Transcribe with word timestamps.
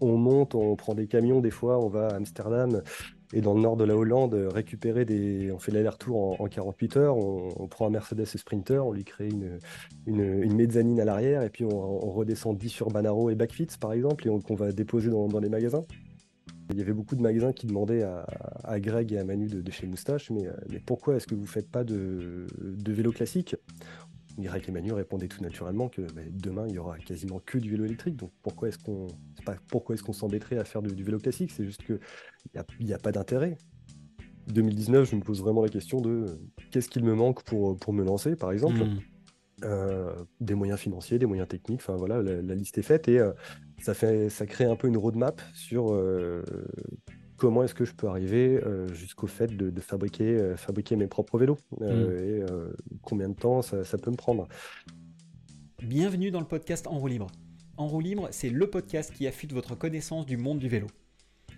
on 0.00 0.16
monte, 0.16 0.54
on 0.54 0.76
prend 0.76 0.94
des 0.94 1.06
camions, 1.06 1.40
des 1.40 1.50
fois, 1.50 1.78
on 1.78 1.88
va 1.88 2.08
à 2.08 2.14
Amsterdam 2.14 2.82
et 3.32 3.40
dans 3.40 3.54
le 3.54 3.60
nord 3.60 3.76
de 3.76 3.84
la 3.84 3.96
Hollande 3.96 4.34
récupérer 4.34 5.04
des. 5.04 5.50
On 5.52 5.58
fait 5.58 5.72
l'aller-retour 5.72 6.40
en, 6.40 6.46
48 6.46 6.96
heures, 6.96 7.16
on, 7.16 7.66
prend 7.68 7.86
un 7.86 7.90
Mercedes 7.90 8.26
Sprinter, 8.26 8.86
on 8.86 8.92
lui 8.92 9.04
crée 9.04 9.28
une, 10.06 10.54
mezzanine 10.54 11.00
à 11.00 11.04
l'arrière 11.04 11.42
et 11.42 11.50
puis 11.50 11.64
on, 11.64 12.10
redescend 12.10 12.56
10 12.56 12.68
sur 12.68 12.88
Banaro 12.88 13.30
et 13.30 13.34
Backfits 13.34 13.78
par 13.80 13.92
exemple 13.92 14.26
et 14.26 14.30
qu'on 14.42 14.54
va 14.54 14.72
déposer 14.72 15.10
dans, 15.10 15.40
les 15.40 15.48
magasins. 15.48 15.84
Il 16.70 16.78
y 16.78 16.82
avait 16.82 16.92
beaucoup 16.92 17.16
de 17.16 17.22
magasins 17.22 17.52
qui 17.52 17.66
demandaient 17.66 18.02
à, 18.02 18.80
Greg 18.80 19.12
et 19.12 19.18
à 19.18 19.24
Manu 19.24 19.46
de, 19.46 19.70
chez 19.70 19.86
Moustache, 19.86 20.30
mais, 20.30 20.46
mais 20.70 20.78
pourquoi 20.78 21.16
est-ce 21.16 21.26
que 21.26 21.34
vous 21.34 21.42
ne 21.42 21.46
faites 21.46 21.70
pas 21.70 21.84
de, 21.84 22.46
de 22.60 22.92
vélo 22.92 23.12
classique? 23.12 23.56
Greg 24.38 24.64
et 24.68 24.72
Manu 24.72 24.92
répondaient 24.92 25.28
tout 25.28 25.42
naturellement 25.42 25.88
que 25.88 26.02
bah, 26.12 26.22
demain 26.30 26.66
il 26.68 26.74
y 26.74 26.78
aura 26.78 26.98
quasiment 26.98 27.40
que 27.44 27.58
du 27.58 27.70
vélo 27.70 27.84
électrique. 27.84 28.16
Donc 28.16 28.30
pourquoi 28.42 28.68
est-ce 28.68 28.78
qu'on 28.78 29.08
pas 29.44 29.56
pourquoi 29.68 29.94
est-ce 29.94 30.02
qu'on 30.02 30.12
s'embêterait 30.12 30.58
à 30.58 30.64
faire 30.64 30.82
du, 30.82 31.02
vélo 31.02 31.18
classique? 31.18 31.50
C'est 31.50 31.64
juste 31.64 31.84
qu'il 31.84 32.00
n'y 32.80 32.92
a, 32.92 32.96
a, 32.96 32.98
pas 32.98 33.12
d'intérêt. 33.12 33.58
2019, 34.48 35.10
je 35.10 35.16
me 35.16 35.20
pose 35.20 35.40
vraiment 35.40 35.62
la 35.62 35.68
question 35.68 36.00
de 36.00 36.38
qu'est-ce 36.70 36.88
qu'il 36.88 37.04
me 37.04 37.14
manque 37.14 37.42
pour, 37.44 37.76
pour 37.78 37.92
me 37.92 38.04
lancer, 38.04 38.36
par 38.36 38.52
exemple? 38.52 38.84
Hmm. 38.84 38.98
Euh, 39.64 40.12
des 40.40 40.54
moyens 40.54 40.80
financiers, 40.80 41.20
des 41.20 41.26
moyens 41.26 41.46
techniques, 41.46 41.80
enfin 41.80 41.94
voilà, 41.94 42.20
la, 42.20 42.54
liste 42.54 42.78
est 42.78 42.82
faite 42.82 43.06
et 43.06 43.20
euh, 43.20 43.30
ça, 43.80 43.94
fait, 43.94 44.28
ça 44.28 44.44
crée 44.44 44.64
un 44.64 44.74
peu 44.74 44.88
une 44.88 44.96
roadmap 44.96 45.40
sur 45.54 45.92
euh, 45.92 46.42
comment 47.42 47.64
est-ce 47.64 47.74
que 47.74 47.84
je 47.84 47.92
peux 47.92 48.06
arriver 48.06 48.60
euh, 48.62 48.86
jusqu'au 48.94 49.26
fait 49.26 49.48
de, 49.48 49.80
fabriquer, 49.80 50.36
euh, 50.36 50.56
fabriquer 50.56 50.94
mes 50.94 51.08
propres 51.08 51.38
vélos 51.38 51.58
euh, 51.80 52.44
mm. 52.44 52.52
et 52.52 52.98
combien 53.02 53.28
de 53.28 53.34
temps 53.34 53.62
ça, 53.62 53.98
peut 53.98 54.12
me 54.12 54.16
prendre. 54.16 54.46
Bienvenue 55.82 56.30
dans 56.30 56.38
le 56.38 56.46
podcast 56.46 56.86
En 56.86 57.00
roue 57.00 57.08
libre. 57.08 57.26
En 57.76 57.88
roue 57.88 57.98
libre, 57.98 58.28
c'est 58.30 58.48
le 58.48 58.70
podcast 58.70 59.12
qui 59.12 59.26
affûte 59.26 59.52
votre 59.52 59.74
connaissance 59.74 60.24
du 60.24 60.36
monde 60.36 60.60
du 60.60 60.68
vélo. 60.68 60.86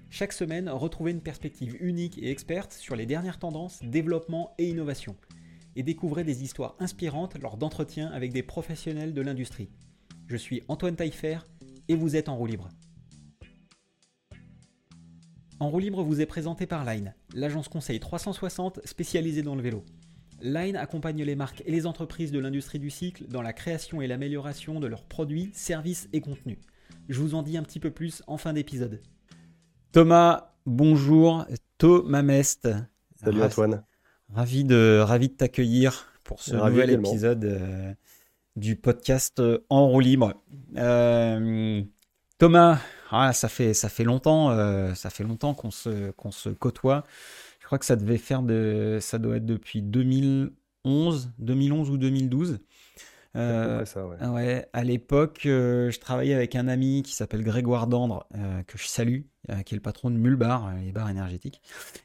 Chaque 0.08 0.32
semaine, 0.32 0.70
retrouvez 0.70 1.10
une 1.10 1.20
perspective 1.20 1.76
unique 1.80 2.16
et 2.16 2.30
experte 2.30 2.72
sur 2.72 2.96
les 2.96 3.04
dernières 3.04 3.38
tendances, 3.38 3.82
développement 3.82 4.54
et 4.56 4.70
innovation. 4.70 5.16
Et 5.76 5.82
découvrez 5.82 6.24
des 6.24 6.44
histoires 6.44 6.76
inspirantes 6.80 7.38
lors 7.42 7.58
d'entretiens 7.58 8.08
avec 8.08 8.32
des 8.32 8.42
professionnels 8.42 9.12
de 9.12 9.20
l'industrie. 9.20 9.68
Je 10.28 10.38
suis 10.38 10.62
Antoine 10.68 10.96
Taillefer 10.96 11.40
et 11.88 11.94
vous 11.94 12.16
êtes 12.16 12.30
en 12.30 12.36
roue 12.38 12.46
libre. 12.46 12.70
En 15.60 15.70
roue 15.70 15.78
libre 15.78 16.02
vous 16.02 16.20
est 16.20 16.26
présenté 16.26 16.66
par 16.66 16.84
Line, 16.84 17.14
l'agence 17.32 17.68
conseil 17.68 18.00
360 18.00 18.80
spécialisée 18.84 19.42
dans 19.42 19.54
le 19.54 19.62
vélo. 19.62 19.84
Line 20.42 20.76
accompagne 20.76 21.22
les 21.22 21.36
marques 21.36 21.62
et 21.64 21.70
les 21.70 21.86
entreprises 21.86 22.32
de 22.32 22.40
l'industrie 22.40 22.80
du 22.80 22.90
cycle 22.90 23.24
dans 23.28 23.40
la 23.40 23.52
création 23.52 24.02
et 24.02 24.08
l'amélioration 24.08 24.80
de 24.80 24.88
leurs 24.88 25.04
produits, 25.04 25.50
services 25.54 26.08
et 26.12 26.20
contenus. 26.20 26.58
Je 27.08 27.20
vous 27.20 27.34
en 27.34 27.42
dis 27.42 27.56
un 27.56 27.62
petit 27.62 27.78
peu 27.78 27.90
plus 27.90 28.22
en 28.26 28.36
fin 28.36 28.52
d'épisode. 28.52 29.00
Thomas, 29.92 30.54
bonjour. 30.66 31.46
Thomas 31.78 32.22
Mest. 32.22 32.68
Salut 33.22 33.42
Antoine. 33.42 33.84
Ravi 34.32 34.64
de, 34.64 34.98
ravi 35.00 35.28
de 35.28 35.34
t'accueillir 35.34 36.06
pour 36.24 36.42
ce 36.42 36.56
nouvel 36.56 36.90
épisode 36.90 37.44
euh, 37.44 37.94
du 38.56 38.74
podcast 38.74 39.38
euh, 39.38 39.58
En 39.68 39.86
roue 39.86 40.00
libre. 40.00 40.34
Euh, 40.76 41.82
Thomas, 42.38 42.80
ah, 43.14 43.32
ça 43.32 43.48
fait 43.48 43.74
ça 43.74 43.88
fait 43.88 44.04
longtemps, 44.04 44.50
euh, 44.50 44.94
ça 44.94 45.10
fait 45.10 45.24
longtemps 45.24 45.54
qu'on 45.54 45.70
se 45.70 46.10
qu'on 46.12 46.32
se 46.32 46.48
côtoie. 46.48 47.04
Je 47.60 47.66
crois 47.66 47.78
que 47.78 47.86
ça 47.86 47.96
devait 47.96 48.18
faire 48.18 48.42
de, 48.42 48.98
ça 49.00 49.18
doit 49.18 49.36
être 49.36 49.46
depuis 49.46 49.82
2011, 49.82 51.30
2011 51.38 51.90
ou 51.90 51.96
2012. 51.96 52.58
Euh, 53.36 53.84
ça, 53.84 54.06
ouais. 54.06 54.26
ouais. 54.28 54.68
à 54.72 54.84
l'époque, 54.84 55.46
euh, 55.46 55.90
je 55.90 55.98
travaillais 55.98 56.34
avec 56.34 56.54
un 56.56 56.68
ami 56.68 57.02
qui 57.02 57.14
s'appelle 57.14 57.42
Grégoire 57.42 57.86
Dandre, 57.86 58.28
que 58.66 58.78
je 58.78 58.86
salue, 58.86 59.22
qui 59.64 59.74
est 59.74 59.76
le 59.76 59.80
patron 59.80 60.10
de 60.10 60.16
Mulbar, 60.16 60.74
les 60.84 60.92
bars 60.92 61.08
énergétiques. 61.08 61.62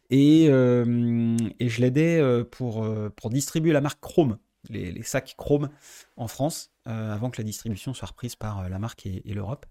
Et, 0.10 0.46
et 0.46 1.70
je 1.70 1.82
l'aidais 1.82 2.44
pour, 2.52 2.88
pour 3.16 3.30
distribuer 3.30 3.74
la 3.74 3.82
marque 3.82 4.00
Chrome, 4.00 4.38
les, 4.70 4.92
les 4.92 5.04
sacs 5.04 5.36
Chrome 5.38 5.70
en 6.18 6.28
France. 6.28 6.72
Euh, 6.90 7.14
avant 7.14 7.30
que 7.30 7.40
la 7.40 7.44
distribution 7.44 7.94
soit 7.94 8.08
reprise 8.08 8.36
par 8.36 8.62
euh, 8.62 8.70
la 8.70 8.80
marque 8.80 9.06
et, 9.06 9.22
l'Europe. 9.26 9.68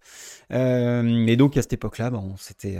Euh, 0.53 1.27
et 1.27 1.37
donc 1.37 1.57
à 1.57 1.63
cette 1.63 1.73
époque-là, 1.73 2.11
bah, 2.11 2.21
on 2.23 2.37
s'était 2.37 2.79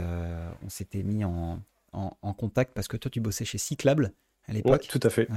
on 0.63 0.69
s'était 0.69 1.03
mis 1.03 1.25
en, 1.25 1.61
en, 1.91 2.33
contact 2.33 2.73
parce 2.73 2.87
que 2.87 2.95
toi 2.95 3.11
tu 3.11 3.19
bossais 3.19 3.43
chez 3.43 3.57
Cyclable 3.57 4.13
à 4.47 4.53
l'époque. 4.53 4.87
tout 4.87 4.99
à 5.03 5.09
fait. 5.09 5.27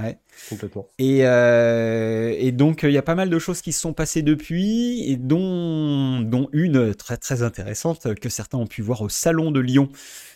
Complètement. 0.49 0.87
Et, 0.99 1.19
et 1.19 2.51
donc, 2.53 2.83
il 2.83 2.91
y 2.91 2.97
a 2.97 3.03
pas 3.03 3.15
mal 3.15 3.29
de 3.29 3.39
choses 3.39 3.61
qui 3.61 3.73
se 3.73 3.79
sont 3.79 3.93
passées 3.93 4.23
depuis, 4.23 5.11
et 5.11 5.17
dont, 5.17 6.21
dont 6.21 6.49
une 6.51 6.95
très 6.95 7.17
très 7.17 7.43
intéressante 7.43 8.15
que 8.15 8.29
certains 8.29 8.57
ont 8.57 8.67
pu 8.67 8.81
voir 8.81 9.01
au 9.01 9.09
Salon 9.09 9.51
de 9.51 9.59
Lyon, 9.59 9.89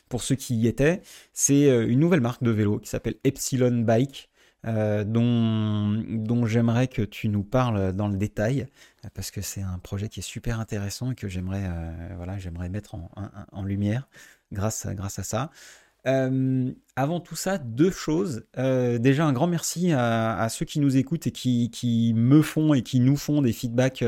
pour 0.09 0.21
ceux 0.21 0.35
qui 0.35 0.55
y 0.55 0.67
étaient. 0.67 1.01
C'est 1.33 1.67
une 1.87 1.99
nouvelle 1.99 2.21
marque 2.21 2.43
de 2.43 2.51
vélo 2.51 2.79
qui 2.79 2.89
s'appelle 2.89 3.15
Epsilon 3.23 3.79
Bike. 3.79 4.29
Euh, 4.65 5.03
dont, 5.03 6.45
j'aimerais 6.45 6.87
que 6.87 7.01
tu 7.03 7.29
nous 7.29 7.43
parles 7.43 7.93
dans 7.93 8.07
le 8.07 8.17
détail, 8.17 8.67
parce 9.13 9.31
que 9.31 9.41
c'est 9.41 9.61
un 9.61 9.77
projet 9.77 10.09
qui 10.09 10.19
est 10.19 10.23
super 10.23 10.59
intéressant 10.59 11.11
et 11.11 11.15
que 11.15 11.29
j'aimerais 11.29 11.63
euh, 11.65 12.09
voilà, 12.17 12.37
mettre 12.69 12.95
en, 12.95 13.63
lumière 13.63 14.07
grâce, 14.51 14.85
à, 14.85 14.93
grâce 14.93 15.19
à 15.19 15.23
ça. 15.23 15.51
Euh, 16.05 16.71
avant 16.95 17.19
tout 17.19 17.35
ça, 17.35 17.57
deux 17.57 17.91
choses. 17.91 18.45
déjà, 18.55 19.25
un 19.25 19.33
grand 19.33 19.47
merci 19.47 19.91
à, 19.91 20.37
à, 20.39 20.49
ceux 20.49 20.65
qui 20.65 20.79
nous 20.79 20.97
écoutent 20.97 21.27
et 21.27 21.31
qui, 21.31 21.69
qui, 21.69 22.13
me 22.15 22.41
font 22.41 22.73
et 22.73 22.81
qui 22.81 22.99
nous 22.99 23.17
font 23.17 23.41
des 23.41 23.53
feedbacks 23.53 24.03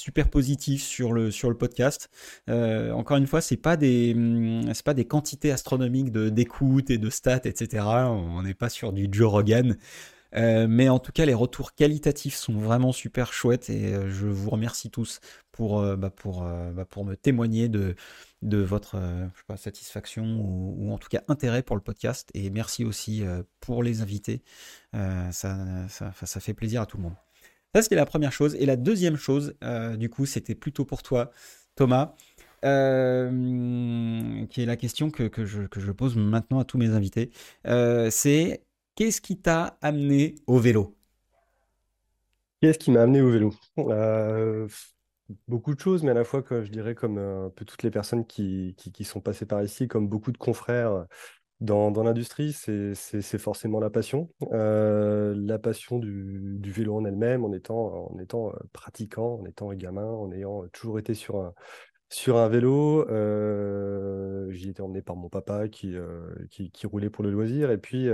super 0.00 0.30
positif 0.30 0.82
sur 0.82 1.12
le, 1.12 1.30
sur 1.30 1.50
le 1.50 1.56
podcast. 1.56 2.10
Euh, 2.48 2.90
encore 2.92 3.18
une 3.18 3.26
fois, 3.26 3.40
c'est 3.40 3.56
pas 3.56 3.76
c'est 3.80 4.84
pas 4.84 4.94
des 4.94 5.04
quantités 5.04 5.52
astronomiques 5.52 6.10
de 6.10 6.28
d'écoute 6.30 6.90
et 6.90 6.98
de 6.98 7.10
stats, 7.10 7.42
etc. 7.44 7.84
On 8.08 8.42
n'est 8.42 8.54
pas 8.54 8.70
sur 8.70 8.92
du 8.92 9.08
Joe 9.10 9.30
Rogan. 9.30 9.76
Euh, 10.36 10.66
mais 10.68 10.88
en 10.88 11.00
tout 11.00 11.12
cas, 11.12 11.24
les 11.24 11.34
retours 11.34 11.74
qualitatifs 11.74 12.36
sont 12.36 12.54
vraiment 12.54 12.92
super 12.92 13.32
chouettes 13.32 13.68
et 13.68 13.94
euh, 13.94 14.10
je 14.10 14.28
vous 14.28 14.50
remercie 14.50 14.88
tous 14.88 15.20
pour, 15.50 15.82
bah, 15.96 16.10
pour, 16.10 16.42
bah, 16.42 16.84
pour 16.84 17.04
me 17.04 17.16
témoigner 17.16 17.68
de, 17.68 17.96
de 18.42 18.58
votre 18.58 18.96
pas, 19.48 19.56
satisfaction 19.56 20.24
ou, 20.24 20.76
ou, 20.78 20.92
en 20.92 20.98
tout 20.98 21.08
cas 21.08 21.22
intérêt 21.28 21.62
pour 21.62 21.76
le 21.76 21.82
podcast. 21.82 22.30
Et 22.34 22.50
merci 22.50 22.84
aussi 22.84 23.24
pour 23.60 23.82
les 23.82 24.00
invités. 24.02 24.42
ça, 24.92 25.86
ça 25.88 26.40
fait 26.40 26.54
plaisir 26.54 26.82
à 26.82 26.86
tout 26.86 26.96
le 26.96 27.02
monde. 27.04 27.16
Ça, 27.74 27.82
c'était 27.82 27.94
la 27.94 28.06
première 28.06 28.32
chose. 28.32 28.56
Et 28.56 28.66
la 28.66 28.76
deuxième 28.76 29.16
chose, 29.16 29.54
euh, 29.62 29.96
du 29.96 30.10
coup, 30.10 30.26
c'était 30.26 30.56
plutôt 30.56 30.84
pour 30.84 31.02
toi, 31.02 31.30
Thomas, 31.76 32.14
euh, 32.64 34.44
qui 34.46 34.62
est 34.62 34.66
la 34.66 34.76
question 34.76 35.10
que, 35.10 35.30
je, 35.44 35.92
pose 35.92 36.16
maintenant 36.16 36.58
à 36.58 36.64
tous 36.64 36.78
mes 36.78 36.90
invités. 36.90 37.30
Euh, 37.66 38.10
c'est 38.10 38.64
qu'est-ce 38.96 39.20
qui 39.20 39.38
t'a 39.38 39.78
amené 39.82 40.34
au 40.48 40.58
vélo? 40.58 40.96
Qu'est-ce 42.60 42.78
qui 42.78 42.90
m'a 42.90 43.02
amené 43.02 43.20
au 43.22 43.30
vélo? 43.30 43.54
Beaucoup 45.46 45.76
de 45.76 45.80
choses, 45.80 46.02
mais 46.02 46.10
à 46.10 46.14
la 46.14 46.24
fois, 46.24 46.42
je 46.50 46.72
dirais, 46.72 46.96
comme 46.96 47.18
un 47.18 47.50
peu 47.50 47.64
toutes 47.64 47.84
les 47.84 47.90
personnes 47.92 48.26
qui, 48.26 48.74
sont 49.04 49.20
passées 49.20 49.46
par 49.46 49.62
ici, 49.62 49.86
comme 49.86 50.08
beaucoup 50.08 50.32
de 50.32 50.38
confrères 50.38 51.06
dans, 51.60 52.02
l'industrie, 52.02 52.52
c'est 52.52 53.38
forcément 53.38 53.80
la 53.80 53.90
passion. 53.90 54.30
Euh, 54.52 55.34
la 55.36 55.58
passion 55.58 55.98
du, 55.98 56.58
vélo 56.64 56.96
en 56.96 57.04
elle-même, 57.04 57.44
en 57.44 57.52
étant, 57.52 58.08
euh, 58.18 58.52
pratiquant, 58.72 59.40
en 59.40 59.44
étant 59.44 59.72
gamin, 59.74 60.06
en 60.06 60.32
ayant 60.32 60.66
toujours 60.72 60.98
été 60.98 61.12
sur 61.14 61.36
un, 61.36 62.48
vélo. 62.48 63.06
Euh, 63.10 64.50
j'y 64.52 64.70
étais 64.70 64.80
emmené 64.80 65.02
par 65.02 65.16
mon 65.16 65.28
papa 65.28 65.68
qui, 65.68 65.96
qui, 66.50 66.86
roulait 66.86 67.10
pour 67.10 67.24
le 67.24 67.30
loisir. 67.30 67.70
Et 67.70 67.78
puis, 67.78 68.08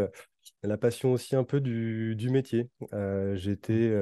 la 0.65 0.77
passion 0.77 1.13
aussi 1.13 1.37
un 1.37 1.45
peu 1.45 1.61
du, 1.61 2.29
métier. 2.31 2.69
J'étais 3.35 3.93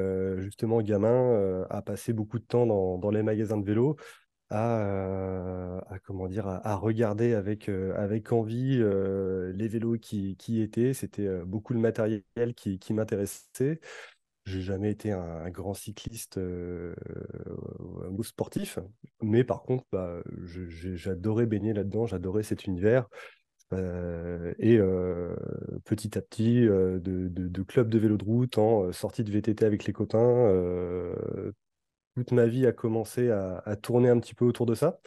justement 0.41 0.81
gamin 0.81 1.67
à 1.69 1.83
passer 1.83 2.15
beaucoup 2.15 2.39
de 2.39 2.45
temps 2.45 2.65
dans, 2.65 2.97
dans 2.97 3.11
les 3.11 3.23
magasins 3.23 3.59
de 3.59 3.67
vélo 3.67 3.97
à, 4.51 5.99
comment 6.05 6.29
dire, 6.29 6.47
à, 6.47 6.77
regarder 6.77 7.35
avec, 7.35 7.69
avec 7.69 8.33
envie 8.33 8.79
les 8.79 9.69
vélos 9.69 9.99
qui, 9.99 10.37
qui 10.37 10.61
étaient. 10.61 10.95
C'était 10.95 11.41
beaucoup 11.45 11.73
le 11.73 11.81
matériel 11.81 12.23
qui, 12.57 12.79
qui 12.79 12.95
m'intéressait. 12.95 13.81
J'ai 14.47 14.61
jamais 14.61 14.91
été 14.91 15.11
un, 15.11 15.49
grand 15.51 15.75
cycliste 15.75 16.39
ou 16.39 18.23
sportif, 18.23 18.79
mais 19.23 19.43
par 19.43 19.63
contre, 19.63 19.85
bah, 19.91 20.23
j'adorais 20.45 21.47
baigner 21.47 21.73
là-dedans, 21.73 22.07
j'adorais 22.07 22.43
cet 22.43 22.67
univers. 22.67 23.09
et 23.73 24.79
petit 25.85 26.19
à 26.19 26.23
petit, 26.23 26.61
de, 26.63 27.01
de, 27.01 27.29
de, 27.29 27.63
club 27.63 27.89
de 27.89 27.99
vélo 27.99 28.17
de 28.19 28.25
route 28.25 28.59
en 28.59 28.93
sortie 28.93 29.25
de 29.25 29.31
VTT 29.33 29.65
avec 29.65 29.85
les 29.85 29.93
copains, 29.93 30.53
toute 32.15 32.33
ma 32.33 32.47
vie 32.47 32.67
a 32.67 32.73
commencé 32.73 33.31
à, 33.31 33.77
tourner 33.81 34.09
un 34.09 34.19
petit 34.19 34.35
peu 34.35 34.45
autour 34.45 34.67
de 34.67 34.75
ça. 34.75 35.01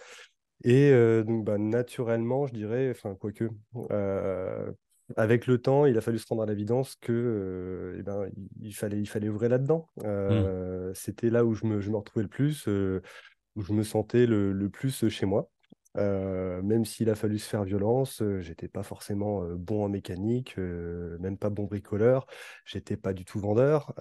Et 0.63 0.91
euh, 0.91 1.23
donc, 1.23 1.45
bah, 1.45 1.57
naturellement, 1.57 2.47
je 2.47 2.53
dirais, 2.53 2.89
enfin, 2.89 3.15
quoique, 3.15 3.49
euh, 3.91 4.71
avec 5.15 5.47
le 5.47 5.59
temps, 5.59 5.85
il 5.85 5.97
a 5.97 6.01
fallu 6.01 6.19
se 6.19 6.27
rendre 6.27 6.43
à 6.43 6.45
l'évidence 6.45 6.95
que 6.95 7.13
euh, 7.13 7.95
eh 7.99 8.03
ben, 8.03 8.29
il, 8.59 8.73
fallait, 8.73 8.99
il 8.99 9.05
fallait 9.05 9.29
ouvrir 9.29 9.49
là-dedans. 9.49 9.87
Mmh. 10.03 10.93
C'était 10.93 11.29
là 11.29 11.45
où 11.45 11.53
je 11.53 11.65
me, 11.65 11.79
je 11.79 11.89
me 11.89 11.97
retrouvais 11.97 12.23
le 12.23 12.29
plus, 12.29 12.67
où 12.67 13.61
je 13.61 13.73
me 13.73 13.83
sentais 13.83 14.25
le, 14.25 14.51
le 14.51 14.69
plus 14.69 15.07
chez 15.09 15.25
moi. 15.25 15.49
Euh, 15.97 16.61
même 16.61 16.85
s'il 16.85 17.09
a 17.09 17.15
fallu 17.15 17.39
se 17.39 17.49
faire 17.49 17.63
violence, 17.63 18.21
euh, 18.21 18.39
j'étais 18.41 18.67
pas 18.67 18.83
forcément 18.83 19.43
euh, 19.43 19.55
bon 19.55 19.83
en 19.83 19.89
mécanique, 19.89 20.57
même 20.57 21.37
pas 21.37 21.49
bon 21.49 21.65
bricoleur. 21.65 22.27
J'étais 22.65 22.97
pas 22.97 23.13
du 23.13 23.25
tout 23.25 23.39
vendeur. 23.39 23.93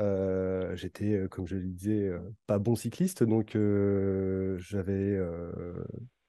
J'étais, 0.75 1.27
comme 1.31 1.47
je 1.47 1.57
le 1.57 1.63
disais, 1.69 2.13
pas 2.47 2.59
bon 2.59 2.77
cycliste. 2.77 3.23
Donc, 3.25 3.57
j'avais 4.59 5.19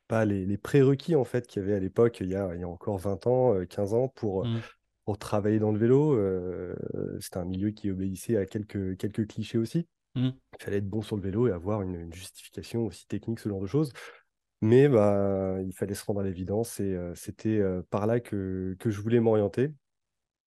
pas 0.08 0.26
les, 0.26 0.46
les 0.46 0.58
prérequis 0.58 1.16
en 1.16 1.26
fait 1.26 1.48
qu'il 1.48 1.62
y 1.62 1.66
avait 1.66 1.76
à 1.76 1.80
l'époque, 1.80 2.20
il 2.22 2.30
y 2.30 2.36
a, 2.36 2.56
il 2.56 2.62
y 2.62 2.64
a 2.64 2.68
encore 2.68 2.98
20 2.98 3.28
ans, 3.28 3.56
euh, 3.56 3.66
15 3.66 3.94
ans, 3.94 4.08
pour, 4.08 4.46
Hmm. 4.46 4.60
pour 5.06 5.18
travailler 5.18 5.60
dans 5.60 5.72
le 5.72 5.80
vélo. 5.80 6.18
C'était 7.20 7.38
un 7.38 7.46
milieu 7.46 7.72
qui 7.72 7.90
obéissait 7.92 8.38
à 8.38 8.46
quelques, 8.46 8.98
quelques 8.98 9.28
clichés 9.28 9.58
aussi. 9.58 9.88
Hmm. 10.16 10.32
Il 10.60 10.64
fallait 10.64 10.78
être 10.78 10.90
bon 10.90 11.02
sur 11.02 11.16
le 11.16 11.22
vélo 11.22 11.48
et 11.48 11.52
avoir 11.52 11.82
une, 11.82 11.96
une 11.96 12.14
justification 12.14 12.86
aussi 12.86 13.08
technique, 13.08 13.40
ce 13.40 13.50
genre 13.50 13.62
de 13.62 13.68
choses. 13.68 13.92
Mais 14.62 14.88
bah, 14.90 15.58
il 15.66 15.74
fallait 15.74 15.94
se 15.94 16.04
rendre 16.06 16.22
à 16.22 16.24
l'évidence 16.24 16.80
et 16.80 16.98
c'était 17.16 17.62
par 17.92 18.08
là 18.08 18.20
que, 18.20 18.76
que 18.80 18.90
je 18.90 19.02
voulais 19.02 19.20
m'orienter. 19.20 19.72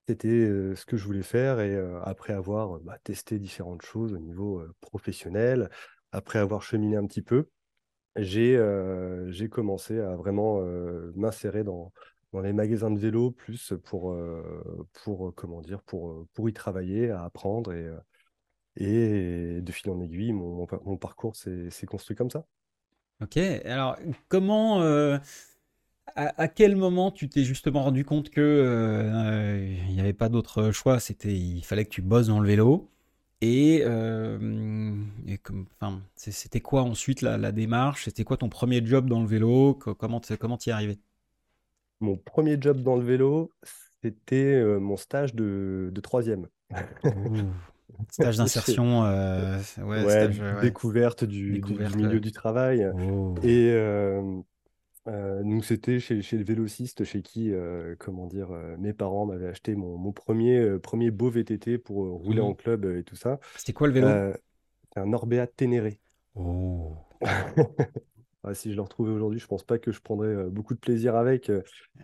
C'était 0.09 0.47
ce 0.77 0.87
que 0.87 0.97
je 0.97 1.05
voulais 1.05 1.23
faire 1.23 1.61
et 1.61 1.77
après 2.05 2.33
avoir 2.35 2.81
bah, 2.81 2.99
testé 3.05 3.39
différentes 3.39 3.83
choses 3.83 4.15
au 4.15 4.19
niveau 4.19 4.63
professionnel, 4.81 5.71
après 6.13 6.39
avoir 6.41 6.63
cheminé 6.63 6.97
un 6.97 7.07
petit 7.07 7.23
peu, 7.23 7.51
j'ai 8.17 8.59
j'ai 9.31 9.49
commencé 9.49 10.01
à 10.01 10.17
vraiment 10.17 10.63
m'insérer 11.17 11.65
dans, 11.65 11.93
dans 12.33 12.41
les 12.41 12.53
magasins 12.55 12.91
de 12.91 12.99
vélo 13.01 13.33
plus 13.33 13.75
pour, 13.85 14.17
pour, 15.05 15.35
comment 15.37 15.63
dire, 15.63 15.83
pour, 15.83 16.27
pour 16.35 16.49
y 16.49 16.53
travailler, 16.55 17.11
à 17.11 17.25
apprendre 17.25 17.73
et, 17.75 17.89
et 18.77 19.61
de 19.63 19.73
fil 19.73 19.91
en 19.91 20.01
aiguille, 20.01 20.33
mon, 20.33 20.55
mon 20.57 20.67
par- 20.67 20.83
mon 20.85 20.97
parcours 20.99 21.37
s'est 21.37 21.87
construit 21.87 22.17
comme 22.17 22.31
ça. 22.31 22.47
Ok, 23.23 23.37
alors 23.37 23.97
comment, 24.29 24.81
euh, 24.83 25.19
à, 26.17 26.43
à 26.43 26.49
quel 26.49 26.77
moment 26.77 27.11
tu 27.13 27.29
t'es 27.29 27.45
justement 27.45 27.83
rendu 27.85 28.05
compte 28.05 28.31
que 28.31 28.41
euh, 28.41 29.77
il 29.89 29.95
n'y 29.95 30.01
avait 30.01 30.13
pas 30.15 30.29
d'autre 30.29 30.73
choix, 30.73 31.01
c'était 31.01 31.35
il 31.37 31.65
fallait 31.65 31.85
que 31.85 31.91
tu 31.91 32.03
bosses 32.03 32.29
dans 32.29 32.41
le 32.41 32.49
vélo 32.49 32.91
et, 33.43 33.83
euh, 33.85 34.95
et 35.29 35.39
comme, 35.39 35.67
enfin, 35.81 36.03
c'était 36.17 36.61
quoi 36.61 36.83
ensuite 36.83 37.23
la, 37.23 37.39
la 37.39 37.53
démarche? 37.53 38.05
C'était 38.07 38.25
quoi 38.25 38.37
ton 38.39 38.49
premier 38.51 38.85
job 38.87 39.09
dans 39.09 39.21
le 39.23 39.29
vélo? 39.29 39.75
Co- 39.75 39.95
Comment 39.95 40.21
comment 40.41 40.59
t'y 40.59 40.71
arrivé? 40.73 40.99
Mon 42.01 42.17
premier 42.17 42.61
job 42.61 42.83
dans 42.83 42.97
le 42.97 43.05
vélo, 43.05 43.53
c'était 44.03 44.55
euh, 44.55 44.79
mon 44.81 44.97
stage 44.97 45.35
de, 45.35 45.91
de 45.93 46.01
troisième. 46.01 46.49
Stage 48.11 48.37
d'insertion, 48.39 49.05
euh, 49.05 49.59
ouais, 49.79 49.85
Ouais, 49.85 50.01
stage, 50.03 50.41
ouais, 50.41 50.61
découverte 50.63 51.25
du, 51.25 51.63
milieu 51.97 52.21
du 52.21 52.33
travail. 52.33 52.91
Oh. 52.95 53.35
Et 53.43 53.71
euh, 53.71 54.23
euh, 55.09 55.43
donc, 55.43 55.65
c'était 55.65 55.99
chez, 55.99 56.23
chez 56.23 56.37
le 56.37 56.45
vélociste 56.45 57.05
chez 57.05 57.23
qui, 57.23 57.53
euh, 57.53 57.97
comment 57.99 58.27
dire, 58.27 58.51
mes 58.79 58.93
parents 58.93 59.27
m'avaient 59.27 59.49
acheté 59.49 59.75
mon, 59.75 59.97
mon 59.97 60.13
premier, 60.13 60.59
euh, 60.59 60.79
premier 60.79 61.11
beau 61.11 61.31
VTT 61.31 61.79
pour 61.79 62.05
rouler 62.07 62.41
Hmm. 62.41 62.45
en 62.45 62.55
club 62.55 62.85
et 62.85 63.03
tout 63.03 63.17
ça. 63.17 63.39
C'était 63.57 63.73
quoi 63.73 63.89
le 63.89 63.95
vélo? 63.95 64.07
Euh, 64.09 64.33
un 64.97 65.13
Orbea 65.13 65.47
Ténéré. 65.47 66.01
Oh. 66.35 66.95
Ah, 68.43 68.55
si 68.55 68.71
je 68.71 68.77
le 68.77 68.83
retrouvais 68.83 69.11
aujourd'hui, 69.13 69.39
je 69.39 69.47
pense 69.47 69.65
pas 69.65 69.79
que 69.79 69.93
je 69.93 70.01
prendrais 70.01 70.49
beaucoup 70.51 70.75
de 70.75 70.79
plaisir 70.81 71.15
avec, 71.17 71.51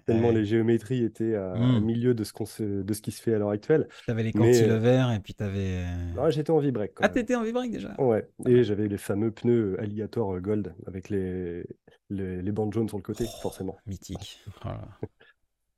tellement 0.06 0.28
Ouais. 0.28 0.34
les 0.34 0.44
géométries 0.44 1.02
étaient 1.04 1.34
à, 1.34 1.54
à 1.54 1.80
Hmm. 1.80 1.80
milieu 1.80 2.14
de 2.14 2.24
ce 2.24 2.32
qu'on 2.32 2.44
se- 2.46 2.82
de 2.82 2.92
ce 2.94 3.00
qui 3.02 3.10
se 3.12 3.22
fait 3.22 3.34
à 3.34 3.38
l'heure 3.38 3.50
actuelle. 3.50 3.88
T'avais 4.06 4.22
les 4.24 4.32
Mais 4.34 4.62
cantilevers 4.62 5.12
et 5.12 5.20
puis 5.20 5.34
t'avais. 5.34 5.84
ah, 6.18 6.30
j'étais 6.30 6.50
en 6.50 6.58
v-break 6.58 6.94
quand 6.94 7.04
Ah, 7.04 7.08
t'étais 7.08 7.34
en 7.34 7.42
V-brake 7.42 7.70
déjà? 7.70 7.94
Ouais, 7.98 8.28
Pas 8.42 8.50
et 8.50 8.62
j'avais 8.64 8.88
les 8.88 8.98
fameux 8.98 9.30
pneus 9.30 9.76
Alligator 9.80 10.38
Gold 10.40 10.74
avec 10.86 11.08
les, 11.08 11.64
les, 12.10 12.42
les 12.42 12.52
bandes 12.52 12.72
jaunes 12.74 12.88
sur 12.88 12.98
le 12.98 13.02
côté, 13.02 13.24
Oh, 13.26 13.40
forcément. 13.40 13.76
mythique. 13.86 14.40
Oh. 14.64 14.70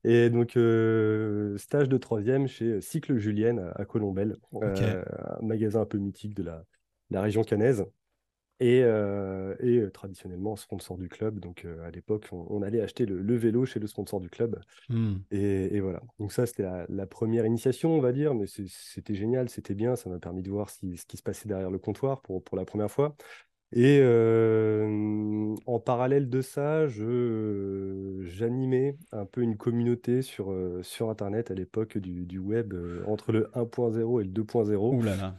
Et 0.03 0.29
donc, 0.29 0.55
euh, 0.57 1.57
stage 1.57 1.89
de 1.89 1.97
troisième 1.97 2.47
chez 2.47 2.81
Cycle 2.81 3.17
Julienne 3.17 3.59
à, 3.75 3.85
euh, 4.63 5.03
un 5.41 5.45
magasin 5.45 5.81
un 5.81 5.85
peu 5.85 5.97
mythique 5.97 6.35
de 6.35 6.43
la, 6.43 6.65
la 7.09 7.21
région 7.21 7.43
caennaise. 7.43 7.85
Et, 8.61 8.81
euh, 8.83 9.55
et 9.61 9.77
euh, 9.77 9.89
traditionnellement, 9.89 10.55
sponsor 10.57 10.97
du 10.97 11.07
club. 11.07 11.39
Donc, 11.39 11.63
euh, 11.63 11.85
à 11.87 11.91
l'époque, 11.91 12.27
on, 12.33 12.45
on 12.49 12.61
allait 12.61 12.81
acheter 12.81 13.05
le, 13.05 13.21
le 13.21 13.35
vélo 13.37 13.65
chez 13.65 13.79
le 13.79 13.87
sponsor 13.87 14.19
du 14.19 14.29
club. 14.29 14.59
Hmm. 14.89 15.15
Et, 15.31 15.75
et 15.75 15.79
voilà. 15.79 16.01
Donc, 16.19 16.33
ça, 16.33 16.45
c'était 16.45 16.63
la, 16.63 16.85
la 16.89 17.07
première 17.07 17.45
initiation, 17.45 17.93
on 17.93 18.01
va 18.01 18.11
dire. 18.11 18.33
Mais 18.35 18.45
c'était 18.47 19.15
génial, 19.15 19.49
c'était 19.49 19.75
bien. 19.75 19.95
Ça 19.95 20.09
m'a 20.09 20.19
permis 20.19 20.43
de 20.43 20.49
voir 20.49 20.69
si- 20.69 20.97
ce 20.97 21.05
qui 21.05 21.17
se 21.17 21.23
passait 21.23 21.47
derrière 21.47 21.71
le 21.71 21.79
comptoir 21.79 22.21
pour, 22.21 22.43
pour 22.43 22.57
la 22.57 22.65
première 22.65 22.91
fois. 22.91 23.15
Et 23.71 24.01
en 25.65 25.79
parallèle 25.79 26.29
de 26.29 26.41
ça, 26.41 26.87
j'animais 28.23 28.97
un 29.11 29.25
peu 29.25 29.41
une 29.41 29.57
communauté 29.57 30.21
sur, 30.21 30.53
sur 30.81 31.09
Internet 31.09 31.51
à 31.51 31.53
l'époque 31.53 31.97
du, 31.97 32.25
du 32.25 32.39
web, 32.39 32.73
entre 33.05 33.31
le 33.31 33.49
1.0 33.53 34.21
et 34.21 34.23
le 34.23 34.29
2.0, 34.31 34.95
Ouh 34.95 35.01
là 35.03 35.15
là. 35.15 35.35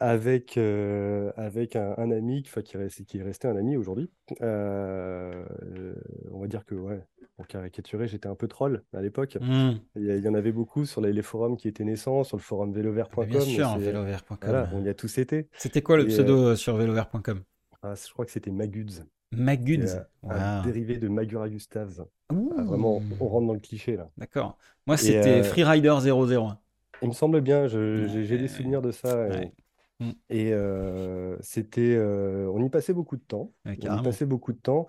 Avec, 0.00 0.56
euh, 0.56 1.30
avec 1.36 1.76
un, 1.76 1.94
un 1.98 2.10
ami, 2.10 2.42
qui, 2.42 3.18
est 3.18 3.22
resté 3.22 3.46
un 3.48 3.56
ami 3.56 3.76
aujourd'hui. 3.76 4.10
Euh, 4.42 5.44
euh, 5.76 5.94
on 6.32 6.40
va 6.40 6.46
dire 6.46 6.64
que, 6.64 6.74
ouais, 6.74 7.00
pour 7.36 7.46
caricaturer, 7.46 8.08
j'étais 8.08 8.26
un 8.28 8.34
peu 8.34 8.48
troll 8.48 8.82
à 8.94 9.02
l'époque. 9.02 9.36
Hmm. 9.40 9.72
Il 9.96 10.04
y, 10.04 10.10
a- 10.10 10.16
il 10.16 10.24
y 10.24 10.28
en 10.28 10.34
avait 10.34 10.52
beaucoup 10.52 10.86
sur 10.86 11.00
les, 11.00 11.12
les 11.12 11.22
forums 11.22 11.56
qui 11.56 11.68
étaient 11.68 11.84
naissants, 11.84 12.24
sur 12.24 12.36
le 12.36 12.42
forum 12.42 12.72
vélovert.com. 12.72 13.26
bien 13.26 13.40
sûr, 13.40 13.76
vélovert.com. 13.78 14.38
Voilà, 14.42 14.70
on 14.72 14.82
y 14.82 14.88
a 14.88 14.94
tous 14.94 15.18
été. 15.18 15.48
C'était 15.56 15.82
quoi 15.82 15.96
le 15.98 16.04
Et 16.04 16.08
pseudo 16.08 16.48
euh, 16.48 16.56
sur 16.56 16.76
vélovert.com? 16.76 17.42
ah, 17.82 17.94
je 17.94 18.12
crois 18.12 18.24
que 18.24 18.30
c'était 18.32 18.50
Maguds. 18.50 19.04
Maguds. 19.32 20.04
un 20.28 20.62
dérivé 20.62 20.96
de 20.98 21.08
Magura 21.08 21.48
Gustavs. 21.48 22.04
Ah, 22.30 22.34
vraiment, 22.64 23.00
on 23.20 23.28
rentre 23.28 23.46
dans 23.46 23.52
le 23.54 23.60
cliché 23.60 23.96
là. 23.96 24.10
D'accord. 24.16 24.56
Moi, 24.86 24.96
c'était 24.96 25.42
Freerider 25.42 25.94
001. 26.04 26.58
il 27.02 27.08
me 27.08 27.12
semble 27.14 27.40
bien, 27.40 27.66
j'ai 27.68 28.38
des 28.38 28.48
souvenirs 28.48 28.82
de 28.82 28.90
ça. 28.92 29.28
Ouais. 29.28 29.52
Hmm. 30.00 30.12
et, 30.28 30.52
euh, 30.52 31.36
c'était, 31.40 31.94
euh, 31.96 32.50
on 32.52 32.62
y 32.64 32.70
passait 32.70 32.92
beaucoup 32.94 33.16
de 33.16 33.22
temps. 33.22 33.52
On 33.66 33.92
y 33.92 34.00
passait 34.00 34.26
beaucoup 34.26 34.52
de 34.52 34.58
temps. 34.58 34.86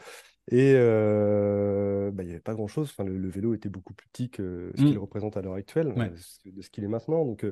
Et 0.50 0.74
euh, 0.76 2.12
bah, 2.12 2.24
il 2.24 2.28
n'y 2.28 2.32
avait 2.34 2.42
pas 2.42 2.54
grand-chose. 2.56 2.90
Enfin, 2.90 3.04
le, 3.04 3.18
le 3.18 3.30
vélo 3.30 3.54
était 3.54 3.70
beaucoup 3.70 3.94
plus 3.94 4.08
petit 4.10 4.30
que 4.30 4.72
ce 4.76 4.84
qu'il 4.84 4.98
Hmm. 4.98 4.98
représente 4.98 5.38
à 5.38 5.42
l'heure 5.42 5.54
actuelle, 5.54 5.94
Ouais. 5.96 6.12
de 6.46 6.62
ce 6.62 6.70
qu'il 6.70 6.84
est 6.84 6.88
maintenant. 6.88 7.26
Donc, 7.26 7.46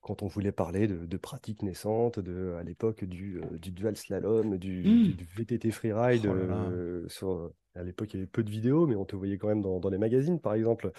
quand 0.00 0.22
on 0.22 0.26
voulait 0.28 0.52
parler 0.52 0.86
de, 0.86 1.04
de 1.06 1.16
pratiques 1.16 1.62
naissantes, 1.62 2.18
de, 2.20 2.54
à 2.58 2.62
l'époque 2.62 3.04
du, 3.04 3.40
du 3.52 3.72
dual 3.72 3.96
slalom, 3.96 4.56
du, 4.58 5.14
du 5.14 5.24
VTT 5.24 5.70
freeride, 5.70 6.26
Oh 6.26 6.32
euh, 6.34 7.08
sur, 7.08 7.52
à 7.74 7.82
l'époque, 7.82 8.14
il 8.14 8.18
y 8.18 8.20
avait 8.20 8.26
peu 8.28 8.42
de 8.44 8.50
vidéos, 8.50 8.86
mais 8.86 8.94
on 8.96 9.04
te 9.04 9.16
voyait 9.16 9.38
quand 9.38 9.48
même 9.48 9.62
dans, 9.62 9.80
dans 9.80 9.90
les 9.90 9.98
magazines, 9.98 10.40
par 10.40 10.54
exemple. 10.54 10.92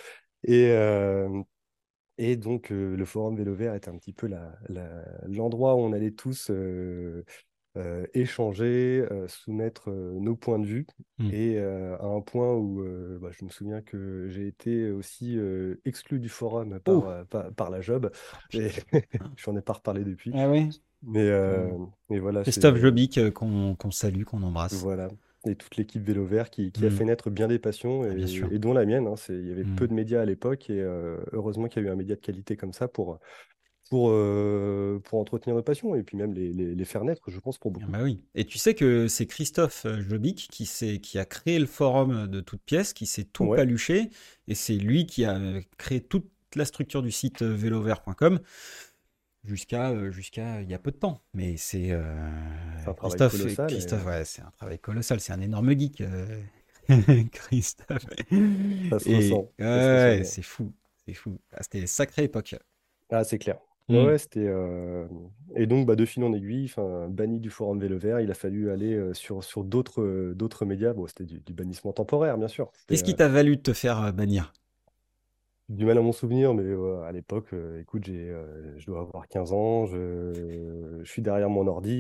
Et, 0.44 0.72
euh, 0.72 1.42
et 2.18 2.36
donc, 2.36 2.72
euh, 2.72 2.96
le 2.96 3.06
forum 3.06 3.36
Vélo 3.36 3.54
Vert 3.54 3.76
était 3.76 3.90
un 3.90 3.98
petit 3.98 4.14
peu 4.14 4.30
l'endroit 5.28 5.76
où 5.76 5.80
on 5.80 5.94
allait 5.94 6.12
tous 6.12 6.50
euh, 6.50 7.24
euh, 7.78 8.06
échanger, 8.14 9.06
soumettre 9.28 9.92
nos 9.92 10.36
points 10.36 10.60
de 10.60 10.66
vue. 10.66 10.88
Hmm. 11.20 11.30
Et 11.32 11.60
à 11.60 12.06
un 12.06 12.22
point 12.22 12.54
où 12.56 12.84
bah, 13.22 13.30
je 13.32 13.46
me 13.46 13.50
souviens 13.50 13.82
que 13.82 14.28
j'ai 14.30 14.48
été 14.48 14.90
aussi 14.90 15.38
exclu 15.86 16.20
du 16.20 16.30
forum 16.30 16.80
par, 16.80 16.96
Oh. 16.96 17.26
par, 17.30 17.54
par 17.54 17.70
la 17.70 17.82
Job. 17.82 18.12
Et 18.54 18.70
j'en 19.38 19.56
ai 19.56 19.62
pas 19.62 19.74
reparlé 19.74 20.04
depuis. 20.04 20.32
Ah 20.34 20.50
oui. 20.50 20.70
Mais, 21.04 21.30
mais 22.10 22.18
voilà, 22.18 22.42
Christophe 22.42 22.78
Jobic, 22.78 23.32
qu'on 23.34 23.76
qu'on 23.76 23.92
salue, 23.92 24.24
qu'on 24.24 24.42
embrasse. 24.42 24.82
voilà. 24.82 25.10
Et 25.48 25.56
toute 25.56 25.76
l'équipe 25.78 26.02
Vélo 26.04 26.26
Vert 26.26 26.50
qui, 26.50 26.72
qui 26.72 26.86
a 26.86 26.90
Hmm. 26.90 26.98
fait 26.98 27.06
naître 27.06 27.30
bien 27.30 27.48
des 27.48 27.60
passions 27.60 28.04
Ah, 28.10 28.16
et, 28.52 28.60
dont 28.60 28.74
la 28.74 28.86
mienne. 28.86 29.08
hein. 29.08 29.16
C'est- 29.16 29.34
il 29.36 29.48
y 29.48 29.52
avait 29.52 29.64
Hmm. 29.64 29.76
peu 29.76 29.88
de 29.88 29.94
médias 29.94 30.22
à 30.22 30.26
l'époque 30.26 30.70
et 30.70 30.82
euh, 30.82 31.18
heureusement 31.34 31.68
qu'il 31.68 31.84
y 31.84 31.86
a 31.86 31.90
eu 31.90 31.92
un 31.92 31.96
média 31.96 32.16
de 32.16 32.22
qualité 32.22 32.58
comme 32.58 32.74
ça 32.74 32.88
pour, 32.88 33.20
pour, 33.90 34.10
euh, 34.12 35.00
pour 35.06 35.20
entretenir 35.20 35.56
nos 35.58 35.64
passions 35.64 35.96
et 35.96 36.04
puis 36.04 36.18
même 36.18 36.34
les, 36.34 36.54
les, 36.54 36.76
les 36.76 36.86
faire 36.86 37.04
naître, 37.06 37.32
je 37.32 37.40
pense, 37.40 37.58
pour 37.60 37.72
beaucoup. 37.72 37.94
bah 37.94 38.04
oui. 38.04 38.24
Et 38.34 38.46
tu 38.46 38.58
sais 38.58 38.74
que 38.74 39.08
c'est 39.08 39.28
Christophe 39.28 39.86
euh, 39.86 40.02
Jobic 40.02 40.48
qui, 40.52 40.66
qui 41.02 41.20
a 41.20 41.26
créé 41.26 41.60
le 41.60 41.68
forum 41.68 42.28
de 42.28 42.42
toutes 42.42 42.64
pièces, 42.64 42.94
qui 42.94 43.06
s'est 43.06 43.24
tout 43.26 43.48
Ouais, 43.48 43.58
paluché, 43.58 44.10
et 44.48 44.56
c'est 44.56 44.76
lui 44.76 45.06
qui 45.06 45.26
a 45.26 45.40
créé 45.78 46.02
toute 46.02 46.30
la 46.56 46.66
structure 46.66 47.04
du 47.04 47.12
site 47.12 47.44
vélovert.com 47.44 48.40
jusqu'à 49.48 49.90
euh, 49.92 50.12
jusqu'à 50.12 50.62
il 50.62 50.70
y 50.70 50.74
a 50.74 50.80
peu 50.80 50.92
de 50.92 50.98
temps. 50.98 51.22
Mais 51.34 51.58
c'est 51.58 51.92
euh, 51.92 52.04
c'est 52.78 52.90
un 52.90 52.94
travail 52.94 53.24
Christophe, 53.24 53.46
et, 53.46 53.60
Christophe, 53.68 54.06
euh, 54.06 54.06
ouais, 54.06 54.26
c'est 54.26 54.42
un 54.42 54.52
travail 54.52 54.80
colossal, 54.80 55.20
c'est 55.20 55.34
un 55.34 55.42
énorme 55.42 55.72
geek, 55.78 56.02
euh, 56.02 56.42
Christophe. 57.32 58.06
ça 58.92 59.00
se 59.00 59.10
ressent. 59.10 59.52
Ouais, 59.60 60.22
c'est 60.24 60.42
fou, 60.44 60.74
c'est 61.06 61.14
fou. 61.14 61.40
Ah, 61.54 61.64
c'était 61.64 61.80
une 61.80 61.88
sacrée 61.88 62.24
époque. 62.26 62.56
Ah, 63.10 63.24
c'est 63.24 63.38
clair. 63.40 63.60
Ouais, 63.90 64.00
Hmm. 64.00 64.06
ouais, 64.06 64.18
c'était. 64.18 64.46
euh, 64.48 65.08
Et 65.56 65.66
donc, 65.66 65.88
bah, 65.88 65.96
de 65.96 66.06
fil 66.06 66.24
en 66.24 66.34
aiguille, 66.34 66.72
banni 67.10 67.40
du 67.40 67.50
forum 67.50 67.80
Vélo 67.80 67.98
Vert, 67.98 68.20
il 68.20 68.30
a 68.32 68.34
fallu 68.34 68.70
aller 68.70 68.94
euh, 68.94 69.14
sur, 69.14 69.44
sur 69.44 69.64
d'autres 69.64 70.02
euh, 70.02 70.34
d'autres 70.36 70.66
médias. 70.66 70.94
Bon, 70.94 71.08
c'était 71.08 71.24
du, 71.26 71.40
du 71.40 71.54
bannissement 71.54 71.94
temporaire, 71.94 72.38
bien 72.38 72.48
sûr. 72.50 72.72
Qu'est-ce 72.88 73.04
qui 73.06 73.16
euh, 73.16 73.16
t'a 73.16 73.30
valu 73.30 73.56
de 73.56 73.62
te 73.62 73.72
faire 73.72 74.02
euh, 74.02 74.12
bannir? 74.12 74.52
Du 75.70 75.86
mal 75.86 75.98
à 75.98 76.02
m'en 76.02 76.12
souvenir, 76.14 76.54
mais 76.54 76.64
euh, 76.64 77.02
à 77.04 77.12
l'époque, 77.12 77.54
euh, 77.54 77.82
écoute, 77.82 78.06
j'ai, 78.06 78.30
euh, 78.30 78.78
je 78.80 78.86
dois 78.86 79.02
avoir 79.02 79.28
15 79.28 79.52
ans, 79.54 79.86
je, 79.86 81.00
je 81.04 81.10
suis 81.12 81.22
derrière 81.22 81.50
mon 81.50 81.68
ordi 81.68 81.94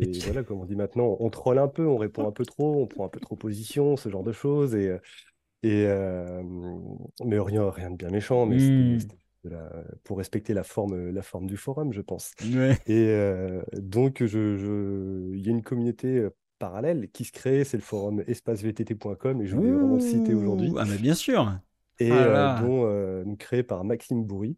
Et 0.00 0.20
voilà, 0.22 0.42
comme 0.44 0.60
on 0.60 0.64
dit 0.66 0.76
maintenant, 0.76 1.16
on 1.20 1.30
troll 1.30 1.58
un 1.58 1.68
peu, 1.68 1.86
on 1.86 1.96
répond 1.98 2.28
un 2.28 2.32
peu 2.32 2.44
trop, 2.44 2.82
on 2.82 2.86
prend 2.86 3.06
un 3.06 3.08
peu 3.08 3.20
trop 3.20 3.36
position, 3.36 3.96
ce 3.96 4.08
genre 4.10 4.22
de 4.24 4.32
choses. 4.32 4.74
Et, 4.74 4.94
et, 5.64 5.86
mais 7.24 7.38
rien, 7.38 7.70
rien 7.70 7.90
de 7.90 7.96
bien 7.96 8.10
méchant, 8.10 8.46
mais 8.46 8.58
c'était, 8.58 8.98
Hmm, 8.98 8.98
c'était 8.98 9.16
la- 9.44 9.84
pour 10.04 10.18
respecter 10.18 10.54
la 10.54 10.64
forme, 10.64 11.10
la 11.10 11.22
forme 11.22 11.46
du 11.46 11.56
forum, 11.56 11.92
je 11.92 12.00
pense. 12.00 12.32
ouais. 12.40 12.78
Et 12.86 13.16
donc, 13.74 14.24
je, 14.24 14.56
je- 14.58 15.34
il 15.34 15.40
y 15.44 15.48
a 15.48 15.52
une 15.52 15.62
communauté 15.62 16.26
parallèle 16.58 17.10
qui 17.12 17.24
se 17.24 17.32
crée, 17.32 17.64
c'est 17.64 17.76
le 17.76 17.82
forum 17.82 18.22
espacevtt.com, 18.26 19.42
et 19.42 19.46
je 19.46 19.54
voulais 19.56 19.72
vraiment 19.72 19.94
le 19.94 20.00
citer 20.00 20.34
aujourd'hui, 20.34 20.74
ah 20.78 20.84
mais 20.86 20.98
bien 20.98 21.14
sûr. 21.14 21.58
Et 21.98 22.22
Ah 22.22 22.26
euh, 22.26 22.48
dont 22.48 22.84
euh, 22.86 23.24
créé 23.38 23.62
par 23.62 23.84
Maxime 23.84 24.24
Bourri 24.24 24.56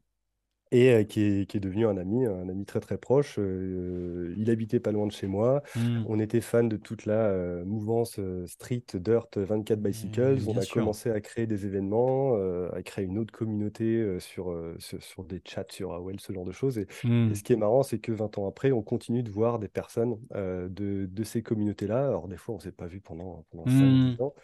et 0.71 0.92
euh, 0.92 1.04
qui 1.04 1.23
est, 1.23 1.47
qui 1.50 1.57
est 1.57 1.61
devenu 1.61 1.87
un 1.87 1.97
ami, 1.97 2.26
un 2.26 2.49
ami 2.49 2.66
très 2.66 2.80
très 2.80 2.99
proche. 2.99 3.37
Euh, 3.38 4.35
il 4.37 4.50
habitait 4.50 4.80
pas 4.80 4.92
loin 4.92 5.07
de 5.07 5.12
chez 5.12 5.26
moi. 5.26 5.62
Hmm, 5.75 6.04
On 6.04 6.18
était 6.21 6.42
fan 6.42 6.68
de 6.68 6.76
toute 6.76 7.07
la 7.07 7.14
euh, 7.30 7.64
mouvance 7.64 8.21
street 8.47 8.85
dirt 8.95 9.28
24 9.38 9.80
bicycles. 9.80 10.40
mais 10.42 10.47
On 10.47 10.59
a 10.59 10.66
sûr. 10.66 10.66
commencé 10.66 11.11
à 11.11 11.21
créer 11.23 11.47
des 11.47 11.64
événements, 11.64 12.35
à 12.73 12.83
créer 12.83 13.07
une 13.07 13.18
autre 13.18 13.33
communauté 13.33 14.21
sur, 14.21 14.54
sur, 14.78 15.25
des 15.25 15.40
chats 15.47 15.64
sur 15.71 15.92
AOL, 15.92 16.21
ce 16.21 16.33
genre 16.35 16.45
de 16.45 16.52
choses. 16.52 16.78
Et, 16.78 16.87
et 17.28 17.35
Hmm, 17.35 17.35
ce 17.35 17.42
qui 17.42 17.52
est 17.54 17.57
marrant, 17.57 17.83
c'est 17.83 17.99
que 17.99 18.12
20 18.12 18.37
ans 18.38 18.47
après, 18.47 18.71
on 18.73 18.83
continue 18.83 19.23
de 19.23 19.30
voir 19.30 19.59
des 19.59 19.68
personnes 19.68 20.18
de, 20.35 20.68
de 21.07 21.25
ces 21.25 21.42
communautés-là. 21.42 22.07
Alors 22.09 22.28
des 22.28 22.37
fois, 22.37 22.54
on 22.54 22.59
ne 22.59 22.62
s'est 22.62 22.73
pas 22.73 22.87
vu 22.87 23.00
pendant, 23.00 23.45
pendant 23.50 23.64
hmm, 23.64 24.18
5-10 24.18 24.23
ans. 24.23 24.35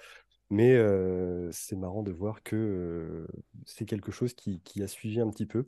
Mais 0.51 0.75
euh, 0.75 1.51
c'est 1.53 1.77
marrant 1.77 2.03
de 2.03 2.13
voir 2.13 2.43
que 2.43 2.57
euh, 2.57 3.27
c'est 3.67 3.87
quelque 3.87 4.13
chose 4.13 4.35
qui, 4.35 4.61
qui 4.61 4.83
a 4.83 4.89
suivi 4.89 5.21
un 5.21 5.31
petit 5.31 5.47
peu 5.47 5.67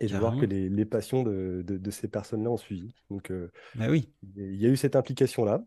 et 0.00 0.08
de 0.08 0.16
voir 0.16 0.36
que 0.36 0.46
les, 0.46 0.68
les 0.70 0.84
passions 0.86 1.22
de, 1.24 1.62
de- 1.66 1.78
de 1.78 1.90
ces 1.90 2.08
personnes-là 2.08 2.50
ont 2.50 2.56
suivi. 2.58 2.94
Donc, 3.10 3.30
euh, 3.30 3.50
Bah 3.74 3.86
oui. 3.88 4.12
il 4.36 4.56
y 4.56 4.66
a 4.66 4.70
eu 4.70 4.76
cette 4.76 4.96
implication-là, 4.96 5.64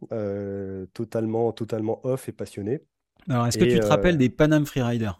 totalement, 0.93 1.51
totalement 1.53 2.05
off 2.05 2.29
et 2.29 2.33
passionné. 2.33 2.81
Alors, 3.29 3.47
est-ce 3.47 3.57
que 3.57 3.65
tu 3.65 3.81
te 3.81 3.88
rappelles 3.88 4.17
des 4.17 4.29
Panam 4.29 4.65
Freerider? 4.65 5.12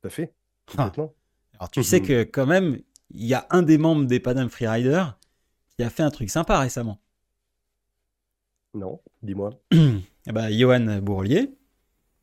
tout 0.00 0.08
à 0.08 0.10
fait, 0.10 0.34
Ah. 0.76 0.92
complètement. 0.94 1.14
Alors, 1.58 1.70
tu 1.70 1.82
sais 1.84 2.02
que 2.02 2.24
quand 2.24 2.46
même, 2.46 2.80
il 3.10 3.26
y 3.26 3.34
a 3.34 3.46
un 3.50 3.62
des 3.62 3.78
membres 3.78 4.06
des 4.06 4.20
Panam 4.20 4.48
Freerider 4.50 5.04
qui 5.76 5.84
a 5.84 5.90
fait 5.90 6.02
un 6.04 6.10
truc 6.10 6.30
sympa 6.30 6.58
récemment. 6.60 7.00
Non, 8.74 9.00
dis-moi. 9.22 9.50
Bah, 10.26 10.50
Johan 10.50 11.00
Bourlier, 11.02 11.52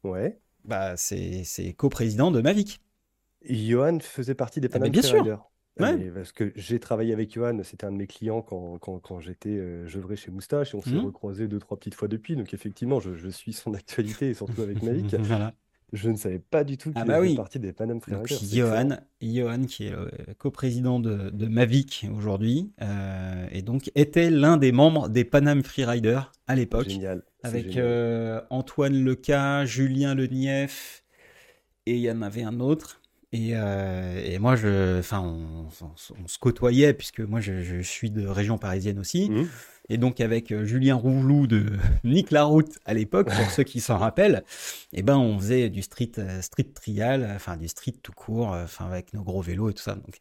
Ouais. 0.08 0.40
bah, 0.66 0.96
c'est 0.98 1.44
c'est 1.44 1.74
coprésident 1.74 2.32
de 2.32 2.42
Mavic. 2.42 2.82
Johan 3.44 4.00
faisait 4.00 4.36
partie 4.36 4.62
des 4.62 4.70
ben, 4.72 4.80
Panam 4.80 4.92
bien 4.92 5.02
sûr. 5.02 5.34
Ah, 5.80 5.84
Ouais. 5.84 5.96
Mais 5.96 6.10
parce 6.12 6.32
que 6.32 6.52
j'ai 6.56 6.80
travaillé 6.80 7.14
avec 7.14 7.32
Johan, 7.34 7.62
c'était 7.64 7.86
un 7.86 7.92
de 7.92 7.98
mes 7.98 8.08
clients 8.08 8.42
quand, 8.42 8.80
quand, 8.80 9.00
quand 9.00 9.20
j'étais 9.20 9.50
euh, 9.50 9.88
j'œuvrais 9.88 10.16
chez 10.16 10.32
Moustache 10.32 10.74
et 10.74 10.78
on 10.78 10.82
s'est 10.82 10.98
Mhm. 10.98 11.06
recroisé 11.06 11.48
deux, 11.48 11.60
trois 11.60 11.78
petites 11.78 11.94
fois 11.96 12.08
depuis. 12.08 12.36
Donc 12.36 12.54
effectivement, 12.54 13.00
je, 13.00 13.14
je 13.16 13.30
suis 13.30 13.54
son 13.54 13.74
actualité 13.76 14.30
et 14.30 14.34
surtout 14.34 14.62
avec 14.64 14.82
Mavic. 14.82 15.16
voilà. 15.18 15.54
Je 15.94 16.10
ne 16.10 16.18
savais 16.18 16.40
pas 16.40 16.64
du 16.66 16.78
tout 16.78 16.92
Ah 16.96 17.00
qu'il 17.02 17.08
bah 17.08 17.18
faisait 17.18 17.30
oui. 17.30 17.36
partie 17.36 17.60
des 17.60 17.72
Panam 17.72 17.98
Donc 18.00 18.28
Freeriders. 18.28 18.38
C'est 18.40 18.44
excellent. 18.58 18.90
Johan, 18.90 18.98
Johan 19.22 19.66
qui 19.66 19.86
est 19.86 19.92
le 19.92 20.34
coprésident 20.38 21.00
de, 21.00 21.30
de 21.30 21.46
Mavic 21.48 22.06
aujourd'hui, 22.16 22.72
euh, 22.82 23.48
et 23.52 23.62
donc 23.62 23.90
était 23.96 24.30
l'un 24.30 24.58
des 24.58 24.72
membres 24.74 25.08
des 25.08 25.24
Panam 25.24 25.64
Freerider 25.64 26.20
à 26.48 26.56
l'époque, 26.56 26.90
Génial. 26.90 27.24
Avec 27.44 27.66
génial. 27.72 27.84
euh, 27.86 28.42
Antoine 28.50 29.02
Leca, 29.04 29.66
Julien 29.66 30.14
Lenief, 30.16 31.04
et 31.86 31.94
il 31.96 32.02
y 32.02 32.12
en 32.12 32.22
avait 32.22 32.44
un 32.44 32.60
autre. 32.60 33.02
Et, 33.34 33.52
euh, 33.54 34.22
et 34.26 34.40
moi, 34.40 34.56
je, 34.56 35.00
enfin, 35.00 35.20
on, 35.22 35.68
on- 35.86 35.92
on 36.24 36.28
se 36.28 36.38
côtoyait 36.40 36.94
puisque 36.94 37.20
moi, 37.20 37.40
je, 37.42 37.62
je 37.62 37.82
suis 37.82 38.10
de 38.10 38.26
région 38.26 38.58
parisienne 38.58 39.00
aussi. 39.00 39.30
Mhm. 39.30 39.48
Et 39.90 39.98
donc 39.98 40.20
avec 40.20 40.52
euh, 40.52 40.66
Julien 40.66 40.96
Rouvelou 40.96 41.48
de 41.48 41.66
Nick 42.04 42.32
la 42.32 42.44
route 42.44 42.80
à 42.86 42.94
l'époque, 42.94 43.28
pour 43.28 43.52
ceux 43.52 43.64
qui 43.64 43.80
s'en 43.80 43.98
rappellent, 43.98 44.44
eh 44.94 45.02
ben 45.02 45.18
on 45.18 45.40
faisait 45.40 45.70
du 45.70 45.82
street, 45.82 46.12
euh, 46.18 46.42
street 46.42 46.72
trial, 46.74 47.24
euh, 47.24 47.36
enfin 47.36 47.58
du 47.58 47.68
street 47.68 47.96
tout 48.02 48.12
court, 48.12 48.50
enfin 48.50 48.86
avec 48.86 49.14
nos 49.14 49.24
gros 49.24 49.42
vélos 49.42 49.70
et 49.70 49.74
tout 49.74 49.84
ça. 49.84 49.96
Donc 49.96 50.20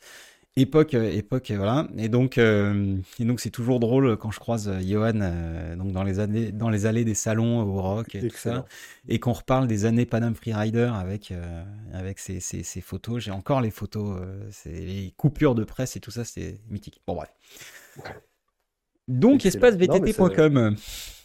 époque, 0.56 0.94
époque, 0.94 1.50
voilà. 1.50 1.86
Et 1.96 2.08
donc, 2.08 2.38
euh, 2.38 2.96
et 3.18 3.24
donc 3.24 3.40
c'est 3.40 3.50
toujours 3.50 3.78
drôle 3.78 4.16
quand 4.16 4.30
je 4.30 4.40
croise 4.40 4.70
Johan 4.82 5.20
euh, 5.20 5.76
donc 5.76 5.92
dans 5.92 6.02
les 6.02 6.18
années, 6.18 6.50
dans 6.52 6.70
les 6.70 6.86
allées 6.86 7.04
des 7.04 7.14
salons 7.14 7.60
au 7.60 7.80
rock 7.80 8.14
et 8.14 8.28
tout 8.28 8.36
ça, 8.36 8.64
et 9.08 9.20
qu'on 9.20 9.34
reparle 9.34 9.66
des 9.66 9.84
années 9.84 10.06
Panam 10.06 10.34
Freerider 10.34 10.90
avec 10.94 11.30
euh, 11.30 11.62
avec 11.92 12.18
ces, 12.18 12.40
ces, 12.40 12.62
ces 12.62 12.80
photos. 12.80 13.22
J'ai 13.22 13.30
encore 13.30 13.60
les 13.60 13.70
photos, 13.70 14.18
les 14.64 15.12
coupures 15.16 15.54
de 15.54 15.64
presse 15.64 15.96
et 15.96 16.00
tout 16.00 16.10
ça, 16.10 16.24
c'est 16.24 16.58
mythique. 16.70 17.00
Bon 17.06 17.14
bref. 17.14 17.30
Donc 19.08 19.44
espacevtt.com. 19.46 20.76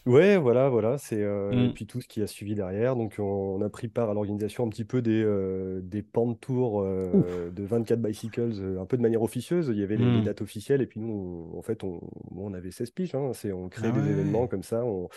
Ouais, 0.08 0.38
voilà, 0.38 0.68
voilà. 0.70 0.98
C'est, 0.98 1.22
euh, 1.22 1.66
et 1.66 1.70
Mm, 1.70 1.74
puis 1.74 1.86
tout 1.86 2.02
ce 2.02 2.08
qui 2.08 2.24
a 2.24 2.28
suivi 2.28 2.56
derrière. 2.56 2.96
Donc, 2.96 3.16
on, 3.20 3.24
on 3.24 3.62
a 3.62 3.70
pris 3.70 3.88
part 3.88 4.10
à 4.10 4.14
l'organisation 4.16 4.66
un 4.66 4.70
petit 4.70 4.84
peu 4.84 5.02
des, 5.04 5.22
euh, 5.24 5.80
des 5.84 6.02
pans 6.02 6.26
de 6.28 6.34
tour 6.34 6.76
Ouf. 7.14 7.26
euh, 7.28 7.52
de 7.52 7.64
24 7.64 8.02
bicycles, 8.02 8.52
euh, 8.60 8.82
un 8.82 8.86
peu 8.88 8.98
de 8.98 9.04
manière 9.04 9.22
officieuse. 9.22 9.68
Il 9.72 9.78
y 9.80 9.84
avait 9.84 9.98
les, 9.98 10.10
les 10.10 10.22
Mm. 10.22 10.24
dates 10.24 10.42
officielles. 10.42 10.82
Et 10.82 10.88
puis 10.88 11.00
nous, 11.00 11.52
on- 11.54 11.58
en 11.60 11.62
fait, 11.62 11.84
on, 11.84 12.02
on 12.36 12.54
avait 12.56 12.72
16 12.72 12.90
piges. 12.92 13.14
hein. 13.14 13.32
C'est, 13.34 13.52
on 13.52 13.68
Ah 13.68 13.70
créait 13.70 13.92
des 13.92 14.10
événements 14.10 14.48
comme 14.48 14.64
ça. 14.64 14.84
On, 14.86 15.08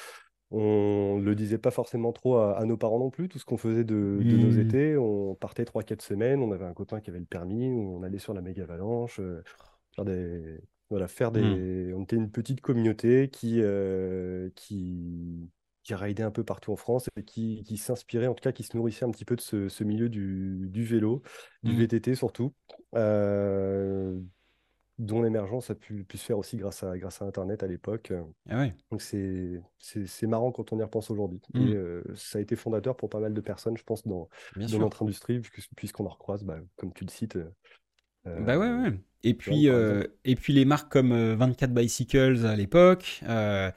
on 0.50 1.18
le 1.18 1.34
disait 1.34 1.58
pas 1.58 1.70
forcément 1.70 2.12
trop 2.12 2.36
à, 2.36 2.58
à 2.58 2.64
nos 2.66 2.76
parents 2.76 2.98
non 2.98 3.10
plus. 3.10 3.28
Tout 3.28 3.38
ce 3.38 3.44
qu'on 3.46 3.56
faisait 3.56 3.84
de, 3.84 4.22
de 4.26 4.36
nos 4.36 4.50
Mm. 4.50 4.60
étés, 4.60 4.96
on 4.98 5.34
partait 5.34 5.64
trois 5.64 5.82
quatre 5.82 6.02
semaines. 6.02 6.42
On 6.42 6.52
avait 6.52 6.66
un 6.66 6.74
copain 6.74 7.00
qui 7.00 7.10
avait 7.10 7.18
le 7.20 7.24
permis. 7.24 7.70
On 7.70 8.02
allait 8.02 8.18
sur 8.18 8.34
la 8.34 8.42
méga 8.42 8.64
avalanche. 8.64 9.18
euh, 9.20 9.42
faire 9.96 10.04
des, 10.04 10.60
voilà, 10.94 11.08
faire 11.08 11.32
Mm. 11.32 11.32
des. 11.32 11.92
On 11.96 12.04
était 12.04 12.14
une 12.14 12.30
petite 12.30 12.60
communauté 12.60 13.28
qui, 13.28 13.58
euh, 13.60 14.48
qui, 14.54 15.50
qui 15.82 15.92
raidait 15.92 16.22
un 16.22 16.30
peu 16.30 16.44
partout 16.44 16.70
en 16.70 16.76
France 16.76 17.08
et 17.16 17.24
qui, 17.24 17.64
qui 17.64 17.78
s'inspirait, 17.78 18.28
en 18.28 18.34
tout 18.34 18.42
cas, 18.42 18.52
qui 18.52 18.62
se 18.62 18.76
nourrissait 18.76 19.04
un 19.04 19.10
petit 19.10 19.24
peu 19.24 19.34
de 19.34 19.40
ce, 19.40 19.68
ce 19.68 19.82
milieu 19.82 20.08
du, 20.08 20.68
du 20.68 20.84
vélo, 20.84 21.22
du 21.64 21.72
Mm. 21.72 21.78
VTT 21.78 22.14
surtout, 22.14 22.54
euh, 22.94 24.20
dont 24.98 25.20
l'émergence 25.20 25.68
a 25.68 25.74
pu, 25.74 26.04
pu 26.04 26.16
se 26.16 26.24
faire 26.24 26.38
aussi 26.38 26.58
grâce 26.58 26.84
à, 26.84 26.96
grâce 26.96 27.20
à 27.22 27.24
Internet 27.24 27.64
à 27.64 27.66
l'époque. 27.66 28.12
Ah 28.48 28.58
ouais. 28.58 28.72
Donc 28.92 29.02
c'est, 29.02 29.60
c'est, 29.78 30.28
marrant 30.28 30.52
quand 30.52 30.72
on 30.72 30.78
y 30.78 30.82
repense 30.84 31.10
aujourd'hui. 31.10 31.42
Et 31.54 31.58
Mm. 31.58 31.72
euh, 31.74 32.02
ça 32.14 32.38
a 32.38 32.40
été 32.40 32.54
fondateur 32.54 32.96
pour 32.96 33.08
pas 33.08 33.18
mal 33.18 33.34
de 33.34 33.40
personnes, 33.40 33.76
je 33.76 33.82
pense, 33.82 34.06
dans, 34.06 34.28
notre 34.54 35.02
industrie, 35.02 35.40
puisqu'on 35.74 36.06
en 36.06 36.10
recroise, 36.10 36.44
bah, 36.44 36.60
comme 36.76 36.92
tu 36.92 37.04
le 37.04 37.10
cites, 37.10 37.36
Bah 38.38 38.58
ouais, 38.58 38.66
euh, 38.66 38.82
ouais. 38.90 38.92
Et 39.22 39.34
puis, 39.34 39.68
euh, 39.68 40.04
et 40.24 40.34
puis 40.34 40.52
les 40.52 40.64
marques 40.64 40.90
comme 40.92 41.12
euh, 41.12 41.34
24 41.36 41.72
Bicycles 41.72 42.44
à 42.46 42.56
l'époque 42.56 43.20
euh, 43.28 43.70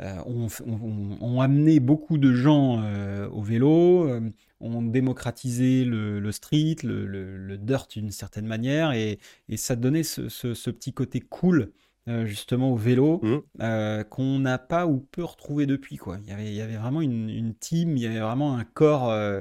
euh, 0.00 0.18
ont, 0.26 1.40
amené 1.40 1.80
beaucoup 1.80 2.18
de 2.18 2.32
gens 2.32 2.82
euh, 2.82 3.28
au 3.30 3.42
vélo, 3.42 4.08
euh, 4.08 4.20
ont 4.60 4.82
démocratisé 4.82 5.84
le, 5.84 6.20
le 6.20 6.32
street, 6.32 6.76
le, 6.84 7.06
le- 7.06 7.36
le 7.38 7.58
dirt 7.58 7.88
d'une 7.90 8.10
certaine 8.10 8.46
manière, 8.46 8.92
et, 8.92 9.18
et 9.48 9.56
ça 9.56 9.76
donnait 9.76 10.02
ce, 10.02 10.28
ce- 10.28 10.54
ce 10.54 10.70
petit 10.70 10.92
côté 10.92 11.20
cool 11.20 11.72
euh, 12.08 12.26
justement 12.26 12.72
au 12.72 12.76
vélo 12.76 13.24
euh, 13.62 14.04
qu'on 14.04 14.38
n'a 14.40 14.58
pas 14.58 14.86
ou 14.86 14.98
peu 15.00 15.24
retrouvé 15.24 15.66
depuis 15.66 15.96
quoi. 15.96 16.18
Il 16.22 16.28
y 16.28 16.32
avait, 16.32 16.46
il 16.48 16.54
y 16.54 16.60
avait 16.60 16.76
vraiment 16.76 17.00
une, 17.00 17.30
une 17.30 17.54
team, 17.54 17.96
il 17.96 18.02
y 18.02 18.06
avait 18.06 18.20
vraiment 18.20 18.56
un 18.56 18.64
corps, 18.64 19.10
euh, 19.10 19.40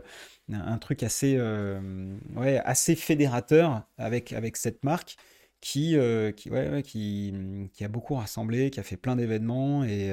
un, 0.51 0.77
truc 0.77 1.03
assez, 1.03 1.35
euh, 1.37 2.17
ouais, 2.35 2.59
assez 2.59 2.95
fédérateur 2.95 3.83
avec, 3.97 4.33
avec 4.33 4.57
cette 4.57 4.83
marque 4.83 5.15
qui, 5.61 5.95
euh, 5.95 6.31
qui, 6.31 6.49
ouais, 6.49 6.83
qui, 6.83 7.33
qui 7.73 7.83
a 7.83 7.87
beaucoup 7.87 8.15
rassemblé, 8.15 8.69
qui 8.69 8.79
a 8.79 8.83
fait 8.83 8.97
plein 8.97 9.15
d'événements 9.15 9.83
et 9.83 10.11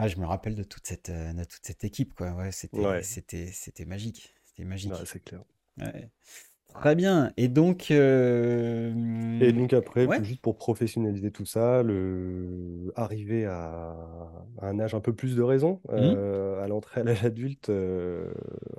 ah, 0.00 0.06
je 0.06 0.16
me 0.16 0.26
rappelle 0.26 0.54
de 0.54 0.62
toute 0.62 0.86
cette, 0.86 1.10
de 1.10 1.44
toute 1.44 1.64
cette 1.64 1.82
équipe 1.84 2.14
quoi. 2.14 2.30
Ouais, 2.32 2.52
c'était, 2.52 2.78
Ouais, 2.78 3.02
c'était, 3.02 3.50
c'était 3.52 3.84
magique, 3.84 4.34
c'était 4.44 4.62
ouais, 4.62 4.68
magique. 4.68 4.92
c'est 5.04 5.20
clair. 5.20 5.42
Très 6.74 6.94
bien. 6.94 7.32
Et 7.36 7.48
donc, 7.48 7.90
Et 9.40 9.52
euh, 9.52 9.52
donc 9.52 9.72
après, 9.72 10.06
ouais. 10.06 10.20
juste 10.20 10.40
pour 10.40 10.56
professionnaliser 10.58 11.30
tout 11.30 11.44
ça, 11.46 11.82
le... 11.84 12.92
arriver 12.96 13.46
à... 13.46 13.96
à 14.60 14.66
un 14.68 14.80
âge 14.80 14.94
un 14.94 15.00
peu 15.00 15.12
plus 15.14 15.36
de 15.36 15.42
raison, 15.42 15.80
Mhm. 15.96 16.18
euh, 16.18 16.60
à 16.62 16.66
l'entrée 16.68 17.00
à 17.02 17.04
l'âge 17.04 17.24
adulte, 17.24 17.68
euh, 17.70 18.32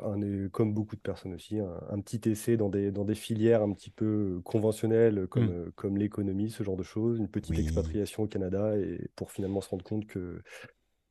un 0.04 0.50
comme 0.50 0.74
beaucoup 0.74 0.96
de 0.98 1.02
personnes 1.02 1.34
aussi, 1.34 1.60
un, 1.60 1.80
un 1.90 2.00
petit 2.02 2.30
essai 2.30 2.58
dans 2.58 2.70
des, 2.70 2.92
dans 2.92 3.06
des 3.06 3.16
filières 3.16 3.62
un 3.64 3.72
petit 3.74 3.90
peu 3.90 4.42
conventionnelles 4.44 5.28
comme, 5.28 5.50
euh, 5.50 5.72
comme 5.76 5.98
l'économie, 5.98 6.50
ce 6.52 6.64
genre 6.64 6.78
de 6.78 6.84
choses, 6.84 7.20
une 7.20 7.30
petite 7.30 7.58
Oui, 7.58 7.60
expatriation 7.60 8.24
au 8.24 8.28
Canada, 8.28 8.78
et 8.78 9.10
pour 9.16 9.32
finalement 9.32 9.62
se 9.62 9.70
rendre 9.70 9.84
compte 9.86 10.06
que 10.08 10.42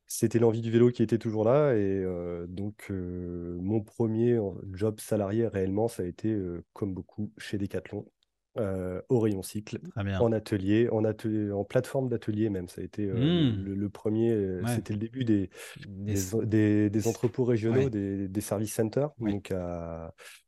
c'était 0.09 0.39
l'envie 0.39 0.61
du 0.61 0.71
vélo 0.71 0.91
qui 0.91 1.03
était 1.03 1.19
toujours 1.19 1.45
là. 1.45 1.75
Et 1.75 1.79
euh, 2.03 2.47
donc, 2.47 2.87
euh, 2.91 3.57
mon 3.61 3.81
premier 3.81 4.39
en- 4.39 4.57
job 4.73 4.99
salarié 4.99 5.47
réellement, 5.47 5.87
ça 5.87 6.03
a 6.03 6.07
été, 6.07 6.31
euh, 6.33 6.65
comme 6.73 6.93
beaucoup, 6.95 7.31
chez 7.37 7.57
Decathlon, 7.59 8.11
euh, 8.57 9.01
au 9.09 9.19
rayon 9.21 9.43
cycle, 9.43 9.79
en 10.17 10.31
atelier, 10.33 10.89
en 10.91 11.05
atelier, 11.05 11.51
en 11.51 11.63
plateforme 11.65 12.09
d'atelier 12.09 12.49
même. 12.49 12.67
Ça 12.69 12.81
a 12.81 12.83
été 12.83 13.05
euh, 13.05 13.45
le, 13.45 13.89
premier, 13.89 14.31
euh, 14.33 14.65
Ouais. 14.65 14.67
c'était 14.67 14.93
le 14.93 14.99
début 14.99 15.25
des, 15.25 15.49
Des- 15.75 15.87
des, 16.07 16.23
des- 16.43 16.89
des 16.89 17.01
des- 17.01 17.07
entrepôts 17.07 17.45
régionaux, 17.45 17.85
Ouais, 17.85 17.89
des, 17.89 18.27
des 18.27 18.41
service 18.41 18.73
centers. 18.73 19.11
ouais. 19.19 19.31
Donc, 19.31 19.53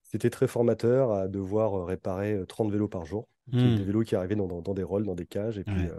c'était 0.04 0.30
très 0.30 0.48
formateur 0.48 1.12
à 1.12 1.28
devoir 1.28 1.76
euh, 1.76 1.86
réparer 1.86 2.34
euh, 2.34 2.46
30 2.46 2.72
vélos 2.72 2.88
par 2.90 3.06
jour. 3.06 3.30
Des 3.62 3.72
Hmm, 3.78 3.84
vélos 3.84 4.04
qui 4.04 4.16
arrivaient 4.16 4.36
dans, 4.36 4.48
dans- 4.48 4.62
dans 4.62 4.74
des 4.74 4.84
rolls, 4.84 5.06
dans 5.06 5.16
des 5.16 5.26
cages, 5.28 5.58
et 5.60 5.64
puis 5.66 5.88
euh, 5.88 5.96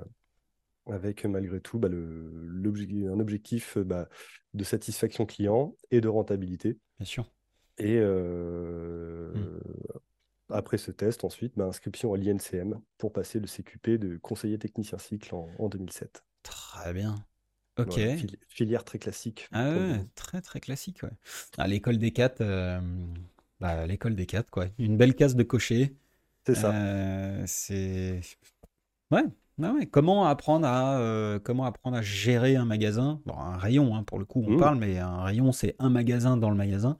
avec 0.90 1.24
malgré 1.24 1.60
tout 1.60 1.78
bah, 1.78 1.88
le, 1.88 3.10
un 3.12 3.20
objectif 3.20 3.76
euh, 3.76 3.84
bah, 3.84 4.08
de 4.54 4.64
satisfaction 4.64 5.26
client 5.26 5.76
et 5.90 6.00
de 6.00 6.08
rentabilité. 6.08 6.78
bien 6.98 7.06
sûr. 7.06 7.32
Et 7.78 7.96
Hmm. 7.98 8.00
euh, 8.00 9.60
après 10.50 10.78
ce 10.78 10.90
test, 10.90 11.24
ensuite, 11.24 11.54
bah, 11.56 11.64
inscription 11.66 12.14
à 12.14 12.18
l'INCM 12.18 12.80
pour 12.98 13.12
passer 13.12 13.40
le 13.40 13.46
CQP 13.46 13.98
de 13.98 14.16
conseiller 14.18 14.58
technicien 14.58 14.98
cycle 14.98 15.34
en, 15.34 15.48
en 15.58 15.68
2007. 15.68 16.24
Très 16.42 16.92
bien. 16.92 17.24
Ok. 17.78 17.98
Voilà, 17.98 18.16
filière 18.48 18.84
très 18.84 18.98
classique 18.98 19.48
Ah 19.52 19.70
ouais, 19.70 20.04
très 20.14 20.40
très 20.42 20.60
classique, 20.60 21.02
ouais. 21.02 21.10
À 21.58 21.66
l'école 21.68 21.98
des 21.98 22.12
4, 22.12 22.42
bah, 23.60 23.86
l'école 23.86 24.14
des 24.16 24.26
4, 24.26 24.50
quoi. 24.50 24.66
Une 24.78 24.96
belle 24.96 25.14
case 25.14 25.36
de 25.36 25.42
cocher. 25.42 25.94
C'est 26.46 26.54
ça. 26.54 26.72
Euh, 26.72 27.42
c'est... 27.46 28.20
Ouais, 29.10 29.22
ouais, 29.58 29.70
ouais. 29.70 29.86
Comment 29.86 30.26
apprendre 30.26 30.66
à, 30.66 30.98
euh, 30.98 31.38
comment 31.38 31.64
apprendre 31.64 31.96
à 31.96 32.02
gérer 32.02 32.56
un 32.56 32.64
magasin? 32.64 33.20
Bon, 33.26 33.34
un 33.38 33.56
rayon, 33.56 33.94
hein, 33.96 34.02
pour 34.04 34.18
le 34.18 34.24
coup, 34.24 34.42
on 34.46 34.52
Mmh. 34.52 34.56
parle, 34.56 34.78
mais 34.78 34.98
un 34.98 35.22
rayon, 35.22 35.52
c'est 35.52 35.74
un 35.78 35.90
magasin 35.90 36.36
dans 36.36 36.50
le 36.50 36.56
magasin. 36.56 36.98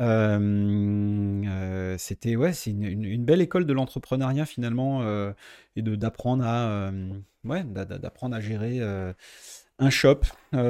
Euh, 0.00 1.42
euh, 1.46 1.96
c'était, 1.98 2.36
ouais, 2.36 2.52
c'est 2.54 2.70
une, 2.70 2.84
une- 2.84 3.04
une 3.04 3.24
belle 3.24 3.42
école 3.42 3.66
de 3.66 3.72
l'entrepreneuriat, 3.72 4.46
finalement, 4.46 5.02
euh, 5.02 5.32
et 5.76 5.82
de 5.82 5.96
d'apprendre 5.96 6.44
à, 6.46 6.92
ouais, 7.44 7.64
d'a- 7.64 7.84
d'a- 7.84 7.98
d'apprendre 7.98 8.36
à 8.36 8.40
gérer 8.40 8.80
un 9.78 9.90
shop 9.90 10.20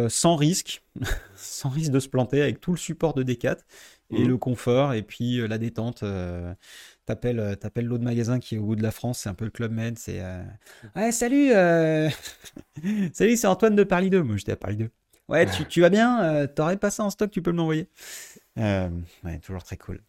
sans 0.08 0.36
risque, 0.36 0.82
sans 1.36 1.68
risque 1.70 1.92
de 1.92 2.00
se 2.00 2.08
planter, 2.08 2.42
avec 2.42 2.60
tout 2.60 2.72
le 2.72 2.78
support 2.78 3.14
de 3.14 3.22
Decat 3.22 3.56
et 4.10 4.24
Mmh. 4.24 4.26
le 4.26 4.36
confort, 4.38 4.94
et 4.94 5.02
puis 5.02 5.46
la 5.48 5.58
détente. 5.58 6.04
T'appelles, 7.04 7.40
euh, 7.40 7.54
t'appelles 7.56 7.86
l'autre 7.86 8.04
magasin 8.04 8.38
qui 8.38 8.54
est 8.54 8.58
au 8.58 8.64
bout 8.64 8.76
de 8.76 8.82
la 8.82 8.92
France, 8.92 9.20
c'est 9.20 9.28
un 9.28 9.34
peu 9.34 9.44
le 9.44 9.50
Club 9.50 9.72
Med, 9.72 9.98
c'est 9.98 10.20
euh, 10.20 10.42
Ouais, 10.94 11.10
salut, 11.10 11.50
euh, 11.52 12.08
salut, 13.12 13.36
c'est 13.36 13.46
Antoine 13.48 13.74
de 13.74 13.82
Paris 13.82 14.08
2. 14.08 14.22
Moi, 14.22 14.36
j'étais 14.36 14.52
à 14.52 14.56
Paris 14.56 14.76
2. 14.76 14.90
Ouais, 15.28 15.46
tu, 15.46 15.64
tu 15.66 15.80
vas 15.80 15.90
bien? 15.90 16.46
T'aurais 16.48 16.76
pas 16.76 16.90
ça 16.90 17.04
en 17.04 17.10
stock, 17.10 17.30
tu 17.30 17.42
peux 17.42 17.52
me 17.52 17.56
l'envoyer? 17.56 17.88
Ouais, 18.56 19.38
toujours 19.40 19.62
très 19.64 19.76
cool. 19.76 20.00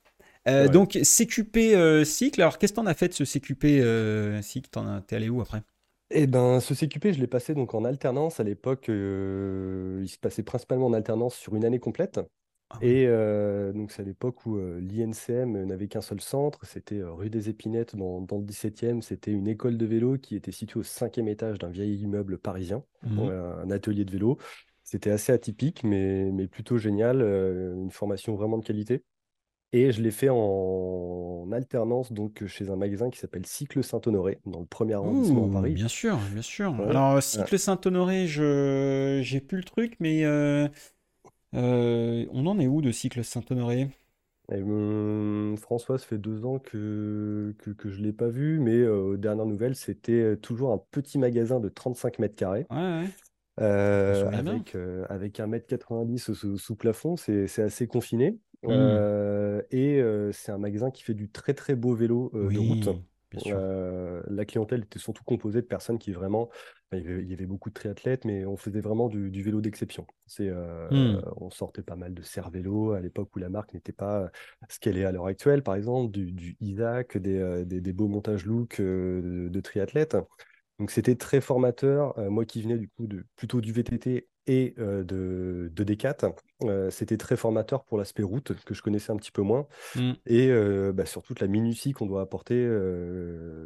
Ouais. 0.45 0.69
donc, 0.69 0.99
CQP 1.03 2.03
cycle. 2.05 2.41
Alors, 2.41 2.57
qu'est-ce 2.57 2.73
que 2.73 2.77
t'en 2.77 2.85
as 2.85 2.93
fait 2.93 3.07
de 3.07 3.13
ce 3.13 3.25
CQP 3.25 4.43
cycle? 4.43 4.69
T'en 4.69 5.01
T'es 5.01 5.15
allé 5.15 5.29
où 5.29 5.41
après? 5.41 5.61
Eh 6.11 6.27
ben, 6.27 6.59
ce 6.59 6.73
CQP, 6.75 7.13
je 7.13 7.19
l'ai 7.19 7.27
passé 7.27 7.53
donc 7.55 7.73
en 7.73 7.83
alternance. 7.85 8.39
À 8.39 8.43
l'époque, 8.43 8.89
euh, 8.89 9.99
il 10.03 10.07
se 10.09 10.17
passait 10.19 10.43
principalement 10.43 10.85
en 10.87 10.93
alternance 10.93 11.35
sur 11.35 11.55
une 11.55 11.65
année 11.65 11.79
complète. 11.79 12.19
Ah. 12.73 12.77
Et 12.81 13.05
euh, 13.07 13.71
donc, 13.71 13.91
c'est 13.91 14.01
à 14.01 14.05
l'époque 14.05 14.45
où 14.45 14.57
euh, 14.57 14.79
l'INCM 14.79 15.65
n'avait 15.65 15.87
qu'un 15.87 16.01
seul 16.01 16.21
centre. 16.21 16.65
C'était 16.65 16.99
euh, 16.99 17.11
rue 17.11 17.29
des 17.29 17.49
Épinettes, 17.49 17.95
dans, 17.95 18.21
dans 18.21 18.37
le 18.37 18.43
17e. 18.45 19.01
C'était 19.01 19.31
une 19.31 19.47
école 19.47 19.77
de 19.77 19.85
vélo 19.85 20.17
qui 20.17 20.35
était 20.35 20.51
située 20.51 20.79
au 20.79 20.83
cinquième 20.83 21.27
étage 21.27 21.59
d'un 21.59 21.69
vieil 21.69 21.95
immeuble 22.01 22.37
parisien, 22.37 22.83
euh, 23.17 23.63
un 23.63 23.71
atelier 23.71 24.05
de 24.05 24.11
vélo. 24.11 24.37
C'était 24.83 25.11
assez 25.11 25.31
atypique, 25.31 25.83
mais, 25.83 26.31
mais 26.31 26.47
plutôt 26.47 26.77
génial. 26.77 27.21
une 27.21 27.91
formation 27.91 28.35
vraiment 28.35 28.57
de 28.57 28.65
qualité. 28.65 29.03
Et 29.75 29.91
je 29.91 30.03
l'ai 30.03 30.11
fait 30.11 30.29
en 30.29 31.49
alternance 31.51 32.11
donc 32.11 32.45
chez 32.45 32.69
un 32.69 32.75
magasin 32.75 33.09
qui 33.09 33.17
s'appelle 33.17 33.45
Cycle 33.47 33.83
Saint-Honoré, 33.83 34.39
dans 34.45 34.59
le 34.59 34.67
premier 34.67 34.93
arrondissement 34.93 35.45
Ouh, 35.45 35.51
Paris. 35.51 35.73
bien 35.73 35.87
sûr, 35.87 36.17
bien 36.31 36.43
sûr. 36.43 36.73
Ouais. 36.79 36.89
Alors, 36.89 37.23
cycle 37.23 37.57
Saint-Honoré, 37.57 38.27
je 38.27 39.21
j'ai 39.23 39.41
plus 39.41 39.57
le 39.57 39.63
truc, 39.63 39.95
mais 39.99 40.23
euh, 41.53 42.23
euh, 42.23 42.25
on 42.31 42.45
en 42.47 42.59
est 42.59 42.67
où 42.67 42.81
de 42.81 42.91
cycle 42.91 43.23
Saint-Honoré? 43.23 43.89
et, 44.51 44.61
hum, 44.61 45.55
François, 45.57 45.97
ça 45.97 46.05
fait 46.05 46.17
deux 46.17 46.45
ans 46.45 46.59
que, 46.59 47.55
que, 47.59 47.71
que 47.71 47.89
je 47.89 47.99
ne 47.99 48.05
l'ai 48.05 48.13
pas 48.13 48.27
vu, 48.27 48.59
mais 48.59 48.75
euh, 48.75 48.97
aux 48.97 49.17
dernières 49.17 49.45
nouvelles, 49.45 49.75
c'était 49.75 50.35
toujours 50.37 50.71
un 50.73 50.77
petit 50.91 51.17
magasin 51.17 51.59
de 51.59 51.69
35 51.69 52.19
mètres 52.19 52.35
carrés. 52.35 52.65
Ouais, 52.69 52.77
ouais, 52.77 53.09
euh, 53.59 54.29
avec, 54.31 54.75
euh, 54.75 55.05
avec 55.09 55.39
un 55.39 55.47
mètre 55.47 55.67
90 55.67 56.33
sous, 56.33 56.57
sous 56.57 56.75
plafond, 56.75 57.15
c'est 57.15 57.47
c'est 57.47 57.63
assez 57.63 57.87
confiné. 57.87 58.37
Euh, 58.65 59.61
et 59.71 59.99
euh, 59.99 60.31
c'est 60.31 60.51
un 60.51 60.57
magasin 60.57 60.89
qui 60.89 61.03
fait 61.03 61.13
du 61.13 61.29
très 61.29 61.53
très 61.53 61.75
beau 61.75 61.93
vélo 61.93 62.31
euh, 62.33 62.49
de 62.49 62.59
route. 62.59 62.89
Euh, 63.47 64.21
la 64.27 64.45
clientèle 64.45 64.81
était 64.81 64.99
surtout 64.99 65.23
composée 65.23 65.61
de 65.61 65.67
personnes 65.67 65.97
qui 65.97 66.11
vraiment, 66.11 66.49
il 66.97 67.05
y 67.05 67.07
avait, 67.09 67.21
il 67.23 67.29
y 67.29 67.33
avait 67.33 67.45
beaucoup 67.45 67.69
de 67.69 67.73
triathlètes, 67.73 68.25
mais 68.25 68.45
on 68.45 68.57
faisait 68.57 68.81
vraiment 68.81 69.07
du, 69.09 69.29
du 69.31 69.43
vélo 69.43 69.61
d'exception. 69.61 70.07
C'est, 70.27 70.47
euh, 70.49 70.89
Hmm, 70.89 71.23
on 71.37 71.49
sortait 71.49 71.83
pas 71.83 71.95
mal 71.95 72.13
de 72.13 72.21
Cervélo 72.23 72.91
à 72.93 73.01
l'époque 73.01 73.35
où 73.35 73.39
la 73.39 73.49
marque 73.49 73.73
n'était 73.73 73.93
pas 73.93 74.31
ce 74.69 74.79
qu'elle 74.79 74.97
est 74.97 75.05
à 75.05 75.11
l'heure 75.11 75.27
actuelle, 75.27 75.63
par 75.63 75.75
exemple, 75.75 76.11
du, 76.11 76.31
du 76.31 76.57
Isaac, 76.59 77.17
des, 77.17 77.37
euh, 77.39 77.65
des, 77.65 77.81
des 77.81 77.93
beaux 77.93 78.07
montages 78.07 78.45
look 78.45 78.79
euh, 78.79 79.21
de, 79.21 79.49
de 79.49 79.59
triathlètes. 79.61 80.15
Donc 80.79 80.91
c'était 80.91 81.15
très 81.15 81.41
formateur. 81.41 82.17
Euh, 82.19 82.29
moi 82.29 82.45
qui 82.45 82.61
venais 82.61 82.77
du 82.77 82.89
coup 82.89 83.07
de 83.07 83.25
plutôt 83.35 83.61
du 83.61 83.71
VTT 83.71 84.27
et 84.47 84.73
euh, 84.79 85.03
de, 85.03 85.71
de 85.73 85.83
Decat, 85.83 86.17
euh, 86.63 86.89
c'était 86.89 87.17
très 87.17 87.37
formateur 87.37 87.85
pour 87.85 87.97
l'aspect 87.97 88.23
route 88.23 88.53
que 88.65 88.73
je 88.73 88.81
connaissais 88.81 89.11
un 89.11 89.17
petit 89.17 89.31
peu 89.31 89.41
moins 89.41 89.67
hmm, 89.95 90.13
et 90.25 90.49
bah, 90.93 91.05
sur 91.05 91.23
toute 91.23 91.39
la 91.41 91.47
minutie 91.47 91.91
qu'on 91.93 92.05
doit 92.05 92.21
apporter 92.21 92.55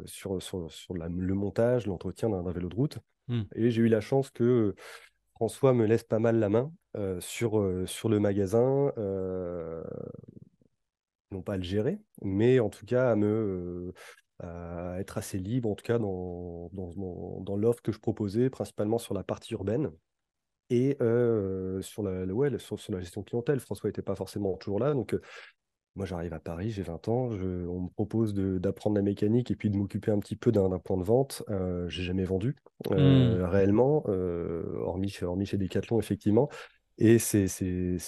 sur, 0.06 0.42
sur, 0.42 0.70
sur 0.72 0.94
la- 0.96 1.08
le 1.08 1.34
montage, 1.34 1.86
l'entretien 1.86 2.28
d'un 2.30 2.50
vélo 2.52 2.68
de 2.68 2.74
route. 2.74 2.98
Hmm, 3.28 3.42
Et 3.54 3.70
j'ai 3.70 3.82
eu 3.82 3.88
la 3.88 4.00
chance 4.00 4.30
que 4.30 4.74
François 5.34 5.72
me 5.72 5.86
laisse 5.86 6.04
pas 6.04 6.18
mal 6.18 6.38
la 6.38 6.48
main 6.48 6.72
euh, 6.96 7.20
sur, 7.20 7.60
euh, 7.60 7.86
sur 7.86 8.08
le 8.08 8.18
magasin, 8.18 8.92
euh, 8.98 9.84
non 11.30 11.42
pas 11.42 11.54
à 11.54 11.56
le 11.56 11.62
gérer, 11.62 11.98
mais 12.22 12.60
en 12.60 12.70
tout 12.70 12.86
cas 12.86 13.10
à 13.10 13.16
me 13.16 13.92
euh, 14.44 14.96
être 14.96 15.18
assez 15.18 15.38
libre, 15.38 15.68
en 15.68 15.74
tout 15.74 15.84
cas 15.84 15.98
dans, 15.98 16.70
dans, 16.72 17.56
l'offre 17.56 17.82
que 17.82 17.92
je 17.92 17.98
proposais, 17.98 18.50
principalement 18.50 18.98
sur 18.98 19.14
la 19.14 19.24
partie 19.24 19.54
urbaine. 19.54 19.90
Et 20.70 20.96
euh, 21.00 21.80
sur 21.80 22.02
la, 22.02 22.26
sur, 22.58 22.78
la 22.90 23.00
gestion 23.00 23.22
clientèle, 23.22 23.58
François 23.58 23.88
n'était 23.88 24.02
pas 24.02 24.14
forcément 24.14 24.56
toujours 24.56 24.80
là. 24.80 24.92
Donc, 24.92 25.14
euh, 25.14 25.22
moi, 25.98 26.06
j'arrive 26.06 26.32
à 26.32 26.40
Paris, 26.40 26.70
j'ai 26.70 26.82
20 26.82 27.06
ans. 27.08 27.30
je- 27.32 27.66
on 27.66 27.82
me 27.82 27.88
propose 27.88 28.34
d'apprendre 28.34 28.96
la 28.96 29.02
mécanique 29.02 29.50
et 29.50 29.56
puis 29.56 29.68
de 29.70 29.76
m'occuper 29.76 30.10
un 30.10 30.18
petit 30.20 30.36
peu 30.36 30.52
d'un 30.52 30.78
point 30.78 30.96
de 30.96 31.02
vente. 31.04 31.42
Euh, 31.50 31.88
j'ai 31.88 32.04
jamais 32.04 32.24
vendu 32.24 32.56
hmm, 32.96 33.42
euh, 33.42 33.48
réellement, 33.48 34.04
euh, 34.08 34.64
hormis, 34.80 35.08
chez- 35.10 35.26
hormis 35.26 35.46
chez 35.46 35.58
Decathlon, 35.58 35.98
effectivement. 35.98 36.48
Et 36.98 37.18
c'est 37.18 37.46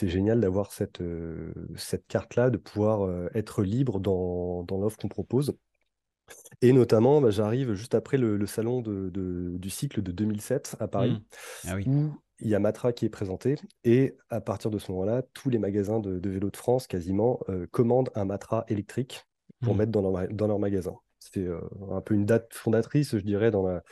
génial 0.09 0.41
d'avoir 0.41 0.73
cette, 0.73 1.01
euh, 1.01 1.53
cette 1.77 2.07
carte-là, 2.09 2.51
de 2.51 2.57
pouvoir 2.59 3.09
être 3.35 3.63
libre 3.63 4.01
dans, 4.01 4.65
dans 4.65 4.79
l'offre 4.79 4.99
qu'on 4.99 5.09
propose. 5.09 5.57
Et 6.63 6.73
notamment, 6.73 7.21
bah, 7.21 7.31
j'arrive 7.31 7.75
juste 7.75 7.95
après 7.95 8.17
le, 8.19 8.37
le 8.37 8.47
salon 8.47 8.81
de- 8.83 9.11
de- 9.11 9.57
du 9.59 9.71
cycle 9.71 10.03
de 10.03 10.13
2007 10.13 10.77
à. 10.81 10.89
Paris, 10.89 11.23
Ah 11.67 11.75
oui. 11.77 11.87
où 11.87 12.11
il 12.41 12.49
y 12.49 12.55
a 12.55 12.59
Matra 12.59 12.93
qui 12.93 13.07
est 13.07 13.09
présenté. 13.11 13.57
Et 13.85 14.17
à 14.31 14.41
partir 14.41 14.71
de 14.71 14.79
ce 14.79 14.91
moment-là, 14.93 15.23
tous 15.35 15.51
les 15.51 15.59
magasins 15.59 16.01
de, 16.01 16.19
de 16.19 16.31
vélos 16.31 16.51
de 16.51 16.57
France, 16.57 16.87
quasiment, 16.87 17.41
euh, 17.49 17.67
commandent 17.71 18.11
un 18.15 18.25
Matra 18.25 18.65
électrique 18.69 19.25
pour 19.63 19.75
Hmm, 19.75 19.77
mettre 19.77 19.93
dans 19.93 20.03
leur, 20.03 20.13
ma- 20.13 20.27
dans 20.27 20.47
leur 20.47 20.59
magasin. 20.59 20.95
C'était 21.19 21.41
euh, 21.47 21.61
un 21.91 22.01
peu 22.01 22.15
une 22.15 22.27
date 22.27 22.53
fondatrice, 22.55 23.17
je 23.17 23.23
dirais, 23.25 23.51
dans 23.51 23.63
la, 23.67 23.83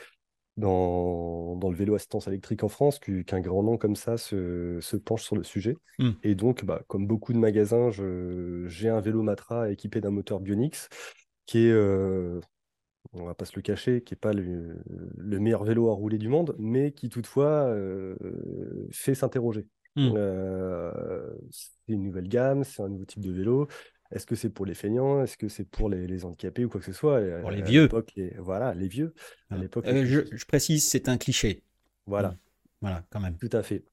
dans, 0.57 1.55
dans 1.55 1.69
le 1.69 1.75
vélo 1.77 1.95
assistance 1.95 2.27
électrique 2.27 2.63
en 2.63 2.69
France, 2.69 2.99
qu'u- 2.99 3.23
qu'un 3.25 3.39
grand 3.41 3.63
nom 3.63 3.77
comme 3.77 3.95
ça 3.95 4.17
se, 4.17 4.79
se 4.81 4.97
penche 4.97 5.23
sur 5.23 5.35
le 5.35 5.43
sujet. 5.43 5.75
hmm, 5.99 6.11
Et 6.23 6.35
donc, 6.35 6.65
bah, 6.65 6.81
comme 6.87 7.07
beaucoup 7.07 7.33
de 7.33 7.37
magasins, 7.37 7.89
j'ai 7.91 8.89
un 8.89 8.99
vélo 9.01 9.23
Matra 9.23 9.69
équipé 9.71 10.01
d'un 10.01 10.11
moteur 10.11 10.39
Bionix 10.39 10.89
qui 11.45 11.59
est, 11.67 11.71
euh, 11.71 12.41
on 13.13 13.25
va 13.25 13.33
pas 13.35 13.45
se 13.45 13.55
le 13.55 13.61
cacher, 13.61 14.01
qui 14.03 14.13
n'est 14.13 14.19
pas 14.19 14.33
le, 14.33 14.77
le 15.17 15.39
meilleur 15.39 15.63
vélo 15.63 15.89
à 15.89 15.93
rouler 15.93 16.17
du 16.17 16.27
monde, 16.29 16.55
mais 16.59 16.91
qui 16.91 17.09
toutefois 17.09 17.67
euh, 17.67 18.15
fait 18.91 19.15
s'interroger. 19.15 19.67
hmm. 19.95 20.11
Euh, 20.15 20.91
c'est 21.49 21.71
une 21.93 22.03
nouvelle 22.03 22.27
gamme, 22.27 22.63
c'est 22.63 22.81
un 22.83 22.89
nouveau 22.89 23.05
type 23.05 23.21
de 23.21 23.31
vélo. 23.31 23.67
Est-ce 24.11 24.25
que 24.25 24.35
c'est 24.35 24.49
pour 24.49 24.65
les 24.65 24.73
feignants? 24.73 25.23
Est-ce 25.23 25.37
que 25.37 25.47
c'est 25.47 25.65
pour 25.69 25.89
les, 25.89 26.07
les 26.07 26.25
handicapés 26.25 26.65
ou 26.65 26.69
quoi 26.69 26.79
que 26.79 26.85
ce 26.85 26.93
soit? 26.93 27.21
Et 27.21 27.41
Pour 27.41 27.51
les 27.51 27.61
vieux. 27.61 27.89
les, 28.15 28.33
voilà, 28.39 28.73
les 28.73 28.87
vieux. 28.87 29.13
À 29.49 29.57
l'époque, 29.57 29.85
les 29.85 30.01
Euh, 30.01 30.25
je, 30.31 30.45
précise, 30.45 30.87
c'est 30.87 31.09
un 31.09 31.17
cliché. 31.17 31.63
Voilà, 32.07 32.35
Voilà, 32.81 33.03
quand 33.11 33.19
même. 33.19 33.37
tout 33.39 33.49
à 33.51 33.63
fait. 33.63 33.83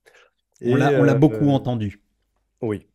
On 0.64 0.76
Et 0.76 0.78
l'a, 0.78 0.90
on 1.00 1.02
l'a 1.04 1.14
beaucoup 1.14 1.48
entendu. 1.50 2.02
oui. 2.62 2.86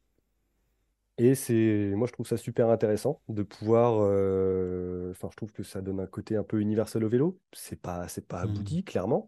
Et 1.23 1.35
c'est, 1.35 1.91
moi, 1.95 2.07
je 2.07 2.13
trouve 2.13 2.25
ça 2.27 2.35
super 2.37 2.69
intéressant 2.69 3.21
de 3.27 3.43
pouvoir. 3.43 3.99
euh, 4.01 5.11
Enfin, 5.11 5.27
je 5.31 5.35
trouve 5.35 5.51
que 5.51 5.61
ça 5.61 5.81
donne 5.81 5.99
un 5.99 6.07
côté 6.07 6.35
un 6.35 6.43
peu 6.43 6.59
universel 6.59 7.03
au 7.03 7.09
vélo. 7.09 7.39
C'est 7.53 7.79
pas, 7.79 8.07
c'est 8.07 8.25
pas 8.27 8.39
Hmm, 8.41 8.41
abouti, 8.41 8.83
clairement, 8.83 9.27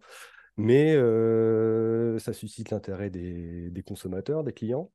mais 0.57 0.93
euh, 0.95 2.19
ça 2.19 2.33
suscite 2.33 2.71
l'intérêt 2.71 3.09
des, 3.11 3.69
des 3.71 3.83
consommateurs, 3.83 4.43
des 4.43 4.53
clients, 4.53 4.91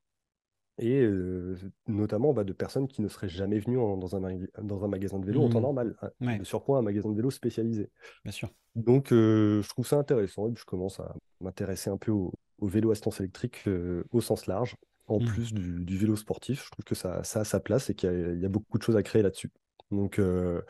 et 0.79 1.03
euh, 1.03 1.57
notamment 1.89 2.33
bah, 2.35 2.45
de 2.45 2.53
personnes 2.55 2.89
qui 2.89 3.03
ne 3.03 3.09
seraient 3.09 3.29
jamais 3.29 3.61
venues 3.61 3.79
en- 3.79 3.97
dans 3.99 4.17
un, 4.17 4.21
mag- 4.21 4.49
dans 4.63 4.85
un 4.85 4.89
magasin 4.89 5.19
de 5.21 5.27
vélo 5.27 5.43
en 5.45 5.49
temps 5.51 5.61
hmm. 5.61 5.63
normal. 5.63 5.97
hein. 6.03 6.11
Ouais, 6.21 6.41
De 6.41 6.45
surcroît, 6.45 6.79
un 6.79 6.83
magasin 6.83 7.11
de 7.11 7.17
vélo 7.17 7.31
spécialisé. 7.31 7.91
bien 8.25 8.33
sûr. 8.33 8.51
Donc, 8.77 9.13
euh, 9.13 9.63
je 9.63 9.69
trouve 9.71 9.87
ça 9.87 9.97
intéressant. 9.99 10.49
Et 10.49 10.53
puis, 10.53 10.63
je 10.63 10.67
commence 10.67 11.01
à 11.01 11.15
m'intéresser 11.41 11.91
un 11.91 11.99
peu 11.99 12.13
au, 12.13 12.33
au 12.59 12.69
vélo 12.69 12.91
assistance 12.93 13.21
électrique 13.21 13.65
euh, 13.69 14.05
au 14.13 14.21
sens 14.21 14.47
large. 14.47 14.77
En 15.09 15.21
Mmh. 15.21 15.25
plus 15.25 15.53
du, 15.55 15.85
du 15.85 15.97
vélo 15.99 16.17
sportif. 16.17 16.65
Je 16.67 16.71
trouve 16.71 16.85
que 16.85 16.95
ça, 16.95 17.23
ça 17.25 17.41
a 17.41 17.45
sa 17.45 17.61
place 17.61 17.91
et 17.91 17.95
qu'il 17.95 18.11
y 18.11 18.13
a, 18.13 18.17
il 18.35 18.41
y 18.41 18.47
a 18.47 18.49
beaucoup 18.49 18.79
de 18.79 18.83
choses 18.83 18.97
à 18.97 19.03
créer 19.03 19.23
là-dessus. 19.23 19.51
Donc, 19.91 20.19
euh, 20.19 20.63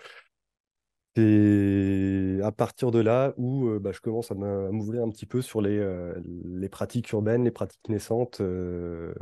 c'est 1.17 2.39
à 2.45 2.53
partir 2.53 2.91
de 2.93 3.01
là 3.01 3.35
où 3.37 3.69
euh, 3.69 3.79
bah, 3.81 3.91
je 3.93 4.01
commence 4.01 4.31
à 4.31 4.35
m'ouvrir 4.35 5.03
un 5.03 5.11
petit 5.11 5.27
peu 5.27 5.43
sur 5.43 5.61
les, 5.61 5.77
euh, 5.79 6.15
les 6.45 6.69
pratiques 6.69 7.11
urbaines, 7.11 7.45
les 7.45 7.51
pratiques 7.51 7.89
naissantes, 7.89 8.41
euh, 8.41 9.13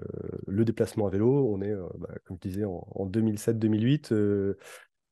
le 0.47 0.65
déplacement 0.65 1.07
à 1.07 1.11
vélo. 1.11 1.49
On 1.55 1.63
est, 1.63 1.75
bah, 1.99 2.09
comme 2.25 2.37
je 2.43 2.49
disais, 2.49 2.65
en, 2.65 2.87
en 2.91 3.07
2007-2008. 3.07 4.13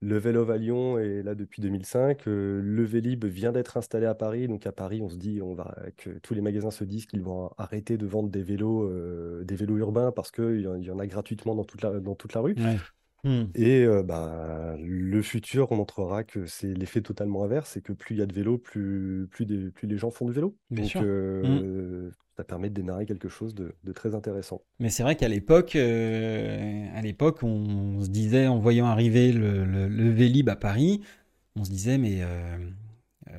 Le 0.05 0.19
Vélo 0.19 0.51
à 0.51 0.59
Lyon 0.59 0.99
est 0.99 1.23
là 1.23 1.35
depuis 1.35 1.63
2005. 1.63 2.29
euh, 2.29 2.61
le 2.63 2.85
Vélib 2.85 3.25
vient 3.25 3.53
d'être 3.53 3.79
installé 3.79 4.05
à 4.05 4.15
Paris. 4.15 4.49
Donc 4.49 4.67
à 4.67 4.73
Paris, 4.73 5.01
on 5.03 5.09
se 5.09 5.17
dit 5.17 5.41
on 5.41 5.55
va, 5.55 5.75
que 5.97 6.11
tous 6.19 6.35
les 6.35 6.43
magasins 6.43 6.71
se 6.71 6.85
disent 6.85 7.07
qu'ils 7.07 7.23
vont 7.23 7.51
arrêter 7.57 7.97
de 7.97 8.07
vendre 8.07 8.29
des 8.29 8.43
vélos, 8.43 8.83
euh, 8.83 9.45
des 9.45 9.57
vélos 9.57 9.79
urbains 9.79 10.13
parce 10.13 10.31
qu'il 10.31 10.61
y, 10.61 10.91
en 10.91 10.99
a 10.99 11.07
gratuitement 11.07 11.55
dans 11.55 11.65
toute 11.65 11.83
la, 11.83 12.01
dans 12.01 12.15
toute 12.15 12.35
la 12.35 12.43
rue. 12.43 12.55
Mmh. 13.25 13.45
Et 13.55 13.83
euh, 13.85 14.03
bah, 14.03 14.77
le 14.79 15.23
futur 15.23 15.73
montrera 15.73 16.25
que 16.25 16.47
c'est 16.47 16.73
l'effet 16.75 17.01
totalement 17.01 17.43
inverse, 17.43 17.71
c'est 17.71 17.83
que 17.83 17.93
plus 17.93 18.15
il 18.15 18.19
y 18.19 18.23
a 18.23 18.27
de 18.27 18.35
vélos, 18.35 18.59
plus, 18.59 19.27
plus, 19.31 19.47
des- 19.47 19.71
plus 19.71 19.89
les 19.89 19.97
gens 19.99 20.11
font 20.11 20.27
du 20.27 20.33
vélo. 20.33 20.57
Bien 20.71 20.83
Donc 20.83 20.91
sûr. 20.91 21.01
Mmh. 21.01 21.05
euh, 21.05 22.11
ça 22.37 22.45
permet 22.45 22.69
de 22.69 22.75
démarrer 22.75 23.07
quelque 23.07 23.29
chose 23.29 23.55
de, 23.55 23.75
de 23.85 23.93
très 23.93 24.15
intéressant. 24.15 24.63
Mais 24.81 24.91
c'est 24.91 25.03
vrai 25.03 25.17
qu'à 25.17 25.29
l'époque, 25.29 25.77
euh, 25.77 26.87
à 26.95 27.01
l'époque, 27.01 27.43
on, 27.43 28.03
se 28.03 28.09
disait, 28.09 28.47
en 28.47 28.59
voyant 28.59 28.87
arriver 28.87 29.33
le, 29.33 29.65
le, 29.65 29.89
le 29.89 30.11
Vélib 30.11 30.49
à 30.49 30.57
Paris, 30.57 31.01
on 31.57 31.65
se 31.65 31.71
disait, 31.71 31.97
mais 31.99 32.21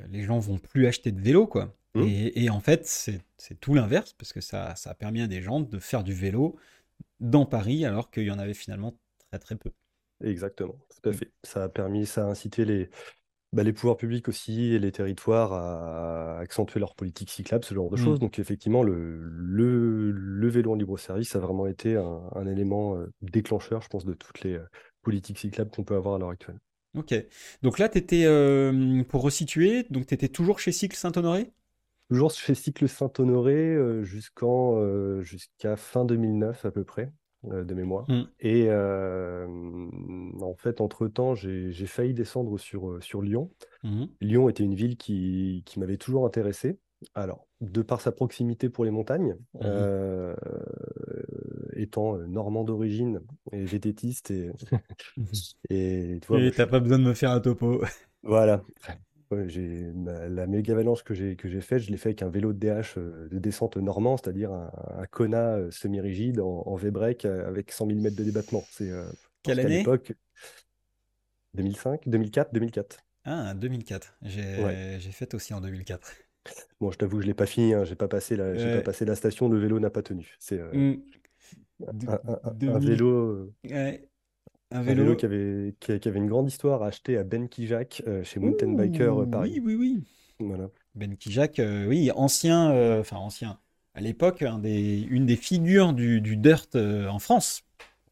les 0.09 0.23
gens 0.23 0.39
vont 0.39 0.57
plus 0.57 0.87
acheter 0.87 1.11
de 1.11 1.19
vélo, 1.21 1.45
quoi. 1.45 1.75
Hmm. 1.93 2.03
Et, 2.03 2.43
et 2.45 2.49
en 2.49 2.59
fait, 2.59 2.85
c'est 2.85 3.21
c'est 3.37 3.59
tout 3.59 3.73
l'inverse, 3.73 4.13
parce 4.13 4.33
que 4.33 4.41
ça, 4.41 4.75
ça 4.75 4.91
a 4.91 4.93
permis 4.95 5.21
à 5.21 5.27
des 5.27 5.41
gens 5.41 5.59
de 5.59 5.77
faire 5.77 6.03
du 6.03 6.13
vélo 6.13 6.55
dans 7.19 7.45
Paris, 7.45 7.85
alors 7.85 8.09
qu'il 8.09 8.23
y 8.23 8.31
en 8.31 8.39
avait 8.39 8.53
finalement 8.53 8.97
très 9.39 9.55
très 9.55 9.55
peu. 9.55 9.71
Exactement, 10.23 10.75
tout 10.89 11.09
à 11.09 11.11
Mm. 11.11 11.13
fait. 11.13 11.31
Ça 11.43 11.63
a 11.63 11.69
permis, 11.69 12.05
ça 12.05 12.25
a 12.25 12.29
incité 12.29 12.65
les, 12.65 12.89
bah, 13.53 13.63
les 13.63 13.73
pouvoirs 13.73 13.97
publics 13.97 14.27
aussi 14.27 14.73
et 14.73 14.79
les 14.79 14.91
territoires 14.91 15.53
à 15.53 16.39
accentuer 16.39 16.79
leur 16.79 16.95
politique 16.95 17.29
cyclable, 17.29 17.63
ce 17.65 17.73
genre 17.73 17.89
de 17.89 17.95
choses. 17.97 18.19
Donc 18.19 18.39
effectivement, 18.39 18.83
le, 18.83 19.19
le, 19.19 20.11
le 20.11 20.49
vélo 20.49 20.71
en 20.71 20.75
libre-service 20.75 21.35
a 21.35 21.39
vraiment 21.39 21.67
été 21.67 21.95
un, 21.97 22.21
un 22.35 22.47
élément 22.47 22.97
euh, 22.97 23.11
déclencheur, 23.21 23.81
je 23.81 23.87
pense, 23.89 24.05
de 24.05 24.13
toutes 24.13 24.41
les 24.41 24.55
euh, 24.55 24.65
politiques 25.01 25.39
cyclables 25.39 25.71
qu'on 25.71 25.83
peut 25.83 25.95
avoir 25.95 26.15
à 26.15 26.19
l'heure 26.19 26.29
actuelle. 26.29 26.59
Ok. 26.97 27.13
Donc 27.61 27.77
là, 27.77 27.89
tu 27.89 27.97
étais, 27.97 28.25
pour 29.09 29.21
resituer, 29.21 29.83
donc 29.89 30.07
tu 30.07 30.13
étais 30.13 30.29
toujours 30.29 30.59
chez 30.59 30.71
Cycle 30.71 30.95
Saint-Honoré? 30.95 31.51
Toujours 32.09 32.31
chez 32.31 32.53
Cycle 32.55 32.87
Saint-Honoré 32.87 33.53
euh, 33.55 34.03
jusqu'en, 34.03 34.77
euh, 34.79 35.21
jusqu'à 35.21 35.75
fin 35.75 36.05
2009 36.05 36.63
à 36.65 36.71
peu 36.71 36.83
près, 36.83 37.03
euh, 37.03 37.07
de 37.51 37.73
mémoire. 37.73 38.09
Mm. 38.09 38.23
Et 38.39 38.65
euh, 38.69 39.47
en 40.41 40.55
fait, 40.55 40.81
entre-temps, 40.81 41.35
j'ai, 41.35 41.71
failli 41.85 42.13
descendre 42.13 42.57
sur, 42.57 42.89
euh, 42.89 43.01
sur 43.01 43.21
Lyon. 43.21 43.51
Mhm. 43.83 44.07
Lyon 44.21 44.49
était 44.49 44.63
une 44.63 44.75
ville 44.75 44.97
qui, 44.97 45.63
qui 45.65 45.79
m'avait 45.79 45.97
toujours 45.97 46.25
intéressé. 46.25 46.79
Alors, 47.13 47.47
de 47.61 47.81
par 47.81 48.01
sa 48.01 48.11
proximité 48.11 48.69
pour 48.69 48.85
les 48.85 48.91
montagnes, 48.91 49.35
euh, 49.61 50.35
étant 51.73 52.15
euh, 52.15 52.25
normand 52.25 52.63
d'origine 52.63 53.21
et 53.51 53.63
vététiste, 53.65 54.31
et, 54.31 54.51
et 55.69 56.19
tu 56.21 56.27
vois, 56.27 56.41
Et 56.41 56.51
t'as 56.51 56.67
pas 56.67 56.79
besoin 56.79 56.99
de 56.99 57.03
me 57.03 57.13
faire 57.13 57.31
un 57.31 57.39
topo. 57.39 57.83
voilà. 58.23 58.63
Ouais, 59.35 59.49
j'ai, 59.49 59.91
ma- 59.93 60.27
la 60.29 60.47
méga 60.47 60.73
avalanche 60.73 61.03
que 61.03 61.13
j'ai 61.13 61.35
que 61.35 61.47
j'ai 61.49 61.61
faite, 61.61 61.79
je 61.83 61.91
l'ai 61.91 61.97
fait 61.97 62.09
avec 62.09 62.21
un 62.21 62.29
vélo 62.29 62.53
de 62.53 62.59
DH 62.59 62.97
euh, 62.97 63.27
de 63.29 63.39
descente 63.39 63.77
normand, 63.77 64.17
c'est-à-dire 64.17 64.51
un, 64.53 64.71
un 64.99 65.05
Kona 65.07 65.55
euh, 65.57 65.71
semi-rigide 65.71 66.39
en, 66.39 66.63
en 66.65 66.75
V-break 66.75 67.25
euh, 67.25 67.47
avec 67.47 67.71
100 67.71 67.85
mm 67.87 68.15
de 68.15 68.23
débattement. 68.23 68.67
C'est 68.69 68.89
euh, 68.91 69.11
Quelle 69.43 69.59
année? 69.61 69.87
l'époque, 69.87 70.13
2005, 71.53 72.07
2004, 72.07 72.53
2004. 72.53 72.97
Ah, 73.23 73.53
2004. 73.53 74.17
J'ai 74.21 74.43
Ouais. 74.57 74.79
fait 75.11 75.33
aussi 75.33 75.53
en 75.53 75.61
2004. 75.61 76.17
Bon, 76.79 76.91
je 76.91 76.97
t'avoue, 76.97 77.21
je 77.21 77.25
l'ai 77.27 77.33
pas 77.33 77.45
fini, 77.45 77.73
hein, 77.73 77.83
j'ai 77.85 77.95
pas 77.95 78.07
passé 78.07 78.35
la, 78.35 78.55
j'ai 78.57 78.69
pas 78.69 78.81
Ouais. 78.81 78.81
passé 78.81 79.05
la 79.05 79.15
station, 79.15 79.49
le 79.49 79.57
vélo 79.59 79.79
n'a 79.79 79.89
pas 79.89 80.01
tenu. 80.03 80.35
C'est 80.39 80.59
euh, 80.59 80.73
Mm. 80.73 81.01
Un, 82.07 82.13
un- 82.27 82.39
un- 82.43 82.55
un 82.75 82.79
2000 82.79 82.79
vélo, 82.79 83.07
euh, 83.09 83.53
ouais, 83.65 84.09
un 84.75 84.79
un 84.79 84.83
vélo 84.83 85.15
qui 85.15 85.25
avait, 85.25 85.73
qui, 85.79 85.99
qui 85.99 86.07
avait 86.07 86.19
une 86.19 86.27
grande 86.27 86.47
histoire 86.47 86.83
acheté 86.83 87.17
à 87.17 87.23
Ben 87.23 87.47
Kijak 87.47 88.03
euh, 88.07 88.23
chez 88.23 88.39
Mountain 88.39 88.73
Biker 88.73 89.21
euh, 89.21 89.25
Paris. 89.25 89.61
oui, 89.63 89.75
oui, 89.75 89.75
oui. 89.75 90.03
Voilà. 90.39 90.69
Ben 90.95 91.15
Kijak, 91.15 91.59
euh, 91.59 91.85
oui, 91.87 92.11
ancien, 92.11 92.99
enfin 92.99 93.17
ancien. 93.17 93.59
À 93.93 94.01
l'époque, 94.01 94.41
un 94.41 94.59
des, 94.59 95.01
une 95.01 95.25
des 95.25 95.37
figures 95.37 95.93
du, 95.93 96.19
du 96.19 96.35
dirt 96.35 96.75
en 96.75 97.19
France, 97.19 97.63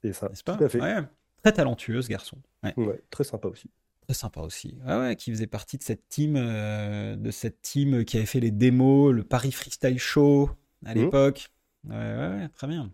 Et 0.04 0.14
ça, 0.14 0.30
n'est-ce 0.30 0.44
tout 0.44 0.58
pas 0.58 0.64
à 0.66 0.70
fait. 0.70 0.82
Ouais. 0.82 1.02
Très 1.44 1.52
talentueux, 1.52 2.02
ce 2.02 2.08
garçon. 2.10 2.38
Ouais. 2.64 2.74
Ouais, 2.78 3.02
très 3.10 3.26
sympa 3.26 3.50
aussi. 3.50 3.70
Très 4.08 4.14
sympa 4.14 4.40
aussi. 4.42 4.78
Ouais, 4.86 4.98
ouais, 4.98 5.16
qui 5.18 5.32
faisait 5.32 5.48
partie 5.48 5.78
de 5.78 5.84
cette 5.84 6.08
team, 6.08 6.36
de 6.36 7.32
cette 7.32 7.62
team 7.62 8.06
qui 8.06 8.18
avait 8.18 8.26
fait 8.26 8.40
les 8.40 8.52
démos, 8.52 9.14
le 9.14 9.24
Paris 9.24 9.52
Freestyle 9.52 10.00
Show 10.00 10.50
à 10.86 10.94
Mhm. 10.96 11.02
l'époque. 11.04 11.50
Ouais, 11.90 11.96
ouais, 11.96 12.48
très 12.56 12.68
bien. 12.68 12.92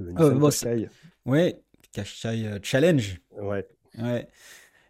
Euh, 0.00 0.10
Nissan 0.10 0.38
bon, 0.40 0.48
Qashqai. 0.48 0.88
Ouais, 1.26 1.62
Qashqai 1.94 2.46
euh, 2.46 2.58
Challenge. 2.62 3.20
Ouais. 3.32 3.66
Ouais, 3.98 4.28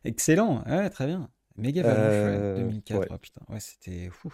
excellent. 0.04 0.64
Ouais, 0.66 0.88
très 0.90 1.06
bien. 1.06 1.30
Méga 1.56 1.82
Euh, 1.84 2.56
2004. 2.56 3.00
ouais. 3.00 3.06
Oh 3.10 3.18
putain, 3.18 3.42
ouais, 3.48 3.60
c'était 3.60 4.08
fou. 4.10 4.32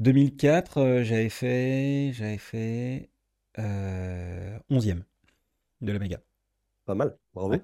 2004, 0.00 0.78
euh, 0.78 1.04
j'avais 1.04 1.28
fait, 1.28 2.10
j'avais 2.12 2.38
fait 2.38 3.10
euh, 3.58 4.58
11e 4.70 5.02
de 5.82 5.92
la 5.92 5.98
méga. 5.98 6.20
Pas 6.86 6.94
mal, 6.94 7.16
bravo. 7.34 7.50
Ouais. 7.50 7.62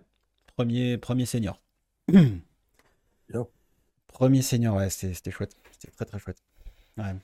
Premier, 0.55 0.99
premier 0.99 1.27
senior. 1.27 1.61
Bien. 2.09 3.47
Premier 4.07 4.43
senior, 4.43 4.77
ouais, 4.77 4.91
c'était 4.91 5.31
chouette. 5.31 5.57
C'était 5.73 5.93
très 5.93 6.05
très 6.05 6.19
chouette. 6.19 6.43
Ouais. 6.99 7.15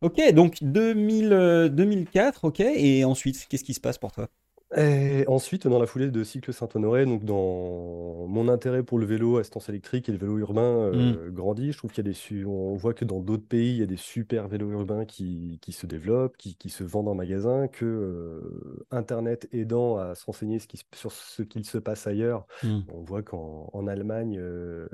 Ok, 0.00 0.20
donc 0.32 0.58
2000, 0.62 1.32
euh, 1.32 1.68
2004, 1.68 2.44
ok. 2.44 2.60
Et 2.60 3.04
ensuite, 3.04 3.46
qu'est-ce 3.48 3.64
qui 3.64 3.74
se 3.74 3.80
passe 3.80 3.98
pour 3.98 4.12
toi? 4.12 4.28
Et 4.76 5.24
ensuite, 5.28 5.66
dans 5.66 5.78
la 5.78 5.86
foulée 5.86 6.10
de 6.10 6.22
Cycle 6.22 6.52
Saint-Honoré, 6.52 7.06
donc 7.06 7.24
dans 7.24 8.26
mon 8.26 8.48
intérêt 8.48 8.82
pour 8.82 8.98
le 8.98 9.06
vélo 9.06 9.38
à 9.38 9.40
assistance 9.40 9.70
électrique 9.70 10.10
et 10.10 10.12
le 10.12 10.18
vélo 10.18 10.36
urbain 10.36 10.60
Mm. 10.92 11.18
euh, 11.22 11.30
grandit, 11.30 11.72
je 11.72 11.78
trouve 11.78 11.90
qu'il 11.90 12.04
y 12.04 12.06
a 12.06 12.10
des 12.10 12.14
su- 12.14 12.44
on 12.44 12.74
voit 12.76 12.92
que 12.92 13.06
dans 13.06 13.20
d'autres 13.20 13.46
pays, 13.48 13.70
il 13.76 13.78
y 13.78 13.82
a 13.82 13.86
des 13.86 13.96
super 13.96 14.46
vélos 14.46 14.70
urbains 14.72 15.06
qui, 15.06 15.58
qui 15.62 15.72
se 15.72 15.86
développent, 15.86 16.36
qui, 16.36 16.54
qui 16.54 16.68
se 16.68 16.84
vendent 16.84 17.08
en 17.08 17.14
magasin, 17.14 17.66
que 17.66 17.86
euh, 17.86 18.84
Internet 18.90 19.48
aidant 19.52 19.96
à 19.96 20.14
se 20.14 20.26
renseigner 20.26 20.58
ce 20.58 20.66
qui 20.66 20.78
sur 20.94 21.12
ce 21.12 21.42
qu'il 21.42 21.64
se 21.64 21.78
passe 21.78 22.06
ailleurs, 22.06 22.46
Mm. 22.62 22.88
on 22.88 23.00
voit 23.00 23.22
qu'en 23.22 23.70
en 23.72 23.86
Allemagne, 23.86 24.36
euh, 24.38 24.86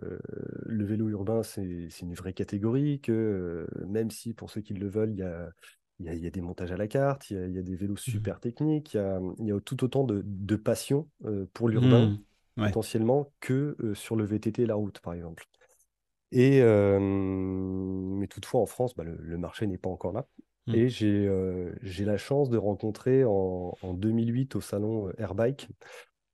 le 0.67 0.85
vélo 0.85 1.09
urbain, 1.09 1.43
c'est 1.43 1.89
c'est 1.91 2.03
une 2.07 2.15
vraie 2.15 2.33
catégorie, 2.33 3.01
que 3.01 3.67
même 3.87 4.11
si 4.13 4.35
pour 4.35 4.51
ceux 4.51 4.61
qui 4.61 4.75
le 4.75 4.89
veulent, 4.89 5.11
il 5.13 5.19
y 5.19 5.23
a 5.23 5.51
il 6.01 6.07
y 6.07 6.09
a, 6.09 6.15
il 6.15 6.23
y 6.23 6.27
a 6.27 6.31
des 6.31 6.41
montages 6.41 6.73
à 6.73 6.77
la 6.77 6.89
carte, 6.89 7.31
il 7.31 7.37
y 7.37 7.41
a, 7.41 7.47
il 7.47 7.55
y 7.55 7.59
a 7.59 7.63
des 7.63 7.77
vélos 7.77 7.97
super 7.97 8.41
techniques, 8.41 8.95
il 8.95 8.97
y 8.99 9.01
a, 9.01 9.21
il 9.39 9.47
y 9.47 9.53
a 9.53 9.61
tout 9.61 9.85
autant 9.85 10.05
de, 10.05 10.23
de 10.25 10.57
passion 10.57 11.09
euh, 11.25 11.47
pour 11.53 11.69
l'urbain 11.69 12.13
Mm. 12.57 12.63
Ouais. 12.63 12.73
potentiellement 12.73 13.33
que 13.41 13.77
euh, 13.81 13.95
sur 13.95 14.17
le 14.17 14.25
VTT 14.25 14.63
et 14.63 14.67
la 14.67 14.75
route, 14.75 15.01
par 15.01 15.15
exemple. 15.15 15.45
Et, 16.33 16.61
euh, 16.63 16.99
mais 17.01 18.27
toutefois, 18.27 18.61
en 18.61 18.67
France, 18.67 18.95
bah, 18.97 19.05
le, 19.05 19.17
le 19.17 19.39
marché 19.39 19.67
n'est 19.67 19.79
pas 19.79 19.91
encore 19.91 20.13
là. 20.13 20.27
Mm. 20.67 20.75
Et 20.75 20.89
j'ai 20.89 22.05
la 22.05 22.17
chance 22.17 22.51
de 22.51 22.57
rencontrer 22.57 23.25
en, 23.25 23.75
en 23.83 23.95
2008 23.95 24.57
au 24.57 24.61
salon 24.61 25.11
Airbike 25.19 25.69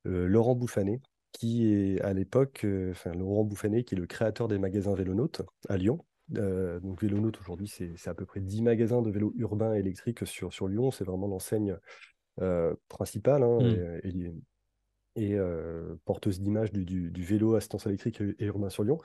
Laurent 0.04 0.54
Bouffanet, 0.54 1.00
qui 1.32 1.72
est 1.72 2.00
à 2.00 2.12
l'époque, 2.14 2.66
enfin 2.90 3.12
Laurent 3.14 3.44
Bouffanet, 3.44 3.84
qui 3.84 3.94
est 3.94 3.98
le 3.98 4.06
créateur 4.06 4.48
des 4.48 4.58
magasins 4.58 4.94
Vélonautes 4.94 5.42
à 5.68 5.76
Lyon. 5.76 6.04
Euh, 6.36 6.78
donc 6.80 7.02
Vélonautes 7.02 7.40
aujourd'hui, 7.40 7.68
c'est 7.68 8.08
à 8.08 8.14
peu 8.14 8.24
près 8.24 8.40
10 8.40 8.62
magasins 8.62 9.02
de 9.02 9.10
vélos 9.10 9.32
urbains 9.36 9.74
électriques 9.74 10.26
sur, 10.26 10.52
sur 10.52 10.68
Lyon. 10.68 10.90
C'est 10.90 11.04
vraiment 11.04 11.26
l'enseigne 11.26 11.76
euh, 12.40 12.74
principale 12.88 13.42
hein, 13.42 13.58
Mm. 13.60 14.00
et, 14.04 14.08
et- 14.08 14.32
et, 15.16 15.34
euh, 15.34 15.96
porteuse 16.04 16.40
d'image 16.40 16.72
du, 16.72 16.84
du- 16.84 17.10
du 17.10 17.22
vélo 17.24 17.54
assistance 17.56 17.86
électrique 17.86 18.20
et, 18.20 18.44
urbain 18.44 18.70
sur 18.70 18.84
Lyon. 18.84 18.98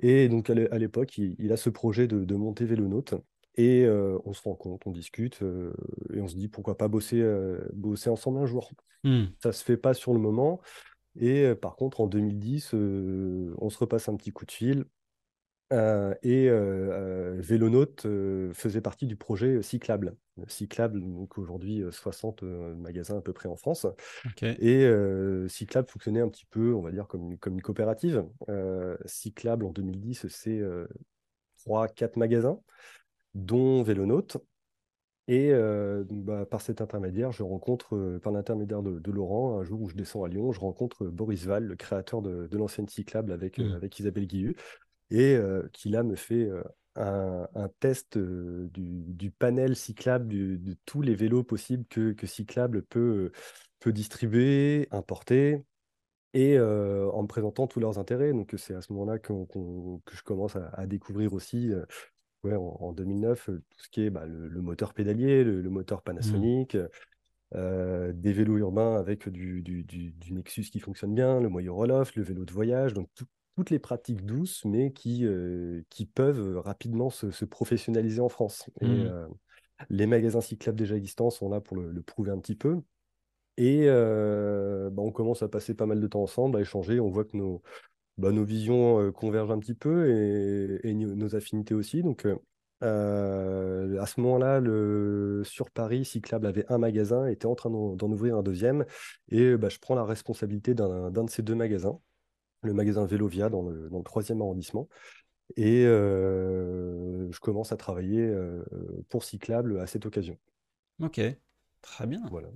Et 0.00 0.28
donc 0.28 0.48
à 0.50 0.54
l'é- 0.54 0.70
à 0.70 0.78
l'époque, 0.78 1.18
il, 1.18 1.34
il 1.38 1.52
a 1.52 1.56
ce 1.56 1.68
projet 1.70 2.06
de, 2.06 2.24
de 2.24 2.34
monter 2.36 2.64
Vélonautes. 2.64 3.14
Et 3.56 3.84
euh, 3.84 4.18
on 4.24 4.32
se 4.32 4.42
rend 4.42 4.54
compte, 4.54 4.82
on 4.86 4.92
discute 4.92 5.42
euh, 5.42 5.72
et 6.14 6.20
on 6.20 6.28
se 6.28 6.36
dit 6.36 6.46
pourquoi 6.46 6.78
pas 6.78 6.86
bosser, 6.86 7.20
euh, 7.20 7.58
bosser 7.72 8.08
ensemble 8.08 8.38
un 8.38 8.46
jour. 8.46 8.70
Mm. 9.02 9.24
Ça 9.42 9.50
se 9.50 9.64
fait 9.64 9.76
pas 9.76 9.94
sur 9.94 10.12
le 10.14 10.20
moment. 10.20 10.60
Et 11.16 11.52
par 11.56 11.74
contre, 11.74 12.00
en 12.00 12.06
2010, 12.06 12.70
euh, 12.74 13.52
on 13.58 13.68
se 13.70 13.78
repasse 13.78 14.08
un 14.08 14.14
petit 14.14 14.30
coup 14.30 14.46
de 14.46 14.52
fil. 14.52 14.84
Euh, 15.72 16.14
et 16.22 16.48
euh, 16.48 17.34
euh, 17.36 17.40
Vélonaute 17.40 18.06
euh, 18.06 18.52
faisait 18.54 18.80
partie 18.80 19.06
du 19.06 19.16
projet 19.16 19.62
Cyclable. 19.62 20.16
Cyclable, 20.46 21.00
donc 21.00 21.36
aujourd'hui 21.36 21.82
euh, 21.82 21.90
60 21.90 22.42
euh, 22.42 22.74
magasins 22.76 23.18
à 23.18 23.20
peu 23.20 23.32
près 23.32 23.48
en 23.48 23.56
France. 23.56 23.86
Et 24.60 24.88
Cyclable 25.48 25.88
fonctionnait 25.88 26.20
un 26.20 26.28
petit 26.28 26.46
peu, 26.46 26.72
on 26.74 26.80
va 26.80 26.90
dire, 26.92 27.06
comme, 27.06 27.32
une- 27.32 27.38
comme 27.38 27.54
une 27.54 27.62
coopérative. 27.62 28.24
Cyclable 29.04 29.64
en 29.66 29.70
2010, 29.70 30.26
c'est 30.28 30.58
euh, 30.58 30.86
3-4 31.64 32.16
magasins, 32.16 32.60
dont 33.34 33.82
Vélonaute. 33.82 34.38
Et 35.30 35.52
bah, 36.10 36.46
par 36.46 36.62
cet 36.62 36.80
intermédiaire, 36.80 37.32
je 37.32 37.42
rencontre, 37.42 38.18
par 38.22 38.32
l'intermédiaire 38.32 38.82
de, 38.82 38.98
de 38.98 39.10
Laurent, 39.10 39.58
un 39.60 39.64
jour 39.64 39.82
où 39.82 39.88
je 39.90 39.94
descends 39.94 40.24
à 40.24 40.28
Lyon, 40.28 40.52
je 40.52 40.60
rencontre 40.60 41.04
Boris 41.06 41.44
Val, 41.44 41.64
le 41.64 41.76
créateur 41.76 42.22
de, 42.22 42.46
de 42.46 42.56
l'ancienne 42.56 42.88
Cyclable 42.88 43.32
avec, 43.32 43.58
Hmm. 43.58 43.72
avec 43.74 43.98
Isabelle 43.98 44.26
Guillu, 44.26 44.56
et 45.10 45.34
euh, 45.36 45.68
qui 45.72 45.88
là 45.90 46.02
me 46.02 46.16
fait 46.16 46.48
un, 46.96 47.48
un 47.54 47.68
test 47.80 48.18
du, 48.18 49.04
du 49.14 49.30
panel 49.30 49.76
cyclable, 49.76 50.28
du- 50.28 50.58
de 50.58 50.76
tous 50.86 51.02
les 51.02 51.14
vélos 51.14 51.44
possibles 51.44 51.84
que, 51.86 52.12
que 52.12 52.26
Cyclable 52.26 52.82
peut, 52.82 53.32
peut 53.80 53.92
distribuer, 53.92 54.88
importer 54.90 55.64
et 56.34 56.58
euh, 56.58 57.10
en 57.12 57.22
me 57.22 57.26
présentant 57.28 57.66
tous 57.66 57.80
leurs 57.80 57.98
intérêts. 57.98 58.32
Donc, 58.32 58.54
c'est 58.58 58.74
à 58.74 58.82
ce 58.82 58.92
moment-là 58.92 59.18
que 59.18 59.32
je 60.12 60.22
commence 60.22 60.56
à, 60.56 60.68
à 60.74 60.86
découvrir 60.86 61.32
aussi, 61.32 61.72
euh, 61.72 61.84
ouais, 62.44 62.54
en, 62.56 62.76
en 62.80 62.92
2009, 62.92 63.48
euh, 63.50 63.62
tout 63.70 63.80
ce 63.82 63.88
qui 63.90 64.02
est 64.02 64.10
bah, 64.10 64.26
le, 64.26 64.48
le 64.48 64.62
moteur 64.62 64.94
pédalier, 64.94 65.44
le, 65.44 65.62
le 65.62 65.70
moteur 65.70 66.02
Hmm. 66.20 66.48
Panasonic, 66.54 66.76
des 67.54 68.32
vélos 68.32 68.58
urbains 68.58 68.96
avec 68.96 69.28
du, 69.28 69.62
du, 69.62 69.84
du- 69.84 70.12
du 70.12 70.32
Nexus 70.32 70.64
qui 70.70 70.80
fonctionne 70.80 71.14
bien, 71.14 71.40
le 71.40 71.48
moyen 71.48 71.72
roll-off, 71.72 72.14
le 72.16 72.22
vélo 72.22 72.44
de 72.44 72.52
voyage, 72.52 72.94
donc 72.94 73.08
tout- 73.14 73.26
toutes 73.58 73.70
les 73.70 73.80
pratiques 73.80 74.24
douces, 74.24 74.64
mais 74.64 74.92
qui, 74.92 75.26
euh, 75.26 75.82
qui 75.90 76.06
peuvent 76.06 76.58
rapidement 76.58 77.10
se, 77.10 77.32
se 77.32 77.44
professionnaliser 77.44 78.20
en 78.20 78.28
France. 78.28 78.70
Et 78.80 78.86
euh, 78.86 79.26
les 79.90 80.06
magasins 80.06 80.40
cyclables 80.40 80.78
déjà 80.78 80.94
existants 80.94 81.30
sont 81.30 81.48
là 81.48 81.60
pour 81.60 81.76
le, 81.76 81.90
le 81.90 82.02
prouver 82.02 82.30
un 82.30 82.38
petit 82.38 82.54
peu. 82.54 82.80
Et 83.56 83.86
euh, 83.86 84.90
bah, 84.90 85.02
on 85.02 85.10
commence 85.10 85.42
à 85.42 85.48
passer 85.48 85.74
pas 85.74 85.86
mal 85.86 86.00
de 86.00 86.06
temps 86.06 86.22
ensemble, 86.22 86.56
à 86.56 86.60
échanger. 86.60 87.00
On 87.00 87.10
voit 87.10 87.24
que 87.24 87.36
nos, 87.36 87.60
bah, 88.16 88.30
nos 88.30 88.44
visions 88.44 89.10
convergent 89.10 89.50
un 89.50 89.58
petit 89.58 89.74
peu 89.74 90.08
et, 90.84 90.94
nos 90.94 91.34
affinités 91.34 91.74
aussi. 91.74 92.04
Donc, 92.04 92.28
euh, 92.84 94.00
à 94.00 94.06
ce 94.06 94.20
moment-là, 94.20 94.60
le, 94.60 95.42
sur 95.44 95.72
Paris, 95.72 96.04
Cyclable 96.04 96.46
avait 96.46 96.64
un 96.70 96.78
magasin, 96.78 97.26
était 97.26 97.46
en 97.46 97.56
train 97.56 97.70
d'en 97.70 98.12
ouvrir 98.12 98.36
un 98.36 98.44
deuxième. 98.44 98.84
Et 99.30 99.56
bah, 99.56 99.68
je 99.68 99.80
prends 99.80 99.96
la 99.96 100.04
responsabilité 100.04 100.74
d'un 100.74 101.10
de 101.10 101.28
ces 101.30 101.42
deux 101.42 101.56
magasins, 101.56 101.98
le 102.62 102.74
magasin 102.74 103.06
Vélovia 103.06 103.48
dans 103.48 103.62
le, 103.62 103.88
dans 103.90 103.98
le 103.98 104.04
troisième 104.04 104.40
arrondissement. 104.42 104.88
Et 105.56 105.84
euh, 105.86 107.30
je 107.32 107.40
commence 107.40 107.72
à 107.72 107.76
travailler 107.76 108.22
euh, 108.22 108.64
pour 109.08 109.24
Cyclable 109.24 109.80
à 109.80 109.86
cette 109.86 110.06
occasion. 110.06 110.38
Ok, 111.00 111.18
très 111.82 112.06
bien. 112.06 112.22
Voilà. 112.30 112.48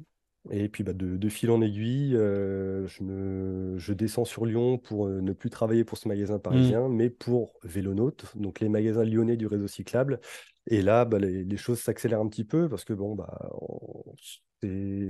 Et 0.51 0.69
puis 0.69 0.83
bah, 0.83 0.93
de, 0.93 1.17
de 1.17 1.29
fil 1.29 1.51
en 1.51 1.61
aiguille, 1.63 2.17
euh, 2.17 2.87
je 2.89 3.05
me, 3.05 3.79
je 3.79 3.93
descends 3.93 4.25
sur 4.25 4.45
Lyon 4.45 4.77
pour 4.79 5.09
ne 5.09 5.33
plus 5.33 5.51
travailler 5.51 5.85
pour 5.85 5.99
ce 5.99 6.09
magasin 6.09 6.39
Hmm. 6.51 6.73
parisien, 6.73 6.89
mais 6.89 7.11
pour 7.11 7.55
Vélonaute, 7.63 8.37
donc 8.37 8.59
les 8.61 8.69
magasins 8.69 9.05
lyonnais 9.05 9.37
du 9.37 9.47
réseau 9.47 9.69
cyclable. 9.69 10.21
Et 10.67 10.83
là, 10.83 11.05
bah, 11.05 11.19
les, 11.21 11.45
les 11.45 11.57
choses 11.57 11.81
s'accélèrent 11.81 12.21
un 12.21 12.29
petit 12.29 12.45
peu 12.45 12.69
parce 12.69 12.85
que 12.85 12.93
bon, 12.93 13.15
bah, 13.15 13.51
on- 13.61 14.15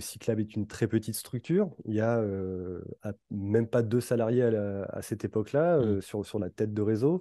Cyclable 0.01 0.41
est 0.41 0.57
une 0.57 0.67
très 0.67 0.87
petite 0.88 1.15
structure. 1.15 1.71
Il 1.85 1.95
y 1.95 2.01
a 2.01 2.19
euh, 2.19 2.83
même 3.31 3.67
pas 3.67 3.83
deux 3.83 4.01
salariés 4.01 4.43
à, 4.43 4.51
la- 4.51 4.85
à 4.85 5.03
cette 5.03 5.25
époque-là 5.25 5.77
euh, 5.79 6.01
sur, 6.01 6.25
sur 6.25 6.38
la 6.38 6.51
tête 6.51 6.73
de 6.75 6.83
réseau. 6.83 7.21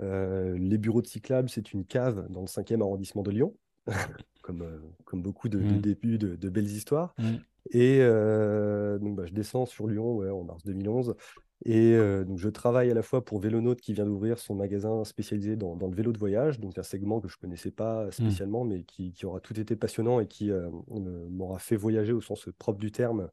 Euh, 0.00 0.56
les 0.58 0.78
bureaux 0.78 1.02
de 1.02 1.06
Cyclable, 1.06 1.48
c'est 1.48 1.72
une 1.72 1.84
cave 1.84 2.26
dans 2.30 2.40
le 2.40 2.46
cinquième 2.46 2.82
arrondissement 2.82 3.22
de 3.22 3.30
Lyon, 3.30 3.56
comme, 4.42 4.64
comme 5.04 5.22
beaucoup 5.22 5.48
de, 5.48 5.58
de 5.58 5.64
Hmm. 5.64 5.80
débuts 5.80 6.18
de 6.18 6.36
de 6.36 6.48
belles 6.48 6.66
histoires. 6.66 7.14
Hmm. 7.18 7.36
Et 7.72 7.98
donc, 8.00 9.16
bah, 9.16 9.26
je 9.26 9.32
descends 9.32 9.66
sur 9.66 9.86
Lyon 9.86 10.16
ouais, 10.16 10.30
en 10.30 10.44
mars 10.44 10.64
2011. 10.64 11.14
Et 11.64 11.92
euh, 11.94 12.24
donc, 12.24 12.38
je 12.38 12.48
travaille 12.48 12.90
à 12.90 12.94
la 12.94 13.02
fois 13.02 13.24
pour 13.24 13.38
Vélonaute 13.40 13.80
qui 13.80 13.92
vient 13.92 14.06
d'ouvrir 14.06 14.38
son 14.38 14.54
magasin 14.54 15.04
spécialisé 15.04 15.56
dans, 15.56 15.76
dans 15.76 15.88
le 15.88 15.94
vélo 15.94 16.12
de 16.12 16.18
voyage, 16.18 16.58
donc 16.58 16.78
un 16.78 16.82
segment 16.82 17.20
que 17.20 17.28
je 17.28 17.36
ne 17.36 17.40
connaissais 17.40 17.70
pas 17.70 18.10
Hmm. 18.18 18.40
spécialement, 18.40 18.64
mais 18.64 18.84
qui, 18.84 19.12
qui 19.12 19.26
aura 19.26 19.40
tout 19.40 19.58
été 19.60 19.76
passionnant 19.76 20.20
et 20.20 20.26
qui 20.26 20.50
euh, 20.50 20.70
m'aura 20.88 21.58
fait 21.58 21.76
voyager 21.76 22.12
au 22.12 22.20
sens 22.22 22.48
propre 22.58 22.78
du 22.80 22.90
terme, 22.92 23.30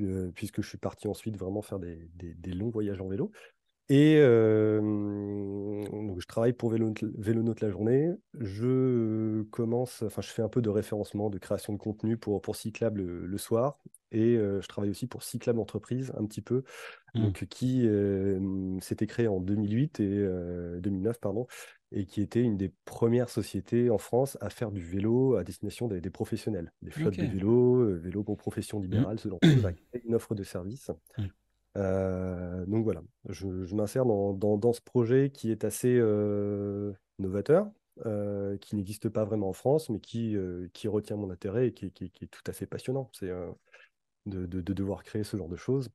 euh, 0.00 0.30
puisque 0.34 0.62
je 0.62 0.68
suis 0.68 0.78
parti 0.78 1.08
ensuite 1.08 1.36
vraiment 1.38 1.62
faire 1.62 1.78
des, 1.80 2.08
des- 2.14 2.34
des 2.34 2.52
longs 2.52 2.70
voyages 2.70 3.00
en 3.00 3.08
vélo. 3.08 3.32
Et 3.90 4.16
donc 4.20 6.20
je 6.20 6.26
travaille 6.26 6.52
pour 6.52 6.70
Vélo, 6.70 6.92
Vélonaute 7.18 7.60
la 7.60 7.70
journée. 7.70 8.10
Je 8.38 9.42
commence, 9.44 10.02
enfin, 10.02 10.22
je 10.22 10.28
fais 10.30 10.42
un 10.42 10.48
peu 10.48 10.62
de 10.62 10.70
référencement, 10.70 11.30
de 11.30 11.38
création 11.38 11.72
de 11.72 11.78
contenu 11.78 12.16
pour, 12.16 12.40
pour 12.42 12.56
Cyclable 12.56 13.02
le, 13.02 13.26
le 13.26 13.38
soir. 13.38 13.78
Et 14.14 14.36
je 14.36 14.66
travaille 14.68 14.90
aussi 14.90 15.06
pour 15.06 15.22
Cyclable 15.22 15.58
Entreprise 15.60 16.12
un 16.16 16.24
petit 16.26 16.42
peu, 16.42 16.62
Hmm. 17.14 17.26
donc 17.26 17.44
qui 17.46 17.88
s'était 18.80 19.06
créé 19.06 19.28
en 19.28 19.40
2008 19.40 20.00
et 20.00 20.04
euh, 20.08 20.80
2009, 20.80 21.20
pardon, 21.20 21.46
et 21.92 22.06
qui 22.06 22.20
était 22.20 22.42
une 22.42 22.56
des 22.56 22.72
premières 22.84 23.30
sociétés 23.30 23.90
en 23.90 23.98
France 23.98 24.36
à 24.40 24.50
faire 24.50 24.72
du 24.72 24.82
vélo 24.82 25.36
à 25.36 25.44
destination 25.44 25.88
des, 25.88 26.00
des 26.00 26.10
professionnels, 26.10 26.72
des 26.82 26.90
flottes 26.90 27.16
de 27.16 27.26
vélos, 27.26 27.98
vélos 27.98 28.24
pour 28.24 28.36
profession 28.36 28.80
Hmm. 28.80 28.80
libérale, 28.80 29.18
ce 29.20 29.28
genre 29.28 29.40
de 29.40 29.46
choses, 29.46 29.64
à 29.66 29.72
créer 29.72 30.02
une 30.06 30.14
offre 30.14 30.34
de 30.34 30.42
service. 30.42 30.90
Euh, 31.76 32.64
donc 32.66 32.84
voilà, 32.84 33.02
je, 33.28 33.64
je 33.64 33.74
m'insère 33.74 34.06
dans, 34.06 34.32
dans- 34.32 34.58
dans 34.58 34.72
ce 34.72 34.80
projet 34.80 35.30
qui 35.30 35.50
est 35.50 35.64
assez 35.64 35.96
euh, 35.98 36.92
novateur, 37.18 37.70
euh, 38.06 38.56
qui 38.58 38.76
n'existe 38.76 39.08
pas 39.08 39.24
vraiment 39.24 39.48
en 39.48 39.52
France, 39.52 39.88
mais 39.90 40.00
qui, 40.00 40.36
qui 40.72 40.88
retient 40.88 41.16
mon 41.16 41.30
intérêt 41.30 41.68
et 41.68 41.72
qui, 41.74 41.90
qui- 41.92 42.10
qui 42.10 42.24
est 42.24 42.28
tout 42.28 42.42
à 42.46 42.52
fait 42.52 42.66
passionnant. 42.66 43.10
C'est 43.12 43.30
de, 44.26 44.46
de- 44.46 44.60
de 44.60 44.72
devoir 44.72 45.02
créer 45.04 45.24
ce 45.24 45.36
genre 45.36 45.48
de 45.48 45.56
choses. 45.56 45.90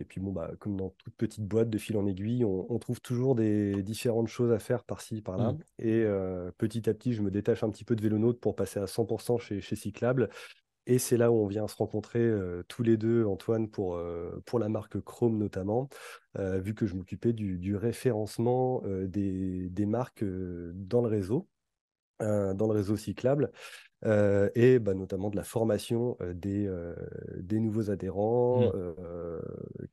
Et 0.00 0.04
puis 0.04 0.20
bon, 0.20 0.32
bah, 0.32 0.52
comme 0.60 0.76
dans 0.76 0.90
toute 0.90 1.14
petite 1.16 1.44
boîte, 1.46 1.70
de 1.70 1.78
fil 1.78 1.96
en 1.96 2.06
aiguille, 2.06 2.44
on, 2.44 2.72
on 2.72 2.78
trouve 2.78 3.00
toujours 3.00 3.34
des 3.34 3.82
différentes 3.82 4.28
choses 4.28 4.52
à 4.52 4.58
faire 4.60 4.84
par-ci, 4.84 5.22
par-là. 5.22 5.56
Et 5.80 6.02
euh, 6.04 6.52
petit 6.56 6.88
à 6.88 6.94
petit, 6.94 7.14
je 7.14 7.22
me 7.22 7.30
détache 7.32 7.64
un 7.64 7.70
petit 7.70 7.84
peu 7.84 7.96
de 7.96 8.02
Vélonaute 8.02 8.40
pour 8.40 8.54
passer 8.54 8.78
à 8.80 8.86
100% 8.86 9.38
chez, 9.38 9.60
chez 9.60 9.74
Cyclable. 9.76 10.28
Et 10.86 10.98
c'est 10.98 11.16
là 11.18 11.30
où 11.30 11.34
on 11.36 11.46
vient 11.46 11.68
se 11.68 11.76
rencontrer 11.76 12.20
euh, 12.20 12.62
tous 12.68 12.82
les 12.82 12.96
deux, 12.96 13.24
Antoine, 13.26 13.68
pour, 13.70 13.96
euh, 13.96 14.40
pour 14.46 14.58
la 14.58 14.68
marque 14.70 15.00
Chrome 15.00 15.36
notamment, 15.38 15.88
euh, 16.38 16.60
vu 16.60 16.74
que 16.74 16.86
je 16.86 16.94
m'occupais 16.94 17.32
du, 17.34 17.58
du 17.58 17.76
référencement 17.76 18.82
des, 18.86 19.68
des 19.68 19.86
marques 19.86 20.24
dans 20.24 21.02
le 21.02 21.08
réseau, 21.08 21.48
dans 22.20 22.66
le 22.66 22.72
réseau 22.72 22.96
cyclable, 22.96 23.52
euh, 24.04 24.48
et 24.54 24.78
bah, 24.78 24.94
notamment 24.94 25.30
de 25.30 25.36
la 25.36 25.44
formation 25.44 26.16
euh, 26.20 26.32
des, 26.34 26.66
euh, 26.66 26.94
des 27.36 27.60
nouveaux 27.60 27.90
Hmm. 28.52 28.68
adhérents, 28.70 28.72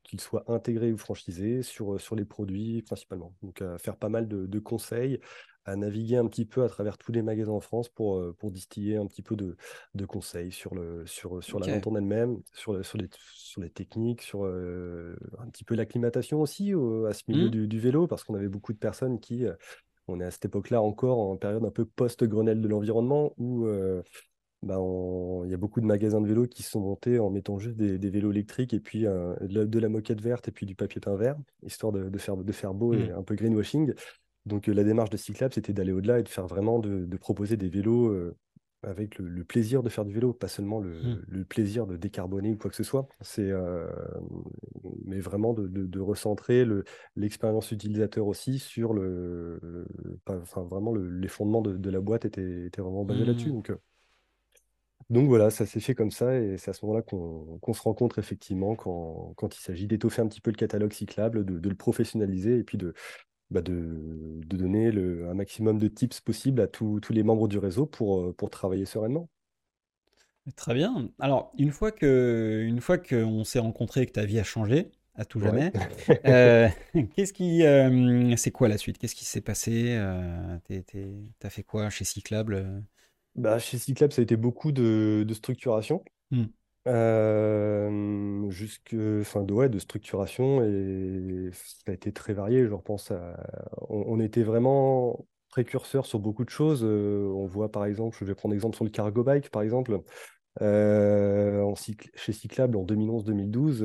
qu'ils 0.02 0.20
soient 0.20 0.44
intégrés 0.48 0.92
ou 0.92 0.98
franchisés, 0.98 1.62
sur, 1.62 2.00
sur 2.00 2.16
les 2.16 2.24
produits 2.24 2.82
principalement. 2.82 3.34
Donc, 3.42 3.62
faire 3.78 3.96
pas 3.96 4.08
mal 4.08 4.28
de, 4.28 4.46
de 4.46 4.58
conseils, 4.58 5.20
à 5.64 5.74
naviguer 5.76 6.16
un 6.16 6.26
petit 6.28 6.44
peu 6.44 6.62
à 6.62 6.68
travers 6.68 6.96
tous 6.96 7.10
les 7.10 7.22
magasins 7.22 7.52
en 7.52 7.60
France 7.60 7.88
pour, 7.88 8.22
pour 8.36 8.52
distiller 8.52 8.96
un 8.96 9.06
petit 9.06 9.22
peu 9.22 9.34
de, 9.36 9.56
de 9.94 10.06
conseils 10.06 10.52
sur, 10.52 10.74
le, 10.76 11.04
sur, 11.06 11.42
sur 11.42 11.58
la 11.58 11.66
vente 11.66 11.86
en 11.88 11.96
elle-même, 11.96 12.40
sur, 12.54 12.72
le- 12.72 12.82
sur, 12.84 12.98
les, 12.98 13.08
sur 13.34 13.60
les 13.60 13.70
techniques, 13.70 14.22
sur 14.22 14.44
un 14.44 15.48
petit 15.50 15.64
peu 15.64 15.74
l'acclimatation 15.74 16.40
aussi 16.40 16.74
au- 16.74 17.06
à 17.06 17.14
ce 17.14 17.22
milieu 17.28 17.48
Hmm. 17.48 17.50
du, 17.50 17.66
du 17.68 17.80
vélo, 17.80 18.06
parce 18.06 18.24
qu'on 18.24 18.34
avait 18.34 18.48
beaucoup 18.48 18.72
de 18.72 18.78
personnes 18.78 19.20
qui 19.20 19.44
on 20.08 20.20
est 20.20 20.24
à 20.24 20.30
cette 20.30 20.46
époque-là 20.46 20.82
encore 20.82 21.18
en 21.18 21.36
période 21.36 21.64
un 21.64 21.70
peu 21.70 21.84
post-Grenelle 21.84 22.60
de 22.60 22.68
l'environnement 22.68 23.32
où 23.38 23.66
euh, 23.66 24.02
bah, 24.62 24.80
on- 24.80 25.44
il 25.44 25.50
y 25.50 25.54
a 25.54 25.56
beaucoup 25.56 25.80
de 25.80 25.86
magasins 25.86 26.20
de 26.20 26.26
vélos 26.26 26.46
qui 26.46 26.62
se 26.62 26.70
sont 26.70 26.80
montés 26.80 27.18
en 27.18 27.30
mettant 27.30 27.58
juste 27.58 27.76
des, 27.76 27.98
des 27.98 28.10
vélos 28.10 28.32
électriques 28.32 28.74
et 28.74 28.80
puis 28.80 29.06
euh, 29.06 29.34
de, 29.40 29.60
la, 29.60 29.66
de 29.66 29.78
la 29.78 29.88
moquette 29.88 30.20
verte 30.20 30.48
et 30.48 30.52
puis 30.52 30.66
du 30.66 30.74
papier 30.74 31.00
peint 31.00 31.16
vert, 31.16 31.36
histoire 31.64 31.92
de, 31.92 32.08
de 32.08 32.18
faire, 32.18 32.36
de 32.36 32.52
faire 32.52 32.74
beau 32.74 32.94
et 32.94 33.10
un 33.10 33.22
peu 33.22 33.34
greenwashing. 33.34 33.94
Donc 34.46 34.68
euh, 34.68 34.72
la 34.74 34.84
démarche 34.84 35.10
de 35.10 35.16
Cyclab, 35.16 35.52
c'était 35.52 35.72
d'aller 35.72 35.92
au-delà 35.92 36.20
et 36.20 36.22
de 36.22 36.28
faire 36.28 36.46
vraiment, 36.46 36.78
de, 36.78 37.04
de 37.04 37.16
proposer 37.16 37.56
des 37.56 37.68
vélos 37.68 38.10
avec 38.86 39.18
le, 39.18 39.28
le 39.28 39.44
plaisir 39.44 39.82
de 39.82 39.88
faire 39.90 40.04
du 40.04 40.14
vélo, 40.14 40.32
pas 40.32 40.48
seulement 40.48 40.80
Hmm. 41.02 41.16
le, 41.16 41.24
le 41.28 41.44
plaisir 41.44 41.86
de 41.86 41.96
décarboner 41.96 42.52
ou 42.52 42.56
quoi 42.58 42.70
que 42.70 42.76
ce 42.76 42.84
soit. 42.84 43.08
C'est, 43.20 43.50
euh, 43.50 43.86
mais 45.04 45.20
vraiment 45.20 45.52
de, 45.54 45.66
de- 45.68 45.86
de 45.86 46.00
recentrer 46.00 46.64
le, 46.64 46.84
l'expérience 47.16 47.70
utilisateur 47.72 48.26
aussi 48.26 48.58
sur 48.58 48.92
le, 48.94 49.86
enfin 50.28 50.62
vraiment 50.64 50.92
le- 50.92 51.08
les 51.10 51.28
fondements 51.28 51.62
de, 51.62 51.76
de 51.76 51.90
la 51.90 52.00
boîte 52.00 52.24
étaient, 52.24 52.66
étaient 52.66 52.82
vraiment 52.82 53.04
basés 53.04 53.24
là-dessus. 53.24 53.50
Donc, 53.52 53.70
euh, 53.70 53.76
donc 55.08 55.28
voilà, 55.28 55.50
ça 55.50 55.66
s'est 55.66 55.78
fait 55.80 55.94
comme 55.94 56.10
ça 56.10 56.34
et 56.40 56.58
c'est 56.58 56.70
à 56.70 56.72
ce 56.74 56.84
moment-là 56.84 57.02
qu'on 57.02 57.58
qu'on 57.60 57.72
se 57.72 57.82
rencontre 57.82 58.18
effectivement 58.18 58.74
quand, 58.74 59.34
quand 59.36 59.56
il 59.56 59.60
s'agit 59.60 59.86
d'étoffer 59.86 60.20
un 60.22 60.26
petit 60.26 60.40
peu 60.40 60.50
le 60.50 60.56
catalogue 60.56 60.92
cyclable, 60.92 61.44
de 61.44 61.68
le 61.68 61.74
professionnaliser 61.76 62.58
et 62.58 62.64
puis 62.64 62.76
de, 62.76 62.92
bah, 63.50 63.62
de, 63.62 64.40
de 64.46 64.56
donner 64.56 64.90
le, 64.92 65.28
un 65.28 65.34
maximum 65.34 65.78
de 65.78 65.88
tips 65.88 66.20
possibles 66.20 66.60
à 66.60 66.66
tous 66.68 67.00
tous 67.00 67.12
les 67.12 67.22
membres 67.22 67.48
du 67.48 67.58
réseau 67.58 67.86
pour, 67.86 68.20
euh, 68.20 68.32
pour 68.34 68.50
travailler 68.50 68.86
sereinement. 68.86 69.28
Très 70.54 70.74
bien. 70.74 71.10
Alors, 71.18 71.52
une 71.58 71.72
fois 71.72 71.90
que, 71.90 72.62
une 72.66 72.80
fois 72.80 72.98
qu'on 72.98 73.42
s'est 73.44 73.58
rencontrés 73.58 74.02
et 74.02 74.06
que 74.06 74.12
ta 74.12 74.24
vie 74.24 74.38
a 74.38 74.44
changé, 74.44 74.92
à 75.16 75.24
tout 75.24 75.40
Ouais. 75.40 75.50
jamais, 75.50 75.72
euh, 76.26 76.68
qu'est-ce 77.16 77.32
qui, 77.32 77.64
euh, 77.64 78.36
c'est 78.36 78.52
quoi 78.52 78.68
la 78.68 78.78
suite? 78.78 78.98
Qu'est-ce 78.98 79.16
qui 79.16 79.24
s'est 79.24 79.40
passé? 79.40 79.96
Euh, 79.98 80.58
t'as 81.40 81.50
fait 81.50 81.64
quoi 81.64 81.90
chez 81.90 82.04
Cyclable? 82.04 82.84
Bah, 83.34 83.58
chez 83.58 83.78
Cyclab, 83.78 84.12
ça 84.12 84.20
a 84.20 84.24
été 84.24 84.36
beaucoup 84.36 84.72
de, 84.72 85.24
de 85.26 85.34
structuration. 85.34 86.02
Hmm. 86.30 86.46
Jusque, 88.50 88.94
enfin, 89.20 89.42
de, 89.42 89.52
ouais, 89.52 89.68
de 89.68 89.78
structuration 89.78 90.62
et 90.62 91.50
ça 91.52 91.90
a 91.90 91.92
été 91.92 92.12
très 92.12 92.32
varié. 92.32 92.62
Je 92.64 92.68
on 94.14 94.20
était 94.20 94.42
vraiment 94.44 95.26
précurseur 95.50 96.06
sur 96.06 96.20
beaucoup 96.20 96.44
de 96.44 96.50
choses. 96.50 96.84
on 96.84 97.46
voit 97.46 97.70
par 97.72 97.84
exemple, 97.86 98.16
je 98.20 98.24
vais 98.24 98.34
prendre 98.34 98.54
exemple 98.54 98.76
sur 98.76 98.84
le 98.84 98.90
cargo 98.90 99.24
bike 99.24 99.50
par 99.50 99.62
exemple. 99.62 100.00
En 100.60 101.74
chez 101.76 102.32
Cyclable, 102.32 102.76
en 102.76 102.84
2011-2012, 102.84 103.82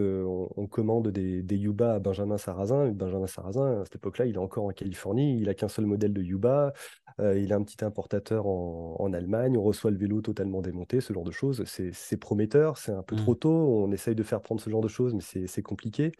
on, 0.56 0.68
commande 0.68 1.10
des, 1.10 1.44
des 1.44 1.58
Yuba 1.58 1.96
à 1.96 2.00
Benjamin 2.00 2.38
Sarrazin. 2.38 2.92
Benjamin 2.92 3.28
Sarrazin, 3.28 3.82
à 3.82 3.86
cette 3.86 3.96
époque-là, 3.96 4.26
il 4.26 4.36
est 4.36 4.40
encore 4.40 4.66
en 4.66 4.70
Californie. 4.70 5.38
Il 5.40 5.46
n'a 5.46 5.54
qu'un 5.54 5.68
seul 5.68 5.86
modèle 5.86 6.14
de 6.14 6.22
Yuba. 6.22 6.74
il 7.20 7.52
a 7.52 7.56
un 7.56 7.64
petit 7.64 7.84
importateur 7.84 8.48
en, 8.48 9.12
Allemagne. 9.14 9.58
On 9.58 9.64
reçoit 9.64 9.92
le 9.92 9.98
vélo 9.98 10.22
totalement 10.22 10.62
démonté, 10.62 11.02
ce 11.02 11.14
genre 11.14 11.26
de 11.26 11.32
choses. 11.32 11.64
C'est 11.66 12.18
prometteur. 12.18 12.78
C'est 12.78 12.94
un 12.94 13.04
peu 13.04 13.16
trop 13.16 13.34
mmh. 13.34 13.40
tôt. 13.40 13.84
On 13.84 13.92
essaye 13.92 14.16
de 14.16 14.24
faire 14.24 14.42
prendre 14.42 14.62
ce 14.62 14.70
genre 14.70 14.82
de 14.82 14.88
choses, 14.88 15.14
mais 15.14 15.48
c'est 15.48 15.64
compliqué. 15.64 16.12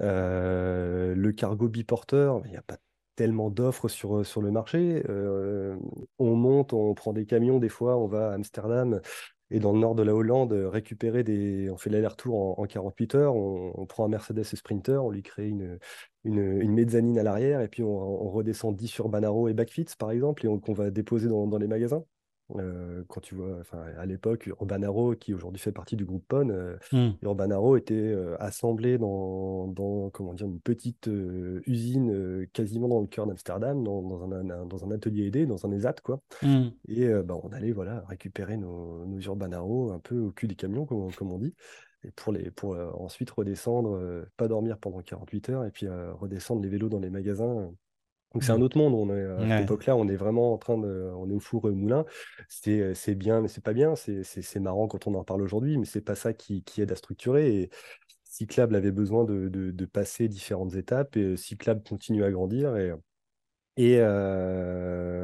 le 0.00 1.30
cargo 1.32 1.68
biporteur, 1.68 2.40
il 2.46 2.50
n'y 2.50 2.56
a 2.56 2.62
pas 2.62 2.78
tellement 3.14 3.50
d'offres 3.50 3.88
sur, 3.88 4.24
sur 4.24 4.40
le 4.40 4.50
marché. 4.50 5.02
on 6.18 6.34
monte, 6.34 6.72
on 6.72 6.94
prend 6.94 7.12
des 7.12 7.26
camions, 7.26 7.58
des 7.58 7.68
fois, 7.68 7.98
on 7.98 8.06
va 8.06 8.30
à 8.30 8.34
Amsterdam 8.34 9.00
et 9.52 9.60
dans 9.60 9.72
le 9.72 9.78
nord 9.78 9.94
de 9.94 10.02
la 10.02 10.14
Hollande, 10.14 10.52
récupérer 10.52 11.22
des. 11.22 11.68
On 11.70 11.76
fait 11.76 11.90
l'aller-retour 11.90 12.58
en, 12.58 12.66
48 12.66 13.14
heures, 13.14 13.36
on, 13.36 13.86
prend 13.86 14.06
un 14.06 14.08
Mercedes 14.08 14.44
Sprinter, 14.44 15.04
on 15.04 15.10
lui 15.10 15.22
crée 15.22 15.48
une, 15.48 15.78
mezzanine 16.24 17.18
à 17.18 17.22
l'arrière, 17.22 17.60
et 17.60 17.68
puis 17.68 17.82
on, 17.82 18.30
redescend 18.30 18.74
10 18.74 18.88
sur 18.88 19.08
Banaro 19.10 19.48
et 19.48 19.54
Backfits, 19.54 19.94
par 19.98 20.10
exemple, 20.10 20.46
et 20.46 20.60
qu'on 20.60 20.72
va 20.72 20.90
déposer 20.90 21.28
dans 21.28 21.58
les 21.58 21.68
magasins. 21.68 22.02
Euh, 22.56 23.02
quand 23.08 23.20
tu 23.20 23.34
vois, 23.34 23.56
enfin, 23.60 23.84
à 23.98 24.06
l'époque, 24.06 24.46
Urbanaro, 24.46 25.14
qui 25.14 25.34
aujourd'hui 25.34 25.60
fait 25.60 25.72
partie 25.72 25.96
du 25.96 26.04
groupe 26.04 26.24
PON, 26.28 26.50
euh. 26.50 26.76
Urbanaro 27.22 27.76
était 27.76 27.94
euh, 27.94 28.36
assemblé 28.40 28.98
dans, 28.98 29.68
dans, 29.68 30.10
comment 30.10 30.34
dire, 30.34 30.46
une 30.46 30.60
petite 30.60 31.08
usine 31.66 32.46
quasiment 32.52 32.88
dans 32.88 33.00
le 33.00 33.06
cœur 33.06 33.26
d'Amsterdam, 33.26 33.82
dans, 33.82 34.02
dans, 34.02 34.32
un, 34.32 34.66
dans 34.66 34.84
un 34.84 34.90
atelier 34.90 35.26
aidé, 35.26 35.46
dans 35.46 35.64
un 35.66 35.72
ESAT, 35.72 35.96
quoi. 36.02 36.20
Hmm. 36.42 36.68
Et 36.88 37.08
bah, 37.24 37.36
on 37.42 37.52
allait 37.52 37.72
voilà, 37.72 38.04
récupérer 38.08 38.56
nos, 38.56 39.04
nos 39.06 39.20
Urbanaro 39.20 39.92
un 39.92 39.98
peu 39.98 40.18
au 40.18 40.30
cul 40.30 40.48
des 40.48 40.56
camions, 40.56 40.86
comme, 40.86 41.12
comme 41.12 41.32
on 41.32 41.38
dit, 41.38 41.54
et 42.04 42.10
pour, 42.10 42.32
les, 42.32 42.50
pour 42.50 42.76
ensuite 43.00 43.30
redescendre, 43.30 43.98
pas 44.36 44.48
dormir 44.48 44.78
pendant 44.78 45.00
48 45.00 45.48
heures, 45.50 45.64
et 45.64 45.70
puis 45.70 45.86
redescendre 45.88 46.62
les 46.62 46.68
vélos 46.68 46.88
dans 46.88 47.00
les 47.00 47.10
magasins 47.10 47.72
donc 48.32 48.44
c'est 48.44 48.52
un 48.52 48.58
mmh. 48.58 48.62
autre 48.62 48.78
monde. 48.78 48.94
On 48.94 49.14
est, 49.14 49.24
à 49.24 49.56
cette 49.56 49.64
époque-là, 49.64 49.96
on 49.96 50.08
est 50.08 50.16
vraiment 50.16 50.52
en 50.52 50.58
train 50.58 50.78
de, 50.78 51.10
on 51.16 51.28
est 51.30 51.34
au 51.34 51.40
four 51.40 51.66
et 51.66 51.70
au 51.70 51.74
moulin. 51.74 52.04
C'est, 52.48 52.94
c'est 52.94 53.14
bien, 53.14 53.40
mais 53.40 53.48
c'est 53.48 53.62
pas 53.62 53.72
bien. 53.72 53.94
C'est, 53.96 54.22
c'est, 54.22 54.60
marrant 54.60 54.88
quand 54.88 55.06
on 55.06 55.14
en 55.14 55.24
parle 55.24 55.42
aujourd'hui, 55.42 55.78
mais 55.78 55.84
c'est 55.84 56.00
pas 56.00 56.14
ça 56.14 56.32
qui, 56.32 56.62
qui, 56.62 56.80
aide 56.82 56.92
à 56.92 56.96
structurer. 56.96 57.54
Et 57.54 57.70
Cyclable 58.24 58.74
avait 58.74 58.92
besoin 58.92 59.24
de, 59.24 59.48
de, 59.48 59.84
passer 59.84 60.28
différentes 60.28 60.74
étapes 60.74 61.16
et 61.16 61.36
Cyclable 61.36 61.82
continue 61.82 62.24
à 62.24 62.30
grandir 62.30 62.76
et 62.76 62.92
et 63.76 63.96
euh, 64.00 65.22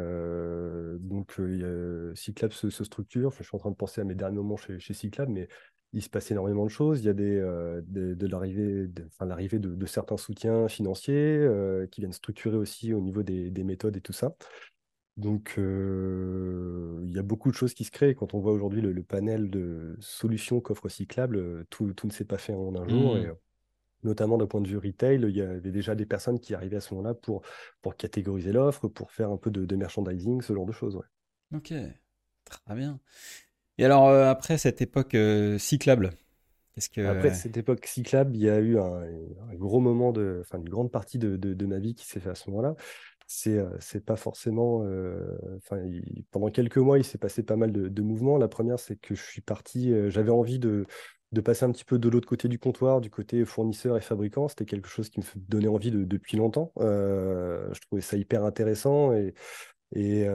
donc 1.01 1.38
euh, 1.38 2.14
Cyclable 2.14 2.55
se, 2.55 2.71
structure. 2.71 3.31
je 3.33 3.42
suis 3.42 3.55
en 3.55 3.59
train 3.59 3.71
de 3.71 3.77
penser 3.77 4.01
à 4.01 4.05
mes 4.05 4.14
derniers 4.14 4.37
moments 4.37 4.57
chez, 4.57 4.79
chez 4.79 4.94
Cyclable, 4.94 5.33
mais 5.33 5.49
il 5.92 6.03
se 6.03 6.11
passe 6.11 6.31
énormément 6.31 6.64
de 6.64 6.70
choses. 6.70 7.01
Il 7.01 7.07
y 7.07 7.09
a 7.09 7.14
des, 7.14 7.37
euh, 7.37 7.81
de, 7.87 8.27
l'arrivée 8.27 8.88
de, 8.88 9.07
enfin, 9.07 9.24
l'arrivée 9.24 9.59
de, 9.59 9.87
certains 9.87 10.16
soutiens 10.16 10.68
financiers 10.68 11.14
euh, 11.14 11.87
qui 11.87 12.01
viennent 12.01 12.12
structurer 12.12 12.57
aussi 12.57 12.92
au 12.92 13.01
niveau 13.01 13.22
des, 13.22 13.64
méthodes 13.64 13.96
et 13.96 14.01
tout 14.01 14.12
ça. 14.12 14.35
Donc, 15.16 15.55
euh, 15.59 17.01
il 17.05 17.11
y 17.12 17.18
a 17.18 17.22
beaucoup 17.22 17.51
de 17.51 17.57
choses 17.57 17.74
qui 17.74 17.85
se 17.85 17.90
créent. 17.90 18.14
Quand 18.14 18.35
on 18.35 18.40
voit 18.40 18.53
aujourd'hui 18.53 18.81
le, 18.81 19.03
panel 19.03 19.51
de 19.51 19.96
solutions 20.01 20.61
qu'offre 20.61 20.88
Cyclable, 20.88 21.64
tout, 21.70 21.92
tout, 21.94 22.07
ne 22.07 22.12
s'est 22.12 22.24
pas 22.24 22.38
fait 22.38 22.55
en 22.55 22.77
un 22.77 22.87
jour. 22.87 23.16
Et, 23.16 23.27
mmh. 23.27 23.37
notamment 24.05 24.37
d'un 24.38 24.46
point 24.46 24.61
de 24.61 24.68
vue 24.68 24.79
retail, 24.79 25.20
il 25.22 25.37
y 25.37 25.40
avait 25.40 25.72
déjà 25.72 25.94
des 25.94 26.07
personnes 26.07 26.38
qui 26.38 26.55
arrivaient 26.55 26.77
à 26.77 26.81
ce 26.81 26.94
moment-là 26.94 27.14
pour, 27.14 27.42
pour 27.81 27.96
catégoriser 27.96 28.53
l'offre, 28.53 28.88
pour 28.88 29.11
faire 29.11 29.31
un 29.31 29.38
peu 29.38 29.51
de, 29.51 29.74
merchandising, 29.74 30.42
ce 30.42 30.53
genre 30.53 30.66
de 30.66 30.72
choses. 30.72 30.94
Ouais. 30.94 31.57
Ok, 31.57 31.72
très 32.44 32.74
bien. 32.74 33.01
Et 33.78 33.84
alors, 33.84 34.08
euh, 34.08 34.28
après 34.28 34.58
cette 34.58 34.82
époque 34.82 35.14
euh, 35.14 35.56
cyclable, 35.58 36.10
qu'est-ce 36.74 36.90
que... 36.90 37.00
Après 37.00 37.32
cette 37.32 37.56
époque 37.56 37.86
cyclable, 37.86 38.34
il 38.34 38.42
y 38.42 38.50
a 38.50 38.58
eu 38.58 38.76
un, 38.76 39.04
gros 39.54 39.80
moment, 39.80 40.12
de, 40.12 40.38
enfin 40.40 40.58
une 40.58 40.68
grande 40.68 40.90
partie 40.90 41.18
de, 41.18 41.36
de, 41.36 41.66
ma 41.66 41.78
vie 41.78 41.94
qui 41.94 42.04
s'est 42.04 42.18
fait 42.20 42.30
à 42.30 42.34
ce 42.34 42.50
moment-là. 42.50 42.74
C'est, 43.28 43.58
euh, 43.58 44.00
pas 44.04 44.16
forcément. 44.16 44.84
Enfin, 45.56 45.80
pendant 46.32 46.48
quelques 46.48 46.78
mois, 46.78 46.98
il 46.98 47.04
s'est 47.04 47.18
passé 47.18 47.44
pas 47.44 47.56
mal 47.56 47.70
de, 47.72 48.02
mouvements. 48.02 48.36
La 48.36 48.48
première, 48.48 48.80
c'est 48.80 48.96
que 48.96 49.14
je 49.14 49.22
suis 49.22 49.42
parti. 49.42 49.92
j'avais 50.08 50.30
envie 50.30 50.58
de, 50.58 50.86
de 51.30 51.40
passer 51.40 51.64
un 51.64 51.70
petit 51.70 51.84
peu 51.84 51.98
de 51.98 52.08
l'autre 52.08 52.26
côté 52.26 52.48
du 52.48 52.58
comptoir, 52.58 53.00
du 53.00 53.10
côté 53.10 53.44
fournisseur 53.44 53.96
et 53.96 54.00
fabricant. 54.00 54.48
C'était 54.48 54.64
quelque 54.64 54.88
chose 54.88 55.08
qui 55.08 55.20
me 55.20 55.24
donnait 55.36 55.68
envie 55.68 55.92
depuis 55.92 56.36
longtemps. 56.36 56.72
je 56.78 57.80
trouvais 57.82 58.02
ça 58.02 58.16
hyper 58.16 58.44
intéressant 58.44 59.12
et, 59.12 59.34
et 59.94 60.26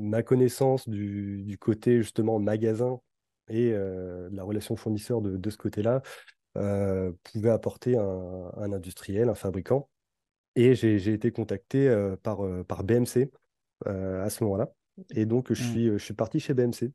ma 0.00 0.22
connaissance 0.22 0.88
du, 0.88 1.56
côté 1.60 1.98
justement 1.98 2.38
magasin 2.38 3.00
et 3.48 3.72
euh, 3.72 4.28
la 4.32 4.42
relation 4.44 4.76
fournisseur 4.76 5.20
de, 5.20 5.50
ce 5.50 5.56
côté-là 5.56 6.02
euh, 6.56 7.12
pouvait 7.24 7.50
apporter 7.50 7.96
un, 7.96 8.72
industriel, 8.72 9.28
un 9.28 9.34
fabricant. 9.34 9.88
Et 10.56 10.74
j'ai 10.74 11.12
été 11.12 11.30
contacté 11.30 11.88
euh, 11.88 12.16
par, 12.16 12.40
par 12.66 12.84
BMC 12.84 13.30
à 13.86 14.28
ce 14.28 14.44
moment-là. 14.44 14.72
Et 15.14 15.24
donc, 15.24 15.52
je 15.52 15.62
suis, 15.62 15.86
je 15.86 15.98
suis 15.98 16.14
parti 16.14 16.40
chez 16.40 16.54
BMC. 16.54 16.92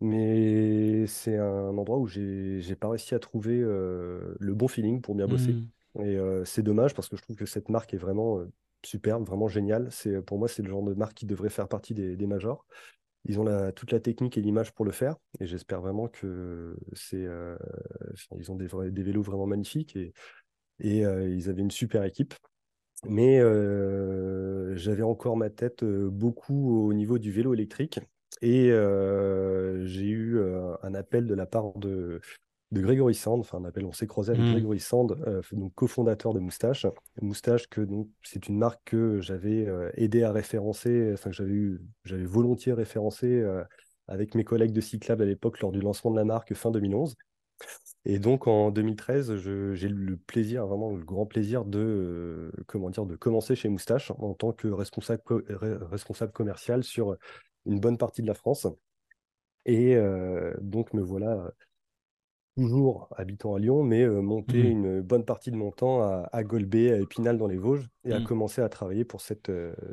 Mais 0.00 1.06
c'est 1.06 1.36
un 1.36 1.76
endroit 1.78 1.98
où 1.98 2.08
j'ai 2.08 2.76
pas 2.78 2.88
réussi 2.88 3.14
à 3.14 3.20
trouver 3.20 3.58
le 3.58 4.54
bon 4.54 4.68
feeling 4.68 5.00
pour 5.00 5.14
bien 5.14 5.28
bosser. 5.28 5.52
Mmh. 5.52 6.02
Et 6.02 6.18
c'est 6.44 6.62
dommage 6.62 6.94
parce 6.94 7.08
que 7.08 7.16
je 7.16 7.22
trouve 7.22 7.36
que 7.36 7.46
cette 7.46 7.68
marque 7.68 7.94
est 7.94 7.98
vraiment 7.98 8.44
superbe, 8.84 9.24
vraiment 9.24 9.48
génial. 9.48 9.88
C'est, 9.90 10.20
pour 10.22 10.38
moi, 10.38 10.48
c'est 10.48 10.62
le 10.62 10.68
genre 10.68 10.82
de 10.82 10.94
marque 10.94 11.14
qui 11.14 11.26
devrait 11.26 11.50
faire 11.50 11.68
partie 11.68 11.94
des, 11.94 12.26
majors. 12.26 12.66
Ils 13.24 13.38
ont 13.40 13.72
toute 13.72 13.92
la 13.92 14.00
technique 14.00 14.36
et 14.36 14.40
l'image 14.40 14.72
pour 14.72 14.84
le 14.84 14.92
faire. 14.92 15.16
Et 15.40 15.46
j'espère 15.46 15.80
vraiment 15.80 16.08
que 16.08 16.76
c'est. 16.92 17.24
Euh, 17.24 17.56
ils 18.36 18.50
ont 18.50 18.56
des, 18.56 19.02
vélos 19.02 19.22
vraiment 19.22 19.46
magnifiques 19.46 19.96
et, 19.96 20.12
et 20.80 21.06
euh, 21.06 21.28
ils 21.28 21.48
avaient 21.48 21.62
une 21.62 21.70
super 21.70 22.04
équipe. 22.04 22.34
Mais 23.04 23.40
euh, 23.40 24.76
j'avais 24.76 25.02
encore 25.02 25.36
ma 25.36 25.50
tête 25.50 25.84
beaucoup 25.84 26.86
au 26.88 26.94
niveau 26.94 27.18
du 27.18 27.32
vélo 27.32 27.54
électrique. 27.54 28.00
Et 28.40 28.70
j'ai 29.84 30.08
eu 30.08 30.40
un 30.82 30.94
appel 30.94 31.26
de 31.26 31.34
la 31.34 31.46
part 31.46 31.78
de, 31.78 32.20
de 32.72 32.80
Grégory 32.80 33.14
Sand, 33.14 33.40
enfin 33.40 33.58
un 33.58 33.64
appel, 33.66 33.84
on 33.84 33.92
s'est 33.92 34.06
croisé 34.06 34.30
avec 34.30 34.42
mmh. 34.42 34.52
Grégory 34.52 34.80
Sand, 34.80 35.18
euh, 35.26 35.42
donc 35.52 35.74
cofondateur 35.74 36.32
de 36.32 36.40
Moustache. 36.40 36.86
Moustache, 37.20 37.68
que 37.68 37.82
donc 37.82 38.08
c'est 38.22 38.48
une 38.48 38.56
marque 38.56 38.80
que 38.86 39.20
j'avais 39.20 39.66
euh, 39.68 39.90
aidé 39.94 40.22
à 40.22 40.32
référencer, 40.32 41.10
enfin 41.12 41.30
que 41.30 41.36
j'avais 41.36 41.52
eu, 41.52 41.82
j'avais 42.04 42.24
volontiers 42.24 42.72
référencé 42.72 43.26
euh, 43.26 43.62
avec 44.08 44.34
mes 44.34 44.42
collègues 44.42 44.72
de 44.72 44.80
Cyclab 44.80 45.20
à 45.20 45.26
l'époque 45.26 45.60
lors 45.60 45.70
du 45.70 45.80
lancement 45.80 46.10
de 46.10 46.16
la 46.16 46.24
marque 46.24 46.54
fin 46.54 46.70
2011. 46.70 47.14
Et 48.06 48.18
donc 48.18 48.46
en 48.46 48.70
2013, 48.70 49.36
j'ai 49.36 49.86
eu 49.86 49.92
le 49.92 50.16
plaisir, 50.16 50.66
vraiment 50.66 50.96
le 50.96 51.04
grand 51.04 51.26
plaisir 51.26 51.66
de, 51.66 52.50
comment 52.66 52.90
dire, 52.90 53.04
de 53.04 53.16
commencer 53.16 53.54
chez 53.54 53.68
Moustache 53.68 54.10
en 54.18 54.34
tant 54.34 54.52
que 54.52 54.66
responsable, 54.66 55.22
responsable 55.90 56.32
commercial 56.32 56.82
sur 56.82 57.16
une 57.66 57.78
bonne 57.78 57.98
partie 57.98 58.22
de 58.22 58.26
la 58.26 58.34
France. 58.34 58.66
Et 59.66 59.96
donc 60.60 60.92
me 60.94 61.02
voilà 61.02 61.52
toujours 62.56 63.08
habitant 63.16 63.54
à 63.54 63.58
Lyon, 63.58 63.82
mais 63.82 64.06
monter 64.06 64.62
mmh. 64.62 64.66
une 64.66 65.00
bonne 65.00 65.24
partie 65.24 65.50
de 65.50 65.56
mon 65.56 65.70
temps 65.70 66.02
à, 66.02 66.28
à 66.32 66.44
Golbet, 66.44 66.92
à 66.92 66.98
Épinal 66.98 67.38
dans 67.38 67.46
les 67.46 67.56
Vosges, 67.56 67.88
et 68.04 68.12
à 68.12 68.20
mmh. 68.20 68.24
commencer 68.24 68.62
à 68.62 68.68
travailler 68.68 69.04
pour 69.04 69.20
cette, 69.20 69.50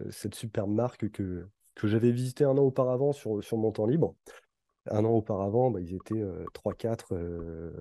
cette 0.10 0.36
superbe 0.36 0.72
marque 0.72 1.10
que, 1.10 1.48
que 1.76 1.88
j'avais 1.88 2.12
visité 2.12 2.44
un 2.44 2.58
an 2.58 2.64
auparavant 2.64 3.14
sur, 3.14 3.44
sur 3.44 3.58
mon 3.58 3.72
temps 3.72 3.86
libre. 3.86 4.16
Un 4.90 5.06
an 5.06 5.12
auparavant, 5.12 5.72
bah, 5.72 5.80
ils 5.82 5.96
étaient 5.96 6.24
3-4 6.54 7.72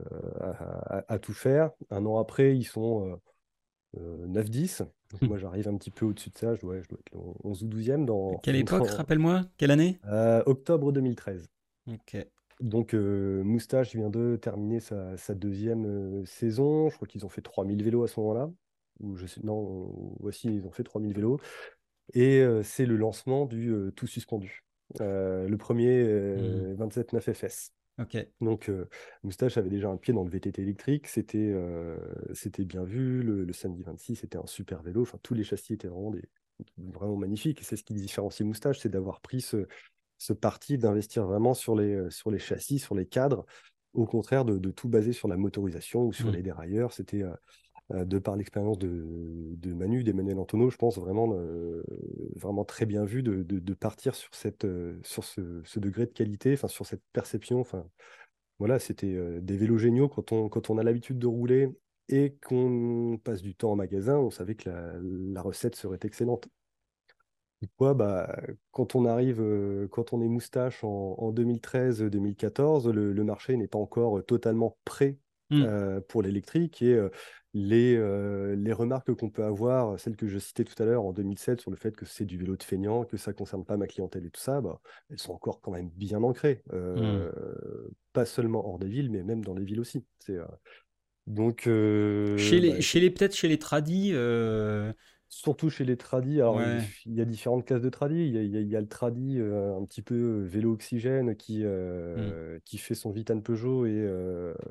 à, 1.08 1.18
tout 1.18 1.32
faire. 1.32 1.70
Un 1.90 2.04
an 2.06 2.18
après, 2.18 2.56
ils 2.56 2.64
sont 2.64 3.18
9-10. 3.96 4.82
Mmh. 4.82 5.26
Moi, 5.26 5.38
j'arrive 5.38 5.68
un 5.68 5.76
petit 5.76 5.90
peu 5.90 6.06
au-dessus 6.06 6.30
de 6.30 6.38
ça. 6.38 6.54
Je 6.54 6.60
dois, 6.60 6.80
je 6.80 6.88
dois 6.88 6.98
être 6.98 7.16
11 7.44 7.64
ou 7.64 7.66
12e. 7.66 8.04
Dans, 8.04 8.36
Quelle 8.38 8.56
époque, 8.56 8.88
rappelle-moi? 8.88 9.42
Quelle 9.56 9.70
année? 9.70 9.98
Octobre 10.46 10.92
2013. 10.92 11.48
Ok. 11.90 12.26
Donc, 12.60 12.94
Moustache 12.94 13.94
vient 13.94 14.10
de 14.10 14.36
terminer 14.36 14.80
sa, 14.80 15.34
deuxième 15.34 16.24
saison. 16.26 16.88
Je 16.88 16.96
crois 16.96 17.08
qu'ils 17.08 17.24
ont 17.24 17.28
fait 17.28 17.42
3000 17.42 17.82
vélos 17.82 18.02
à 18.02 18.08
ce 18.08 18.18
moment-là. 18.20 18.50
Ou 19.00 19.16
je 19.16 19.26
sais, 19.26 19.40
non, 19.44 20.16
voici, 20.18 20.48
ils 20.48 20.66
ont 20.66 20.72
fait 20.72 20.82
3000 20.82 21.14
vélos. 21.14 21.38
Et 22.14 22.44
c'est 22.62 22.86
le 22.86 22.96
lancement 22.96 23.46
du 23.46 23.72
tout 23.94 24.06
suspendu. 24.06 24.64
le 24.98 25.56
premier 25.56 26.02
27.9 26.74 27.32
FS. 27.32 27.72
Donc, 28.40 28.70
Moustache 29.22 29.56
avait 29.56 29.70
déjà 29.70 29.88
un 29.88 29.96
pied 29.96 30.14
dans 30.14 30.24
le 30.24 30.30
VTT 30.30 30.62
électrique. 30.62 31.06
C'était 31.06 31.54
c'était 32.32 32.64
bien 32.64 32.84
vu. 32.84 33.22
Le, 33.22 33.52
samedi 33.52 33.82
26, 33.82 34.16
c'était 34.16 34.38
un 34.38 34.46
super 34.46 34.82
vélo. 34.82 35.02
Enfin, 35.02 35.18
tous 35.22 35.34
les 35.34 35.44
châssis 35.44 35.74
étaient 35.74 35.88
vraiment, 35.88 36.10
des, 36.10 36.28
vraiment 36.76 37.16
magnifiques. 37.16 37.60
Et 37.60 37.64
c'est 37.64 37.76
ce 37.76 37.84
qui 37.84 37.94
différencie 37.94 38.46
Moustache, 38.46 38.80
c'est 38.80 38.88
d'avoir 38.88 39.20
pris 39.20 39.40
ce, 39.40 39.66
ce 40.18 40.32
parti 40.32 40.78
d'investir 40.78 41.26
vraiment 41.26 41.54
sur 41.54 41.74
les, 41.74 41.94
euh, 41.94 42.10
sur 42.10 42.30
les 42.30 42.38
châssis, 42.38 42.78
sur 42.78 42.94
les 42.94 43.06
cadres, 43.06 43.46
au 43.94 44.04
contraire 44.04 44.44
de, 44.44 44.70
tout 44.70 44.88
baser 44.88 45.12
sur 45.12 45.28
la 45.28 45.36
motorisation 45.36 46.04
ou 46.04 46.12
sur 46.12 46.28
mmh. 46.28 46.32
les 46.32 46.42
dérailleurs. 46.42 46.92
C'était 46.92 47.22
euh, 47.22 48.04
de 48.04 48.18
par 48.18 48.36
l'expérience 48.36 48.78
de, 48.78 49.06
de 49.56 49.72
Manu, 49.72 50.04
d'Emmanuel 50.04 50.38
Antonio, 50.38 50.68
je 50.68 50.76
pense 50.76 50.98
vraiment, 50.98 51.34
vraiment 52.36 52.62
très 52.66 52.84
bien 52.84 53.06
vu 53.06 53.22
de, 53.22 53.42
de, 53.42 53.74
partir 53.74 54.14
sur, 54.14 54.28
cette, 54.34 54.66
sur 55.02 55.24
ce, 55.24 55.62
ce, 55.64 55.80
degré 55.80 56.04
de 56.04 56.12
qualité, 56.12 56.52
enfin 56.52 56.68
sur 56.68 56.84
cette 56.84 57.00
perception. 57.14 57.60
Enfin, 57.60 57.86
voilà, 58.58 58.78
c'était 58.78 59.40
des 59.40 59.56
vélos 59.56 59.78
géniaux 59.78 60.10
quand 60.10 60.32
on, 60.32 60.50
quand 60.50 60.68
on 60.68 60.76
a 60.76 60.82
l'habitude 60.82 61.18
de 61.18 61.26
rouler 61.26 61.70
et 62.10 62.36
qu'on 62.46 63.18
passe 63.24 63.40
du 63.40 63.54
temps 63.54 63.72
en 63.72 63.76
magasin, 63.76 64.18
on 64.18 64.30
savait 64.30 64.54
que 64.54 64.68
la, 64.68 64.92
la 65.00 65.40
recette 65.40 65.74
serait 65.74 65.98
excellente. 66.02 66.46
Quoi, 67.76 67.94
bah, 67.94 68.36
quand 68.70 68.94
on 68.94 69.04
arrive, 69.04 69.40
euh, 69.40 69.88
quand 69.88 70.12
on 70.12 70.22
est 70.22 70.28
moustache 70.28 70.84
en, 70.84 71.32
2013-2014, 71.32 72.90
le, 72.90 73.24
marché 73.24 73.56
n'est 73.56 73.66
pas 73.66 73.78
encore 73.78 74.24
totalement 74.24 74.78
prêt 74.84 75.18
mmh. 75.50 75.62
euh, 75.62 76.00
pour 76.00 76.22
l'électrique 76.22 76.82
et 76.82 76.94
euh, 76.94 77.08
les, 77.54 77.96
les 78.56 78.72
remarques 78.72 79.12
qu'on 79.14 79.30
peut 79.30 79.42
avoir, 79.42 79.98
celles 79.98 80.16
que 80.16 80.28
je 80.28 80.38
citais 80.38 80.62
tout 80.62 80.80
à 80.80 80.86
l'heure 80.86 81.02
en 81.02 81.12
2007 81.12 81.60
sur 81.60 81.72
le 81.72 81.76
fait 81.76 81.96
que 81.96 82.04
c'est 82.04 82.26
du 82.26 82.38
vélo 82.38 82.56
de 82.56 82.62
feignant, 82.62 83.04
que 83.04 83.16
ça 83.16 83.32
ne 83.32 83.36
concerne 83.36 83.64
pas 83.64 83.76
ma 83.76 83.88
clientèle 83.88 84.24
et 84.24 84.30
tout 84.30 84.40
ça, 84.40 84.60
bah, 84.60 84.80
elles 85.10 85.18
sont 85.18 85.32
encore 85.32 85.60
quand 85.60 85.72
même 85.72 85.88
bien 85.88 86.22
ancrées. 86.22 86.62
Mmh. 86.72 87.30
Pas 88.12 88.24
seulement 88.24 88.68
hors 88.68 88.78
des 88.78 88.88
villes, 88.88 89.10
mais 89.10 89.24
même 89.24 89.44
dans 89.44 89.54
les 89.54 89.64
villes 89.64 89.80
aussi. 89.80 90.04
C'est, 90.20 90.38
donc, 91.26 91.62
chez 91.64 92.60
les, 92.60 92.70
bah, 92.74 92.80
chez 92.80 93.00
les 93.00 93.10
peut-être 93.10 93.34
chez 93.34 93.48
les 93.48 93.58
tradis, 93.58 94.12
Surtout 95.30 95.68
chez 95.68 95.84
les 95.84 95.98
tradis, 95.98 96.40
alors 96.40 96.58
il 97.04 97.12
y 97.12 97.20
a 97.20 97.26
différentes 97.26 97.66
classes 97.66 97.82
de 97.82 97.90
tradis. 97.90 98.28
Il 98.28 98.68
y 98.70 98.76
a, 98.76 98.80
le 98.80 98.88
tradi 98.88 99.36
euh, 99.38 99.76
un 99.76 99.84
petit 99.84 100.00
peu 100.00 100.14
euh, 100.14 100.46
vélo 100.46 100.72
oxygène 100.72 101.36
qui, 101.36 101.60
euh, 101.64 102.56
mmh. 102.56 102.60
qui 102.64 102.78
fait 102.78 102.94
son 102.94 103.14
Gitane 103.14 103.42
Peugeot. 103.42 103.84
Et 103.84 104.08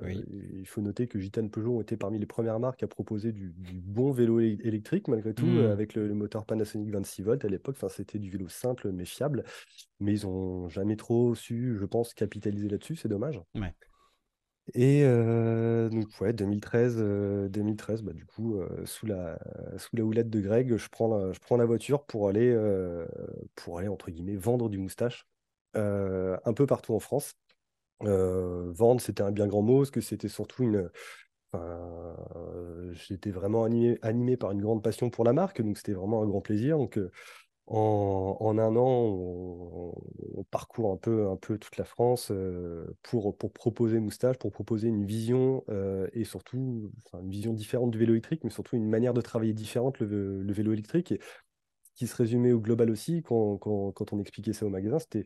il 0.07 0.65
faut 0.65 0.81
noter 0.81 1.07
que 1.07 1.19
Gitane 1.19 1.51
Peugeot 1.51 1.77
ont 1.77 1.81
été 1.81 1.95
parmi 1.95 2.17
les 2.17 2.25
premières 2.25 2.59
marques 2.59 2.81
à 2.81 2.87
proposer 2.87 3.33
du, 3.33 3.53
bon 3.53 4.11
vélo 4.11 4.39
électrique, 4.39 5.07
malgré 5.07 5.35
tout, 5.35 5.45
mmh. 5.45 5.65
avec 5.67 5.93
le, 5.93 6.11
moteur 6.15 6.43
Panasonic 6.45 6.89
26 6.89 7.21
volts 7.21 7.45
à 7.45 7.49
l'époque. 7.49 7.75
Enfin, 7.77 7.89
c'était 7.89 8.17
du 8.17 8.31
vélo 8.31 8.47
simple 8.49 8.91
mais 8.91 9.05
fiable. 9.05 9.43
Mais 9.99 10.17
ils 10.17 10.25
n'ont 10.25 10.69
jamais 10.69 10.95
trop 10.95 11.35
su, 11.35 11.77
je 11.79 11.85
pense, 11.85 12.15
capitaliser 12.15 12.67
là-dessus. 12.67 12.95
C'est 12.95 13.09
dommage. 13.09 13.39
Ouais. 13.53 13.73
Et 14.73 15.01
euh, 15.03 15.89
donc, 15.89 16.07
ouais, 16.19 16.33
2013, 16.33 16.97
2013 16.97 18.01
euh, 18.01 18.05
bah, 18.05 18.13
du 18.13 18.25
coup, 18.25 18.59
euh, 18.59 18.85
sous 18.85 19.05
la, 19.05 19.39
sous 19.77 19.95
la 19.95 20.03
houlette 20.03 20.29
de 20.29 20.41
Greg, 20.41 20.75
je 20.77 20.89
prends 20.89 21.07
la, 21.07 21.31
je 21.31 21.39
prends 21.39 21.57
la 21.57 21.65
voiture 21.65 22.03
pour 22.05 22.27
aller, 22.27 22.55
pour 23.55 23.79
aller, 23.79 23.87
entre 23.87 24.11
guillemets, 24.11 24.35
vendre 24.35 24.69
du 24.69 24.77
moustache 24.77 25.25
un 25.75 26.53
peu 26.55 26.65
partout 26.65 26.93
en 26.93 26.99
France. 26.99 27.33
vendre, 28.01 29.01
c'était 29.01 29.23
un 29.23 29.31
bien 29.31 29.47
grand 29.47 29.61
mot, 29.61 29.79
parce 29.79 29.91
que 29.91 30.01
c'était 30.01 30.29
surtout 30.29 30.63
une. 30.63 30.89
J'étais 32.93 33.31
vraiment 33.31 33.63
animé, 33.63 33.97
animé 34.01 34.37
par 34.37 34.51
une 34.51 34.61
grande 34.61 34.83
passion 34.83 35.09
pour 35.09 35.23
la 35.23 35.33
marque, 35.33 35.61
donc 35.61 35.77
c'était 35.77 35.93
vraiment 35.93 36.23
un 36.23 36.27
grand 36.27 36.41
plaisir. 36.41 36.77
Donc, 36.77 36.99
en, 37.67 38.57
un 38.57 38.75
an, 38.77 39.93
on, 40.35 40.43
parcourt 40.49 40.93
un 40.93 40.97
peu, 40.97 41.57
toute 41.57 41.75
la 41.77 41.83
France 41.83 42.29
euh, 42.31 42.85
pour, 43.03 43.37
proposer 43.37 43.99
Moustache, 43.99 44.37
pour 44.37 44.51
proposer 44.51 44.87
une 44.87 45.05
vision 45.05 45.63
euh, 45.69 46.07
et 46.13 46.23
surtout 46.23 46.91
une 47.19 47.29
vision 47.29 47.53
différente 47.53 47.91
du 47.91 47.97
vélo 47.97 48.13
électrique, 48.13 48.43
mais 48.43 48.49
surtout 48.49 48.77
une 48.77 48.87
manière 48.87 49.13
de 49.13 49.21
travailler 49.21 49.53
différente 49.53 49.99
le, 49.99 50.51
vélo 50.53 50.73
électrique. 50.73 51.13
Qui 51.95 52.05
se 52.05 52.15
résumait 52.15 52.51
au 52.51 52.59
global 52.59 52.91
aussi, 52.91 53.23
quand, 53.23 53.59
on 53.65 54.19
expliquait 54.19 54.53
ça 54.53 54.67
au 54.67 54.69
magasin, 54.69 54.99
c'était 54.99 55.25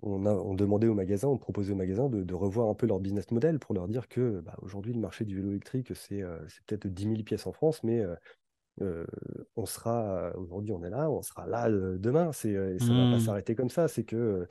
on, 0.00 0.54
demandait 0.54 0.86
au 0.86 0.94
magasin, 0.94 1.26
on 1.26 1.38
proposait 1.38 1.72
au 1.72 1.76
magasin 1.76 2.08
de, 2.08 2.34
revoir 2.34 2.68
un 2.68 2.74
peu 2.74 2.86
leur 2.86 3.00
business 3.00 3.30
model 3.32 3.58
pour 3.58 3.74
leur 3.74 3.88
dire 3.88 4.06
que 4.08 4.40
bah, 4.40 4.54
aujourd'hui, 4.62 4.92
le 4.92 5.00
marché 5.00 5.24
du 5.24 5.34
vélo 5.34 5.50
électrique, 5.50 5.92
c'est 5.94 6.22
euh, 6.22 6.38
peut-être 6.66 6.86
10 6.86 7.02
000 7.02 7.22
pièces 7.24 7.48
en 7.48 7.52
France, 7.52 7.82
mais 7.82 8.00
on 8.80 9.66
sera 9.66 10.32
aujourd'hui 10.36 10.72
on 10.72 10.82
est 10.84 10.90
là, 10.90 11.10
on 11.10 11.22
sera 11.22 11.46
là 11.46 11.70
demain. 11.70 12.32
C'est 12.32 12.78
ça 12.78 12.86
va 12.86 13.10
pas 13.10 13.16
mmh. 13.16 13.20
s'arrêter 13.20 13.54
comme 13.54 13.70
ça. 13.70 13.88
C'est 13.88 14.04
que 14.04 14.46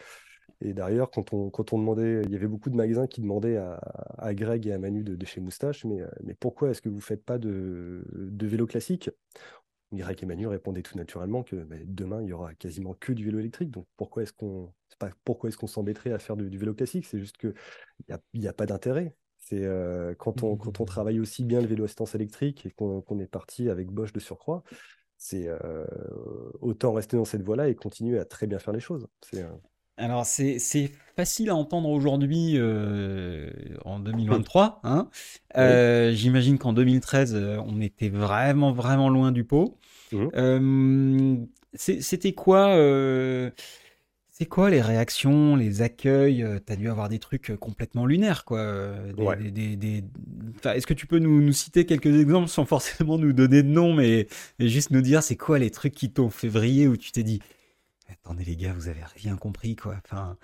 et 0.61 0.73
d'ailleurs 0.73 1.11
quand 1.11 1.33
on 1.33 1.49
quand 1.49 1.73
on 1.73 1.79
demandait, 1.79 2.21
il 2.23 2.31
y 2.31 2.35
avait 2.35 2.47
beaucoup 2.47 2.69
de 2.69 2.75
magasins 2.75 3.07
qui 3.07 3.21
demandaient 3.21 3.57
à, 3.57 4.33
Greg 4.33 4.67
et 4.67 4.73
à 4.73 4.79
Manu 4.79 5.03
de, 5.03 5.25
chez 5.25 5.41
Moustache, 5.41 5.85
mais 5.85 6.01
mais 6.23 6.33
pourquoi 6.33 6.69
est-ce 6.69 6.81
que 6.81 6.89
vous 6.89 7.01
faites 7.01 7.23
pas 7.23 7.37
de, 7.37 8.03
de 8.13 8.47
vélo 8.47 8.65
classique? 8.65 9.09
Greg 9.93 10.23
et 10.23 10.25
Manu 10.25 10.47
répondaient 10.47 10.81
tout 10.81 10.97
naturellement 10.97 11.43
que 11.43 11.55
bah, 11.55 11.75
demain 11.85 12.21
il 12.21 12.29
y 12.29 12.33
aura 12.33 12.53
quasiment 12.55 12.93
que 12.93 13.13
du 13.13 13.25
vélo 13.25 13.39
électrique. 13.39 13.71
Donc 13.71 13.87
pourquoi 13.97 14.23
est-ce 14.23 14.33
qu'on 14.33 14.73
pas 14.99 15.09
pourquoi 15.23 15.49
est-ce 15.49 15.57
qu'on 15.57 15.67
s'embêterait 15.67 16.11
à 16.11 16.19
faire 16.19 16.35
du, 16.37 16.57
vélo 16.57 16.73
classique? 16.73 17.05
C'est 17.05 17.19
juste 17.19 17.37
que 17.37 17.53
il 18.07 18.17
n'y 18.39 18.47
a, 18.47 18.49
a, 18.49 18.53
pas 18.53 18.65
d'intérêt. 18.65 19.15
C'est 19.49 19.65
euh, 19.65 20.13
quand, 20.17 20.43
on, 20.43 20.55
quand 20.55 20.79
on 20.79 20.85
travaille 20.85 21.19
aussi 21.19 21.43
bien 21.43 21.59
le 21.59 21.67
vélo 21.67 21.83
assistance 21.83 22.15
électrique 22.15 22.65
et 22.65 22.71
qu'on 22.71 23.19
est 23.19 23.27
parti 23.27 23.69
avec 23.69 23.91
Bosch 23.91 24.13
de 24.13 24.19
surcroît, 24.19 24.63
c'est 25.17 25.47
euh, 25.47 25.85
autant 26.61 26.93
rester 26.93 27.17
dans 27.17 27.25
cette 27.25 27.43
voie-là 27.43 27.67
et 27.67 27.75
continuer 27.75 28.19
à 28.19 28.25
très 28.25 28.47
bien 28.47 28.59
faire 28.59 28.73
les 28.73 28.79
choses. 28.79 29.07
Euh, 29.35 29.43
Alors 29.97 30.25
c'est 30.25 30.59
facile 31.17 31.49
à 31.49 31.55
entendre 31.55 31.89
aujourd'hui 31.89 32.57
en 33.83 33.99
2023. 33.99 34.81
Hein 34.83 35.09
J'imagine 36.13 36.57
qu'en 36.57 36.71
2013, 36.71 37.35
on 37.65 37.81
était 37.81 38.09
vraiment 38.09 38.71
vraiment 38.71 39.09
loin 39.09 39.33
du 39.33 39.43
pot. 39.43 39.77
Mmh. 40.13 41.45
C'était 41.73 42.33
quoi 42.33 42.77
c'est 44.35 44.47
quoi 44.47 44.71
les 44.71 44.81
réactions, 44.81 45.55
les 45.55 45.83
accueils 45.83 46.41
euh, 46.41 46.57
T'as 46.57 46.75
dû 46.75 46.89
avoir 46.89 47.07
des 47.07 47.19
trucs 47.19 47.51
euh, 47.51 47.55
complètement 47.55 48.07
lunaires, 48.07 48.45
quoi. 48.45 48.57
Euh, 48.57 49.13
est-ce 50.65 50.87
que 50.87 50.95
tu 50.95 51.05
peux 51.05 51.19
nous, 51.19 51.51
citer 51.51 51.85
quelques 51.85 52.19
exemples 52.19 52.47
sans 52.47 52.65
forcément 52.65 53.19
nous 53.19 53.31
donner 53.31 53.61
de 53.61 53.67
nom, 53.67 53.93
mais, 53.93 54.27
juste 54.57 54.89
nous 54.89 55.01
dire 55.01 55.21
c'est 55.21 55.37
quoi 55.37 55.59
les 55.59 55.69
trucs 55.69 55.93
qui 55.93 56.11
t'ont 56.11 56.31
fait 56.31 56.47
vriller 56.47 56.87
où 56.87 56.97
tu 56.97 57.11
t'es 57.11 57.21
dit 57.21 57.41
attendez 58.09 58.43
les 58.43 58.55
gars, 58.55 58.73
vous 58.73 58.87
avez 58.87 59.03
rien 59.15 59.37
compris, 59.37 59.75
quoi. 59.75 59.95
Enfin. 60.03 60.35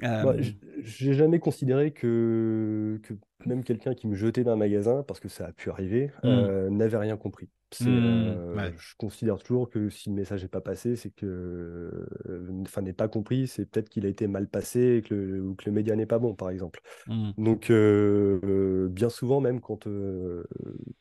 Bah, 0.00 0.34
j'ai 0.82 1.12
jamais 1.12 1.38
considéré 1.38 1.92
que, 1.92 2.98
que 3.02 3.14
même 3.46 3.62
quelqu'un 3.62 3.94
qui 3.94 4.06
me 4.06 4.14
jetait 4.14 4.44
d'un 4.44 4.56
magasin, 4.56 5.04
parce 5.06 5.20
que 5.20 5.28
ça 5.28 5.46
a 5.46 5.52
pu 5.52 5.70
arriver, 5.70 6.10
mmh. 6.22 6.68
n'avait 6.70 6.96
rien 6.96 7.18
compris. 7.18 7.48
Mmh, 7.80 7.86
euh, 7.88 8.70
je 8.76 8.94
considère 8.96 9.38
toujours 9.42 9.68
que 9.68 9.88
si 9.88 10.08
le 10.08 10.14
message 10.14 10.42
n'est 10.42 10.48
pas 10.48 10.60
passé, 10.60 10.96
c'est 10.96 11.10
que, 11.10 11.26
euh, 11.26 12.62
enfin, 12.62 12.82
n'est 12.82 12.92
pas 12.92 13.08
compris, 13.08 13.48
c'est 13.48 13.66
peut-être 13.66 13.88
qu'il 13.88 14.06
a 14.06 14.08
été 14.08 14.26
mal 14.28 14.48
passé 14.48 15.02
que 15.04 15.14
le, 15.14 15.42
ou 15.42 15.54
que 15.54 15.64
le 15.66 15.72
média 15.72 15.96
n'est 15.96 16.06
pas 16.06 16.18
bon, 16.18 16.34
par 16.34 16.50
exemple. 16.50 16.80
Mmh. 17.08 17.30
Donc, 17.38 17.70
euh, 17.70 18.88
bien 18.88 19.08
souvent, 19.08 19.40
même 19.40 19.60
quand, 19.60 19.88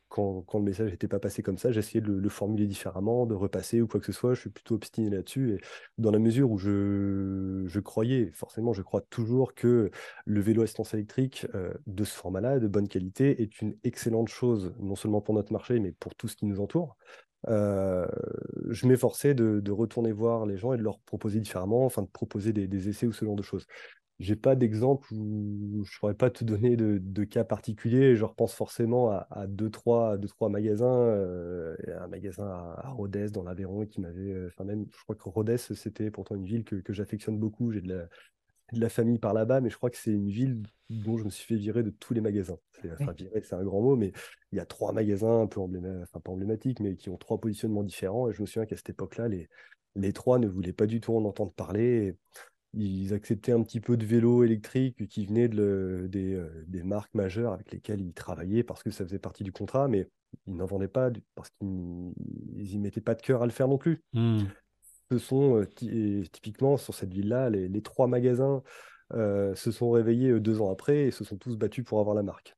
quand, 0.10 0.44
le 0.54 0.62
message 0.62 0.92
n'était 0.92 1.08
pas 1.08 1.20
passé 1.20 1.44
comme 1.44 1.58
ça, 1.58 1.72
j'essayais 1.72 2.02
de 2.02 2.12
le, 2.12 2.30
formuler 2.30 2.66
différemment, 2.66 3.26
de 3.26 3.36
repasser 3.36 3.82
ou 3.82 3.88
quoi 3.88 4.00
que 4.00 4.06
ce 4.06 4.12
soit. 4.12 4.34
Je 4.34 4.42
suis 4.42 4.50
plutôt 4.50 4.76
obstiné 4.76 5.10
là-dessus. 5.10 5.54
Et 5.54 5.58
dans 5.98 6.12
la 6.12 6.20
mesure 6.20 6.50
où 6.52 6.58
je, 6.58 7.64
je 7.66 7.80
croyais, 7.80 8.32
forcément, 8.34 8.74
je 8.74 8.82
crois 8.82 9.02
toujours 9.02 9.54
que 9.54 9.92
le 10.26 10.42
vélo 10.42 10.64
assistance 10.64 10.94
électrique 10.94 11.48
de 11.88 12.04
ce 12.04 12.16
format-là, 12.16 12.60
de 12.60 12.68
bonne 12.68 12.88
qualité, 12.88 13.42
est 13.42 13.62
une 13.62 13.76
excellente 13.84 14.30
chose, 14.30 14.74
non 14.80 14.96
seulement 14.96 15.22
pour 15.22 15.36
notre 15.36 15.52
marché, 15.52 15.80
mais 15.80 15.92
pour 15.92 16.16
tout 16.16 16.28
ce 16.28 16.36
qui 16.36 16.46
nous 16.46 16.53
entoure. 16.60 16.98
Euh, 17.50 18.08
je 18.70 18.88
m'efforçais 18.88 19.34
de, 19.34 19.72
retourner 19.72 20.12
voir 20.12 20.46
les 20.46 20.58
gens 20.58 20.74
et 20.74 20.78
de 20.78 20.84
leur 20.84 21.00
proposer 21.00 21.40
différemment, 21.40 21.86
enfin 21.86 22.02
de 22.02 22.08
proposer 22.08 22.54
des, 22.54 22.90
essais 22.90 23.08
ou 23.08 23.14
ce 23.14 23.26
genre 23.26 23.36
de 23.36 23.44
choses. 23.44 23.68
J'ai 24.20 24.36
pas 24.36 24.56
d'exemple 24.56 25.08
où 25.12 25.84
je 25.84 26.00
pourrais 26.00 26.14
pas 26.14 26.30
te 26.30 26.44
donner 26.44 26.78
de, 26.78 27.24
cas 27.26 27.44
particuliers. 27.44 28.16
Je 28.16 28.24
repense 28.24 28.54
forcément 28.54 29.10
à, 29.10 29.48
deux, 29.48 29.70
trois, 29.70 30.18
deux, 30.18 30.28
trois 30.28 30.50
magasins. 30.50 30.86
Euh, 30.86 31.76
un 32.00 32.08
magasin 32.08 32.48
à, 32.48 32.90
Rodez 32.92 33.32
dans 33.32 33.44
l'Aveyron 33.44 33.86
qui 33.86 34.00
m'avait. 34.00 34.32
Euh, 34.32 34.48
enfin, 34.48 34.64
même, 34.64 34.86
je 34.96 35.04
crois 35.04 35.16
que 35.16 35.28
Rodez, 35.28 35.58
c'était 35.58 36.12
pourtant 36.12 36.36
une 36.36 36.46
ville 36.46 36.64
que, 36.64 36.76
que 36.76 36.94
j'affectionne 36.94 37.38
beaucoup. 37.40 37.72
J'ai 37.72 37.82
de 37.82 37.90
la, 37.90 38.08
de 38.72 38.80
la 38.80 38.90
famille 38.90 39.20
par 39.20 39.34
là-bas, 39.34 39.62
mais 39.62 39.70
je 39.70 39.78
crois 39.78 39.90
que 39.90 39.98
c'est 39.98 40.12
une 40.12 40.30
ville 40.30 40.64
dont 40.90 41.18
je 41.18 41.26
me 41.26 41.30
suis 41.30 41.46
fait 41.46 41.56
virer 41.56 41.84
de 41.84 41.90
tous 41.90 42.14
les 42.14 42.22
magasins. 42.22 42.58
C'est, 42.82 42.92
enfin, 42.92 43.12
virer, 43.12 43.42
c'est 43.44 43.56
un 43.56 43.64
grand 43.64 43.82
mot, 43.82 43.96
mais 43.96 44.12
il 44.52 44.58
y 44.58 44.62
a 44.62 44.66
trois 44.66 44.94
magasins 44.94 45.42
un 45.42 45.48
peu 45.48 45.60
emblématiques, 45.60 46.04
enfin 46.04 46.20
pas 46.20 46.32
emblématiques, 46.32 46.80
mais 46.80 46.96
qui 46.96 47.10
ont 47.10 47.18
trois 47.18 47.40
positionnements 47.40 47.84
différents. 47.84 48.30
Et 48.30 48.34
je 48.34 48.42
me 48.42 48.48
souviens 48.48 48.66
qu'à 48.66 48.78
cette 48.78 48.90
époque-là, 48.90 49.28
les, 49.28 49.50
les 49.96 50.14
trois 50.14 50.40
ne 50.40 50.48
voulaient 50.48 50.74
pas 50.74 50.86
du 50.86 51.02
tout 51.02 51.16
en 51.16 51.26
entendre 51.26 51.54
parler. 51.54 52.16
ils 52.74 53.14
acceptaient 53.14 53.52
un 53.52 53.64
petit 53.64 53.80
peu 53.80 53.98
de 53.98 54.06
vélo 54.06 54.44
électrique 54.44 55.08
qui 55.08 55.26
de 55.28 56.08
des, 56.10 56.34
euh, 56.34 56.64
des, 56.68 56.84
marques 56.84 57.14
majeures 57.14 57.54
avec 57.54 57.72
lesquelles 57.72 58.02
ils 58.02 58.14
travaillaient 58.14 58.64
parce 58.64 58.84
que 58.84 58.92
ça 58.92 59.04
faisait 59.04 59.20
partie 59.20 59.44
du 59.44 59.52
contrat, 59.52 59.88
mais 59.88 60.08
ils 60.48 60.56
n'en 60.56 60.66
vendaient 60.66 60.88
pas 60.88 61.12
parce 61.36 61.50
qu'ils 61.60 62.14
n'y 62.56 62.80
mettaient 62.80 63.02
pas 63.02 63.16
de 63.16 63.22
cœur 63.22 63.44
à 63.44 63.46
le 63.46 63.52
faire 63.52 63.68
non 63.68 63.78
plus. 63.78 64.02
Mmh 64.14 64.44
ce 65.12 65.18
sont 65.18 65.62
euh, 65.62 66.24
typiquement 66.32 66.78
sur 66.78 66.94
cette 66.94 67.14
ville-là, 67.14 67.50
les, 67.50 67.82
trois 67.82 68.08
magasins 68.08 68.64
euh, 69.14 69.54
se 69.56 69.72
sont 69.72 69.92
réveillés 69.92 70.30
euh, 70.30 70.40
deux 70.40 70.62
ans 70.62 70.72
après 70.72 71.06
et 71.06 71.12
se 71.12 71.24
sont 71.24 71.38
tous 71.38 71.58
battus 71.58 71.84
pour 71.84 72.00
avoir 72.00 72.16
la 72.16 72.24
marque. 72.24 72.56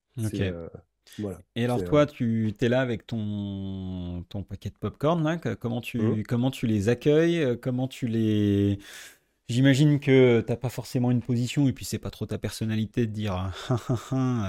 voilà. 1.20 1.39
Et 1.56 1.64
alors 1.64 1.84
toi, 1.84 2.06
tu 2.06 2.54
es 2.60 2.70
là 2.70 2.82
avec 2.82 3.06
ton, 3.06 4.24
ton 4.30 4.43
paquet 4.43 4.70
de 4.70 4.78
popcorn, 4.80 5.24
là, 5.24 5.38
comment, 5.56 5.82
tu, 5.82 6.00
mmh. 6.00 6.24
comment 6.24 6.52
tu 6.52 6.68
les 6.68 6.89
accueilles 6.89 7.58
Comment 7.62 7.88
tu 7.88 8.08
les... 8.08 8.80
J'imagine 9.48 10.00
que 10.00 10.41
t'as 10.41 10.56
pas 10.56 10.70
forcément 10.70 11.12
une 11.12 11.22
position 11.22 11.68
et 11.68 11.74
puis 11.74 11.86
c'est 11.86 12.00
pas 12.00 12.10
trop 12.10 12.26
ta 12.26 12.39
personnalité 12.39 13.06
de 13.06 13.12
dire 13.12 13.54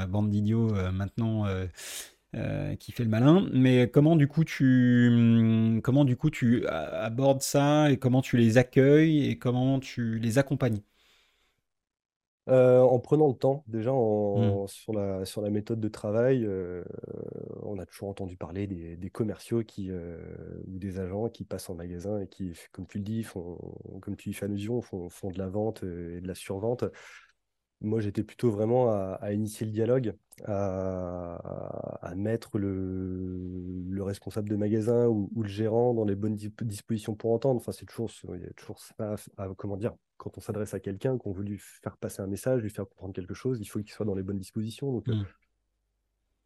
bande 0.09 0.31
d'idiots 0.31 0.73
maintenant 0.91 1.45
qui 2.79 2.93
fait 2.93 3.05
le 3.05 3.11
malin. 3.11 3.49
Mais 3.53 3.91
comment 3.91 4.17
du 4.17 4.29
coup 4.29 4.45
tu, 4.45 5.09
hum, 5.13 5.81
comment 5.83 6.05
du 6.05 6.17
coup 6.17 6.31
tu 6.31 6.67
abordes 6.69 7.43
ça 7.43 7.91
et 7.91 7.99
comment 7.99 8.23
tu 8.23 8.37
les 8.37 8.59
accueilles 8.59 9.27
et 9.31 9.39
comment 9.39 9.81
tu 9.81 10.19
les 10.19 10.39
accompagnes? 10.39 10.81
Euh, 12.49 12.81
en 12.81 13.01
prenant 13.01 13.27
le 13.27 13.35
temps, 13.35 13.65
déjà 13.67 13.93
en- 13.93 14.69
sur 14.69 14.93
la, 14.93 15.25
sur 15.25 15.43
la 15.43 15.51
méthode 15.51 15.81
de 15.81 15.89
travail, 15.89 16.45
euh, 16.47 16.85
on 17.63 17.77
a 17.81 17.87
toujours 17.87 18.09
entendu 18.09 18.37
parler 18.37 18.69
des, 18.69 18.97
des 18.97 19.11
commerciaux 19.11 19.65
qui, 19.65 19.91
euh, 19.91 20.17
ou 20.69 20.79
des 20.79 21.01
agents 21.01 21.29
qui 21.29 21.45
passent 21.45 21.69
en 21.71 21.75
magasin 21.75 22.21
et 22.21 22.29
qui, 22.29 22.53
comme 22.71 22.87
tu 22.87 22.99
le 22.99 23.05
dis, 23.05 23.25
font, 23.25 23.59
comme 24.01 24.15
tu 24.17 24.31
y 24.31 24.33
fais 24.33 24.45
allusion, 24.45 24.81
font, 24.81 25.09
font 25.09 25.31
de 25.31 25.39
la 25.39 25.49
vente 25.49 25.83
euh, 25.83 26.19
et 26.19 26.21
de 26.21 26.29
la 26.29 26.37
survente. 26.37 26.85
Moi, 27.83 28.01
j'étais 28.01 28.25
plutôt 28.25 28.51
vraiment 28.51 28.91
à, 28.91 29.19
à 29.21 29.33
initier 29.33 29.67
le 29.67 29.73
dialogue, 29.73 30.15
à, 30.45 31.37
à 32.03 32.15
mettre 32.15 32.59
le, 32.59 33.85
le 33.89 34.03
responsable 34.03 34.49
de 34.49 34.57
magasin 34.57 35.07
ou, 35.09 35.31
ou 35.35 35.43
le 35.43 35.49
gérant 35.49 35.93
dans 35.95 36.05
les 36.05 36.15
bonnes 36.17 36.37
disp- 36.37 36.65
dispositions 36.65 37.15
pour 37.15 37.33
entendre. 37.33 37.61
Enfin, 37.61 37.73
c'est 37.73 37.85
toujours, 37.87 38.11
il 38.35 38.43
y 38.43 38.47
a 38.47 38.53
toujours 38.55 38.79
ça, 38.81 39.17
à- 39.37 39.49
comment 39.57 39.77
dire, 39.77 39.95
quand 40.17 40.37
on 40.39 40.41
s'adresse 40.41 40.73
à 40.75 40.81
quelqu'un, 40.81 41.19
qu'on 41.19 41.33
veut 41.33 41.45
lui 41.45 41.59
faire 41.59 41.97
passer 41.99 42.23
un 42.23 42.27
message, 42.27 42.63
lui 42.63 42.71
faire 42.71 42.89
comprendre 42.89 43.13
quelque 43.15 43.35
chose, 43.35 43.59
il 43.61 43.67
faut 43.67 43.81
qu'il 43.81 43.91
soit 43.93 44.07
dans 44.07 44.15
les 44.15 44.23
bonnes 44.23 44.39
dispositions. 44.39 44.91
Donc, 44.93 45.07
il 45.09 45.15
hmm, 45.15 45.27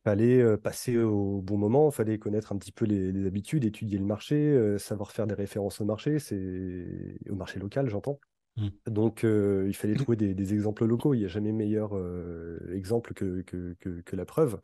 fallait 0.05 0.41
euh, 0.43 0.57
passer 0.57 0.97
au 0.99 1.41
bon 1.43 1.57
moment, 1.59 1.91
fallait 1.91 2.18
connaître 2.18 2.53
un 2.53 2.59
petit 2.59 2.72
peu 2.72 2.85
les, 2.87 3.12
les 3.12 3.26
habitudes, 3.26 3.64
étudier 3.64 3.99
le 3.99 4.05
marché, 4.05 4.35
euh, 4.37 4.78
savoir 4.78 5.12
faire 5.12 5.26
des 5.26 5.35
références 5.35 5.81
au 5.81 5.85
marché, 5.85 6.18
c'est 6.18 7.18
au 7.31 7.35
marché 7.35 7.59
local, 7.61 7.89
j'entends. 7.89 8.20
Hmm, 8.57 8.70
Donc, 8.86 9.24
euh, 9.24 9.66
il 9.68 9.74
fallait 9.76 9.94
trouver 9.94 10.16
des, 10.16 10.34
des 10.34 10.55
exemples 10.55 10.84
locaux. 10.86 11.14
Il 11.14 11.18
n'y 11.20 11.24
a 11.24 11.28
jamais 11.28 11.53
meilleur 11.53 11.96
euh, 11.96 12.59
exemple 12.74 13.14
que, 13.14 13.42
que, 13.42 13.74
que- 13.80 14.01
que 14.01 14.16
la 14.16 14.24
preuve. 14.24 14.61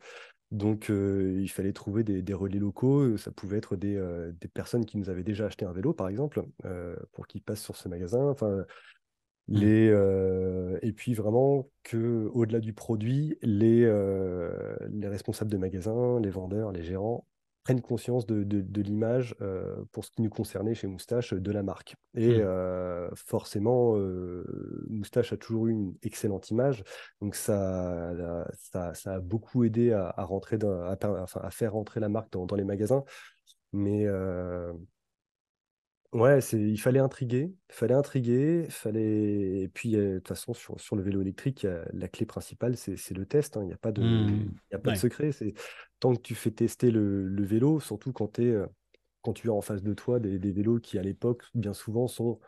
Donc, 0.51 0.89
euh, 0.91 1.39
il 1.41 1.49
fallait 1.49 1.73
trouver 1.73 2.03
des, 2.03 2.21
des 2.23 2.33
relais 2.35 2.59
locaux. 2.59 3.17
Ça 3.17 3.31
pouvait 3.31 3.57
être 3.59 3.75
des, 3.77 4.01
des 4.41 4.47
personnes 4.49 4.85
qui 4.85 4.97
nous 4.97 5.09
avaient 5.09 5.23
déjà 5.23 5.47
acheté 5.47 5.65
un 5.65 5.73
vélo, 5.73 5.93
par 5.93 6.09
exemple, 6.09 6.45
pour 7.13 7.27
qu'ils 7.27 7.43
passent 7.43 7.63
sur 7.63 7.75
ce 7.77 7.89
magasin. 7.89 8.29
Enfin, 8.29 8.65
hmm, 9.53 9.59
les, 9.59 9.89
euh, 9.89 10.77
et 10.81 10.93
puis 10.93 11.13
vraiment 11.13 11.69
que 11.83 12.29
au-delà 12.33 12.59
du 12.59 12.73
produit, 12.73 13.37
les, 13.41 13.83
euh, 13.85 14.77
les 14.91 15.07
responsables 15.07 15.51
de 15.51 15.57
magasins, 15.57 16.19
les 16.21 16.29
vendeurs, 16.31 16.71
les 16.71 16.83
gérants 16.83 17.25
prennent 17.67 17.81
conscience 17.81 18.25
de, 18.25 18.43
de- 18.43 18.61
de 18.61 18.81
l'image 18.81 19.35
euh, 19.41 19.83
pour 19.91 20.05
ce 20.05 20.11
qui 20.11 20.21
nous 20.21 20.29
concernait 20.29 20.73
chez 20.73 20.87
Moustache 20.87 21.33
de 21.33 21.51
la 21.51 21.63
marque. 21.63 21.95
Et 22.15 22.37
hmm, 22.37 22.41
euh, 22.41 23.09
forcément, 23.13 23.97
euh, 23.97 24.45
Moustache 24.89 25.33
a 25.33 25.37
toujours 25.37 25.67
eu 25.67 25.71
une 25.71 25.93
excellente 26.01 26.49
image, 26.49 26.85
donc 27.19 27.35
ça, 27.35 28.13
ça, 28.53 28.93
ça 28.93 29.15
a 29.15 29.19
beaucoup 29.19 29.65
aidé 29.65 29.91
à, 29.91 30.13
à 30.15 30.23
rentrer 30.23 30.57
dans- 30.57 30.81
à, 30.83 30.95
per- 30.95 31.19
enfin, 31.19 31.41
à 31.43 31.51
faire 31.51 31.73
rentrer 31.73 31.99
la 31.99 32.07
marque 32.07 32.31
dans, 32.31 32.45
dans 32.45 32.55
les 32.55 32.63
magasins. 32.63 33.03
Mais 33.73 34.05
euh, 34.05 34.71
Ouais, 36.13 36.39
c'est, 36.39 36.57
il 36.59 36.77
fallait 36.79 36.99
intriguer, 37.01 37.53
il 37.69 37.73
fallait 37.75 37.93
intriguer, 37.93 38.65
fallait... 38.69 39.59
Et 39.63 39.67
puis, 39.67 39.95
euh, 39.97 40.13
de 40.15 40.17
toute 40.19 40.29
façon, 40.29 40.53
sur, 40.53 40.79
sur 40.79 40.95
le 40.95 41.03
vélo 41.03 41.21
électrique, 41.21 41.63
il 41.63 41.65
y 41.67 41.69
a- 41.69 41.85
la 41.93 42.07
clé 42.07 42.25
principale, 42.25 42.77
c'est 42.77 42.95
c'est 42.95 43.13
le 43.13 43.25
test. 43.25 43.57
hein. 43.57 43.61
Il 43.63 43.67
n'y 43.67 43.73
a 43.73 43.77
pas 43.77 43.91
de, 43.91 44.03
il 44.71 44.73
y 44.73 44.75
a 44.75 44.79
pas 44.79 44.91
de 44.91 44.95
Ouais. 44.95 44.97
secret. 44.97 45.31
C'est 45.33 45.53
tant 45.99 46.13
que 46.15 46.21
tu 46.21 46.33
fais 46.33 46.51
tester 46.51 46.91
le, 46.91 47.27
le 47.27 47.43
vélo, 47.43 47.79
surtout 47.81 48.13
quand, 48.13 48.27
tu 49.33 49.49
as 49.49 49.53
en 49.53 49.61
face 49.61 49.83
de 49.83 49.93
toi 49.93 50.19
des, 50.19 50.39
des 50.39 50.51
vélos 50.51 50.79
qui, 50.79 50.97
à 50.97 51.03
l'époque, 51.03 51.43
bien 51.53 51.73
souvent, 51.73 52.07
sont 52.07 52.39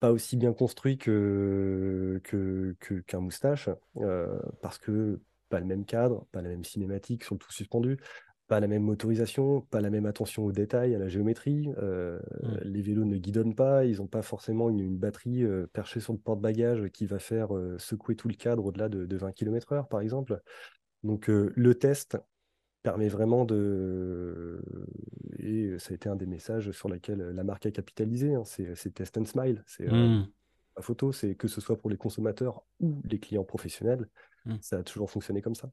pas 0.00 0.12
aussi 0.12 0.36
bien 0.36 0.52
construit 0.52 0.98
que, 0.98 2.20
que, 2.24 2.76
que- 2.80 3.00
qu'un 3.00 3.20
moustache, 3.20 3.68
euh, 3.98 4.38
parce 4.60 4.78
que 4.78 5.20
pas 5.48 5.60
le 5.60 5.66
même 5.66 5.84
cadre, 5.86 6.26
pas 6.32 6.42
la 6.42 6.48
même 6.50 6.64
cinématique 6.64 7.24
sur 7.24 7.34
le 7.34 7.38
tout 7.38 7.52
suspendu, 7.52 7.98
pas 8.46 8.60
la 8.60 8.66
même 8.66 8.82
motorisation, 8.82 9.62
pas 9.62 9.80
la 9.80 9.90
même 9.90 10.06
attention 10.06 10.44
aux 10.44 10.52
détails, 10.52 10.94
à 10.94 10.98
la 10.98 11.08
géométrie. 11.08 11.70
euh, 11.78 12.18
hmm, 12.42 12.58
les 12.62 12.82
vélos 12.82 13.04
ne 13.04 13.16
guidonnent 13.16 13.54
pas, 13.54 13.84
ils 13.84 13.98
n'ont 13.98 14.06
pas 14.06 14.22
forcément 14.22 14.68
une, 14.68 14.80
une 14.80 14.98
batterie 14.98 15.44
euh, 15.44 15.66
perchée 15.72 16.00
sur 16.00 16.12
le 16.12 16.18
porte-bagages 16.18 16.88
qui 16.90 17.06
va 17.06 17.18
faire 17.18 17.56
euh, 17.56 17.78
secouer 17.78 18.16
tout 18.16 18.28
le 18.28 18.34
cadre 18.34 18.66
au-delà 18.66 18.88
de, 18.88 19.06
de 19.06 19.16
20 19.16 19.32
km/h, 19.32 19.88
par 19.88 20.00
exemple. 20.00 20.40
Donc 21.02 21.30
euh, 21.30 21.52
le 21.56 21.74
test 21.74 22.18
permet 22.82 23.08
vraiment 23.08 23.46
de... 23.46 24.62
Et 25.38 25.78
ça 25.78 25.92
a 25.92 25.94
été 25.94 26.10
un 26.10 26.16
des 26.16 26.26
messages 26.26 26.70
sur 26.72 26.90
lesquels 26.90 27.20
la 27.20 27.44
marque 27.44 27.64
a 27.64 27.70
capitalisé, 27.70 28.34
hein, 28.34 28.44
c'est 28.44 28.92
test 28.92 29.16
and 29.16 29.24
smile. 29.24 29.62
C'est 29.66 29.90
hmm, 29.90 30.26
la 30.76 30.82
photo, 30.82 31.12
c'est 31.12 31.34
que 31.34 31.48
ce 31.48 31.62
soit 31.62 31.78
pour 31.78 31.88
les 31.88 31.96
consommateurs 31.96 32.62
ou 32.80 33.00
les 33.04 33.18
clients 33.18 33.44
professionnels, 33.44 34.06
hmm. 34.44 34.56
ça 34.60 34.78
a 34.78 34.82
toujours 34.82 35.10
fonctionné 35.10 35.40
comme 35.40 35.54
ça. 35.54 35.70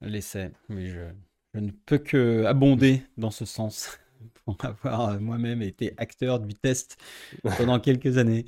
L'essai, 0.00 0.50
oui, 0.68 0.88
je, 0.88 1.12
je 1.54 1.60
ne 1.60 1.70
peux 1.70 1.98
que 1.98 2.44
abonder 2.44 3.02
dans 3.16 3.30
ce 3.30 3.44
sens 3.44 3.98
pour 4.44 4.56
avoir 4.64 5.10
euh, 5.10 5.18
moi-même 5.18 5.62
été 5.62 5.94
acteur 5.96 6.40
du 6.40 6.54
test 6.54 6.96
pendant 7.56 7.78
quelques 7.80 8.18
années. 8.18 8.46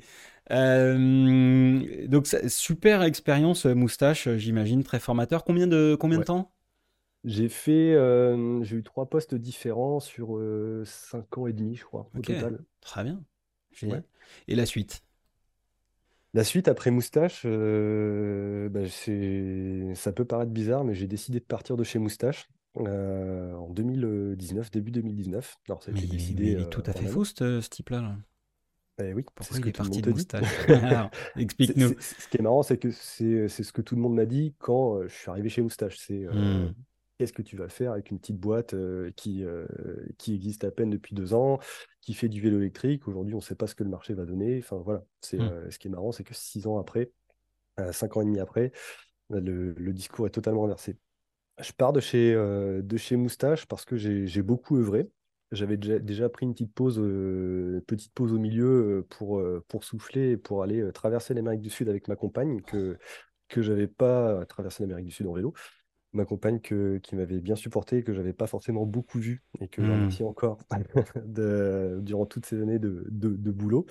Euh, 0.51 2.07
donc, 2.07 2.27
super 2.47 3.03
expérience 3.03 3.65
euh, 3.65 3.73
moustache, 3.73 4.29
j'imagine, 4.35 4.83
très 4.83 4.99
formateur. 4.99 5.43
Combien 5.43 5.67
de, 5.67 5.95
combien 5.99 6.19
de 6.19 6.23
temps? 6.23 6.51
J'ai 7.25 7.47
fait, 7.47 7.93
euh, 7.93 8.61
j'ai 8.63 8.77
eu 8.77 8.83
trois 8.83 9.09
postes 9.09 9.33
différents 9.33 10.01
sur 10.01 10.37
euh, 10.37 10.83
cinq 10.85 11.37
ans 11.37 11.47
et 11.47 11.53
demi, 11.53 11.75
je 11.75 11.85
crois, 11.85 12.09
au 12.17 12.21
total. 12.21 12.59
très 12.81 13.03
bien, 13.03 13.23
Ouais. 13.83 14.03
Et 14.47 14.55
la 14.55 14.65
suite? 14.65 15.03
La 16.33 16.43
suite, 16.43 16.67
après 16.67 16.91
Moustache, 16.91 17.43
euh, 17.45 18.67
bah, 18.69 18.81
ça 19.95 20.11
peut 20.11 20.25
paraître 20.25 20.51
bizarre, 20.51 20.83
mais 20.83 20.95
j'ai 20.95 21.07
décidé 21.07 21.39
de 21.39 21.45
partir 21.45 21.77
de 21.77 21.83
chez 21.83 21.99
Moustache 21.99 22.49
euh, 22.77 23.53
en 23.55 23.69
2019, 23.69 24.71
début 24.71 24.91
2019. 24.91 25.57
Alors, 25.67 25.83
ça 25.83 25.91
a 25.91 25.93
été 25.93 26.07
mais 26.07 26.07
décidé 26.07 26.55
il 26.55 26.61
est 26.61 26.65
euh, 26.65 26.69
tout 26.69 26.83
à 26.85 26.93
en 26.93 27.01
fait 27.01 27.05
fou, 27.05 27.23
ce, 27.25 27.61
ce 27.61 27.69
type-là. 27.69 28.01
là. 28.01 28.17
Eh 28.99 29.13
oui, 29.13 29.25
c'est 29.39 29.53
Pourquoi 29.53 29.55
ce 29.55 29.59
il 29.59 29.61
que 29.61 29.69
est 29.69 29.73
parti 29.73 30.01
de 30.01 30.09
moustache? 30.09 30.61
Explique-nous. 31.37 31.95
ce 31.99 32.27
qui 32.27 32.37
est 32.37 32.41
marrant, 32.41 32.63
c'est 32.63 32.77
que 32.77 32.91
c'est 32.91 33.47
ce 33.49 33.71
que 33.73 33.81
tout 33.81 33.95
le 33.95 34.01
monde 34.01 34.15
m'a 34.15 34.25
dit 34.25 34.55
quand 34.59 34.97
euh, 34.97 35.07
je 35.07 35.13
suis 35.15 35.29
arrivé 35.31 35.49
chez 35.49 35.61
Moustache. 35.61 35.97
C'est 35.97 36.25
euh, 36.25 36.31
Hmm, 36.31 36.73
qu'est-ce 37.17 37.33
que 37.33 37.41
tu 37.41 37.57
vas 37.57 37.69
faire 37.69 37.91
avec 37.93 38.11
une 38.11 38.19
petite 38.19 38.37
boîte 38.37 38.73
euh, 38.75 39.11
qui, 39.15 39.43
euh, 39.43 39.65
qui 40.19 40.35
existe 40.35 40.63
à 40.63 40.71
peine 40.71 40.89
depuis 40.91 41.15
deux 41.15 41.33
ans, 41.33 41.59
qui 42.01 42.13
fait 42.13 42.29
du 42.29 42.39
vélo 42.41 42.59
électrique? 42.59 43.07
Aujourd'hui, 43.07 43.33
on 43.33 43.37
ne 43.37 43.43
sait 43.43 43.55
pas 43.55 43.67
ce 43.67 43.75
que 43.75 43.83
le 43.83 43.89
marché 43.89 44.13
va 44.13 44.25
donner. 44.25 44.59
Enfin 44.59 44.77
voilà, 44.77 45.03
c'est 45.21 45.39
hmm, 45.39 45.47
euh, 45.47 45.69
ce 45.71 45.79
qui 45.79 45.87
est 45.87 45.91
marrant, 45.91 46.11
c'est 46.11 46.23
que 46.23 46.33
six 46.35 46.67
ans 46.67 46.77
après, 46.77 47.11
euh, 47.79 47.91
cinq 47.93 48.17
ans 48.17 48.21
et 48.21 48.25
demi 48.25 48.39
après, 48.39 48.71
le, 49.29 49.73
le 49.73 49.93
discours 49.93 50.27
est 50.27 50.31
totalement 50.31 50.65
inversé. 50.65 50.97
Je 51.61 51.71
pars 51.71 51.93
de 51.93 51.99
chez, 51.99 52.33
euh, 52.33 52.81
de 52.81 52.97
chez 52.97 53.15
Moustache 53.15 53.65
parce 53.67 53.85
que 53.85 53.95
j'ai 53.95 54.41
beaucoup 54.41 54.77
œuvré. 54.77 55.09
J'avais 55.51 55.77
déjà, 55.77 55.99
déjà 55.99 56.29
pris 56.29 56.47
une 56.47 56.53
petite 56.53 56.73
pause, 56.73 56.97
euh, 56.99 57.83
petite 57.85 58.11
pause 58.13 58.33
au 58.33 58.39
milieu 58.39 58.65
euh, 58.65 59.07
pour, 59.09 59.41
pour 59.67 59.83
souffler 59.83 60.31
et 60.31 60.37
pour 60.37 60.63
aller 60.63 60.91
traverser 60.93 61.33
l'Amérique 61.35 61.61
du 61.61 61.69
Sud 61.69 61.89
avec 61.89 62.07
ma 62.07 62.15
compagne, 62.15 62.61
que, 62.61 62.97
que 63.49 63.61
j'avais 63.61 63.87
pas 63.87 64.45
traversé 64.47 64.81
l'Amérique 64.83 65.05
du 65.05 65.11
Sud 65.11 65.27
en 65.27 65.33
vélo. 65.33 65.53
Ma 66.13 66.25
compagne 66.25 66.59
que, 66.59 66.97
qui 66.99 67.15
m'avait 67.15 67.39
bien 67.39 67.55
supporté, 67.55 68.03
que 68.03 68.13
j'avais 68.13 68.33
pas 68.33 68.47
forcément 68.47 68.85
beaucoup 68.85 69.19
vu 69.19 69.43
et 69.59 69.67
que 69.67 69.81
remercie 69.81 70.23
encore 70.23 70.59
de, 71.25 71.99
durant 72.01 72.25
toutes 72.25 72.45
ces 72.45 72.61
années 72.61 72.79
de, 72.79 73.05
de, 73.09 73.29
de 73.29 73.51
boulot. 73.51 73.85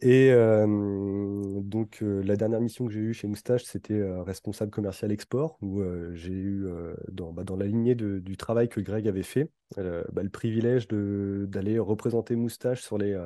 Et 0.00 0.32
donc, 0.32 1.98
la 2.02 2.36
dernière 2.36 2.60
mission 2.60 2.86
que 2.86 2.92
j'ai 2.92 3.00
eue 3.00 3.14
chez 3.14 3.26
Moustache, 3.26 3.64
c'était 3.64 4.02
responsable 4.22 4.70
commercial 4.70 5.12
export, 5.12 5.58
où 5.62 5.82
j'ai 6.14 6.32
eu, 6.32 6.66
dans, 7.10 7.32
bah, 7.32 7.44
dans 7.44 7.56
la 7.56 7.66
lignée 7.66 7.94
du 7.94 8.36
travail 8.36 8.68
que 8.68 8.80
Greg 8.80 9.08
avait 9.08 9.22
fait, 9.22 9.50
bah, 9.76 10.22
le 10.22 10.30
privilège 10.30 10.88
d'aller 10.88 11.78
représenter 11.78 12.36
Moustache 12.36 12.82
sur 12.82 12.98
les, 12.98 13.18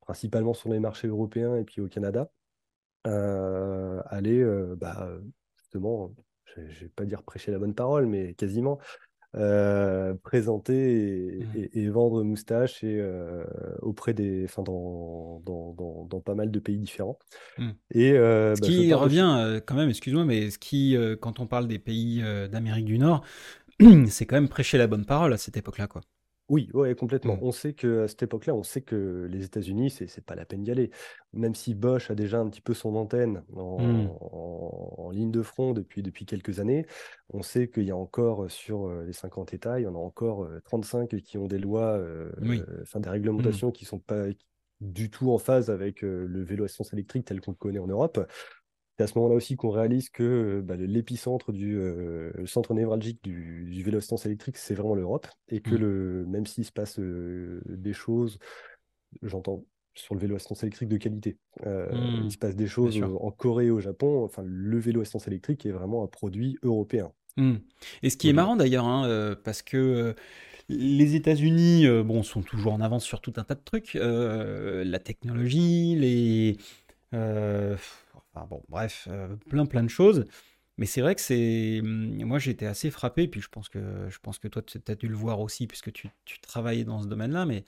principalement 0.00 0.54
sur 0.54 0.70
les 0.70 0.80
marchés 0.80 1.08
européens 1.08 1.56
et 1.56 1.64
puis 1.64 1.80
au 1.80 1.88
Canada. 1.88 2.30
Aller, 3.04 4.44
bah, 4.76 5.08
justement, 5.58 6.14
je 6.44 6.60
ne 6.60 6.66
vais 6.66 6.88
pas 6.88 7.04
dire 7.04 7.22
prêcher 7.22 7.50
la 7.52 7.58
bonne 7.58 7.74
parole, 7.74 8.06
mais 8.06 8.34
quasiment, 8.34 8.78
euh, 9.34 10.14
présenter 10.22 10.74
et, 10.74 11.44
hmm, 11.44 11.54
et- 11.54 11.80
et 11.84 11.88
vendre 11.88 12.22
Moustache 12.22 12.84
et, 12.84 12.98
euh, 13.00 13.44
auprès 13.80 14.14
des, 14.14 14.44
enfin, 14.44 14.62
dans, 14.62 15.40
dans, 15.44 15.72
dans, 15.72 16.04
dans 16.06 16.20
pas 16.20 16.34
mal 16.34 16.50
de 16.50 16.58
pays 16.60 16.78
différents. 16.78 17.18
hmm. 17.58 17.70
Et 17.92 18.12
euh, 18.12 18.56
Ce 18.56 18.60
bah, 18.60 18.66
qui 18.66 18.92
revient 18.94 19.60
quand 19.66 19.74
même, 19.74 19.88
excuse-moi, 19.90 20.24
mais 20.24 20.50
ce 20.50 20.58
qui, 20.58 20.96
quand 21.20 21.40
on 21.40 21.46
parle 21.46 21.68
des 21.68 21.78
pays 21.78 22.22
d'Amérique 22.50 22.86
du 22.86 22.98
Nord, 22.98 23.24
c'est 24.08 24.26
quand 24.26 24.36
même 24.36 24.48
prêcher 24.48 24.78
la 24.78 24.86
bonne 24.86 25.06
parole 25.06 25.32
à 25.32 25.38
cette 25.38 25.56
époque-là, 25.56 25.86
quoi. 25.88 26.02
Oui, 26.52 26.68
ouais, 26.74 26.94
complètement. 26.94 27.38
Hmm, 27.38 27.42
On 27.42 27.50
sait 27.50 27.72
que 27.72 28.02
à 28.04 28.08
cette 28.08 28.24
époque-là, 28.24 28.54
on 28.54 28.62
sait 28.62 28.82
que 28.82 29.26
les 29.30 29.42
États-Unis, 29.46 29.88
c'est 29.90 30.06
c'est 30.06 30.20
pas 30.24 30.34
la 30.34 30.44
peine 30.44 30.62
d'y 30.62 30.70
aller. 30.70 30.90
Même 31.32 31.54
si 31.54 31.74
Bosch 31.74 32.10
a 32.10 32.14
déjà 32.14 32.40
un 32.40 32.48
petit 32.50 32.60
peu 32.60 32.74
son 32.74 32.94
antenne 32.94 33.42
hmm, 33.76 34.12
en, 34.12 34.18
en- 34.20 34.94
en 35.02 35.10
ligne 35.10 35.30
de 35.30 35.40
front 35.42 35.72
depuis, 35.72 36.02
depuis 36.02 36.26
quelques 36.26 36.60
années, 36.60 36.84
on 37.30 37.42
sait 37.42 37.70
qu'il 37.70 37.84
y 37.84 37.90
a 37.90 37.96
encore 37.96 38.50
sur 38.50 38.90
les 39.02 39.14
50 39.14 39.54
États, 39.54 39.80
il 39.80 39.84
y 39.84 39.86
en 39.86 39.94
a 39.94 39.98
encore 39.98 40.44
euh, 40.44 40.60
35 40.60 41.16
qui 41.22 41.38
ont 41.38 41.46
des 41.46 41.58
lois, 41.58 41.96
euh, 41.98 42.30
oui. 42.40 42.68
enfin 42.82 43.00
des 43.00 43.08
Hmm, 43.38 43.62
réglementations 43.62 43.70
qui 43.70 43.86
sont 43.86 43.98
pas 44.00 44.26
du 44.80 45.10
tout 45.10 45.30
en 45.30 45.38
phase 45.38 45.70
avec 45.70 46.02
le 46.02 46.42
vélo 46.42 46.64
à 46.64 46.66
essence 46.66 46.92
électrique 46.92 47.24
tel 47.24 47.40
qu'on 47.40 47.52
le 47.52 47.56
connaît 47.56 47.78
en 47.78 47.86
Europe. 47.86 48.18
C'est 49.02 49.10
à 49.10 49.12
ce 49.14 49.18
moment-là 49.18 49.34
aussi 49.34 49.56
qu'on 49.56 49.70
réalise 49.70 50.10
que 50.10 50.60
bah, 50.64 50.76
l'épicentre 50.76 51.50
du 51.52 51.74
le 51.74 52.46
centre 52.46 52.72
névralgique 52.72 53.18
du, 53.24 53.68
du 53.68 53.82
vélo 53.82 53.98
assistance 53.98 54.26
électrique, 54.26 54.56
c'est 54.56 54.74
vraiment 54.74 54.94
l'Europe. 54.94 55.26
Et 55.48 55.60
que 55.60 55.74
Mm. 55.74 55.78
le, 55.78 56.24
même 56.26 56.46
s'il 56.46 56.64
se 56.64 56.70
passe 56.70 57.00
des 57.00 57.92
choses, 57.92 58.38
j'entends 59.22 59.64
sur 59.94 60.14
le 60.14 60.20
vélo 60.20 60.36
assistance 60.36 60.62
électrique 60.62 60.88
de 60.88 60.96
qualité. 60.98 61.36
Euh, 61.66 61.90
il 62.24 62.30
se 62.30 62.38
passe 62.38 62.54
des 62.54 62.68
choses 62.68 63.02
en 63.02 63.30
Corée, 63.32 63.70
au 63.70 63.80
Japon. 63.80 64.22
Enfin, 64.24 64.42
le 64.46 64.78
vélo 64.78 65.00
assistance 65.00 65.26
électrique 65.26 65.66
est 65.66 65.72
vraiment 65.72 66.04
un 66.04 66.06
produit 66.06 66.58
européen. 66.62 67.12
Mm. 67.36 67.54
Et 68.04 68.10
ce 68.10 68.16
qui 68.16 68.28
est 68.28 68.32
marrant 68.32 68.54
d'ailleurs, 68.56 68.84
hein, 68.84 69.06
euh, 69.06 69.34
parce 69.34 69.62
que 69.62 69.76
euh, 69.76 70.14
les 70.68 71.16
États-Unis, 71.16 71.86
euh, 71.86 72.04
bon, 72.04 72.22
sont 72.22 72.42
toujours 72.42 72.72
en 72.72 72.80
avance 72.80 73.04
sur 73.04 73.20
tout 73.20 73.32
un 73.36 73.42
tas 73.42 73.56
de 73.56 73.62
trucs, 73.64 73.96
euh, 73.96 74.84
la 74.84 74.98
technologie, 75.00 75.96
les, 75.96 76.56
euh, 77.14 77.76
enfin 78.34 78.46
bon, 78.48 78.62
bref, 78.68 79.08
euh, 79.10 79.36
plein 79.48 79.66
plein 79.66 79.82
de 79.82 79.88
choses. 79.90 80.26
Mais 80.78 80.86
c'est 80.86 81.02
vrai 81.02 81.14
que 81.14 81.20
c'est, 81.20 81.80
hum, 81.82 82.22
moi 82.24 82.38
j'étais 82.38 82.66
assez 82.66 82.90
frappé, 82.90 83.28
puis 83.28 83.40
je 83.40 83.48
pense 83.48 83.68
que 83.68 84.08
je 84.08 84.18
pense 84.20 84.38
que 84.38 84.48
toi 84.48 84.62
tu 84.62 84.78
as 84.88 84.94
dû 84.94 85.08
le 85.08 85.14
voir 85.16 85.40
aussi 85.40 85.66
puisque 85.66 85.92
tu, 85.92 86.08
tu 86.24 86.40
travaillais 86.40 86.84
dans 86.84 87.00
ce 87.02 87.06
domaine-là, 87.08 87.44
mais 87.46 87.64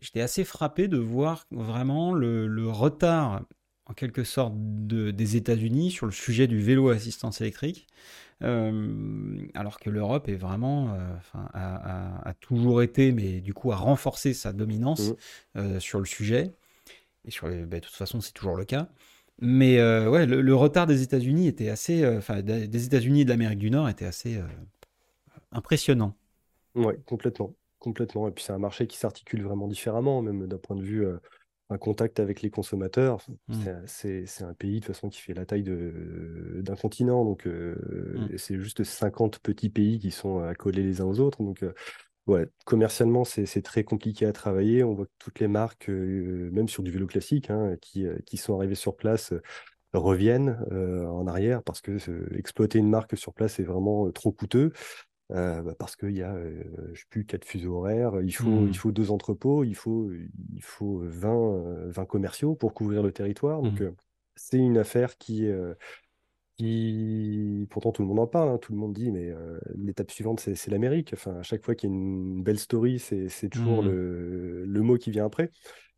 j'étais 0.00 0.20
assez 0.22 0.44
frappé 0.44 0.88
de 0.88 0.96
voir 0.98 1.44
vraiment 1.50 2.14
le, 2.14 2.46
le 2.46 2.68
retard 2.68 3.42
en 3.86 3.94
quelque 3.94 4.24
sorte 4.24 4.54
de- 4.56 5.10
des 5.10 5.36
États-Unis 5.36 5.90
sur 5.90 6.06
le 6.06 6.12
sujet 6.12 6.46
du 6.46 6.60
vélo 6.60 6.90
à 6.90 6.94
assistance 6.94 7.40
électrique. 7.40 7.86
Euh, 8.42 9.46
alors 9.54 9.80
que 9.80 9.90
l'Europe 9.90 10.28
est 10.28 10.36
vraiment, 10.36 10.94
euh, 10.94 11.16
enfin, 11.16 11.48
a, 11.54 12.18
a- 12.24 12.28
a 12.28 12.34
toujours 12.34 12.82
été, 12.82 13.12
mais 13.12 13.40
du 13.40 13.52
coup 13.54 13.72
a 13.72 13.76
renforcé 13.76 14.32
sa 14.34 14.52
dominance 14.52 15.10
Mm. 15.10 15.14
euh, 15.58 15.80
sur 15.80 15.98
le 15.98 16.04
sujet. 16.06 16.52
Et 17.24 17.30
sur 17.30 17.48
les- 17.48 17.66
ben, 17.66 17.80
de 17.80 17.84
toute 17.86 17.94
façon, 17.96 18.20
c'est 18.20 18.32
toujours 18.32 18.56
le 18.56 18.64
cas. 18.64 18.88
Mais 19.40 19.78
euh, 19.78 20.10
ouais, 20.10 20.26
le, 20.26 20.40
le 20.40 20.54
retard 20.54 20.86
des 20.86 21.02
États-Unis 21.02 21.46
était 21.46 21.68
assez, 21.68 22.02
euh, 22.02 22.18
enfin, 22.18 22.42
des 22.42 22.66
des 22.66 22.84
États-Unis 22.86 23.20
et 23.22 23.24
de 23.24 23.30
l'Amérique 23.30 23.58
du 23.58 23.70
Nord 23.70 23.88
était 23.88 24.04
assez 24.04 24.36
euh, 24.36 24.42
impressionnant. 25.52 26.14
Ouais, 26.74 26.96
complètement. 27.06 27.54
Complètement. 27.78 28.28
Et 28.28 28.32
puis 28.32 28.44
c'est 28.44 28.52
un 28.52 28.58
marché 28.58 28.86
qui 28.86 28.98
s'articule 28.98 29.42
vraiment 29.42 29.68
différemment, 29.68 30.22
même 30.22 30.46
d'un 30.46 30.58
point 30.58 30.76
de 30.76 30.82
vue 30.82 31.06
un 31.70 31.78
contact 31.78 32.18
avec 32.18 32.42
les 32.42 32.50
consommateurs. 32.50 33.18
Mm. 33.46 33.54
C'est 33.86 34.42
un 34.42 34.54
pays 34.54 34.80
de 34.80 34.86
toute 34.86 34.94
façon 34.94 35.08
qui 35.08 35.20
fait 35.20 35.34
la 35.34 35.46
taille 35.46 35.62
d'un 35.62 36.74
continent. 36.74 37.24
Donc 37.24 37.46
Mm. 37.46 38.36
c'est 38.36 38.58
juste 38.58 38.82
50 38.82 39.38
petits 39.38 39.70
pays 39.70 40.00
qui 40.00 40.10
sont 40.10 40.40
accolés 40.40 40.82
les 40.82 41.00
uns 41.00 41.04
aux 41.04 41.20
autres. 41.20 41.42
Donc 41.42 41.64
ouais, 42.28 42.46
commercialement, 42.64 43.24
c'est 43.24 43.62
très 43.62 43.84
compliqué 43.84 44.26
à 44.26 44.32
travailler. 44.32 44.84
On 44.84 44.94
voit 44.94 45.06
que 45.06 45.12
toutes 45.18 45.40
les 45.40 45.48
marques, 45.48 45.88
euh, 45.90 46.50
même 46.52 46.68
sur 46.68 46.82
du 46.82 46.90
vélo 46.90 47.06
classique, 47.06 47.50
hein, 47.50 47.76
qui, 47.80 48.06
euh, 48.06 48.18
qui 48.26 48.36
sont 48.36 48.56
arrivées 48.56 48.74
sur 48.76 48.96
place, 48.96 49.32
euh, 49.32 49.42
reviennent 49.94 50.58
en 50.72 51.26
arrière 51.26 51.62
parce 51.62 51.80
que 51.80 51.98
exploiter 52.36 52.78
une 52.78 52.90
marque 52.90 53.16
sur 53.16 53.34
place 53.34 53.58
est 53.58 53.64
vraiment 53.64 54.10
trop 54.12 54.32
coûteux. 54.32 54.72
Euh, 55.32 55.62
bah, 55.62 55.74
parce 55.78 55.96
qu'il 55.96 56.16
y 56.16 56.22
a, 56.22 56.34
euh, 56.34 56.64
je 56.94 57.00
sais 57.00 57.06
plus, 57.10 57.26
quatre 57.26 57.44
fuseaux 57.44 57.76
horaires, 57.78 58.20
il 58.22 58.32
faut, 58.34 58.66
il 58.66 58.74
Mm. 58.74 58.78
faut 58.78 58.92
deux 58.92 59.10
entrepôts, 59.10 59.64
il 59.64 59.74
faut, 59.76 60.10
il 60.12 60.62
faut 60.62 61.00
20, 61.04 61.54
euh, 61.66 61.90
20 61.90 62.06
commerciaux 62.06 62.54
pour 62.54 62.74
couvrir 62.74 63.02
le 63.02 63.12
territoire. 63.12 63.62
Donc, 63.62 63.80
Mm. 63.80 63.82
euh, 63.82 63.92
c'est 64.36 64.58
une 64.58 64.78
affaire 64.78 65.18
qui, 65.18 65.46
qui, 66.58 67.66
pourtant 67.70 67.92
tout 67.92 68.02
le 68.02 68.08
monde 68.08 68.20
en 68.20 68.26
parle, 68.26 68.50
hein, 68.50 68.58
tout 68.58 68.72
le 68.72 68.78
monde 68.78 68.92
dit, 68.94 69.12
mais 69.12 69.30
euh, 69.30 69.58
l'étape 69.76 70.10
suivante, 70.10 70.40
c'est 70.40 70.70
l'Amérique. 70.70 71.12
Enfin, 71.14 71.36
à 71.36 71.42
chaque 71.44 71.64
fois 71.64 71.74
qu'il 71.76 71.90
y 71.90 71.92
a 71.92 71.96
une 71.96 72.42
belle 72.42 72.58
story, 72.58 72.98
c'est 72.98 73.50
toujours 73.50 73.82
Mm. 73.82 73.82
le, 73.82 74.64
le 74.66 74.82
mot 74.82 74.98
qui 74.98 75.10
vient 75.12 75.26
après. 75.26 75.50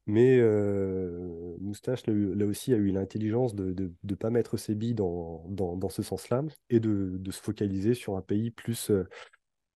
Mais 0.06 0.38
euh, 0.40 1.56
Moustache, 1.60 2.06
là, 2.06 2.14
là 2.14 2.46
aussi, 2.46 2.74
a 2.74 2.76
eu 2.78 2.90
l'intelligence 2.90 3.54
de 3.54 3.92
ne 4.04 4.14
pas 4.16 4.30
mettre 4.30 4.56
ses 4.56 4.74
billes 4.74 4.94
dans, 4.94 5.46
dans, 5.48 5.76
dans 5.76 5.90
ce 5.90 6.02
sens-là 6.02 6.42
et 6.70 6.80
de, 6.80 7.16
de 7.18 7.30
se 7.30 7.40
focaliser 7.40 7.94
sur 7.94 8.16
un 8.16 8.22
pays 8.22 8.50
plus, 8.50 8.90
euh, 8.90 9.08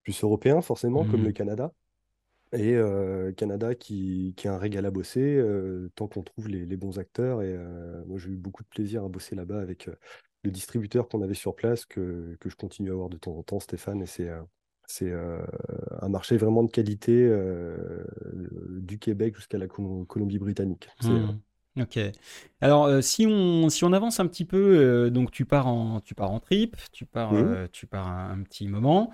plus 0.05 0.22
européen, 0.24 0.61
forcément, 0.62 1.05
comme 1.07 1.24
le 1.24 1.30
Mm. 1.30 1.32
Canada. 1.32 1.72
Et 2.53 2.74
euh, 2.76 3.32
Canada 3.32 3.74
qui, 3.74 4.35
qui 4.37 4.47
est 4.47 4.51
un 4.51 4.59
régal 4.59 4.87
à 4.87 4.91
bosser, 4.93 5.20
euh, 5.37 5.91
tant 5.97 6.07
qu'on 6.07 6.22
trouve 6.22 6.49
les, 6.49 6.66
les 6.66 6.76
bons 6.76 6.99
acteurs. 7.01 7.43
Et 7.43 7.53
euh, 7.57 8.05
moi, 8.07 8.18
j'ai 8.18 8.30
eu 8.30 8.37
beaucoup 8.37 8.62
de 8.62 8.68
plaisir 8.68 9.05
à 9.05 9.09
bosser 9.09 9.35
là-bas 9.35 9.61
avec 9.61 9.89
euh, 10.45 10.49
le 10.49 10.51
distributeur 10.51 11.09
qu'on 11.09 11.22
avait 11.22 11.34
sur 11.34 11.55
place, 11.57 11.84
que, 11.86 12.36
que 12.40 12.49
je 12.51 12.57
continue 12.57 12.90
à 12.90 12.92
avoir 12.95 13.09
de 13.09 13.16
temps 13.18 13.36
en 13.36 13.42
temps, 13.42 13.61
Stéphane. 13.61 14.03
Et 14.03 14.07
c'est 14.07 14.28
euh, 14.28 14.42
c'est 14.86 15.11
euh, 15.11 15.38
un 16.03 16.09
marché 16.11 16.36
vraiment 16.36 16.62
de 16.62 16.70
qualité 16.70 17.12
euh, 17.26 18.05
du 18.80 18.99
Québec 18.99 19.36
jusqu'à 19.36 19.59
la 19.59 19.66
Col- 19.66 20.07
Colombie-Britannique. 20.07 20.88
Hmm, 21.01 21.38
Ok. 21.80 21.99
Alors, 22.61 22.84
euh, 22.86 23.01
si 23.01 23.26
on, 23.26 23.68
si 23.68 23.84
on 23.84 23.92
avance 23.92 24.20
un 24.20 24.26
petit 24.26 24.45
peu, 24.45 25.11
donc 25.11 25.30
tu 25.32 25.45
pars 25.45 25.66
en, 25.66 26.01
tu 26.01 26.14
pars 26.14 26.30
en 26.30 26.40
trip, 26.40 26.76
tu 26.92 27.05
pars, 27.05 27.34
tu 27.72 27.86
pars 27.86 28.07
un, 28.09 28.30
un 28.38 28.42
petit 28.42 28.68
moment. 28.68 29.12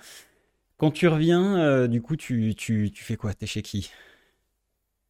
Quand 0.78 0.90
tu 0.92 1.08
reviens, 1.08 1.88
du 1.88 2.02
coup, 2.02 2.16
tu, 2.16 2.54
tu, 2.56 2.90
tu 2.92 3.04
fais 3.04 3.16
quoi? 3.16 3.34
T'es 3.34 3.46
chez 3.46 3.62
qui? 3.62 3.90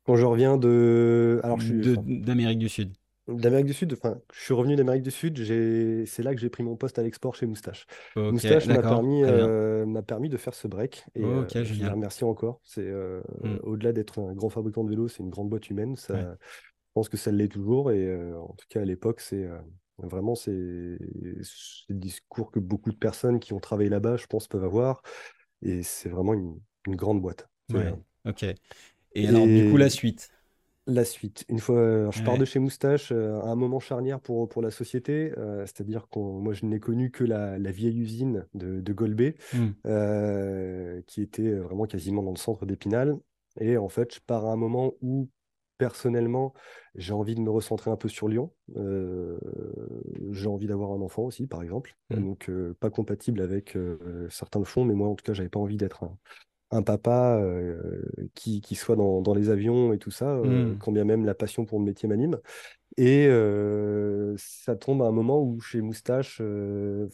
Quand 0.05 0.17
je 0.17 0.25
reviens 0.27 0.57
de... 0.59 1.41
Alors, 1.43 1.59
d'Amérique 2.05 2.59
du 2.59 2.69
Sud. 2.69 2.93
D'Amérique 3.29 3.67
du 3.67 3.75
Sud, 3.75 3.93
enfin, 3.93 4.19
je 4.33 4.41
suis 4.41 4.55
revenu 4.55 4.75
d'Amérique 4.75 5.05
du 5.05 5.11
Sud, 5.13 5.39
c'est 6.07 6.23
là 6.23 6.35
que 6.35 6.41
j'ai 6.41 6.51
pris 6.51 6.65
mon 6.65 6.77
poste 6.77 6.99
à 6.99 7.03
l'export 7.03 7.35
chez 7.37 7.47
Moustache. 7.47 7.87
Moustache 8.31 8.71
m'a 8.71 8.83
permis, 8.83 9.23
euh, 9.23 9.87
m'a 9.87 10.03
permis 10.03 10.29
de 10.29 10.37
faire 10.37 10.55
ce 10.55 10.67
break 10.67 11.05
et 11.15 11.33
euh, 11.33 11.49
je 11.63 11.65
génial. 11.65 11.91
remercie 11.91 12.25
encore. 12.25 12.61
C'est 12.65 12.87
euh, 12.87 13.21
Hmm, 13.43 13.57
au-delà 13.63 13.93
d'être 13.93 14.19
un 14.21 14.33
grand 14.35 14.49
fabricant 14.51 14.83
de 14.83 14.91
vélos, 14.91 15.09
c'est 15.09 15.23
une 15.23 15.31
grande 15.31 15.49
boîte 15.49 15.71
humaine. 15.71 15.95
Ça, 15.97 16.15
ouais. 16.17 16.27
je 16.33 16.93
pense 16.95 17.09
que 17.09 17.17
ça 17.17 17.31
l'est 17.31 17.49
toujours 17.49 17.93
et 17.93 18.35
en 18.35 18.55
tout 18.55 18.67
cas 18.69 18.83
à 18.83 18.85
l'époque, 18.85 19.21
c'est 19.21 19.49
vraiment 19.99 20.35
c'est 20.35 20.51
le 20.51 21.95
discours 21.95 22.51
que 22.51 22.59
beaucoup 22.59 22.91
de 22.91 22.97
personnes 22.97 23.39
qui 23.41 23.53
ont 23.53 23.61
travaillé 23.61 23.91
là-bas, 23.91 24.17
je 24.17 24.27
pense, 24.27 24.49
peuvent 24.49 24.65
avoir 24.65 25.03
et 25.63 25.83
c'est 25.83 26.09
vraiment 26.09 26.35
une, 26.35 26.61
une 26.87 26.97
grande 26.97 27.21
boîte. 27.21 27.49
Ouais, 27.71 27.95
ok. 28.25 28.45
Et 29.15 29.27
alors, 29.29 29.49
du 29.49 29.65
coup, 29.65 29.77
la 29.77 29.91
suite? 29.91 30.33
La 30.95 31.05
suite, 31.05 31.45
une 31.49 31.59
fois, 31.59 31.79
alors, 31.81 32.13
je 32.13 32.23
pars 32.23 32.39
de 32.39 32.45
chez 32.45 32.59
Moustache 32.59 33.13
euh, 33.13 33.41
à 33.43 33.49
un 33.49 33.55
moment 33.57 33.81
charnière 33.81 34.21
pour, 34.21 34.49
pour 34.49 34.63
la 34.63 34.71
société, 34.71 35.33
euh, 35.39 35.67
c'est-à-dire 35.67 36.09
que 36.11 36.19
moi 36.19 36.53
je 36.53 36.67
n'ai 36.67 36.81
connu 36.81 37.11
que 37.11 37.25
la, 37.25 37.59
la 37.59 37.71
vieille 37.73 37.99
usine 37.99 38.47
de, 38.55 38.81
de 38.81 38.93
Golbet, 38.93 39.37
euh, 39.87 41.03
qui 41.07 41.23
était 41.23 41.53
vraiment 41.55 41.85
quasiment 41.87 42.23
dans 42.23 42.33
le 42.33 42.39
centre 42.39 42.67
d'Épinal. 42.67 43.17
Et 43.61 43.77
en 43.77 43.89
fait, 43.89 44.15
je 44.15 44.21
pars 44.21 44.47
à 44.47 44.53
un 44.53 44.57
moment 44.57 44.95
où 45.01 45.29
personnellement 45.79 46.53
j'ai 46.95 47.13
envie 47.13 47.35
de 47.35 47.41
me 47.41 47.51
recentrer 47.51 47.91
un 47.91 47.97
peu 47.97 48.09
sur 48.09 48.29
Lyon. 48.29 48.53
Euh, 48.77 49.39
j'ai 50.31 50.47
envie 50.47 50.67
d'avoir 50.67 50.93
un 50.93 51.01
enfant 51.01 51.23
aussi, 51.25 51.47
par 51.47 51.63
exemple. 51.63 51.97
hmm, 52.11 52.23
Donc 52.23 52.49
euh, 52.49 52.75
pas 52.81 52.91
compatible 52.91 53.41
avec 53.41 53.77
euh, 53.77 54.29
certains 54.31 54.59
le 54.61 54.65
font, 54.65 54.85
mais 54.85 54.95
moi 54.95 55.09
en 55.09 55.15
tout 55.15 55.25
cas, 55.25 55.33
j'avais 55.33 55.49
pas 55.49 55.61
envie 55.61 55.77
d'être 55.77 56.05
un 56.05 56.19
un 56.71 56.83
papa 56.83 57.39
euh, 57.43 58.03
qui, 58.35 58.61
qui 58.61 58.75
soit 58.77 58.97
dans, 58.97 59.23
dans 59.23 59.35
les 59.35 59.51
avions 59.51 59.93
et 59.93 59.99
tout 59.99 60.11
ça, 60.11 60.37
hmm, 60.43 60.77
quand 60.79 60.93
bien 60.93 61.05
même 61.05 61.25
la 61.25 61.35
passion 61.35 61.65
pour 61.65 61.79
le 61.79 61.85
métier 61.85 62.09
m'anime. 62.09 62.39
Et 62.97 63.27
euh, 63.29 64.35
ça 64.39 64.77
tombe 64.77 65.03
à 65.03 65.07
un 65.07 65.13
moment 65.13 65.43
où 65.43 65.61
chez 65.61 65.81
Moustache, 65.81 66.39
euh, 66.43 67.09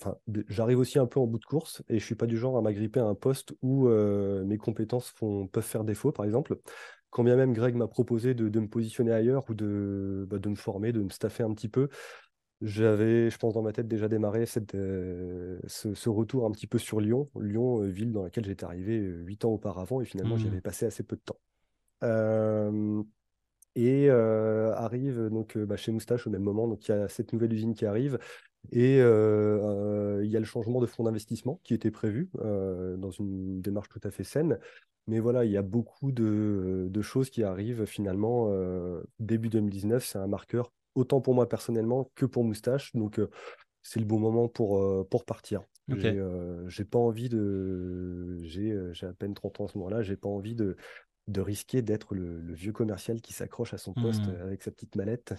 j'arrive 0.49 0.79
aussi 0.79 0.99
un 0.99 1.07
peu 1.07 1.21
en 1.21 1.27
bout 1.27 1.39
de 1.39 1.45
course 1.45 1.83
et 1.89 1.99
je 1.99 2.05
suis 2.05 2.15
pas 2.15 2.27
du 2.27 2.37
genre 2.39 2.57
à 2.57 2.63
m'agripper 2.63 3.01
à 3.01 3.05
un 3.05 3.15
poste 3.15 3.55
où 3.63 3.89
euh, 3.89 4.45
mes 4.45 4.59
compétences 4.59 5.11
font, 5.11 5.47
peuvent 5.47 5.65
faire 5.65 5.85
défaut, 5.85 6.13
par 6.13 6.25
exemple. 6.25 6.59
Quand 7.11 7.25
bien 7.25 7.37
même 7.37 7.53
Greg 7.53 7.75
m'a 7.77 7.89
proposé 7.89 8.35
de, 8.35 8.49
de 8.49 8.61
me 8.61 8.69
positionner 8.69 9.13
ailleurs 9.13 9.49
ou 9.49 9.55
de, 9.55 10.27
bah, 10.29 10.39
de 10.39 10.49
me 10.49 10.55
former, 10.57 10.93
de 10.93 11.01
me 11.03 11.11
staffer 11.11 11.43
un 11.45 11.53
petit 11.55 11.69
peu, 11.69 11.89
j'avais, 12.63 13.29
je 13.31 13.37
pense, 13.39 13.55
dans 13.55 13.63
ma 13.63 13.73
tête 13.73 13.89
déjà 13.89 14.09
démarré 14.09 14.47
cette, 14.47 14.75
euh, 14.75 15.59
ce, 15.67 15.95
ce 15.95 16.09
retour 16.09 16.47
un 16.47 16.51
petit 16.51 16.67
peu 16.67 16.79
sur 16.79 17.01
Lyon. 17.01 17.29
Lyon, 17.39 17.83
euh, 17.83 17.89
ville 17.89 18.13
dans 18.13 18.23
laquelle 18.23 18.47
j'étais 18.47 18.65
arrivé 18.65 18.99
euh, 18.99 19.23
huit 19.25 19.45
ans 19.45 19.51
auparavant 19.51 20.01
et 20.01 20.07
finalement 20.07 20.37
j'y 20.37 20.47
hmm, 20.47 20.53
avais 20.53 20.61
passé 20.63 20.87
assez 20.87 21.03
peu 21.03 21.17
de 21.17 21.21
temps. 21.21 21.39
Euh, 22.03 23.03
et 23.75 24.09
arrive 24.09 25.29
donc 25.29 25.59
bah, 25.59 25.77
chez 25.77 25.93
Moustache 25.93 26.27
au 26.27 26.31
même 26.31 26.43
moment. 26.43 26.67
Donc 26.67 26.89
il 26.89 26.93
y 26.93 26.95
a 26.95 27.09
cette 27.09 27.35
nouvelle 27.35 27.53
usine 27.53 27.75
qui 27.75 27.85
arrive 27.85 28.19
et 28.73 28.95
il 28.95 29.01
y 30.31 30.37
a 30.37 30.39
le 30.39 30.45
changement 30.45 30.81
de 30.81 30.87
fonds 30.87 31.05
d'investissement 31.05 31.61
qui 31.63 31.75
était 31.75 31.91
prévu 31.91 32.31
dans 32.43 33.11
une 33.11 33.61
démarche 33.61 33.91
tout 33.91 34.01
à 34.03 34.11
fait 34.11 34.25
saine. 34.25 34.59
Mais 35.09 35.21
voilà, 35.21 35.45
il 35.45 35.51
y 35.51 35.59
a 35.59 35.63
beaucoup 35.63 36.11
de, 36.11 36.89
de 36.91 37.03
choses 37.03 37.29
qui 37.29 37.43
arrivent 37.43 37.85
finalement 37.85 38.51
début 39.19 39.51
2019. 39.51 40.03
C'est 40.07 40.19
un 40.19 40.27
marqueur 40.27 40.73
autant 40.97 41.21
pour 41.21 41.35
moi 41.35 41.49
personnellement 41.49 42.11
que 42.15 42.27
pour 42.27 42.45
Moustache. 42.45 42.95
Donc 42.95 43.19
euh, 43.19 43.31
c'est 43.83 44.01
le 44.01 44.07
bon 44.07 44.19
moment 44.19 44.49
pour, 44.49 44.79
euh, 44.79 45.07
pour 45.09 45.25
partir. 45.25 45.63
J'ai 45.89 46.19
euh, 46.19 46.69
j'ai 46.69 46.85
pas 46.85 46.99
envie 46.99 47.29
de. 47.29 48.41
J'ai 48.43 48.77
à 49.07 49.13
peine 49.13 49.35
30 49.35 49.61
ans 49.61 49.67
à 49.67 49.69
ce 49.69 49.79
moment-là. 49.79 50.03
J'ai 50.03 50.17
pas 50.17 50.29
envie 50.29 50.57
de 50.57 50.77
de 51.29 51.41
risquer 51.41 51.83
d'être 51.83 52.15
le, 52.15 52.41
le 52.41 52.55
vieux 52.55 52.73
commercial 52.73 53.21
qui 53.21 53.33
s'accroche 53.33 53.75
à 53.75 53.79
son 53.79 53.93
poste 53.95 54.29
euh, 54.29 54.45
avec 54.47 54.63
sa 54.63 54.71
petite 54.71 54.95
mallette. 54.97 55.35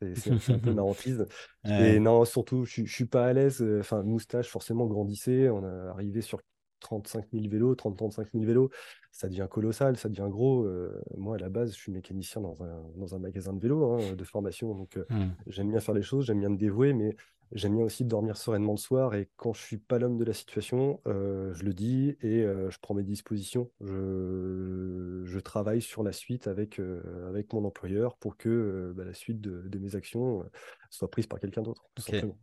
C'est 0.00 0.50
un 0.50 0.58
peu 0.58 0.72
ma 0.72 0.82
hantise. 0.82 1.26
Et 1.64 1.98
non, 1.98 2.24
surtout, 2.24 2.64
je, 2.64 2.84
je 2.84 2.92
suis 2.92 3.06
pas 3.06 3.26
à 3.26 3.32
l'aise. 3.32 3.64
Enfin, 3.80 4.02
Moustache, 4.02 4.48
forcément, 4.48 4.86
grandissait. 4.86 5.48
On 5.48 5.62
est 5.64 5.88
arrivé 5.88 6.20
sur 6.20 6.40
35 6.80 7.32
000 7.32 7.48
vélos, 7.48 7.74
30-35 7.74 8.32
000 8.32 8.46
vélos. 8.46 8.70
Ça 9.12 9.28
devient 9.28 9.48
colossal, 9.50 9.96
ça 9.96 10.08
devient 10.08 10.28
gros. 10.30 10.64
Euh, 10.64 11.00
moi, 11.16 11.36
à 11.36 11.38
la 11.38 11.48
base, 11.48 11.72
je 11.74 11.78
suis 11.80 11.92
mécanicien 11.92 12.40
dans 12.40 12.62
un, 12.62 12.82
dans 12.96 13.14
un 13.14 13.18
magasin 13.18 13.52
de 13.52 13.60
vélos 13.60 13.84
hein, 13.92 14.14
de 14.14 14.24
formation. 14.24 14.74
Donc, 14.74 14.96
euh, 14.96 15.04
Hmm. 15.08 15.34
j'aime 15.46 15.70
bien 15.70 15.80
faire 15.80 15.94
les 15.94 16.02
choses, 16.02 16.26
j'aime 16.26 16.40
bien 16.40 16.48
me 16.50 16.56
dévouer, 16.56 16.92
mais 16.92 17.16
J'aime 17.52 17.74
bien 17.74 17.84
aussi 17.84 18.04
dormir 18.04 18.36
sereinement 18.36 18.74
le 18.74 18.78
soir 18.78 19.12
et 19.16 19.28
quand 19.34 19.52
je 19.52 19.60
suis 19.60 19.76
pas 19.78 19.98
l'homme 19.98 20.16
de 20.18 20.24
la 20.24 20.32
situation, 20.32 21.00
euh, 21.08 21.52
je 21.52 21.64
le 21.64 21.74
dis 21.74 22.16
et 22.20 22.42
je 22.44 22.78
prends 22.80 22.94
mes 22.94 23.02
dispositions. 23.02 23.72
Je, 23.80 25.22
je 25.24 25.40
travaille 25.40 25.82
sur 25.82 26.04
la 26.04 26.12
suite 26.12 26.46
avec, 26.46 26.78
avec 27.26 27.52
mon 27.52 27.64
employeur 27.64 28.16
pour 28.18 28.36
que 28.36 28.92
bah, 28.96 29.04
la 29.04 29.14
suite 29.14 29.40
de, 29.40 29.62
de 29.68 29.78
mes 29.80 29.96
actions 29.96 30.48
soit 30.90 31.10
prise 31.10 31.26
par 31.26 31.40
quelqu'un 31.40 31.62
d'autre, 31.62 31.90
tout 31.96 32.02
Ok, 32.04 32.12
simplement. 32.12 32.38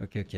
ok, 0.00 0.16
ok. 0.16 0.34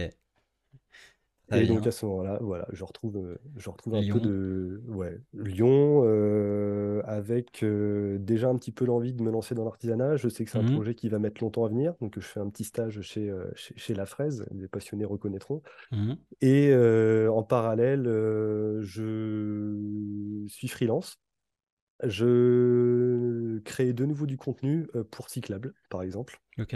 Et 1.52 1.66
donc 1.66 1.86
à 1.86 1.92
ce 1.92 2.06
moment-là, 2.06 2.38
voilà, 2.40 2.66
je 2.72 2.82
retrouve, 2.84 3.16
euh, 3.18 3.38
je 3.56 3.70
retrouve 3.70 3.94
un 3.94 4.02
peu 4.02 4.18
de 4.20 4.82
ouais, 4.88 5.20
Lyon 5.34 6.02
euh, 6.04 7.00
avec 7.04 7.62
euh, 7.62 8.18
déjà 8.18 8.48
un 8.48 8.56
petit 8.56 8.72
peu 8.72 8.84
l'envie 8.84 9.12
de 9.12 9.22
me 9.22 9.30
lancer 9.30 9.54
dans 9.54 9.64
l'artisanat. 9.64 10.16
Je 10.16 10.28
sais 10.28 10.44
que 10.44 10.50
c'est 10.50 10.58
un 10.58 10.62
Mhm, 10.62 10.64
projet 10.64 10.94
qui 10.94 11.08
va 11.08 11.18
mettre 11.18 11.42
longtemps 11.42 11.64
à 11.64 11.68
venir, 11.68 11.94
donc 12.00 12.14
je 12.18 12.26
fais 12.26 12.40
un 12.40 12.48
petit 12.50 12.64
stage 12.64 13.00
chez, 13.02 13.32
chez, 13.54 13.74
chez 13.76 13.94
La 13.94 14.06
Fraise, 14.06 14.46
les 14.52 14.68
passionnés 14.68 15.04
reconnaîtront. 15.04 15.62
mhm. 15.90 16.24
Et 16.40 16.70
euh, 16.72 17.30
en 17.32 17.42
parallèle, 17.44 18.04
je 18.80 20.44
suis 20.48 20.68
freelance. 20.68 21.16
Je 22.04 23.60
crée 23.60 23.92
de 23.92 24.04
nouveau 24.06 24.26
du 24.26 24.36
contenu 24.36 24.88
pour 25.10 25.28
Cyclable, 25.30 25.74
par 25.90 26.02
exemple 26.02 26.40
Ok. 26.58 26.74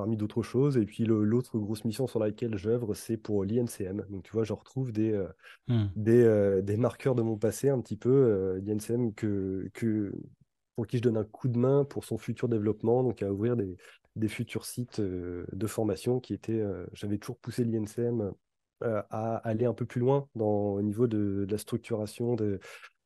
Parmi 0.00 0.16
d'autres 0.16 0.42
choses. 0.42 0.76
Et 0.78 0.86
puis 0.86 1.04
l'autre 1.04 1.58
grosse 1.58 1.84
mission 1.84 2.06
sur 2.06 2.18
laquelle 2.20 2.56
j'œuvre, 2.56 2.94
c'est 2.94 3.16
pour 3.18 3.44
l'INCM. 3.44 4.06
Donc 4.10 4.24
tu 4.24 4.32
vois, 4.32 4.44
je 4.44 4.52
retrouve 4.54 4.92
des, 4.92 5.12
euh, 5.12 5.28
Mhm. 5.68 5.90
des, 5.96 6.22
euh, 6.22 6.62
des 6.62 6.76
marqueurs 6.76 7.14
de 7.14 7.22
mon 7.22 7.36
passé 7.38 7.68
un 7.68 7.80
petit 7.80 7.96
peu. 7.96 8.10
euh, 8.10 8.60
l'INCM 8.60 9.14
que, 9.14 9.68
que, 9.74 10.12
pour 10.76 10.86
qui 10.86 10.98
je 10.98 11.02
donne 11.02 11.16
un 11.16 11.24
coup 11.24 11.48
de 11.48 11.58
main 11.58 11.84
pour 11.84 12.04
son 12.04 12.18
futur 12.18 12.48
développement, 12.48 13.02
donc 13.02 13.22
à 13.22 13.32
ouvrir 13.32 13.56
des, 13.56 13.76
des 14.16 14.28
futurs 14.28 14.64
sites 14.64 15.00
euh, 15.00 15.46
de 15.52 15.66
formation 15.66 16.20
qui 16.20 16.34
étaient... 16.34 16.62
j'avais 16.92 17.18
toujours 17.18 17.38
poussé 17.38 17.64
l'INCM 17.64 18.32
à 18.82 19.36
aller 19.46 19.66
un 19.66 19.74
peu 19.74 19.84
plus 19.84 20.00
loin 20.00 20.28
dans, 20.34 20.72
au 20.74 20.82
niveau 20.82 21.06
de, 21.06 21.44
de 21.46 21.52
la 21.52 21.58
structuration 21.58 22.34
de, 22.34 22.60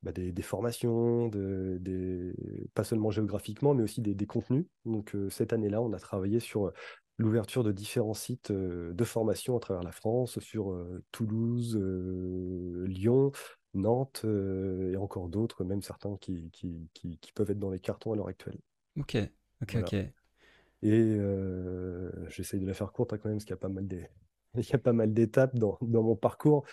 bah, 0.04 0.12
des, 0.12 0.32
des 0.32 0.42
formations, 0.42 1.28
de, 1.28 1.78
des, 1.80 2.34
pas 2.74 2.84
seulement 2.84 3.10
géographiquement, 3.10 3.74
mais 3.74 3.82
aussi 3.84 4.02
des, 4.02 4.14
des 4.14 4.26
contenus. 4.26 4.66
Donc 4.84 5.14
euh, 5.16 5.30
cette 5.30 5.52
année-là, 5.52 5.82
on 5.82 5.92
a 5.94 5.98
travaillé 6.00 6.40
sur 6.40 6.72
l'ouverture 7.18 7.64
de 7.64 7.72
différents 7.72 8.14
sites 8.14 8.50
euh, 8.52 8.92
de 8.94 9.04
formation 9.04 9.56
à 9.56 9.60
travers 9.60 9.82
la 9.82 9.92
France, 9.92 10.38
sur 10.40 10.72
euh, 10.72 11.02
Toulouse, 11.12 11.76
euh, 11.80 12.86
Lyon, 12.88 13.32
Nantes 13.74 14.22
euh, 14.24 14.92
et 14.92 14.96
encore 14.96 15.28
d'autres, 15.28 15.64
même 15.64 15.82
certains 15.82 16.16
qui, 16.18 16.50
qui, 16.52 16.88
qui- 16.94 17.18
qui 17.18 17.32
peuvent 17.32 17.50
être 17.50 17.58
dans 17.58 17.70
les 17.70 17.80
cartons 17.80 18.12
à 18.12 18.16
l'heure 18.16 18.28
actuelle. 18.28 18.58
Ok, 18.96 19.14
ok, 19.62 19.72
Voilà. 19.72 19.92
ok. 19.92 20.14
Et 20.82 20.90
euh, 20.92 22.10
j'essaye 22.30 22.60
de 22.60 22.66
la 22.66 22.74
faire 22.74 22.92
courte 22.92 23.12
hein, 23.12 23.18
quand 23.18 23.28
même, 23.28 23.38
parce 23.38 23.44
qu'il 23.44 23.52
y 23.52 23.54
a 23.54 23.58
pas 23.58 23.68
mal 23.68 23.86
des- 23.86 24.08
il 24.56 24.68
y 24.68 24.74
a 24.74 24.78
pas 24.78 24.92
mal 24.92 25.12
d'étapes 25.14 25.56
dans, 25.56 25.78
dans 25.82 26.02
mon 26.02 26.16
parcours. 26.16 26.64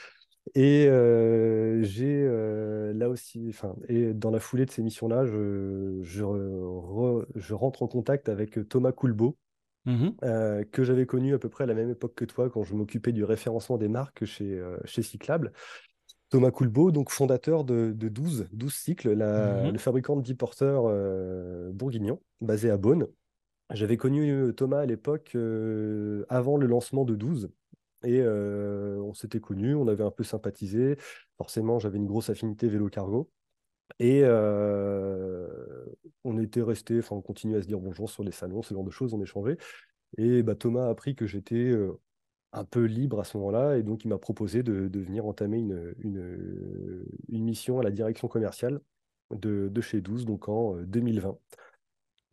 Et 0.56 0.88
euh, 0.88 1.84
j'ai 1.84 2.24
euh, 2.26 2.94
là 2.94 3.10
aussi, 3.10 3.48
enfin, 3.50 3.76
et 3.88 4.14
dans 4.14 4.32
la 4.32 4.39
foulée 4.39 4.66
de 4.66 4.72
ces 4.72 4.82
missions-là, 4.84 5.26
je, 5.26 6.00
je, 6.02 6.24
re- 6.24 7.26
je 7.36 7.54
rentre 7.54 7.84
en 7.84 7.88
contact 7.88 8.28
avec 8.28 8.68
Thomas 8.68 8.92
Coulbeau, 8.92 9.38
euh, 10.24 10.64
que 10.72 10.84
j'avais 10.84 11.06
connu 11.06 11.34
à 11.34 11.39
peu 11.39 11.50
près 11.50 11.66
à 11.66 11.68
la 11.68 11.74
même 11.76 11.89
époque 11.92 12.16
que 12.16 12.26
toi, 12.26 12.50
quand 12.50 12.64
je 12.64 12.76
m'occupais 12.76 13.12
du 13.14 13.24
référencement 13.24 13.78
des 13.78 13.89
marques 13.89 14.26
chez, 14.26 14.62
chez 14.86 15.04
Cyclable. 15.04 15.54
Thomas 16.30 16.52
Coulbeau, 16.52 16.92
donc 16.92 17.12
fondateur 17.12 17.64
de, 17.66 17.92
de 17.96 18.10
12, 18.10 18.48
12 18.54 18.74
Cycles, 18.74 19.14
la- 19.14 19.64
mhm, 19.64 19.72
le 19.74 19.80
fabricant 19.80 20.16
de 20.16 20.22
10 20.24 20.36
porteurs 20.36 20.84
bourguignon, 21.74 22.22
basé 22.42 22.70
à 22.72 22.78
Beaune. 22.78 23.08
J'avais 23.74 23.98
connu 23.98 24.54
Thomas 24.56 24.80
à 24.82 24.86
l'époque, 24.86 25.36
avant 26.30 26.58
le 26.58 26.68
lancement 26.68 27.06
de 27.06 27.16
12. 27.16 27.52
Et 28.04 28.20
euh, 28.22 28.97
on 29.02 29.14
s'était 29.14 29.39
connus, 29.39 29.76
on 29.76 29.88
avait 29.88 30.04
un 30.04 30.12
peu 30.12 30.24
sympathisé. 30.24 30.97
Forcément, 31.38 31.80
j'avais 31.80 31.97
une 31.97 32.08
grosse 32.08 32.30
affinité 32.30 32.68
vélo-cargo. 32.68 33.30
Et 33.99 34.22
euh, 34.24 35.47
on 36.24 36.38
était 36.39 36.62
resté, 36.62 36.99
enfin, 36.99 37.16
on 37.16 37.22
continuait 37.22 37.58
à 37.58 37.62
se 37.62 37.68
dire 37.68 37.80
bonjour 37.80 38.10
sur 38.10 38.24
les 38.24 38.32
salons, 38.32 38.62
ce 38.62 38.74
genre 38.74 38.84
de 38.84 38.91
choses, 38.91 39.14
on 39.14 39.22
échangeait. 39.22 39.58
Et 40.18 40.43
bah, 40.43 40.56
Thomas 40.56 40.88
a 40.88 40.89
appris 40.89 41.16
que 41.16 41.28
j'étais 41.28 41.56
euh, 41.56 41.99
un 42.54 42.66
peu 42.66 42.86
libre 42.86 43.20
à 43.20 43.24
ce 43.24 43.38
moment-là, 43.38 43.78
et 43.78 43.84
donc 43.84 44.04
il 44.06 44.08
m'a 44.10 44.18
proposé 44.18 44.64
de, 44.64 44.88
de 44.88 44.99
venir 44.99 45.26
entamer 45.26 45.60
une, 45.60 45.93
une, 45.99 47.06
une 47.30 47.43
mission 47.43 47.80
à 47.80 47.84
la 47.84 47.91
direction 47.91 48.28
commerciale 48.28 48.82
de, 49.32 49.70
de 49.72 49.82
chez 49.82 50.02
12, 50.02 50.26
donc 50.26 50.49
en 50.49 50.78
euh, 50.78 50.86
2020. 50.86 51.38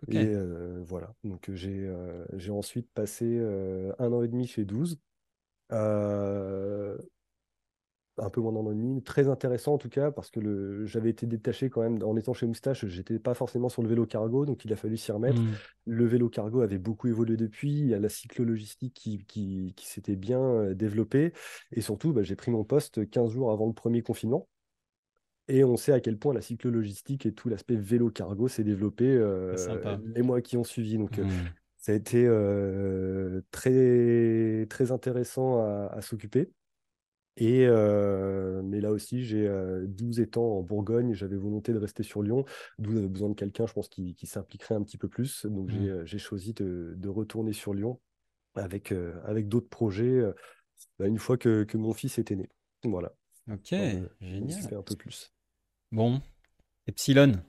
Ok. 0.04 0.14
Et 0.14 0.16
euh, 0.16 0.80
voilà, 0.84 1.14
donc 1.24 1.50
j'ai 1.54 1.90
ensuite 2.50 2.88
passé 2.92 3.40
un 3.98 4.12
an 4.12 4.22
et 4.22 4.28
demi 4.28 4.46
chez 4.46 4.64
12. 4.64 4.98
Euh, 5.72 6.96
un 8.20 8.30
peu 8.30 8.40
moins 8.40 8.52
demi, 8.52 8.94
mais 8.94 9.00
très 9.00 9.28
intéressant 9.28 9.74
en 9.74 9.78
tout 9.78 9.88
cas, 9.88 10.10
parce 10.10 10.30
que 10.30 10.40
le, 10.40 10.84
j'avais 10.86 11.10
été 11.10 11.26
détaché 11.26 11.70
quand 11.70 11.82
même 11.82 12.02
en 12.02 12.16
étant 12.16 12.32
chez 12.32 12.46
Moustache, 12.46 12.84
j'étais 12.86 13.20
pas 13.20 13.34
forcément 13.34 13.68
sur 13.68 13.80
le 13.82 13.88
vélo 13.88 14.06
cargo, 14.06 14.44
donc 14.44 14.64
il 14.64 14.72
a 14.72 14.76
fallu 14.76 14.96
s'y 14.96 15.12
remettre. 15.12 15.40
Mhm, 15.40 15.54
Le 15.86 16.04
vélo 16.04 16.28
cargo 16.28 16.60
avait 16.60 16.78
beaucoup 16.78 17.06
évolué 17.06 17.36
depuis, 17.36 17.70
il 17.70 17.86
y 17.86 17.94
a 17.94 18.00
la 18.00 18.08
cyclologistique 18.08 18.94
qui, 18.94 19.24
qui, 19.24 19.72
qui 19.76 19.86
s'était 19.86 20.16
bien 20.16 20.40
euh, 20.40 20.74
développée, 20.74 21.32
et 21.70 21.80
surtout, 21.80 22.12
bah, 22.12 22.24
j'ai 22.24 22.34
pris 22.34 22.50
mon 22.50 22.64
poste 22.64 23.08
15 23.08 23.30
jours 23.30 23.52
avant 23.52 23.66
le 23.66 23.72
premier 23.72 24.02
confinement. 24.02 24.48
Et 25.50 25.64
on 25.64 25.76
sait 25.78 25.92
à 25.92 26.00
quel 26.00 26.18
point 26.18 26.34
la 26.34 26.42
cyclologistique 26.42 27.24
et 27.24 27.32
tout 27.32 27.48
l'aspect 27.48 27.76
vélo 27.76 28.10
cargo 28.10 28.48
s'est 28.48 28.64
développé 28.64 29.06
Très 29.06 29.16
euh, 29.16 29.96
les 30.14 30.20
mois 30.22 30.42
qui 30.42 30.58
ont 30.58 30.64
suivi. 30.64 30.98
Donc, 30.98 31.18
Mhm, 31.18 31.30
ça 31.78 31.92
a 31.92 31.94
été 31.94 32.24
euh, 32.26 33.42
très, 33.50 34.66
très 34.68 34.92
intéressant 34.92 35.60
à, 35.62 35.88
à 35.92 36.02
s'occuper. 36.02 36.50
Et, 37.36 37.66
euh, 37.68 38.62
mais 38.64 38.80
là 38.80 38.90
aussi, 38.90 39.24
j'ai 39.24 39.46
euh, 39.46 39.86
12 39.86 40.20
étangs 40.20 40.58
en 40.58 40.62
Bourgogne, 40.62 41.14
j'avais 41.14 41.36
volonté 41.36 41.72
de 41.72 41.78
rester 41.78 42.02
sur 42.02 42.22
Lyon, 42.22 42.44
d'où 42.78 42.92
j'avais 42.92 43.08
besoin 43.08 43.28
de 43.30 43.34
quelqu'un, 43.34 43.66
je 43.66 43.72
pense, 43.74 43.88
qui, 43.88 44.14
qui 44.16 44.26
s'impliquerait 44.26 44.74
un 44.74 44.82
petit 44.82 44.98
peu 44.98 45.08
plus. 45.08 45.46
Donc 45.46 45.70
j'ai 45.70 45.92
j'ai 46.04 46.18
choisi 46.18 46.52
de, 46.54 46.94
de 46.96 47.08
retourner 47.08 47.52
sur 47.52 47.74
Lyon 47.74 48.00
avec, 48.56 48.92
euh, 48.92 49.20
avec 49.24 49.48
d'autres 49.48 49.68
projets, 49.68 50.22
bah, 50.98 51.06
une 51.06 51.18
fois 51.18 51.38
que, 51.38 51.64
que 51.64 51.76
mon 51.76 51.92
fils 51.92 52.18
était 52.18 52.36
né. 52.36 52.48
Voilà, 52.84 53.14
Ok, 53.50 53.72
de 53.72 54.08
génial. 54.20 54.48
m'occuper 54.48 54.76
un 54.76 54.82
peu 54.82 54.96
plus. 54.96 55.32
Bon, 55.92 56.22
Epsilon, 56.86 57.44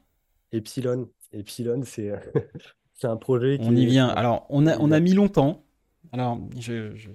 Epsilon, 0.52 1.12
Epsilon, 1.32 1.84
c'est 1.84 2.12
c'est 3.00 3.08
un 3.08 3.18
projet 3.18 3.58
qui 3.58 3.66
on 3.68 3.76
y 3.76 3.84
est... 3.84 3.86
vient. 3.86 4.08
Alors, 4.08 4.46
on 4.50 4.68
a, 4.68 4.78
on 4.80 4.92
a 4.92 5.00
mis 5.00 5.14
longtemps. 5.14 5.64
Alors, 6.12 6.40
je, 6.60 6.96
je- 6.96 7.10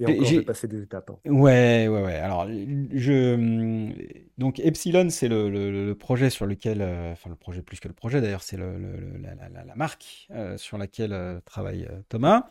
Et 0.00 0.06
encore, 0.06 0.24
j'ai- 0.26 0.42
passer 0.42 0.68
des 0.68 0.82
étapes. 0.82 1.10
hein. 1.10 1.30
Ouais, 1.30 1.88
ouais, 1.88 2.02
ouais. 2.02 2.14
Alors, 2.14 2.46
je, 2.48 3.90
donc 4.38 4.58
Epsilon, 4.60 5.10
c'est 5.10 5.28
le, 5.28 5.50
le- 5.50 5.86
le 5.86 5.94
projet 5.94 6.30
sur 6.30 6.46
lequel, 6.46 6.80
euh, 6.80 7.12
enfin 7.12 7.28
le 7.30 7.36
projet 7.36 7.60
plus 7.62 7.78
que 7.80 7.88
le 7.88 7.94
projet 7.94 8.20
d'ailleurs, 8.20 8.42
c'est 8.42 8.56
le, 8.56 8.72
la, 9.22 9.34
la- 9.34 9.64
la- 9.64 9.74
marque 9.74 10.28
euh, 10.30 10.56
sur 10.56 10.78
laquelle 10.78 11.12
euh, 11.12 11.40
travaille 11.44 11.84
euh, 11.90 12.00
Thomas. 12.08 12.46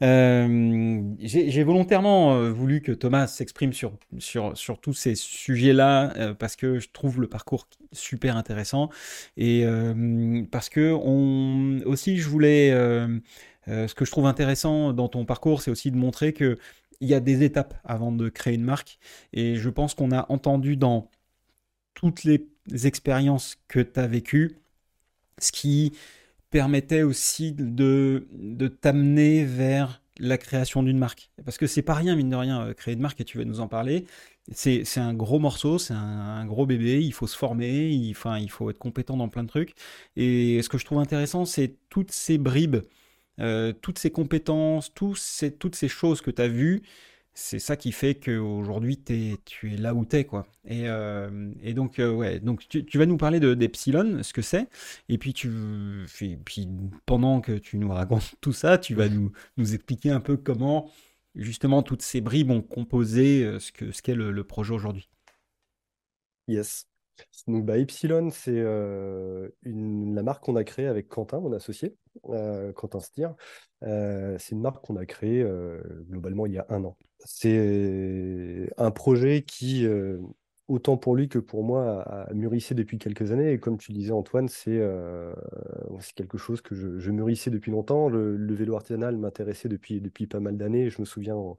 J'ai 0.00 1.62
volontairement 1.64 2.50
voulu 2.50 2.80
que 2.80 2.92
Thomas 2.92 3.26
s'exprime 3.26 3.72
sur, 3.72 3.92
sur, 4.18 4.56
sur 4.56 4.80
tous 4.80 4.92
ces 4.94 5.14
sujets-là 5.14 6.34
parce 6.38 6.56
que 6.56 6.78
je 6.78 6.88
trouve 6.92 7.20
le 7.20 7.28
parcours 7.28 7.68
super 7.92 8.36
intéressant 8.36 8.90
et 9.36 9.64
parce 10.50 10.68
que 10.68 10.92
on, 10.92 11.80
aussi 11.86 12.16
je 12.18 12.28
voulais, 12.28 12.70
euh, 12.72 13.18
ce 13.66 13.94
que 13.94 14.04
je 14.04 14.10
trouve 14.10 14.26
intéressant 14.26 14.92
dans 14.92 15.08
ton 15.08 15.24
parcours, 15.24 15.62
c'est 15.62 15.70
aussi 15.70 15.90
de 15.90 15.96
montrer 15.96 16.32
que 16.32 16.58
il 17.00 17.08
y 17.08 17.14
a 17.14 17.20
des 17.20 17.42
étapes 17.42 17.74
avant 17.84 18.12
de 18.12 18.28
créer 18.28 18.54
une 18.54 18.64
marque 18.64 18.98
et 19.32 19.56
je 19.56 19.70
pense 19.70 19.94
qu'on 19.94 20.12
a 20.12 20.26
entendu 20.30 20.76
dans 20.76 21.10
toutes 21.94 22.24
les 22.24 22.46
expériences 22.84 23.56
que 23.68 23.80
tu 23.80 23.98
as 24.00 24.06
vécues 24.06 24.56
ce 25.40 25.52
qui 25.52 25.92
permettait 26.50 27.02
aussi 27.02 27.52
de, 27.52 28.26
de 28.32 28.68
t'amener 28.68 29.44
vers 29.44 30.02
la 30.18 30.36
création 30.36 30.82
d'une 30.82 30.98
marque. 30.98 31.30
Parce 31.44 31.56
que 31.56 31.66
c'est 31.66 31.82
pas 31.82 31.94
rien, 31.94 32.14
mine 32.14 32.28
de 32.30 32.36
rien, 32.36 32.62
euh, 32.62 32.74
créer 32.74 32.94
une 32.94 33.00
marque, 33.00 33.20
et 33.20 33.24
tu 33.24 33.38
vas 33.38 33.44
nous 33.44 33.60
en 33.60 33.68
parler. 33.68 34.06
C'est, 34.52 34.84
un 34.98 35.14
gros 35.14 35.38
morceau, 35.38 35.78
c'est 35.78 35.94
un, 35.94 35.98
un 35.98 36.44
gros 36.44 36.66
bébé, 36.66 37.02
il 37.02 37.12
faut 37.12 37.26
se 37.26 37.36
former, 37.36 37.88
il, 37.90 38.10
enfin, 38.10 38.38
il 38.38 38.50
faut 38.50 38.68
être 38.68 38.78
compétent 38.78 39.16
dans 39.16 39.28
plein 39.28 39.44
de 39.44 39.48
trucs. 39.48 39.74
Et 40.16 40.60
ce 40.62 40.68
que 40.68 40.76
je 40.76 40.84
trouve 40.84 40.98
intéressant, 40.98 41.44
c'est 41.44 41.76
toutes 41.88 42.10
ces 42.12 42.36
bribes, 42.36 42.78
euh, 43.40 43.72
toutes 43.72 43.98
ces 43.98 44.10
compétences, 44.10 44.92
ces, 45.16 45.52
toutes 45.52 45.74
ces 45.74 45.88
choses 45.88 46.20
que 46.20 46.30
tu 46.30 46.42
as 46.42 46.48
vues, 46.48 46.82
c'est 47.34 47.58
ça 47.58 47.76
qui 47.76 47.92
fait 47.92 48.16
qu'aujourd'hui 48.16 48.98
tu 49.02 49.72
es 49.72 49.76
là 49.76 49.94
où 49.94 50.04
t'es 50.04 50.24
quoi. 50.24 50.46
Et, 50.66 50.88
euh, 50.88 51.30
donc 51.74 51.98
euh, 51.98 52.12
ouais, 52.12 52.40
donc 52.40 52.68
tu, 52.68 52.84
tu 52.84 52.98
vas 52.98 53.06
nous 53.06 53.16
parler 53.16 53.40
de 53.40 53.54
d'Epsilon, 53.54 54.22
ce 54.22 54.32
que 54.32 54.42
c'est, 54.42 54.68
et 55.08 55.18
puis 55.18 55.32
tu, 55.32 55.50
puis 56.44 56.68
pendant 57.06 57.40
que 57.40 57.52
tu 57.52 57.78
nous 57.78 57.90
racontes 57.90 58.34
tout 58.40 58.52
ça, 58.52 58.78
tu 58.78 58.94
vas 58.94 59.08
nous, 59.08 59.32
expliquer 59.58 60.10
un 60.10 60.20
peu 60.20 60.36
comment 60.36 60.90
justement 61.36 61.82
toutes 61.82 62.02
ces 62.02 62.20
bribes 62.20 62.50
ont 62.50 62.62
composé 62.62 63.58
ce 63.60 63.92
ce 63.92 64.02
qu'est 64.02 64.14
le 64.14 64.44
projet 64.44 64.74
aujourd'hui. 64.74 65.08
Yes. 66.48 66.89
Donc, 67.46 67.64
bah, 67.64 67.78
Epsilon, 67.78 68.30
c'est 68.30 68.58
euh, 68.58 69.48
la 69.64 70.22
marque 70.22 70.44
qu'on 70.44 70.56
a 70.56 70.64
créée 70.64 70.86
avec 70.86 71.08
Quentin, 71.08 71.40
mon 71.40 71.52
associé, 71.52 71.96
euh, 72.28 72.72
Quentin 72.72 73.00
Stier. 73.00 73.28
Euh, 73.82 74.36
c'est 74.38 74.54
une 74.54 74.60
marque 74.60 74.84
qu'on 74.84 74.96
a 74.96 75.06
créée 75.06 75.46
globalement 76.08 76.46
il 76.46 76.52
y 76.52 76.58
a 76.58 76.66
un 76.68 76.84
an. 76.84 76.96
C'est 77.18 78.70
un 78.76 78.90
projet 78.90 79.42
qui, 79.42 79.86
autant 80.68 80.96
pour 80.96 81.16
lui 81.16 81.28
que 81.28 81.38
pour 81.38 81.64
moi, 81.64 82.02
a, 82.02 82.32
mûrissé 82.34 82.74
depuis 82.74 82.98
quelques 82.98 83.32
années. 83.32 83.52
Et 83.52 83.58
comme 83.58 83.78
tu 83.78 83.92
disais, 83.92 84.12
Antoine, 84.12 84.48
c'est 84.48 84.80
quelque 86.14 86.38
chose 86.38 86.60
que 86.60 86.74
je, 86.74 86.98
je 86.98 87.10
mûrissais 87.10 87.50
depuis 87.50 87.70
longtemps. 87.70 88.08
Le, 88.08 88.54
vélo 88.54 88.74
artisanal 88.76 89.16
m'intéressait 89.16 89.68
depuis, 89.68 90.00
depuis 90.00 90.26
pas 90.26 90.40
mal 90.40 90.56
d'années. 90.56 90.90
Je 90.90 91.00
me 91.00 91.06
souviens 91.06 91.36
en- 91.36 91.56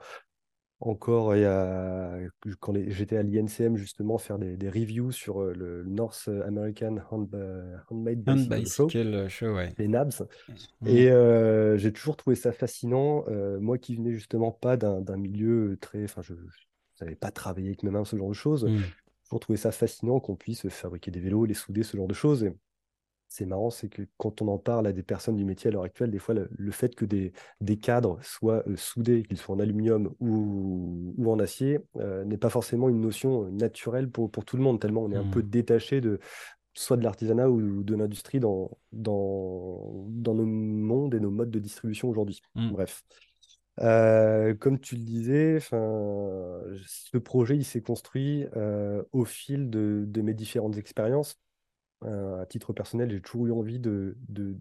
encore, 0.82 1.36
il 1.36 1.44
y 1.44 1.46
a, 1.46 2.18
quand 2.60 2.74
j'étais 2.88 3.16
à 3.18 3.24
l'INCM, 3.24 3.78
justement, 3.78 4.18
faire 4.18 4.40
des, 4.40 4.58
des 4.58 4.70
reviews 4.70 5.12
sur 5.12 5.42
euh, 5.42 5.54
le 5.54 5.84
North 5.86 6.30
American 6.46 6.98
Hand- 7.12 7.82
Handmade 7.90 8.24
Bicycle 8.24 9.30
Show, 9.30 9.48
show, 9.48 9.56
ouais. 9.56 9.74
les 9.78 9.88
NABS. 9.88 10.24
Mm. 10.82 10.88
Et 10.88 11.12
euh, 11.12 11.78
j'ai 11.78 11.94
toujours 11.94 12.18
trouvé 12.18 12.36
ça 12.36 12.52
fascinant. 12.52 13.24
euh, 13.28 13.60
moi 13.60 13.78
qui 13.78 13.96
venais 13.96 14.12
justement 14.14 14.52
pas 14.52 14.76
d'un 14.76 15.18
milieu 15.18 15.78
très. 15.80 16.04
Enfin, 16.04 16.22
je 16.22 16.34
ne 16.34 16.40
savais 16.96 17.16
pas 17.16 17.32
travailler 17.32 17.68
avec 17.68 17.84
mes 17.84 17.92
mains, 17.92 18.04
ce 18.04 18.16
genre 18.16 18.30
de 18.30 18.34
choses. 18.34 18.66
Mm. 18.66 18.78
J'ai 18.78 18.84
toujours 19.26 19.40
trouvé 19.40 19.58
ça 19.58 19.72
fascinant 19.72 20.20
qu'on 20.20 20.36
puisse 20.36 20.68
fabriquer 20.70 21.12
des 21.12 21.20
vélos, 21.20 21.46
les 21.46 21.54
souder, 21.54 21.84
ce 21.84 21.96
genre 21.96 22.08
de 22.08 22.14
choses. 22.14 22.44
Et 22.44 22.54
c'est 23.34 23.46
marrant, 23.46 23.70
c'est 23.70 23.88
que 23.88 24.02
quand 24.18 24.42
on 24.42 24.50
en 24.50 24.58
parle 24.58 24.88
à 24.88 24.92
des 24.92 25.04
personnes 25.04 25.38
du 25.38 25.46
métier 25.46 25.70
à 25.70 25.72
l'heure 25.72 25.84
actuelle, 25.84 26.12
des 26.12 26.20
fois, 26.20 26.36
le, 26.36 26.50
le 26.52 26.72
fait 26.72 26.94
que 26.96 27.06
des, 27.06 27.32
des 27.62 27.78
cadres 27.78 28.20
soient 28.22 28.62
euh, 28.68 28.76
soudés, 28.76 29.24
qu'ils 29.24 29.38
soient 29.38 29.56
en 29.56 29.60
aluminium 29.60 30.14
ou, 30.20 31.14
ou 31.18 31.32
en 31.32 31.40
acier, 31.40 31.80
euh, 31.96 32.26
n'est 32.26 32.38
pas 32.38 32.50
forcément 32.50 32.90
une 32.90 33.00
notion 33.00 33.46
euh, 33.46 33.50
naturelle 33.52 34.10
pour, 34.12 34.30
pour 34.30 34.44
tout 34.44 34.58
le 34.58 34.64
monde, 34.64 34.82
tellement 34.82 35.04
on 35.04 35.12
est 35.14 35.16
un 35.16 35.24
peu 35.24 35.40
Mm. 35.40 35.50
détaché 35.50 36.02
de 36.02 36.20
soit 36.74 36.98
de 36.98 37.04
l'artisanat 37.04 37.50
ou 37.50 37.84
de 37.84 37.96
l'industrie 37.96 38.42
dans, 38.42 38.70
dans, 38.92 40.06
dans 40.10 40.34
nos 40.34 40.46
mondes 40.46 41.16
et 41.16 41.22
nos 41.22 41.32
modes 41.32 41.52
de 41.52 41.60
distribution 41.60 42.10
aujourd'hui. 42.10 42.42
Mm. 42.56 42.72
Bref. 42.72 43.02
Euh, 43.80 44.54
comme 44.56 44.78
tu 44.78 44.96
le 44.96 45.04
disais, 45.04 45.60
ce 45.62 47.18
projet 47.18 47.56
il 47.56 47.64
s'est 47.64 47.82
construit 47.82 48.46
au 49.14 49.24
fil 49.24 49.70
de, 49.70 50.04
de 50.06 50.22
mes 50.22 50.34
différentes 50.34 50.78
expériences. 50.78 51.40
Euh, 52.04 52.42
à 52.42 52.46
titre 52.46 52.74
personnel, 52.74 53.12
j'ai 53.12 53.22
toujours 53.22 53.48
eu 53.48 53.52
envie 53.52 53.80
de, 53.80 54.18
de, 54.28 54.58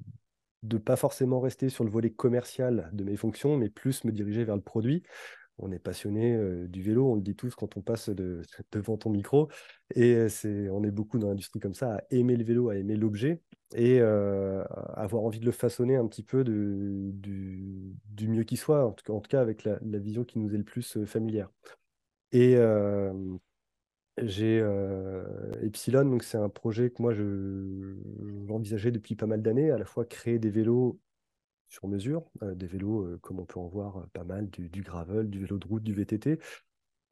de 0.63 0.79
pas 0.79 0.97
forcément 0.97 1.41
rester 1.41 1.69
sur 1.69 1.85
le 1.85 1.91
volet 1.91 2.11
commercial 2.11 2.91
de 2.93 3.05
mes 3.05 3.17
fonctions, 3.17 3.57
mais 3.57 3.71
plus 3.71 4.05
me 4.05 4.13
diriger 4.13 4.45
vers 4.45 4.57
le 4.57 4.63
produit. 4.63 5.03
On 5.59 5.73
est 5.73 5.79
passionné 5.79 6.35
euh, 6.35 6.69
du 6.69 6.83
vélo, 6.83 7.11
on 7.11 7.15
le 7.17 7.21
dit 7.21 7.37
tous 7.37 7.55
quand 7.55 7.77
on 7.77 7.83
passe 7.83 8.09
de- 8.09 8.43
devant 8.73 8.97
ton 8.97 9.11
micro. 9.11 9.49
Et 9.95 10.15
euh, 10.15 10.29
c'est, 10.29 10.69
on 10.71 10.83
est 10.85 10.91
beaucoup 10.91 11.19
dans 11.19 11.29
l'industrie 11.29 11.61
comme 11.61 11.75
ça, 11.75 11.97
à 11.97 12.03
aimer 12.11 12.37
le 12.37 12.45
vélo, 12.45 12.71
à 12.71 12.77
aimer 12.77 12.97
l'objet 12.97 13.41
et 13.77 14.01
avoir 14.01 15.23
envie 15.23 15.39
de 15.39 15.47
le 15.47 15.53
façonner 15.53 15.95
un 15.95 16.09
petit 16.09 16.25
peu 16.25 16.43
de, 16.43 17.13
du, 17.13 17.95
du 18.09 18.27
mieux 18.27 18.43
qui 18.43 18.57
soit, 18.57 18.85
en 18.85 18.91
tout 18.91 19.05
cas, 19.29 19.41
avec 19.41 19.63
la, 19.63 19.79
vision 20.01 20.25
qui 20.25 20.41
nous 20.41 20.53
est 20.53 20.59
le 20.59 20.65
plus 20.65 21.05
familière. 21.07 21.49
Et 22.33 22.57
j'ai 24.19 24.61
euh, 24.61 25.25
Epsilon, 25.63 26.05
donc 26.05 26.25
c'est 26.25 26.37
un 26.39 26.49
projet 26.49 26.91
que 26.91 27.01
moi 27.01 27.15
je, 27.15 27.95
j'envisageais 28.47 28.91
depuis 28.91 29.15
pas 29.15 29.27
mal 29.27 29.43
d'années, 29.43 29.71
à 29.71 29.79
la 29.79 29.85
fois 29.85 30.05
créer 30.05 30.39
des 30.39 30.51
vélos 30.51 30.99
sur 31.69 31.89
mesure, 31.89 32.31
euh, 32.43 32.55
des 32.55 32.67
vélos 32.67 33.05
euh, 33.05 33.19
comme 33.23 33.41
on 33.41 33.47
peut 33.47 33.61
en 33.61 33.69
voir 33.69 34.07
pas 34.13 34.25
mal, 34.25 34.51
du, 34.51 34.83
gravel, 34.83 35.31
du 35.31 35.41
vélo 35.41 35.59
de 35.59 35.67
route, 35.67 35.83
du 35.83 35.95
VTT, 35.95 36.39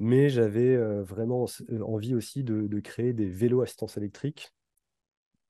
mais 0.00 0.28
j'avais 0.28 0.76
vraiment 1.02 1.46
envie 1.82 2.14
aussi 2.14 2.44
de, 2.44 2.66
de 2.66 2.80
créer 2.80 3.12
des 3.12 3.28
vélos 3.28 3.62
assistance 3.62 3.96
électrique 3.96 4.52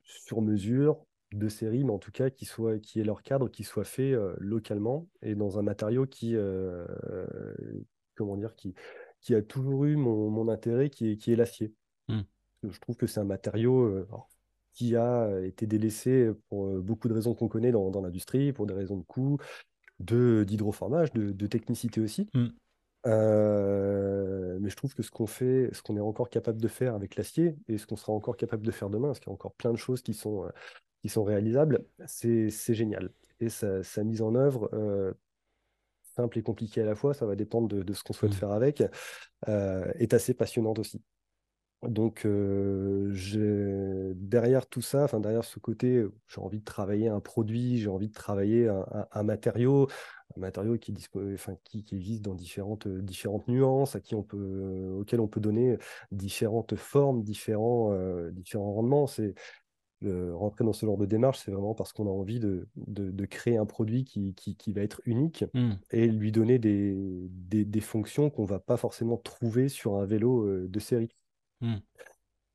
sur 0.05 0.41
mesure, 0.41 1.05
de 1.33 1.51
série, 1.51 1.85
mais 1.85 1.93
en 1.93 1.99
tout 1.99 2.13
cas 2.13 2.31
qui 2.31 2.47
soit, 2.47 2.79
qui 2.79 3.01
aient 3.01 3.05
leur 3.05 3.23
cadre, 3.23 3.51
qui 3.51 3.63
soit 3.63 3.85
fait 3.85 4.15
localement 4.39 5.07
et 5.21 5.35
dans 5.35 5.59
un 5.59 5.63
matériau 5.63 6.07
qui, 6.07 6.35
comment 8.15 8.39
dire, 8.39 8.55
qui, 8.55 8.75
qui 9.21 9.35
a 9.35 9.43
toujours 9.43 9.85
eu 9.85 9.97
mon, 9.97 10.31
mon 10.31 10.49
intérêt, 10.49 10.91
qui 10.91 11.13
est, 11.13 11.17
qui 11.17 11.33
est 11.33 11.37
l'acier. 11.37 11.75
Mm. 12.09 12.21
Je 12.65 12.79
trouve 12.81 12.97
que 12.97 13.07
c'est 13.07 13.21
un 13.21 13.25
matériau 13.25 13.83
euh, 13.83 14.07
qui 14.73 14.97
a 14.97 15.41
été 15.45 15.67
délaissé 15.67 16.31
pour 16.49 16.67
euh, 16.67 16.81
beaucoup 16.81 17.09
de 17.09 17.15
raisons 17.15 17.35
qu'on 17.35 17.49
connaît 17.49 17.73
dans, 17.73 17.91
dans 17.91 18.01
l'industrie, 18.01 18.53
pour 18.53 18.67
des 18.67 18.75
raisons 18.75 18.97
de 18.97 19.05
coût, 19.05 19.39
de, 20.01 20.45
d'hydroformage, 20.47 21.13
de, 21.13 21.31
de 21.33 21.47
technicité 21.47 22.01
aussi. 22.01 22.29
Mm. 22.35 22.47
Euh, 23.07 24.59
mais 24.61 24.71
je 24.71 24.77
trouve 24.77 24.95
que 24.95 25.03
ce 25.03 25.11
qu'on 25.11 25.27
fait, 25.27 25.71
ce 25.73 25.83
qu'on 25.83 25.97
est 25.97 26.01
encore 26.01 26.29
capable 26.31 26.61
de 26.61 26.69
faire 26.69 26.95
avec 26.95 27.17
l'acier 27.17 27.57
et 27.69 27.79
ce 27.79 27.87
qu'on 27.87 27.97
sera 27.97 28.13
encore 28.13 28.37
capable 28.37 28.67
de 28.67 28.71
faire 28.73 28.91
demain, 28.91 29.09
parce 29.09 29.21
qu'il 29.21 29.29
y 29.29 29.31
a 29.31 29.35
encore 29.35 29.55
plein 29.55 29.73
de 29.73 29.79
choses 29.79 30.03
qui 30.03 30.15
sont, 30.15 30.45
euh, 30.45 30.51
qui 31.03 31.09
sont 31.09 31.25
réalisables, 31.25 31.85
c'est, 32.07 32.51
c'est 32.51 32.75
génial. 32.75 33.11
Et 33.41 33.49
sa, 33.49 33.83
sa 33.85 34.03
mise 34.03 34.21
en 34.21 34.35
œuvre, 34.35 34.69
euh, 34.73 35.13
simple 36.19 36.39
et 36.39 36.43
compliquée 36.43 36.83
à 36.83 36.87
la 36.87 36.95
fois, 36.95 37.15
ça 37.15 37.27
va 37.27 37.37
dépendre 37.37 37.69
de, 37.69 37.83
de 37.83 37.93
ce 37.95 38.03
qu'on 38.05 38.13
souhaite 38.13 38.33
Mm. 38.33 38.39
faire 38.41 38.51
avec, 38.53 38.83
euh, 39.49 39.93
est 39.97 40.15
assez 40.15 40.35
passionnante 40.35 40.79
aussi. 40.81 41.03
Donc, 41.83 42.27
euh, 42.27 44.13
derrière 44.17 44.67
tout 44.69 44.81
ça, 44.83 45.05
enfin, 45.05 45.21
derrière 45.21 45.45
ce 45.45 45.61
côté, 45.61 46.05
j'ai 46.27 46.41
envie 46.41 46.59
de 46.59 46.65
travailler 46.65 47.09
un 47.09 47.21
produit, 47.21 47.79
j'ai 47.79 47.89
envie 47.89 48.09
de 48.09 48.13
travailler 48.15 48.67
un, 48.69 48.85
un- 48.91 49.07
un 49.13 49.23
matériau, 49.23 49.87
un 50.37 50.41
matériau 50.41 50.77
qui, 50.77 50.93
enfin, 51.35 51.55
qui, 51.65 51.85
qui 51.85 51.95
existe 51.97 52.23
dans 52.23 52.35
différentes, 52.35 52.89
différentes 52.89 53.47
nuances, 53.47 53.95
à 53.95 54.01
qui 54.01 54.17
on 54.17 54.25
peut, 54.25 54.89
auquel 54.99 55.21
on 55.21 55.29
peut 55.29 55.41
donner 55.41 55.79
différentes 56.11 56.75
formes, 56.75 57.23
différents, 57.23 57.93
euh, 57.93 58.33
différents 58.33 58.73
rendements. 58.73 59.07
C'est, 59.07 59.35
euh, 60.05 60.35
rentrer 60.35 60.65
dans 60.65 60.73
ce 60.73 60.87
genre 60.87 60.97
de 60.99 61.07
démarche, 61.07 61.41
c'est 61.45 61.51
vraiment 61.51 61.75
parce 61.75 61.93
qu'on 61.93 62.07
a 62.07 62.11
envie 62.11 62.39
de, 62.41 62.69
de, 62.77 63.11
de 63.11 63.25
créer 63.27 63.57
un 63.57 63.67
produit 63.67 64.05
qui, 64.05 64.35
qui, 64.35 64.57
qui 64.57 64.73
va 64.73 64.83
être 64.83 65.01
unique 65.07 65.45
Mm. 65.55 65.73
et 65.91 66.07
lui 66.09 66.31
donner 66.33 66.59
des, 66.59 66.95
des, 67.31 67.65
des 67.65 67.81
fonctions 67.81 68.31
qu'on 68.31 68.45
va 68.45 68.61
pas 68.61 68.77
forcément 68.77 69.17
trouver 69.17 69.69
sur 69.69 69.97
un 69.97 70.05
vélo 70.07 70.45
euh, 70.47 70.69
de 70.69 70.79
série. 70.81 71.09
Mm. 71.61 71.77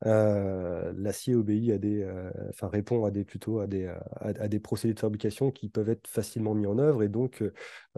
Euh, 0.06 0.94
l'acier 0.98 1.34
obéit 1.34 1.72
à 1.72 1.78
des, 1.78 2.02
euh, 2.04 2.30
enfin 2.50 2.68
répond 2.68 3.06
à 3.06 3.12
des 3.12 3.24
plutôt 3.24 3.60
à 3.60 3.68
des, 3.68 3.86
à, 3.88 4.04
à 4.20 4.48
des 4.50 4.60
procédés 4.60 4.94
de 4.94 5.00
fabrication 5.00 5.50
qui 5.50 5.70
peuvent 5.70 5.88
être 5.89 6.08
facilement 6.08 6.54
mis 6.54 6.66
en 6.66 6.78
œuvre 6.78 7.04
et 7.04 7.10
donc 7.10 7.41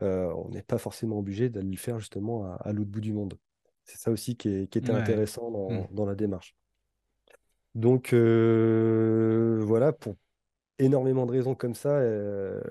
on 0.01 0.49
n'est 0.51 0.61
pas 0.61 0.77
forcément 0.77 1.17
obligé 1.17 1.49
d'aller 1.49 1.71
le 1.71 1.77
faire 1.77 1.99
justement 1.99 2.45
à, 2.45 2.55
à 2.55 2.73
l'autre 2.73 2.91
bout 2.91 3.01
du 3.01 3.13
monde. 3.13 3.39
C'est 3.85 3.97
ça 3.97 4.11
aussi 4.11 4.35
qui, 4.37 4.49
est- 4.49 4.67
qui 4.67 4.77
était 4.77 4.91
Ouais. 4.91 4.99
intéressant 4.99 5.49
dans, 5.51 5.87
dans 5.91 6.05
la 6.05 6.15
démarche. 6.15 6.55
Donc 7.75 8.13
euh, 8.13 9.59
voilà, 9.63 9.91
pour 9.93 10.15
énormément 10.79 11.25
de 11.25 11.31
raisons 11.31 11.55
comme 11.55 11.75
ça, 11.75 11.89
euh, 11.99 12.61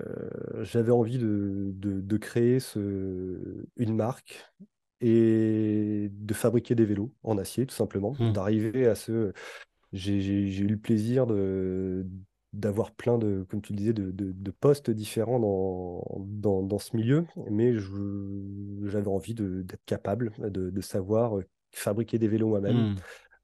j'avais 0.61 0.91
envie 0.91 1.17
de, 1.19 1.71
de, 1.75 2.01
de 2.01 2.17
créer 2.17 2.59
ce, 2.59 3.65
une 3.77 3.95
marque 3.95 4.45
et 5.01 6.09
de 6.11 6.33
fabriquer 6.33 6.75
des 6.75 6.85
vélos 6.85 7.13
en 7.23 7.37
acier, 7.37 7.65
tout 7.65 7.75
simplement, 7.75 8.15
Mm. 8.19 8.31
d'arriver 8.31 8.87
à 8.87 8.95
ce... 8.95 9.33
J'ai 9.93 10.59
eu 10.59 10.67
le 10.67 10.77
plaisir 10.77 11.25
de, 11.27 12.05
d'avoir 12.53 12.91
plein 12.91 13.17
de, 13.17 13.45
comme 13.49 13.61
tu 13.61 13.73
le 13.73 13.77
disais, 13.77 13.93
de, 13.93 14.11
de, 14.11 14.31
de 14.33 14.51
postes 14.51 14.91
différents 14.91 15.39
dans, 15.39 16.03
dans, 16.19 16.63
dans 16.63 16.79
ce 16.79 16.95
milieu, 16.97 17.25
mais 17.49 17.73
j'avais 17.77 19.07
envie 19.07 19.33
d'être 19.33 19.85
capable 19.85 20.31
de, 20.39 20.69
de 20.69 20.81
savoir 20.81 21.39
fabriquer 21.71 22.19
des 22.19 22.27
vélos 22.27 22.49
moi-même. 22.49 22.91
Mm. 22.91 22.95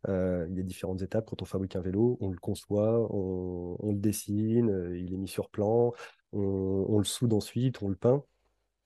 Euh, 0.10 0.48
il 0.50 0.58
y 0.58 0.60
a 0.60 0.64
différentes 0.64 1.02
étapes 1.02 1.26
quand 1.30 1.42
on 1.42 1.46
fabrique 1.46 1.76
un 1.76 1.82
vélo. 1.82 2.18
On 2.22 2.30
le 2.30 2.38
conçoit, 2.40 3.08
on, 3.14 3.78
on 3.80 3.92
le 3.92 4.00
dessine, 4.00 4.70
euh, 4.70 4.98
il 4.98 5.14
est 5.14 5.18
mis 5.18 5.28
sur 5.28 5.50
plan, 5.50 5.94
on, 6.34 6.86
on 6.90 6.98
le 6.98 7.04
soude 7.06 7.34
ensuite, 7.34 7.82
on 7.82 7.90
le 7.90 7.96
peint. 7.96 8.24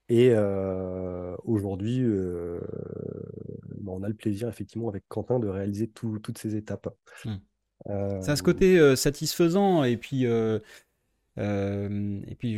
Et 0.08 0.30
euh, 0.32 1.34
aujourd'hui, 1.44 2.00
euh, 2.02 2.60
bah, 3.80 3.92
on 3.92 4.02
a 4.02 4.08
le 4.08 4.14
plaisir 4.14 4.48
effectivement 4.48 4.88
avec 4.88 5.04
Quentin 5.08 5.38
de 5.40 5.48
réaliser 5.48 5.88
tout- 5.88 6.18
toutes 6.20 6.38
ces 6.38 6.54
étapes. 6.56 6.88
Mm. 7.24 7.34
Euh, 7.88 8.20
Ça 8.20 8.32
a 8.32 8.36
ce 8.36 8.42
côté 8.42 8.96
satisfaisant 8.96 9.84
et 9.84 9.96
puis 9.96 10.26
euh, 10.26 10.58
et 11.38 12.34
puis 12.38 12.56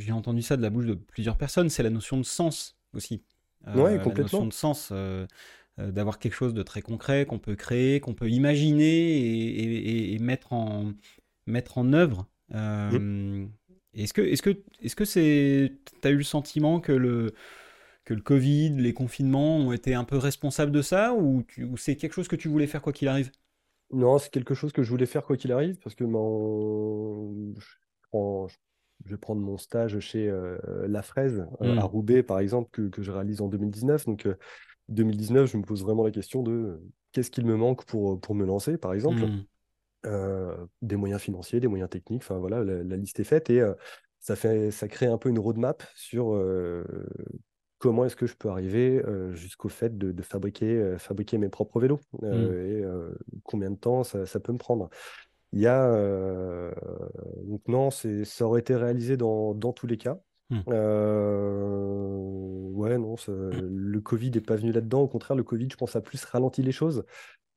j'ai 0.00 0.12
entendu 0.12 0.42
ça 0.42 0.56
de 0.56 0.62
la 0.62 0.70
bouche 0.70 0.86
de 0.86 0.94
plusieurs 0.94 1.36
personnes, 1.36 1.68
c'est 1.68 1.82
la 1.82 1.90
notion 1.90 2.16
de 2.16 2.24
sens 2.24 2.76
aussi. 2.94 3.22
Euh, 3.68 3.74
Ouais, 3.76 3.96
la 3.96 4.02
complètement. 4.02 4.40
notion 4.40 4.46
de 4.46 4.52
sens, 4.52 4.88
euh, 4.92 5.26
d'avoir 5.78 6.18
quelque 6.18 6.34
chose 6.34 6.54
de 6.54 6.62
très 6.62 6.82
concret 6.82 7.26
qu'on 7.26 7.38
peut 7.38 7.56
créer, 7.56 8.00
qu'on 8.00 8.14
peut 8.14 8.30
imaginer 8.30 8.84
et, 9.18 9.64
et- 10.12 10.14
et 10.14 10.18
mettre 10.18 10.52
en 10.52 10.92
mettre 11.46 11.78
en 11.78 11.92
œuvre. 11.92 12.28
Euh, 12.54 13.46
Est-ce 13.94 14.12
que 14.14 14.22
est-ce 14.22 14.42
que 14.42 14.62
est-ce 14.82 14.96
que 14.96 15.04
c'est 15.04 15.72
t'as 16.00 16.10
eu 16.10 16.16
le 16.16 16.22
sentiment 16.24 16.80
que 16.80 16.92
le 16.92 17.34
que 18.04 18.14
le 18.14 18.22
Covid, 18.22 18.70
les 18.78 18.94
confinements 18.94 19.58
ont 19.58 19.72
été 19.72 19.94
un 19.94 20.04
peu 20.04 20.16
responsables 20.18 20.72
de 20.72 20.82
ça 20.82 21.14
ou, 21.14 21.44
ou 21.60 21.76
c'est 21.76 21.96
quelque 21.96 22.14
chose 22.14 22.28
que 22.28 22.36
tu 22.36 22.48
voulais 22.48 22.66
faire 22.66 22.82
quoi 22.82 22.92
qu'il 22.92 23.08
arrive? 23.08 23.32
Non, 23.92 24.18
c'est 24.18 24.30
quelque 24.30 24.54
chose 24.54 24.72
que 24.72 24.82
je 24.82 24.88
voulais 24.90 25.04
faire 25.06 25.24
quoi 25.24 25.36
qu'il 25.36 25.52
arrive, 25.52 25.76
parce 25.78 25.94
que 25.94 26.04
mon- 26.04 27.54
je, 27.58 27.66
prends- 28.10 28.48
je 29.04 29.10
vais 29.10 29.18
prendre 29.18 29.42
mon 29.42 29.58
stage 29.58 29.98
chez 30.00 30.28
euh, 30.28 30.56
La 30.88 31.02
Fraise 31.02 31.46
euh, 31.60 31.74
à 31.76 31.82
Hmm. 31.82 31.84
Roubaix, 31.84 32.22
par 32.22 32.38
exemple, 32.38 32.70
que, 32.72 32.88
que 32.88 33.02
je 33.02 33.10
réalise 33.10 33.42
en 33.42 33.48
2019. 33.48 34.06
Donc, 34.06 34.24
euh, 34.26 34.36
2019, 34.88 35.50
je 35.50 35.56
me 35.56 35.62
pose 35.62 35.82
vraiment 35.82 36.04
la 36.04 36.10
question 36.10 36.42
de 36.42 36.80
qu'est-ce 37.12 37.30
qu'il 37.30 37.46
me 37.46 37.56
manque 37.56 37.84
pour, 37.84 38.20
pour 38.20 38.34
me 38.34 38.44
lancer, 38.44 38.76
par 38.78 38.94
exemple? 38.94 39.22
Hmm. 39.22 39.44
Euh, 40.04 40.56
des 40.80 40.96
moyens 40.96 41.20
financiers, 41.20 41.60
des 41.60 41.68
moyens 41.68 41.88
techniques, 41.88 42.22
enfin 42.22 42.38
voilà, 42.38 42.64
la, 42.64 42.96
liste 42.96 43.20
est 43.20 43.24
faite 43.24 43.50
et 43.50 43.60
euh, 43.60 43.72
ça, 44.18 44.34
fait, 44.34 44.72
ça 44.72 44.88
crée 44.88 45.06
un 45.06 45.16
peu 45.16 45.28
une 45.28 45.38
roadmap 45.38 45.84
sur 45.94 46.34
euh, 46.34 46.82
comment 47.78 48.04
est-ce 48.04 48.16
que 48.16 48.26
je 48.26 48.34
peux 48.34 48.48
arriver 48.48 49.00
jusqu'au 49.32 49.68
fait 49.68 49.96
de, 49.96 50.22
fabriquer, 50.22 50.96
fabriquer 50.98 51.38
mes 51.38 51.48
propres 51.48 51.78
vélos 51.78 52.00
Hmm. 52.20 52.52
et 52.52 52.82
combien 53.44 53.70
de 53.70 53.76
temps 53.76 54.02
ça, 54.02 54.26
ça 54.26 54.40
peut 54.40 54.52
me 54.52 54.58
prendre. 54.58 54.90
Il 55.52 55.60
y 55.60 55.68
a 55.68 55.88
donc 57.44 57.62
non, 57.68 57.90
ça 57.90 58.44
aurait 58.44 58.60
été 58.60 58.74
réalisé 58.74 59.16
dans, 59.16 59.54
dans 59.54 59.72
tous 59.72 59.86
les 59.86 59.98
cas. 59.98 60.20
Hmm. 60.52 60.62
ouais, 62.74 62.98
non, 62.98 63.16
ça- 63.16 63.32
le 63.32 64.00
Covid 64.00 64.30
n'est 64.30 64.40
pas 64.40 64.56
venu 64.56 64.72
là-dedans. 64.72 65.02
Au 65.02 65.08
contraire, 65.08 65.36
le 65.36 65.42
Covid, 65.44 65.68
je 65.70 65.76
pense, 65.76 65.96
a 65.96 66.00
plus 66.00 66.24
ralenti 66.24 66.62
les 66.62 66.72
choses. 66.72 67.04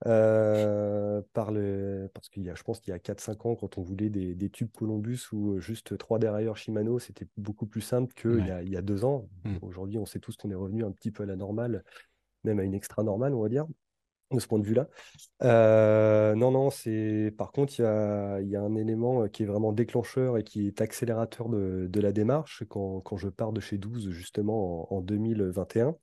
Euh, 0.07 1.21
par 1.33 1.51
le... 1.51 2.09
Parce 2.13 2.27
qu'il 2.29 2.43
y 2.43 2.49
a, 2.49 2.55
je 2.55 2.63
pense 2.63 2.79
qu'il 2.81 2.91
y 2.91 2.93
a 2.93 2.99
4-5 2.99 3.45
ans, 3.45 3.55
quand 3.55 3.77
on 3.77 3.81
voulait 3.81 4.09
des, 4.09 4.35
des 4.35 4.49
tubes 4.49 4.69
Columbus 4.71 5.21
ou 5.31 5.59
juste 5.59 5.97
trois 5.97 6.19
dérailleurs 6.19 6.57
Shimano, 6.57 6.99
c'était 6.99 7.27
beaucoup 7.37 7.65
plus 7.65 7.81
simple 7.81 8.13
qu'il 8.13 8.31
Ouais. 8.31 8.47
y 8.47 8.51
a, 8.51 8.61
il 8.61 8.69
y 8.69 8.77
a 8.77 8.81
deux 8.81 9.05
ans. 9.05 9.29
Mm. 9.45 9.55
Aujourd'hui, 9.61 9.97
on 9.97 10.05
sait 10.05 10.19
tous 10.19 10.35
qu'on 10.35 10.51
est 10.51 10.55
revenu 10.55 10.83
un 10.83 10.91
petit 10.91 11.11
peu 11.11 11.23
à 11.23 11.25
la 11.25 11.37
normale, 11.37 11.83
même 12.43 12.59
à 12.59 12.63
une 12.63 12.73
extra 12.73 13.03
normale, 13.03 13.33
on 13.33 13.41
va 13.41 13.49
dire, 13.49 13.65
de 14.31 14.39
ce 14.39 14.47
point 14.47 14.59
de 14.59 14.65
vue-là. 14.65 14.87
Euh, 15.43 16.35
non, 16.35 16.51
non, 16.51 16.69
c'est... 16.69 17.33
Par 17.37 17.51
contre, 17.51 17.79
il 17.79 17.83
y 17.83 17.85
a, 17.85 18.39
il 18.41 18.49
y 18.49 18.55
a 18.55 18.61
un 18.61 18.75
élément 18.75 19.23
euh, 19.23 19.27
qui 19.27 19.43
est 19.43 19.45
vraiment 19.45 19.71
déclencheur 19.73 20.37
et 20.37 20.43
qui 20.43 20.67
est 20.67 20.81
accélérateur 20.81 21.49
de, 21.49 21.87
de 21.89 21.99
la 22.01 22.11
démarche 22.11 22.63
quand, 22.67 23.01
quand 23.01 23.17
je 23.17 23.29
pars 23.29 23.53
de 23.53 23.61
chez 23.61 23.77
12, 23.77 24.09
justement, 24.11 24.91
en, 24.93 24.97
en 24.97 25.01
2021 25.01 25.95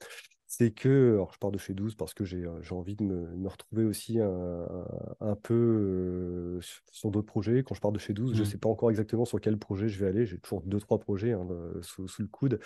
c'est 0.46 0.70
que, 0.70 1.12
alors 1.14 1.32
je 1.32 1.38
pars 1.38 1.50
de 1.50 1.56
chez 1.56 1.72
12 1.72 1.94
parce 1.94 2.12
que 2.12 2.24
j'ai 2.26 2.44
euh, 2.44 2.60
j'ai 2.60 2.74
envie 2.74 2.94
de 2.94 3.02
me, 3.04 3.26
me 3.36 3.48
retrouver 3.48 3.84
aussi 3.84 4.18
un, 4.20 5.34
peu 5.42 5.54
euh, 5.54 6.60
sur, 6.90 7.10
d'autres 7.10 7.26
projets. 7.26 7.62
Quand 7.62 7.74
je 7.74 7.80
pars 7.80 7.92
de 7.92 7.98
chez 7.98 8.12
12, 8.12 8.34
je 8.34 8.40
ne 8.40 8.44
Hmm. 8.44 8.44
sais 8.44 8.58
pas 8.58 8.68
encore 8.68 8.90
exactement 8.90 9.24
sur 9.24 9.40
quel 9.40 9.58
projet 9.58 9.88
je 9.88 9.98
vais 9.98 10.08
aller. 10.10 10.26
J'ai 10.26 10.38
toujours 10.38 10.60
deux, 10.62 10.78
trois 10.80 10.98
projets 10.98 11.32
hein, 11.32 11.46
sous 11.80 12.06
le 12.20 12.28
coude. 12.28 12.60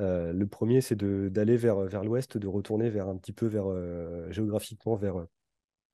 Euh, 0.00 0.32
le 0.32 0.46
premier, 0.46 0.80
c'est 0.80 0.96
d'aller 0.96 1.56
vers, 1.56 1.80
vers 1.80 2.04
l'ouest, 2.04 2.38
de 2.38 2.46
retourner 2.48 2.90
vers 2.90 3.08
un 3.08 3.16
petit 3.16 3.32
peu 3.32 3.46
vers, 3.46 3.66
euh, 3.68 4.30
géographiquement 4.32 4.96
vers, 4.96 5.18
euh, 5.20 5.26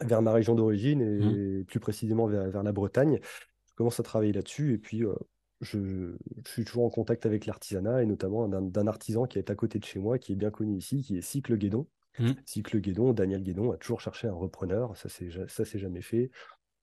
vers 0.04 0.22
ma 0.22 0.32
région 0.32 0.54
d'origine 0.54 1.02
Hmm. 1.02 1.60
et 1.60 1.64
plus 1.64 1.80
précisément 1.80 2.26
vers, 2.26 2.48
vers 2.50 2.62
la 2.62 2.72
Bretagne. 2.72 3.18
Je 3.22 3.74
commence 3.74 4.00
à 4.00 4.02
travailler 4.02 4.32
là-dessus 4.32 4.74
et 4.74 4.78
puis 4.78 5.04
euh, 5.04 5.14
je, 5.60 6.14
je 6.44 6.50
suis 6.50 6.64
toujours 6.64 6.84
en 6.84 6.90
contact 6.90 7.26
avec 7.26 7.46
l'artisanat 7.46 8.02
et 8.02 8.06
notamment 8.06 8.48
d'un 8.48 8.86
artisan 8.86 9.26
qui 9.26 9.38
est 9.38 9.50
à 9.50 9.54
côté 9.54 9.78
de 9.78 9.84
chez 9.84 9.98
moi, 9.98 10.18
qui 10.18 10.32
est 10.32 10.36
bien 10.36 10.50
connu 10.50 10.76
ici, 10.76 11.02
qui 11.02 11.16
est 11.16 11.22
Cycle 11.22 11.56
Guédon. 11.56 11.86
Hmm. 12.18 12.32
Cycle 12.46 12.80
Guédon, 12.80 13.12
Daniel 13.12 13.42
Guédon 13.42 13.72
a 13.72 13.76
toujours 13.76 14.00
cherché 14.00 14.28
un 14.28 14.32
repreneur, 14.34 14.96
ça 14.96 15.08
c'est 15.08 15.78
jamais 15.78 16.02
fait. 16.02 16.30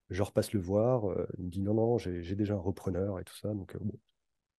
Je 0.09 0.21
repasse 0.21 0.53
le 0.53 0.59
voir, 0.59 1.09
euh, 1.09 1.27
il 1.37 1.45
me 1.45 1.49
dit 1.49 1.61
non, 1.61 1.73
non, 1.73 1.97
j'ai 1.97 2.21
j'ai 2.21 2.35
déjà 2.35 2.53
un 2.53 2.57
repreneur 2.57 3.19
et 3.19 3.23
tout 3.23 3.35
ça. 3.35 3.53
Donc, 3.53 3.75
euh, 3.75 3.79
bon. 3.81 3.97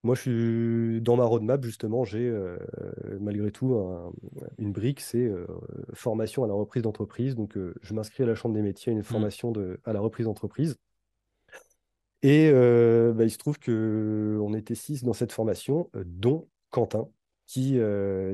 Moi, 0.05 0.15
je 0.15 0.21
suis 0.21 1.01
dans 1.01 1.17
ma 1.17 1.25
roadmap, 1.25 1.65
justement, 1.65 2.05
j'ai 2.05 2.29
euh, 2.29 2.59
malgré 3.21 3.51
tout 3.51 3.75
un- 3.75 4.13
une 4.59 4.71
brique, 4.71 5.01
c'est 5.01 5.25
euh, 5.27 5.47
formation 5.95 6.45
à 6.45 6.47
la 6.47 6.55
reprise 6.55 6.83
d'entreprise. 6.83 7.35
Donc, 7.35 7.57
euh, 7.57 7.75
je 7.83 7.95
m'inscris 7.95 8.23
à 8.23 8.27
la 8.27 8.35
Chambre 8.35 8.55
des 8.55 8.63
métiers 8.63 8.93
à 8.93 8.95
une 8.95 9.03
Hmm. 9.03 9.03
formation 9.03 9.51
de, 9.51 9.81
à 9.85 9.93
la 9.95 10.01
reprise 10.01 10.27
d'entreprise. 10.27 10.77
Et 12.23 12.51
bah, 12.51 13.25
il 13.25 13.31
se 13.31 13.37
trouve 13.39 13.59
qu'on 13.59 14.55
était 14.55 14.75
six 14.75 15.05
dans 15.05 15.13
cette 15.13 15.33
formation, 15.33 15.91
dont 16.07 16.49
Quentin, 16.71 17.09
qui, 17.47 17.79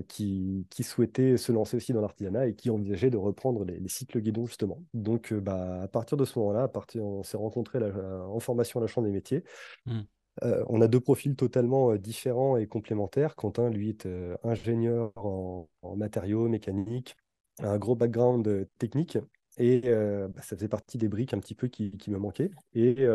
qui, 0.06 0.66
qui 0.70 0.82
souhaitait 0.84 1.36
se 1.36 1.50
lancer 1.50 1.76
aussi 1.76 1.92
dans 1.92 2.00
l'artisanat 2.00 2.46
et 2.46 2.54
qui 2.54 2.70
envisageait 2.70 3.10
de 3.10 3.16
reprendre 3.16 3.64
les, 3.64 3.80
les 3.80 3.88
cycles 3.88 4.20
guidons, 4.20 4.46
justement. 4.46 4.84
Donc, 4.94 5.34
bah, 5.34 5.82
à 5.82 5.88
partir 5.88 6.16
de 6.16 6.24
ce 6.24 6.38
moment-là, 6.38 6.70
on 7.00 7.24
s'est 7.24 7.36
rencontrés 7.36 7.80
en 7.82 8.38
formation 8.38 8.78
à 8.78 8.82
la 8.82 8.86
Chambre 8.86 9.08
des 9.08 9.12
métiers. 9.12 9.42
Hmm. 9.86 10.02
Euh, 10.42 10.64
on 10.68 10.80
a 10.80 10.88
deux 10.88 11.00
profils 11.00 11.36
totalement 11.36 11.96
différents 11.96 12.56
et 12.56 12.66
complémentaires. 12.66 13.36
Quentin, 13.36 13.70
lui, 13.70 13.90
est 13.90 14.06
euh, 14.06 14.36
ingénieur 14.44 15.12
en, 15.16 15.68
en 15.82 15.96
matériaux, 15.96 16.48
mécanique, 16.48 17.16
a 17.62 17.70
un 17.70 17.78
gros 17.78 17.96
background 17.96 18.68
technique. 18.78 19.18
Et 19.58 19.82
euh, 19.86 20.28
bah, 20.28 20.42
ça 20.42 20.56
faisait 20.56 20.68
partie 20.68 20.96
des 20.98 21.08
briques 21.08 21.34
un 21.34 21.40
petit 21.40 21.54
peu 21.54 21.68
qui, 21.68 21.90
qui 21.98 22.10
me 22.10 22.18
manquaient. 22.18 22.50
Et 22.74 23.06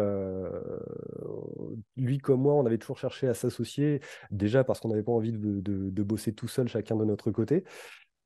lui 1.97 2.18
comme 2.20 2.41
moi, 2.41 2.53
on 2.55 2.66
avait 2.66 2.78
toujours 2.78 2.97
cherché 2.97 3.28
à 3.28 3.34
s'associer, 3.34 4.01
déjà 4.32 4.63
parce 4.63 4.80
qu'on 4.80 4.89
n'avait 4.89 5.03
pas 5.03 5.11
envie 5.11 5.32
de, 5.32 5.38
de- 5.61 5.89
de 5.89 6.03
bosser 6.03 6.34
tout 6.34 6.47
seul, 6.47 6.68
chacun 6.68 6.95
de 6.95 7.05
notre 7.05 7.32
côté, 7.32 7.63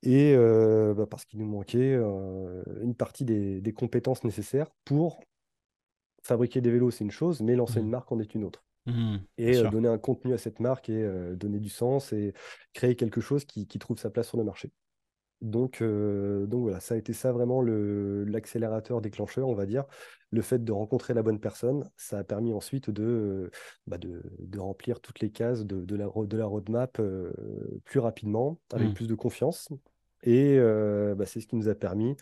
et 0.04 0.34
euh, 0.36 0.94
bah, 0.96 1.08
parce 1.08 1.26
qu'il 1.26 1.40
nous 1.40 1.48
manquait 1.50 1.94
euh, 1.96 2.64
une 2.82 2.96
partie 2.96 3.26
des, 3.26 3.62
des 3.62 3.74
compétences 3.74 4.24
nécessaires 4.26 4.70
pour 4.86 5.22
fabriquer 6.24 6.62
des 6.62 6.72
vélos, 6.72 6.92
c'est 6.92 7.04
une 7.04 7.12
chose, 7.12 7.42
mais 7.42 7.58
lancer 7.58 7.82
une 7.82 7.90
Hmm. 7.90 7.90
marque 7.90 8.10
en 8.14 8.20
est 8.22 8.34
une 8.34 8.46
autre 8.46 8.64
Bien 8.90 9.22
et 9.38 9.58
euh, 9.58 9.68
donner 9.68 9.88
un 9.88 9.98
contenu 9.98 10.34
à 10.34 10.38
cette 10.38 10.60
marque 10.60 10.90
et 10.90 11.02
euh, 11.04 11.36
donner 11.36 11.60
du 11.60 11.70
sens 11.70 12.14
et 12.14 12.34
créer 12.74 12.96
quelque 12.96 13.22
chose 13.22 13.46
qui, 13.46 13.68
qui 13.68 13.80
trouve 13.80 13.98
sa 13.98 14.10
place 14.10 14.28
sur 14.28 14.38
le 14.38 14.44
marché. 14.44 14.72
Donc, 15.42 15.82
euh, 15.82 16.46
donc 16.48 16.64
voilà, 16.64 16.82
ça 16.82 16.96
a 16.96 16.98
été 16.98 17.14
ça 17.14 17.32
vraiment 17.32 17.62
l'accélérateur 17.62 19.00
déclencheur, 19.00 19.48
on 19.48 19.56
va 19.56 19.66
dire. 19.66 19.86
Le 20.32 20.42
fait 20.42 20.64
de 20.64 20.72
rencontrer 20.74 21.14
la 21.14 21.24
bonne 21.24 21.40
personne, 21.40 21.90
ça 21.96 22.20
a 22.20 22.24
permis 22.26 22.52
ensuite 22.52 22.90
de, 22.90 23.50
bah, 23.88 23.98
de, 23.98 24.22
de 24.40 24.60
remplir 24.60 25.00
toutes 25.00 25.22
les 25.22 25.32
cases 25.32 25.66
de, 25.66 25.86
de 25.86 25.96
la, 25.96 26.08
de 26.14 26.38
la 26.38 26.46
roadmap 26.46 27.02
plus 27.86 28.00
rapidement, 28.00 28.60
avec 28.74 28.90
Hmm. 28.90 28.94
plus 28.94 29.08
de 29.08 29.16
confiance. 29.16 29.70
Et 30.24 30.60
bah, 30.60 31.26
c'est 31.26 31.40
ce 31.40 31.48
qui 31.48 31.56
nous 31.56 31.70
a 31.70 31.76
permis 31.76 32.18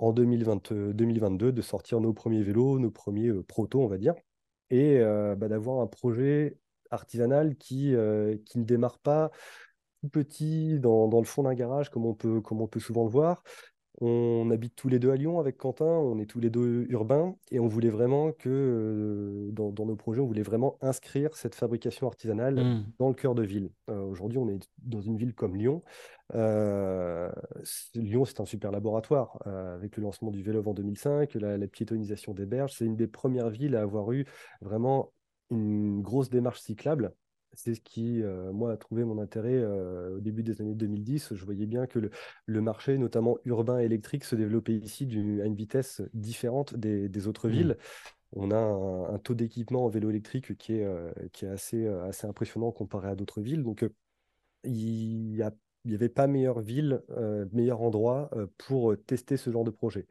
en 0.00 0.12
2020, 0.12 0.72
euh, 0.72 0.92
2022 0.92 1.52
de 1.52 1.62
sortir 1.62 2.00
nos 2.00 2.12
premiers 2.12 2.42
vélos, 2.42 2.78
nos 2.78 2.90
premiers 2.90 3.32
protos, 3.44 3.82
on 3.82 3.86
va 3.86 3.98
dire, 3.98 4.14
et 4.70 4.98
euh, 4.98 5.34
bah, 5.36 5.48
d'avoir 5.48 5.80
un 5.80 5.86
projet 5.86 6.56
artisanal 6.90 7.56
qui, 7.56 7.94
euh, 7.94 8.36
qui 8.46 8.58
ne 8.58 8.64
démarre 8.64 8.98
pas 8.98 9.30
tout 10.02 10.08
petit 10.08 10.78
dans, 10.80 11.08
le 11.10 11.24
fond 11.24 11.42
d'un 11.42 11.54
garage, 11.54 11.90
comme 11.90 12.06
on 12.06 12.14
peut 12.14 12.80
souvent 12.80 13.04
le 13.04 13.10
voir. 13.10 13.42
On 14.02 14.50
habite 14.50 14.74
tous 14.76 14.88
les 14.88 14.98
deux 14.98 15.10
à 15.10 15.16
Lyon 15.16 15.40
avec 15.40 15.58
Quentin, 15.58 15.84
on 15.84 16.18
est 16.18 16.24
tous 16.24 16.40
les 16.40 16.48
deux 16.48 16.86
urbains 16.88 17.36
et 17.50 17.60
on 17.60 17.68
voulait 17.68 17.90
vraiment 17.90 18.32
que 18.32 18.48
euh, 18.48 19.50
dans, 19.52 19.70
dans 19.72 19.84
nos 19.84 19.96
projets, 19.96 20.22
on 20.22 20.26
voulait 20.26 20.40
vraiment 20.42 20.78
inscrire 20.80 21.36
cette 21.36 21.54
fabrication 21.54 22.06
artisanale 22.06 22.54
Hmm. 22.54 22.84
dans 22.98 23.08
le 23.08 23.14
cœur 23.14 23.34
de 23.34 23.42
ville. 23.42 23.70
Euh, 23.90 24.02
aujourd'hui, 24.02 24.38
on 24.38 24.48
est 24.48 24.58
dans 24.78 25.00
une 25.02 25.18
ville 25.18 25.34
comme 25.34 25.54
Lyon. 25.54 25.82
Euh, 26.34 27.30
Lyon, 27.94 28.24
c'est 28.24 28.40
un 28.40 28.46
super 28.46 28.70
laboratoire. 28.70 29.38
Avec 29.46 29.96
le 29.98 30.02
lancement 30.02 30.30
du 30.30 30.42
Vélove 30.42 30.66
en 30.68 30.74
2005, 30.74 31.34
la, 31.34 31.58
la 31.58 31.66
piétonisation 31.66 32.32
des 32.32 32.46
berges, 32.46 32.72
c'est 32.72 32.86
une 32.86 32.96
des 32.96 33.06
premières 33.06 33.50
villes 33.50 33.76
à 33.76 33.82
avoir 33.82 34.12
eu 34.12 34.24
vraiment 34.62 35.12
une 35.50 36.00
grosse 36.00 36.30
démarche 36.30 36.60
cyclable. 36.60 37.12
C'est 37.52 37.74
ce 37.74 37.80
qui, 37.80 38.22
euh, 38.22 38.52
moi, 38.52 38.72
a 38.72 38.76
trouvé 38.76 39.04
mon 39.04 39.18
intérêt 39.20 39.54
euh, 39.56 40.16
au 40.16 40.20
début 40.20 40.42
des 40.42 40.60
années 40.60 40.74
2010. 40.74 41.34
Je 41.34 41.44
voyais 41.44 41.66
bien 41.66 41.86
que 41.86 41.98
le, 41.98 42.10
le 42.46 42.60
marché, 42.60 42.96
notamment 42.98 43.38
urbain 43.44 43.78
électrique, 43.80 44.24
se 44.24 44.36
développait 44.36 44.74
ici 44.76 45.04
à 45.42 45.46
une 45.46 45.54
vitesse 45.56 46.02
différente 46.14 46.74
des, 46.76 47.08
des 47.08 47.26
autres 47.26 47.48
Hmm. 47.48 47.50
villes. 47.50 47.76
On 48.32 48.50
a 48.52 48.56
un, 48.58 49.14
un 49.14 49.18
taux 49.20 49.34
d'équipement 49.34 49.84
en 49.86 49.88
vélo 49.88 50.10
électrique 50.10 50.56
qui 50.58 50.74
est, 50.74 50.84
euh, 50.84 51.12
qui 51.32 51.46
est 51.46 51.48
assez, 51.48 51.86
assez 51.86 52.26
impressionnant 52.26 52.72
comparé 52.72 53.08
à 53.08 53.16
d'autres 53.16 53.42
villes. 53.42 53.62
Donc, 53.64 53.84
il 54.64 55.36
y 55.36 55.42
a- 55.42 55.52
il 55.84 55.90
n'y 55.90 55.94
avait 55.94 56.10
pas 56.10 56.26
meilleure 56.26 56.60
ville, 56.60 57.02
euh, 57.10 57.46
meilleur 57.52 57.80
endroit 57.80 58.28
euh, 58.34 58.46
pour 58.58 58.94
tester 59.06 59.36
ce 59.36 59.50
genre 59.50 59.64
de 59.64 59.70
projet. 59.70 60.06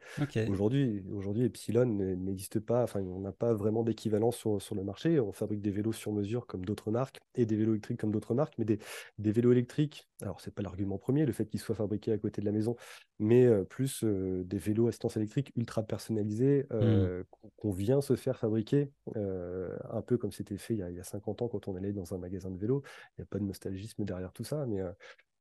Aujourd'hui, 0.48 1.04
aujourd'hui, 1.12 1.44
Epsilon 1.44 1.86
n'existe 1.86 2.58
pas, 2.58 2.82
enfin, 2.82 3.00
on 3.00 3.20
n'a 3.20 3.32
pas 3.32 3.54
vraiment 3.54 3.84
d'équivalent 3.84 4.32
sur, 4.32 4.60
sur 4.60 4.74
le 4.74 4.82
marché. 4.82 5.20
On 5.20 5.32
fabrique 5.32 5.60
des 5.60 5.70
vélos 5.70 5.92
sur 5.92 6.12
mesure 6.12 6.46
comme 6.46 6.64
d'autres 6.64 6.90
marques 6.90 7.18
et 7.36 7.46
des 7.46 7.56
vélos 7.56 7.72
électriques 7.72 8.00
comme 8.00 8.10
d'autres 8.10 8.34
marques, 8.34 8.54
mais 8.58 8.64
des, 8.64 8.78
des 9.18 9.30
vélos 9.30 9.52
électriques, 9.52 10.08
alors 10.22 10.40
c'est 10.40 10.52
pas 10.52 10.62
l'argument 10.62 10.98
premier, 10.98 11.24
le 11.24 11.32
fait 11.32 11.46
qu'ils 11.46 11.60
soient 11.60 11.76
fabriqués 11.76 12.12
à 12.12 12.18
côté 12.18 12.40
de 12.40 12.46
la 12.46 12.52
maison, 12.52 12.74
mais 13.20 13.46
euh, 13.46 13.62
plus 13.62 14.02
des 14.04 14.58
vélos 14.58 14.88
assistance 14.88 15.16
électrique 15.16 15.52
ultra 15.56 15.82
personnalisés 15.84 16.66
euh, 16.72 17.22
qu'on 17.56 17.70
vient 17.70 18.00
se 18.00 18.16
faire 18.16 18.38
fabriquer, 18.38 18.90
un 19.14 20.02
peu 20.02 20.16
comme 20.18 20.32
c'était 20.32 20.58
fait 20.58 20.74
il 20.74 20.80
y, 20.80 20.82
a, 20.82 20.90
il 20.90 20.96
y 20.96 21.00
a 21.00 21.04
50 21.04 21.42
ans 21.42 21.48
quand 21.48 21.68
on 21.68 21.76
allait 21.76 21.92
dans 21.92 22.14
un 22.14 22.18
magasin 22.18 22.50
de 22.50 22.58
vélo. 22.58 22.82
Il 23.16 23.20
n'y 23.20 23.22
a 23.22 23.26
pas 23.26 23.38
de 23.38 23.44
nostalgisme 23.44 24.04
derrière 24.04 24.32
tout 24.32 24.44
ça, 24.44 24.66
mais, 24.66 24.80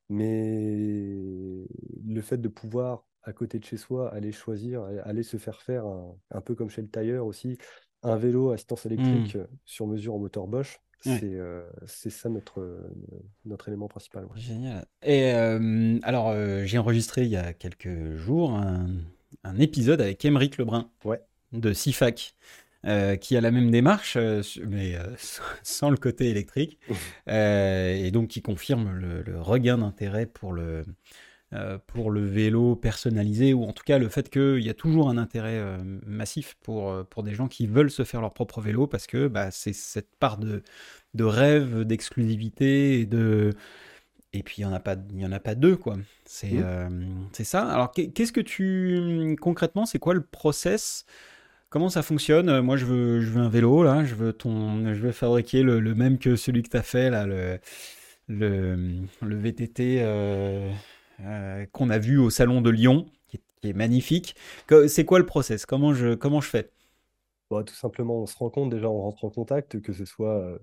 mais 0.10 1.66
le 2.06 2.22
fait 2.22 2.38
de 2.38 2.48
pouvoir, 2.48 3.06
à 3.24 3.34
côté 3.34 3.60
de 3.60 3.66
chez 3.66 3.78
soi, 3.78 4.14
aller 4.14 4.32
choisir, 4.32 4.84
aller 5.04 5.24
se 5.24 5.38
faire 5.38 5.62
faire, 5.62 5.86
un, 5.86 6.16
un 6.32 6.42
peu 6.42 6.56
comme 6.56 6.70
chez 6.70 6.82
le 6.82 6.90
tailleur 6.90 7.26
aussi, 7.26 7.58
un 8.04 8.16
vélo 8.18 8.52
assistance 8.52 8.86
électrique 8.86 9.36
euh, 9.36 9.46
sur 9.66 9.88
mesure 9.88 10.16
en 10.16 10.20
moteur 10.20 10.48
Bosch, 10.48 10.80
Ouais. 11.06 11.18
c'est 11.20 11.34
euh, 11.34 11.64
c'est 11.86 12.10
ça 12.10 12.28
notre, 12.28 12.60
euh, 12.60 12.82
notre 13.46 13.70
élément 13.70 13.88
principal. 13.88 14.26
ouais. 14.26 14.32
Génial. 14.40 14.86
Et 15.02 15.32
euh, 15.34 15.98
alors, 16.04 16.30
euh, 16.30 16.66
j'ai 16.66 16.78
enregistré 16.78 17.24
il 17.24 17.30
y 17.30 17.38
a 17.38 17.54
quelques 17.54 18.16
jours 18.18 18.52
un, 18.52 18.88
un 19.46 19.60
épisode 19.60 20.02
avec 20.02 20.24
Émeric 20.26 20.58
Lebrun 20.58 20.90
Ouais. 21.06 21.22
de 21.54 21.72
CIFAC, 21.72 22.36
euh, 22.86 23.18
qui 23.18 23.36
a 23.36 23.42
la 23.42 23.52
même 23.52 23.72
démarche, 23.72 24.16
euh, 24.16 24.42
mais 24.66 24.96
euh, 24.96 25.04
sans 25.64 25.90
le 25.90 25.98
côté 25.98 26.30
électrique, 26.30 26.80
euh, 27.28 27.94
et 27.94 28.10
donc 28.12 28.30
qui 28.30 28.42
confirme 28.42 28.92
le, 28.94 29.22
le 29.22 29.42
regain 29.42 29.80
d'intérêt 29.80 30.26
pour 30.26 30.54
le, 30.54 30.86
pour 31.88 32.10
le 32.10 32.26
vélo 32.26 32.78
personnalisé, 32.78 33.54
ou 33.54 33.66
en 33.66 33.74
tout 33.74 33.84
cas 33.84 33.98
le 33.98 34.08
fait 34.08 34.30
qu'il 34.30 34.64
y 34.64 34.70
a 34.70 34.74
toujours 34.74 35.10
un 35.10 35.18
intérêt 35.18 35.62
massif 36.06 36.56
pour, 36.62 37.06
pour 37.08 37.24
des 37.24 37.34
gens 37.34 37.48
qui 37.48 37.68
veulent 37.68 37.92
se 37.92 38.04
faire 38.04 38.22
leur 38.22 38.34
propre 38.34 38.62
vélo, 38.62 38.88
parce 38.88 39.08
que 39.08 39.28
bah, 39.28 39.52
c'est 39.52 39.74
cette 39.74 40.16
part 40.18 40.38
de, 40.38 40.64
de 41.16 41.24
rêve, 41.24 41.84
d'exclusivité 41.84 43.02
et 43.02 43.06
de 43.06 43.52
et 44.32 44.44
puis 44.44 44.58
il 44.60 44.62
y 44.62 44.66
en 44.66 44.74
a 44.74 44.80
pas 44.80 44.96
y 45.12 45.26
en 45.26 45.32
a 45.32 45.40
pas 45.40 45.56
deux 45.56 45.76
quoi. 45.76 45.98
C'est 46.24 46.52
mmh. 46.52 47.30
c'est 47.34 47.44
ça. 47.44 47.68
Alors 47.68 47.92
qu'est-ce 47.92 48.32
que 48.32 48.42
tu 48.42 49.36
concrètement 49.42 49.88
c'est 49.88 49.98
quoi 49.98 50.14
le 50.14 50.22
process 50.22 51.06
comment 51.70 51.90
ça 51.90 52.02
fonctionne? 52.02 52.62
Moi 52.62 52.78
je 52.78 52.86
veux 52.86 53.22
je 53.22 53.30
veux 53.30 53.42
un 53.42 53.50
vélo 53.50 53.84
là. 53.84 54.04
Je 54.06 54.16
veux 54.16 54.34
ton 54.34 54.94
je 54.94 55.00
veux 55.00 55.12
fabriquer 55.12 55.64
le, 55.64 55.96
même 55.96 56.18
que 56.18 56.36
celui 56.36 56.64
que 56.64 56.70
tu 56.70 56.78
as 56.78 56.84
fait 56.84 57.10
là 57.10 57.26
le 57.26 57.60
le, 58.28 59.06
le 59.22 59.36
VTT 59.36 60.02
euh, 60.02 60.72
euh, 61.22 61.66
qu'on 61.72 61.90
a 61.90 61.98
vu 61.98 62.18
au 62.18 62.30
salon 62.30 62.62
de 62.62 62.70
Lyon 62.70 63.08
qui 63.28 63.40
est, 63.64 63.74
magnifique. 63.74 64.36
C'est 64.88 65.04
quoi 65.04 65.20
le 65.20 65.26
process? 65.26 65.66
Comment 65.66 65.94
je 65.94 66.14
comment 66.16 66.40
je 66.40 66.50
fais? 66.50 66.72
Bah, 67.50 67.64
tout 67.64 67.74
simplement 67.74 68.22
on 68.22 68.26
se 68.26 68.38
rend 68.38 68.50
compte 68.50 68.70
déjà 68.70 68.90
on 68.90 69.02
rentre 69.02 69.26
en 69.26 69.30
contact 69.30 69.82
que 69.82 69.92
ce 69.92 70.06
soit 70.06 70.38
euh, 70.38 70.60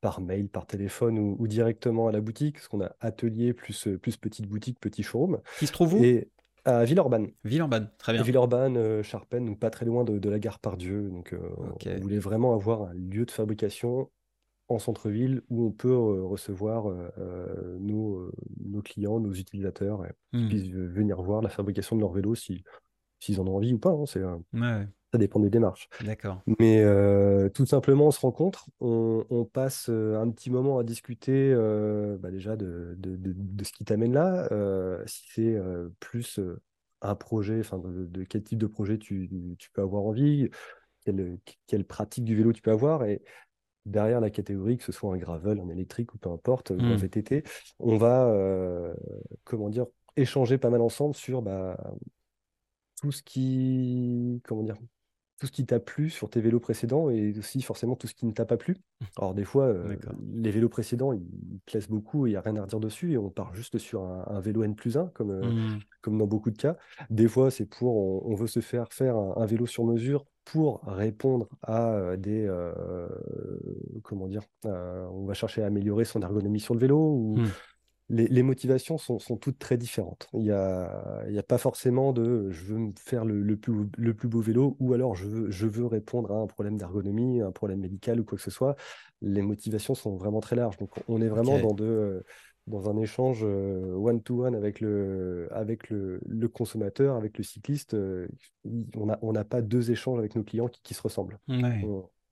par 0.00 0.20
mail, 0.20 0.48
par 0.48 0.66
téléphone 0.66 1.18
ou, 1.18 1.46
directement 1.46 2.08
à 2.08 2.12
la 2.12 2.20
boutique, 2.20 2.54
parce 2.56 2.68
qu'on 2.68 2.80
a 2.80 2.92
atelier 3.00 3.52
plus, 3.52 3.88
plus 4.00 4.16
petite 4.16 4.46
boutique, 4.46 4.80
petit 4.80 5.02
showroom. 5.02 5.40
Qui 5.58 5.66
se 5.66 5.72
trouve 5.72 5.94
où? 5.94 6.04
Et 6.04 6.28
à 6.64 6.84
Villeurbanne. 6.84 7.30
Villeurbanne, 7.44 7.90
très 7.98 8.12
bien. 8.12 8.22
Villeurbanne, 8.22 8.76
euh, 8.76 9.02
Charpennes, 9.02 9.46
donc 9.46 9.58
pas 9.58 9.70
très 9.70 9.86
loin 9.86 10.04
de, 10.04 10.28
la 10.28 10.38
gare 10.38 10.58
Pardieu. 10.58 11.08
Donc 11.08 11.32
euh, 11.32 11.38
on 11.58 12.00
voulait 12.00 12.18
vraiment 12.18 12.54
avoir 12.54 12.82
un 12.82 12.94
lieu 12.94 13.24
de 13.24 13.30
fabrication 13.30 14.10
en 14.68 14.78
centre-ville 14.78 15.42
où 15.50 15.66
on 15.66 15.72
peut 15.72 15.96
recevoir 15.96 16.86
nos, 17.80 18.30
nos, 18.64 18.82
clients, 18.82 19.18
nos 19.18 19.32
utilisateurs, 19.32 20.04
et 20.06 20.12
qui 20.32 20.44
hmm. 20.44 20.48
puissent 20.48 20.70
venir 20.70 21.20
voir 21.22 21.42
la 21.42 21.48
fabrication 21.48 21.96
de 21.96 22.00
leur 22.02 22.12
vélo 22.12 22.36
si, 22.36 22.62
s'ils 23.18 23.40
en 23.40 23.48
ont 23.48 23.56
envie 23.56 23.74
ou 23.74 23.78
pas. 23.78 23.90
Hein, 23.90 24.04
c'est, 24.06 24.22
ouais. 24.22 24.86
Ça 25.12 25.18
dépend 25.18 25.40
des 25.40 25.50
démarches. 25.50 25.88
D'accord. 26.04 26.40
Mais 26.60 26.80
euh, 26.80 27.48
tout 27.48 27.66
simplement, 27.66 28.06
on 28.06 28.10
se 28.12 28.20
rencontre, 28.20 28.68
on, 28.78 29.44
passe 29.52 29.88
euh, 29.88 30.20
un 30.20 30.30
petit 30.30 30.50
moment 30.50 30.78
à 30.78 30.84
discuter 30.84 31.52
euh, 31.52 32.16
bah, 32.16 32.30
déjà 32.30 32.56
de, 32.56 32.94
de, 32.96 33.64
ce 33.64 33.72
qui 33.72 33.84
t'amène 33.84 34.12
là, 34.12 34.48
si 35.06 35.24
c'est 35.34 35.58
plus 35.98 36.38
un 37.02 37.14
projet, 37.16 37.58
enfin 37.58 37.80
de, 37.84 38.22
quel 38.24 38.44
type 38.44 38.58
de 38.58 38.68
projet 38.68 38.98
tu, 38.98 39.28
tu 39.58 39.70
peux 39.72 39.82
avoir 39.82 40.04
envie, 40.04 40.48
quelle, 41.04 41.38
quelle, 41.66 41.84
pratique 41.84 42.24
du 42.24 42.36
vélo 42.36 42.52
tu 42.52 42.62
peux 42.62 42.70
avoir. 42.70 43.04
Et 43.04 43.20
derrière 43.86 44.20
la 44.20 44.30
catégorie, 44.30 44.76
que 44.76 44.84
ce 44.84 44.92
soit 44.92 45.12
un 45.12 45.18
gravel, 45.18 45.58
un 45.58 45.70
électrique 45.70 46.14
ou 46.14 46.18
peu 46.18 46.30
importe, 46.30 46.70
un 46.70 46.76
mmh. 46.76 46.96
VTT, 46.96 47.42
on 47.80 47.96
va, 47.96 48.32
comment 49.42 49.70
dire, 49.70 49.86
échanger 50.16 50.56
pas 50.56 50.70
mal 50.70 50.82
ensemble 50.82 51.16
sur 51.16 51.42
bah, 51.42 51.76
tout 53.00 53.10
ce 53.10 53.24
qui, 53.24 54.40
comment 54.44 54.62
dire, 54.62 54.76
tout 55.40 55.46
ce 55.46 55.52
qui 55.52 55.64
t'a 55.64 55.80
plu 55.80 56.10
sur 56.10 56.28
tes 56.28 56.40
vélos 56.42 56.60
précédents 56.60 57.08
et 57.08 57.34
aussi 57.38 57.62
forcément 57.62 57.96
tout 57.96 58.06
ce 58.06 58.14
qui 58.14 58.26
ne 58.26 58.32
t'a 58.32 58.44
pas 58.44 58.58
plu. 58.58 58.76
Alors 59.16 59.34
des 59.34 59.44
fois, 59.44 59.64
euh, 59.64 59.96
les 60.34 60.50
vélos 60.50 60.68
précédents, 60.68 61.14
ils, 61.14 61.26
plaisent 61.64 61.88
beaucoup 61.88 62.26
il 62.26 62.30
n'y 62.30 62.36
a 62.36 62.42
rien 62.42 62.56
à 62.56 62.62
redire 62.62 62.78
dessus 62.78 63.12
et 63.12 63.18
on 63.18 63.30
part 63.30 63.54
juste 63.54 63.78
sur 63.78 64.02
un, 64.04 64.40
vélo 64.40 64.62
N 64.62 64.74
plus 64.74 64.98
1 64.98 65.06
comme, 65.14 65.30
euh, 65.30 65.42
mmh. 65.42 65.80
comme 66.02 66.18
dans 66.18 66.26
beaucoup 66.26 66.50
de 66.50 66.58
cas. 66.58 66.76
Des 67.08 67.26
fois, 67.26 67.50
c'est 67.50 67.64
pour, 67.64 68.26
on, 68.26 68.34
veut 68.34 68.46
se 68.46 68.60
faire 68.60 68.92
faire 68.92 69.16
un, 69.16 69.46
vélo 69.46 69.66
sur 69.66 69.84
mesure 69.84 70.26
pour 70.44 70.82
répondre 70.84 71.48
à 71.62 71.92
euh, 71.94 72.16
des, 72.16 72.46
comment 74.02 74.28
dire, 74.28 74.42
on 74.64 75.24
va 75.24 75.32
chercher 75.32 75.62
à 75.62 75.66
améliorer 75.66 76.04
son 76.04 76.20
ergonomie 76.20 76.60
sur 76.60 76.74
le 76.74 76.80
vélo 76.80 76.98
ou, 76.98 77.36
mmh 77.38 77.48
les, 78.10 78.42
motivations 78.42 78.98
sont, 78.98 79.18
toutes 79.36 79.58
très 79.58 79.76
différentes. 79.76 80.28
Il 80.34 80.40
n'y 80.40 80.50
a, 80.50 80.90
a, 81.24 81.42
pas 81.42 81.58
forcément 81.58 82.12
de 82.12 82.50
je 82.50 82.64
veux 82.64 82.78
me 82.78 82.92
faire 82.98 83.24
le, 83.24 83.56
plus, 83.56 83.72
le 83.96 84.14
plus 84.14 84.28
beau 84.28 84.40
vélo 84.40 84.76
ou 84.80 84.94
alors 84.94 85.14
je 85.14 85.26
veux, 85.26 85.50
je 85.50 85.66
veux 85.66 85.86
répondre 85.86 86.32
à 86.32 86.38
un 86.38 86.46
problème 86.46 86.76
d'ergonomie, 86.76 87.40
un 87.40 87.52
problème 87.52 87.80
médical 87.80 88.20
ou 88.20 88.24
quoi 88.24 88.36
que 88.36 88.42
ce 88.42 88.50
soit. 88.50 88.76
Les 89.22 89.42
motivations 89.42 89.94
sont 89.94 90.16
vraiment 90.16 90.40
très 90.40 90.56
larges. 90.56 90.76
Donc 90.78 90.90
on 91.06 91.22
est 91.22 91.28
vraiment 91.28 91.60
dans, 91.60 91.72
de, 91.72 92.24
dans 92.66 92.90
un 92.90 92.96
échange 92.96 93.40
euh, 93.42 93.94
one-to-one 93.94 94.56
avec, 94.56 94.80
le, 94.80 95.48
avec 95.52 95.88
le, 95.88 96.20
consommateur, 96.52 97.14
avec 97.14 97.38
le 97.38 97.44
cycliste. 97.44 97.94
Euh, 97.94 98.26
on 98.96 99.06
n'a 99.06 99.18
on 99.22 99.32
pas 99.44 99.62
deux 99.62 99.92
échanges 99.92 100.18
avec 100.18 100.34
nos 100.34 100.42
clients 100.42 100.68
qui, 100.82 100.94
se 100.94 101.02
ressemblent. 101.02 101.38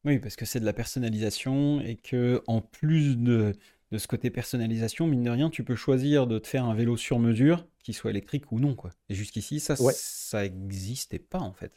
Oui, 0.04 0.18
parce 0.20 0.36
que 0.36 0.44
c'est 0.44 0.60
de 0.60 0.64
la 0.64 0.72
personnalisation 0.72 1.80
et 1.80 1.96
que 1.96 2.42
en 2.46 2.60
plus 2.60 3.18
de 3.18 3.52
de 3.90 3.98
ce 3.98 4.06
côté 4.06 4.30
personnalisation, 4.30 5.06
mine 5.06 5.22
de 5.22 5.30
rien, 5.30 5.50
tu 5.50 5.64
peux 5.64 5.76
choisir 5.76 6.26
de 6.26 6.38
te 6.38 6.46
faire 6.46 6.64
un 6.64 6.74
vélo 6.74 6.96
sur 6.96 7.18
mesure, 7.18 7.66
qui 7.82 7.92
soit 7.92 8.10
électrique 8.10 8.52
ou 8.52 8.60
non. 8.60 8.74
Quoi. 8.74 8.90
Et 9.08 9.14
jusqu'ici, 9.14 9.60
ça, 9.60 9.76
ça 9.76 10.42
n'existait 10.42 11.18
pas 11.18 11.40
en 11.40 11.52
fait. 11.52 11.72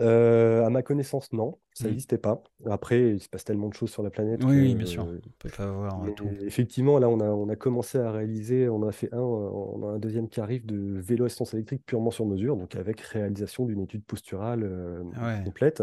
Euh, 0.00 0.64
à 0.64 0.70
ma 0.70 0.82
connaissance, 0.82 1.32
non, 1.32 1.58
ça 1.74 1.88
n'existait 1.88 2.16
hmm. 2.16 2.20
pas. 2.20 2.42
Après, 2.66 3.12
il 3.12 3.20
se 3.20 3.28
passe 3.28 3.44
tellement 3.44 3.68
de 3.68 3.74
choses 3.74 3.90
sur 3.90 4.02
la 4.02 4.10
planète. 4.10 4.42
Oui, 4.44 4.74
bien 4.74 4.86
sûr. 4.86 5.04
On 5.04 5.18
peut 5.38 5.50
pas 5.50 5.64
avoir 5.64 6.04
euh, 6.04 6.10
tout. 6.10 6.28
Effectivement, 6.42 6.98
là, 6.98 7.08
on 7.08 7.20
a, 7.20 7.26
on 7.26 7.48
a 7.48 7.56
commencé 7.56 7.98
à 7.98 8.10
réaliser, 8.10 8.68
on 8.68 8.82
a 8.86 8.92
fait 8.92 9.12
un, 9.12 9.20
on 9.20 9.88
a 9.88 9.92
un 9.92 9.98
deuxième 9.98 10.28
qui 10.28 10.40
arrive 10.40 10.66
de 10.66 10.98
vélo 11.00 11.26
assistance 11.26 11.54
électrique 11.54 11.84
purement 11.86 12.10
sur 12.10 12.26
mesure, 12.26 12.56
donc 12.56 12.74
avec 12.76 13.00
réalisation 13.00 13.64
d'une 13.66 13.80
étude 13.80 14.04
posturale 14.04 14.62
euh, 14.64 15.04
complète. 15.44 15.82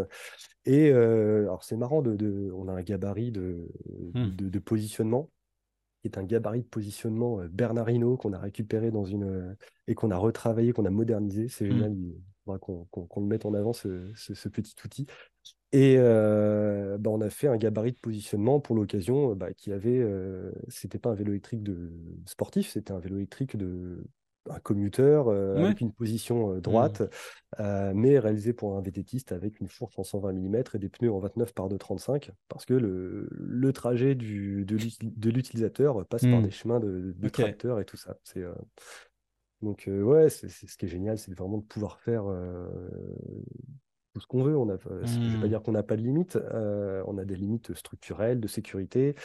Et 0.65 0.91
alors, 0.91 1.63
c'est 1.63 1.77
marrant, 1.77 2.01
de, 2.01 2.51
on 2.55 2.67
a 2.67 2.73
un 2.73 2.81
gabarit 2.81 3.31
de, 3.31 3.69
hmm. 4.13 4.29
de, 4.35 4.59
positionnement 4.59 5.29
qui 6.01 6.09
est 6.09 6.17
un 6.17 6.23
gabarit 6.23 6.61
de 6.61 6.67
positionnement 6.67 7.39
Bernardino 7.49 8.17
qu'on 8.17 8.33
a 8.33 8.37
récupéré 8.37 8.91
dans 8.91 9.05
une 9.05 9.55
et 9.87 9.95
qu'on 9.95 10.11
a 10.11 10.17
retravaillé, 10.17 10.73
qu'on 10.73 10.85
a 10.85 10.89
modernisé. 10.89 11.47
C'est 11.47 11.69
hmm. 11.69 12.13
Qu'on 12.59 12.87
le 13.17 13.25
mette 13.25 13.45
en 13.45 13.53
avant, 13.53 13.73
ce, 13.73 14.49
petit 14.49 14.75
outil. 14.83 15.05
Et 15.73 15.95
euh, 15.97 16.97
bah, 16.97 17.09
on 17.09 17.19
a 17.21 17.29
fait 17.29 17.47
un 17.47 17.57
gabarit 17.57 17.91
de 17.91 17.99
positionnement 17.99 18.59
pour 18.59 18.75
l'occasion 18.75 19.35
bah, 19.35 19.53
qui 19.53 19.71
avait. 19.71 19.99
Euh, 19.99 20.51
c'était 20.69 20.99
pas 20.99 21.09
un 21.09 21.15
vélo 21.15 21.31
électrique 21.31 21.63
de 21.63 21.91
sportif, 22.25 22.69
c'était 22.69 22.93
un 22.93 22.99
vélo 22.99 23.17
électrique 23.17 23.57
de 23.57 24.05
un 24.49 24.59
commuteur 24.59 25.27
euh, 25.27 25.57
avec 25.57 25.81
une 25.81 25.91
position 25.91 26.53
euh, 26.53 26.61
droite, 26.61 27.01
mmh. 27.59 27.91
mais 27.93 28.17
réalisé 28.17 28.53
pour 28.53 28.77
un 28.77 28.81
VTTiste 28.81 29.33
avec 29.33 29.59
une 29.59 29.67
fourche 29.67 29.99
en 29.99 30.03
120 30.03 30.31
mm 30.31 30.55
et 30.73 30.77
des 30.79 30.87
pneus 30.87 31.11
en 31.11 31.19
29 31.19 31.53
par 31.53 31.67
235, 31.67 32.31
parce 32.47 32.65
que 32.65 32.73
le, 32.73 33.27
le 33.31 33.73
trajet 33.73 34.15
du, 34.15 34.65
de 34.65 35.29
l'utilisateur 35.29 36.05
passe 36.05 36.21
par 36.21 36.39
mmh. 36.39 36.43
des 36.43 36.51
chemins 36.51 36.79
de, 36.79 37.13
de 37.17 37.29
tracteurs 37.29 37.79
et 37.81 37.85
tout 37.85 37.97
ça. 37.97 38.17
C'est 38.23 38.43
donc, 39.61 39.87
euh, 39.87 40.01
ouais, 40.03 40.29
c'est 40.29 40.49
ce 40.49 40.77
qui 40.77 40.85
est 40.85 40.89
génial, 40.89 41.17
c'est 41.17 41.33
vraiment 41.33 41.57
de 41.57 41.63
pouvoir 41.63 41.99
faire 41.99 42.25
euh, 42.27 42.67
tout 44.13 44.21
ce 44.21 44.27
qu'on 44.27 44.43
veut. 44.43 44.55
On 44.55 44.69
a, 44.69 44.77
Je 45.03 45.19
ne 45.19 45.29
vais 45.29 45.39
pas 45.39 45.45
mmh. 45.45 45.49
dire 45.49 45.63
qu'on 45.63 45.71
n'a 45.71 45.83
pas 45.83 45.97
de 45.97 46.03
limites, 46.03 46.35
euh, 46.35 47.03
on 47.07 47.17
a 47.17 47.25
des 47.25 47.35
limites 47.35 47.73
structurelles, 47.73 48.39
de 48.39 48.47
sécurité, 48.47 49.15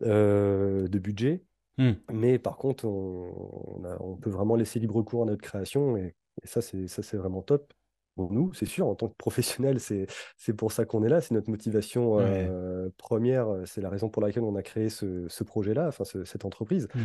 de 0.00 0.98
budget. 0.98 1.42
Mmh. 1.78 1.92
Mais 2.12 2.38
par 2.38 2.56
contre, 2.56 2.84
on, 2.86 4.18
peut 4.20 4.30
vraiment 4.30 4.56
laisser 4.56 4.78
libre 4.78 5.02
cours 5.02 5.22
à 5.22 5.26
notre 5.26 5.42
création 5.42 5.96
et, 5.96 6.14
et 6.42 6.46
ça, 6.46 6.60
c'est 6.60 7.16
vraiment 7.16 7.42
top 7.42 7.72
nous, 8.18 8.52
c'est 8.54 8.66
sûr, 8.66 8.86
en 8.86 8.94
tant 8.94 9.08
que 9.08 9.16
professionnel, 9.16 9.78
c'est 9.80 10.52
pour 10.56 10.72
ça 10.72 10.84
qu'on 10.84 11.02
est 11.04 11.08
là, 11.08 11.20
c'est 11.20 11.34
notre 11.34 11.50
motivation 11.50 12.18
euh, 12.20 12.88
première, 12.96 13.48
euh, 13.48 13.64
c'est 13.64 13.80
la 13.80 13.88
raison 13.88 14.08
pour 14.08 14.22
laquelle 14.22 14.42
on 14.42 14.56
a 14.56 14.62
créé 14.62 14.88
ce, 14.88 15.44
projet-là, 15.44 15.88
enfin 15.88 16.04
cette 16.04 16.44
entreprise. 16.44 16.88
Mmh. 16.94 17.00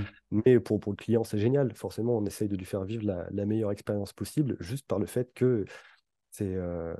Mais 0.45 0.59
pour, 0.59 0.79
pour 0.79 0.91
le 0.91 0.97
client, 0.97 1.23
c'est 1.23 1.37
génial. 1.37 1.73
Forcément, 1.75 2.17
on 2.17 2.25
essaye 2.25 2.47
de 2.47 2.55
lui 2.55 2.65
faire 2.65 2.83
vivre 2.83 3.05
la, 3.05 3.45
meilleure 3.45 3.71
expérience 3.71 4.13
possible, 4.13 4.57
juste 4.59 4.87
par 4.87 4.99
le 4.99 5.05
fait 5.05 5.33
que 5.33 5.65
c'est 6.31 6.55
euh, 6.55 6.95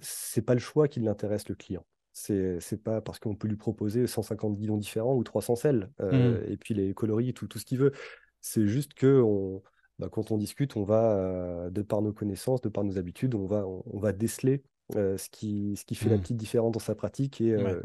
c'est 0.00 0.42
pas 0.42 0.54
le 0.54 0.60
choix 0.60 0.86
qui 0.86 1.00
l'intéresse, 1.00 1.48
le 1.48 1.54
client. 1.54 1.84
C'est 2.12 2.82
pas 2.82 3.02
parce 3.02 3.18
qu'on 3.18 3.34
peut 3.34 3.48
lui 3.48 3.56
proposer 3.56 4.06
150 4.06 4.56
guidons 4.56 4.78
différents 4.78 5.14
ou 5.14 5.22
300 5.22 5.56
selles, 5.56 5.90
mmh. 6.00 6.36
et 6.48 6.56
puis 6.56 6.74
les 6.74 6.94
coloris, 6.94 7.34
tout, 7.34 7.46
tout 7.46 7.58
ce 7.58 7.64
qu'il 7.64 7.78
veut. 7.78 7.92
C'est 8.40 8.66
juste 8.66 8.94
que 8.94 9.20
on, 9.20 9.62
bah, 9.98 10.08
quand 10.10 10.30
on 10.30 10.36
discute, 10.36 10.76
on 10.76 10.84
va, 10.84 11.12
euh, 11.12 11.70
de 11.70 11.82
par 11.82 12.02
nos 12.02 12.12
connaissances, 12.12 12.60
de 12.60 12.68
par 12.68 12.84
nos 12.84 12.98
habitudes, 12.98 13.34
on 13.34 13.46
va, 13.46 13.66
on, 13.66 13.98
va 13.98 14.12
déceler 14.12 14.62
euh, 14.94 15.16
ce, 15.16 15.30
qui, 15.30 15.76
ce 15.76 15.84
qui 15.84 15.94
fait 15.94 16.10
la 16.10 16.16
mmh. 16.16 16.20
petite 16.20 16.36
différence 16.36 16.72
dans 16.72 16.80
sa 16.80 16.94
pratique 16.94 17.40
et 17.40 17.52
euh, 17.52 17.80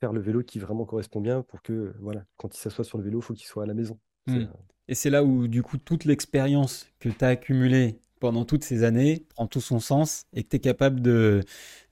faire 0.00 0.12
le 0.12 0.20
vélo 0.20 0.42
qui 0.42 0.58
vraiment 0.58 0.84
correspond 0.84 1.20
bien 1.20 1.42
pour 1.42 1.62
que, 1.62 1.94
voilà, 2.00 2.24
quand 2.36 2.54
il 2.56 2.58
s'assoit 2.58 2.84
sur 2.84 2.98
le 2.98 3.04
vélo, 3.04 3.20
il 3.20 3.22
faut 3.22 3.34
qu'il 3.34 3.46
soit 3.46 3.62
à 3.62 3.66
la 3.66 3.74
maison. 3.74 3.98
Mmh. 4.26 4.44
Et 4.88 4.94
c'est 4.94 5.10
là 5.10 5.22
où, 5.22 5.46
du 5.46 5.62
coup, 5.62 5.78
toute 5.78 6.04
l'expérience 6.04 6.86
que 6.98 7.08
tu 7.08 7.24
as 7.24 7.28
accumulée 7.28 7.98
pendant 8.18 8.44
toutes 8.44 8.64
ces 8.64 8.82
années 8.82 9.26
prend 9.34 9.46
tout 9.46 9.60
son 9.60 9.78
sens 9.78 10.26
et 10.32 10.42
que 10.42 10.48
tu 10.48 10.56
es 10.56 10.60
capable 10.60 11.00
de, 11.00 11.42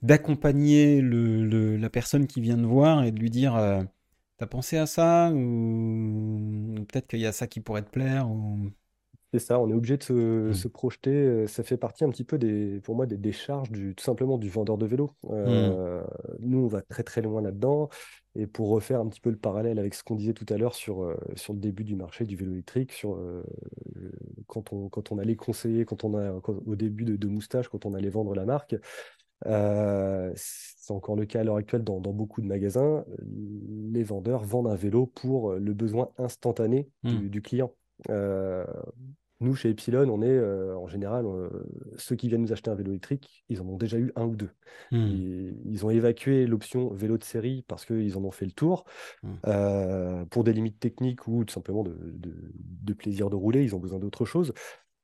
d'accompagner 0.03 1.01
le, 1.01 1.77
la 1.77 1.91
personne 1.91 2.27
qui 2.27 2.41
vient 2.41 2.57
de 2.57 2.65
voir 2.65 3.05
et 3.05 3.13
de 3.13 3.21
lui 3.21 3.31
dire 3.31 3.55
T'as 4.37 4.47
pensé 4.47 4.79
à 4.79 4.87
ça 4.87 5.31
Ou 5.33 6.75
peut-être 6.89 7.07
qu'il 7.07 7.21
y 7.21 7.27
a 7.27 7.33
ça 7.33 7.47
qui 7.47 7.61
pourrait 7.61 7.83
te 7.83 7.91
plaire 7.91 8.29
ou... 8.29 8.73
C'est 9.35 9.41
ça, 9.41 9.59
on 9.59 9.69
est 9.69 9.75
obligé 9.75 9.97
de 9.97 10.03
se, 10.05 10.13
mmh. 10.13 10.71
projeter. 10.71 11.11
Euh, 11.11 11.47
ça 11.49 11.65
fait 11.65 11.77
partie 11.77 12.05
un 12.05 12.11
petit 12.11 12.23
peu 12.23 12.39
des, 12.39 12.81
pour 12.85 12.95
moi, 12.95 13.05
des 13.05 13.17
décharges 13.17 13.69
du, 13.69 13.93
tout 13.97 14.05
simplement 14.05 14.39
du 14.39 14.49
vendeur 14.49 14.79
de 14.79 14.87
vélo. 14.87 15.17
Mmh. 15.25 15.31
Euh, 15.33 16.05
nous, 16.39 16.59
on 16.59 16.69
va 16.69 16.83
très 16.83 17.03
très 17.03 17.21
loin 17.21 17.43
là-dedans. 17.43 17.89
Et 18.37 18.47
pour 18.47 18.69
refaire 18.69 19.01
un 19.01 19.09
petit 19.09 19.21
peu 19.21 19.31
le 19.31 19.37
parallèle 19.37 19.81
avec 19.81 19.95
ce 19.95 20.05
qu'on 20.05 20.15
disait 20.15 20.35
tout 20.35 20.47
à 20.51 20.57
l'heure 20.57 20.77
sur, 20.77 21.03
euh, 21.03 21.17
sur 21.35 21.53
le 21.53 21.59
début 21.59 21.83
du 21.83 21.97
marché 21.97 22.27
du 22.27 22.37
vélo 22.37 22.53
électrique, 22.53 22.93
sur 22.93 23.19
quand, 24.47 24.73
on, 24.73 24.89
quand 24.89 25.11
on 25.11 25.19
allait 25.19 25.35
conseiller, 25.35 25.85
quand 25.85 26.05
on 26.05 26.17
a, 26.17 26.31
au 26.31 26.77
début 26.77 27.05
de, 27.05 27.17
de, 27.17 27.27
Moustache, 27.27 27.67
quand 27.67 27.87
on 27.87 27.95
allait 27.95 28.11
vendre 28.11 28.37
la 28.37 28.45
marque, 28.45 28.77
euh, 29.47 30.33
c'est 30.37 30.93
encore 30.93 31.17
le 31.17 31.27
cas 31.27 31.41
à 31.41 31.45
l'heure 31.45 31.57
actuelle 31.57 31.83
dans, 31.83 32.01
dans, 32.01 32.13
beaucoup 32.13 32.41
de 32.41 32.47
magasins, 32.47 33.05
les 33.91 34.05
vendeurs 34.05 34.45
vendent 34.45 34.69
un 34.69 34.77
vélo 34.77 35.07
pour 35.07 35.55
le 35.55 35.75
besoin 35.75 36.11
instantané 36.19 36.89
du, 37.03 37.15
mmh. 37.17 37.29
du 37.31 37.43
client. 37.43 37.73
Euh, 38.11 38.65
nous, 39.41 39.55
chez 39.55 39.71
Epsilon, 39.71 40.09
on 40.09 40.23
est 40.23 40.29
euh, 40.29 40.77
en 40.77 40.87
général, 40.87 41.27
euh, 41.27 41.49
ceux 41.97 42.15
qui 42.15 42.29
viennent 42.29 42.43
nous 42.43 42.53
acheter 42.53 42.71
un 42.71 42.75
vélo 42.75 42.93
électrique, 42.93 43.45
ils 43.49 43.61
en 43.61 43.69
ont 43.69 43.77
déjà 43.77 43.99
eu 43.99 44.13
un 44.15 44.27
ou 44.27 44.37
deux. 44.37 44.51
Hmm. 44.93 45.07
Ils, 45.67 45.85
ont 45.85 45.91
évacué 45.91 46.47
l'option 46.47 46.89
vélo 46.91 47.19
de 47.19 47.25
série 47.25 47.65
parce 47.67 47.85
qu'ils 47.85 48.17
en 48.17 48.25
ont 48.25 48.31
fait 48.31 48.47
le 48.47 48.53
tour. 48.53 48.85
Hmm. 49.23 49.35
Euh, 49.47 50.25
pour 50.27 50.45
des 50.45 50.53
limites 50.53 50.79
techniques 50.79 51.27
ou 51.27 51.45
tout 51.45 51.53
simplement 51.53 51.83
de, 51.85 52.93
plaisir 52.95 53.29
de 53.29 53.35
rouler, 53.35 53.65
ils 53.65 53.75
ont 53.75 53.81
besoin 53.81 53.99
d'autre 53.99 54.25
chose. 54.25 54.53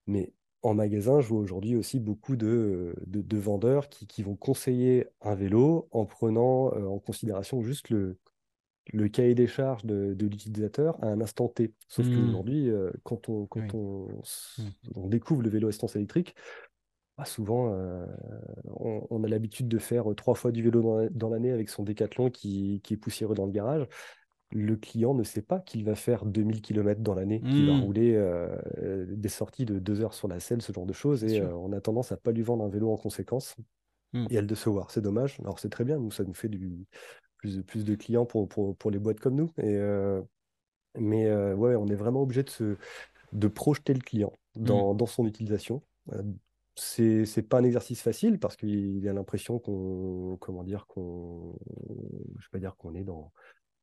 Mais 0.06 0.32
en 0.62 0.74
magasin, 0.74 1.20
je 1.20 1.28
vois 1.28 1.40
aujourd'hui 1.40 1.74
aussi 1.74 1.98
beaucoup 1.98 2.36
de, 2.36 2.94
vendeurs 3.32 3.88
qui, 3.88 4.06
qui, 4.06 4.22
vont 4.22 4.36
conseiller 4.36 5.06
un 5.22 5.34
vélo 5.34 5.88
en 5.90 6.06
prenant 6.06 6.68
en 6.68 6.98
considération 6.98 7.62
juste 7.62 7.90
le, 7.90 8.16
le 8.92 9.08
cahier 9.08 9.34
des 9.34 9.46
charges 9.46 9.84
de, 9.84 10.16
l'utilisateur 10.18 11.02
à 11.02 11.08
un 11.08 11.20
instant 11.20 11.48
T. 11.48 11.72
Sauf 11.88 12.06
mmh. 12.06 12.14
qu'aujourd'hui, 12.14 12.70
euh, 12.70 12.90
quand, 13.02 13.28
on, 13.28 13.46
quand 13.46 13.60
mmh. 13.60 14.68
on, 14.94 15.08
découvre 15.08 15.42
le 15.42 15.50
vélo 15.50 15.68
essence 15.68 15.96
électrique, 15.96 16.34
bah, 17.16 17.24
souvent, 17.24 17.72
euh, 17.72 18.06
on, 18.64 19.22
a 19.24 19.28
l'habitude 19.28 19.68
de 19.68 19.78
faire 19.78 20.04
trois 20.16 20.34
fois 20.34 20.52
du 20.52 20.62
vélo 20.62 21.08
dans, 21.10 21.28
l'année 21.28 21.50
avec 21.50 21.68
son 21.68 21.82
décathlon 21.82 22.30
qui, 22.30 22.80
est 22.90 22.96
poussiéreux 22.96 23.34
dans 23.34 23.46
le 23.46 23.52
garage. 23.52 23.86
Le 24.52 24.74
client 24.74 25.14
ne 25.14 25.22
sait 25.22 25.42
pas 25.42 25.60
qu'il 25.60 25.84
va 25.84 25.94
faire 25.94 26.24
2000 26.24 26.60
km 26.60 27.00
dans 27.02 27.14
l'année, 27.14 27.40
qu'il 27.40 27.66
va 27.66 27.74
mmh. 27.74 27.80
rouler 27.82 28.14
euh, 28.16 29.06
des 29.08 29.28
sorties 29.28 29.64
de 29.64 29.78
deux 29.78 30.00
heures 30.00 30.14
sur 30.14 30.26
la 30.26 30.40
selle, 30.40 30.60
ce 30.60 30.72
genre 30.72 30.86
de 30.86 30.92
choses. 30.92 31.22
Et 31.22 31.40
on 31.42 31.72
a 31.72 31.80
tendance 31.80 32.10
à 32.10 32.16
pas 32.16 32.32
lui 32.32 32.42
vendre 32.42 32.64
un 32.64 32.68
vélo 32.68 32.90
en 32.90 32.96
conséquence 32.96 33.54
et 34.28 34.38
à 34.38 34.40
le 34.40 34.46
décevoir. 34.46 34.90
C'est 34.90 35.00
dommage. 35.00 35.38
Alors 35.40 35.60
c'est 35.60 35.68
très 35.68 35.84
bien, 35.84 35.98
nous, 35.98 36.10
ça 36.10 36.24
nous 36.24 36.34
fait 36.34 36.48
du, 36.48 36.86
plus, 37.40 37.56
de, 37.56 37.62
plus 37.62 37.84
de 37.84 37.94
clients 37.94 38.26
pour, 38.26 38.48
pour, 38.48 38.76
pour, 38.76 38.90
les 38.90 38.98
boîtes 38.98 39.18
comme 39.18 39.34
nous. 39.34 39.50
Et, 39.58 39.76
euh, 39.76 40.20
mais 40.98 41.26
euh, 41.26 41.54
ouais, 41.54 41.74
on 41.74 41.86
est 41.86 41.94
vraiment 41.94 42.22
obligé 42.22 42.42
de, 42.42 42.50
se, 42.50 42.76
de 43.32 43.48
projeter 43.48 43.94
le 43.94 44.00
client 44.00 44.32
dans, 44.56 44.92
mmh. 44.92 44.96
dans 44.96 45.06
son 45.06 45.26
utilisation. 45.26 45.82
Euh, 46.12 46.22
c'est 46.76 47.26
c'est 47.26 47.42
pas 47.42 47.58
un 47.58 47.64
exercice 47.64 48.00
facile 48.00 48.38
parce 48.38 48.56
qu'il 48.56 49.06
a 49.06 49.12
l'impression 49.12 49.58
qu'on 49.58 50.38
comment 50.40 50.62
dire 50.62 50.86
qu'on 50.86 51.58
je 52.38 52.44
vais 52.44 52.50
pas 52.52 52.58
dire 52.58 52.76
qu'on 52.76 52.94
est 52.94 53.02
dans 53.02 53.32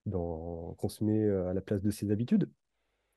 dans 0.05 0.73
qu'on 0.79 0.89
se 0.89 1.03
met 1.03 1.29
à 1.29 1.53
la 1.53 1.61
place 1.61 1.81
de 1.81 1.91
ses 1.91 2.09
habitudes 2.11 2.49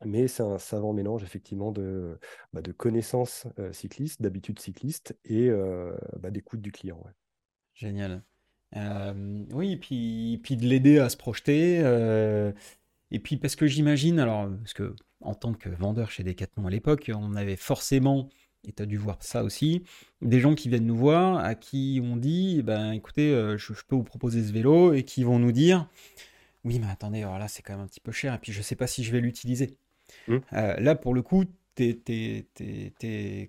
mais 0.04 0.28
c'est 0.28 0.42
un 0.42 0.58
savant 0.58 0.92
mélange 0.92 1.22
effectivement 1.22 1.72
de, 1.72 2.18
bah, 2.52 2.60
de 2.60 2.72
connaissances 2.72 3.46
cyclistes, 3.72 4.20
d'habitudes 4.20 4.58
cyclistes 4.58 5.16
et 5.24 5.50
bah, 6.18 6.30
d'écoute 6.30 6.60
du 6.60 6.72
client. 6.72 7.02
Génial. 7.74 8.22
Euh, 8.76 9.44
oui, 9.52 9.76
puis, 9.76 10.40
puis 10.42 10.56
de 10.56 10.66
l'aider 10.66 10.98
à 10.98 11.08
se 11.08 11.16
projeter. 11.16 11.80
Euh, 11.82 12.52
et 13.10 13.18
puis 13.18 13.36
parce 13.36 13.56
que 13.56 13.66
j'imagine, 13.66 14.18
alors, 14.18 14.48
parce 14.58 14.74
que 14.74 14.94
en 15.20 15.34
tant 15.34 15.52
que 15.52 15.68
vendeur 15.68 16.10
chez 16.10 16.22
Decathlon 16.22 16.66
à 16.66 16.70
l'époque, 16.70 17.10
on 17.14 17.34
avait 17.34 17.56
forcément, 17.56 18.28
et 18.66 18.72
tu 18.72 18.82
as 18.82 18.86
dû 18.86 18.96
voir 18.96 19.18
ça 19.20 19.42
aussi, 19.44 19.82
des 20.22 20.40
gens 20.40 20.54
qui 20.54 20.68
viennent 20.68 20.86
nous 20.86 20.96
voir, 20.96 21.38
à 21.38 21.54
qui 21.54 22.00
on 22.02 22.16
dit, 22.16 22.56
eh 22.60 22.62
ben 22.62 22.92
écoutez, 22.92 23.30
euh, 23.32 23.58
je, 23.58 23.72
peux 23.86 23.96
vous 23.96 24.04
proposer 24.04 24.42
ce 24.42 24.52
vélo, 24.52 24.92
et 24.92 25.02
qui 25.02 25.24
vont 25.24 25.38
nous 25.38 25.52
dire, 25.52 25.88
oui, 26.64 26.78
mais 26.78 26.90
attendez, 26.90 27.22
alors 27.22 27.38
là 27.38 27.48
c'est 27.48 27.62
quand 27.62 27.74
même 27.74 27.82
un 27.82 27.86
petit 27.86 28.00
peu 28.00 28.12
cher, 28.12 28.34
et 28.34 28.38
puis 28.38 28.52
je 28.52 28.62
sais 28.62 28.76
pas 28.76 28.86
si 28.86 29.04
je 29.04 29.12
vais 29.12 29.20
l'utiliser. 29.20 29.76
Mmh. 30.26 30.38
là, 30.52 30.94
pour 30.96 31.14
le 31.14 31.22
coup, 31.22 31.44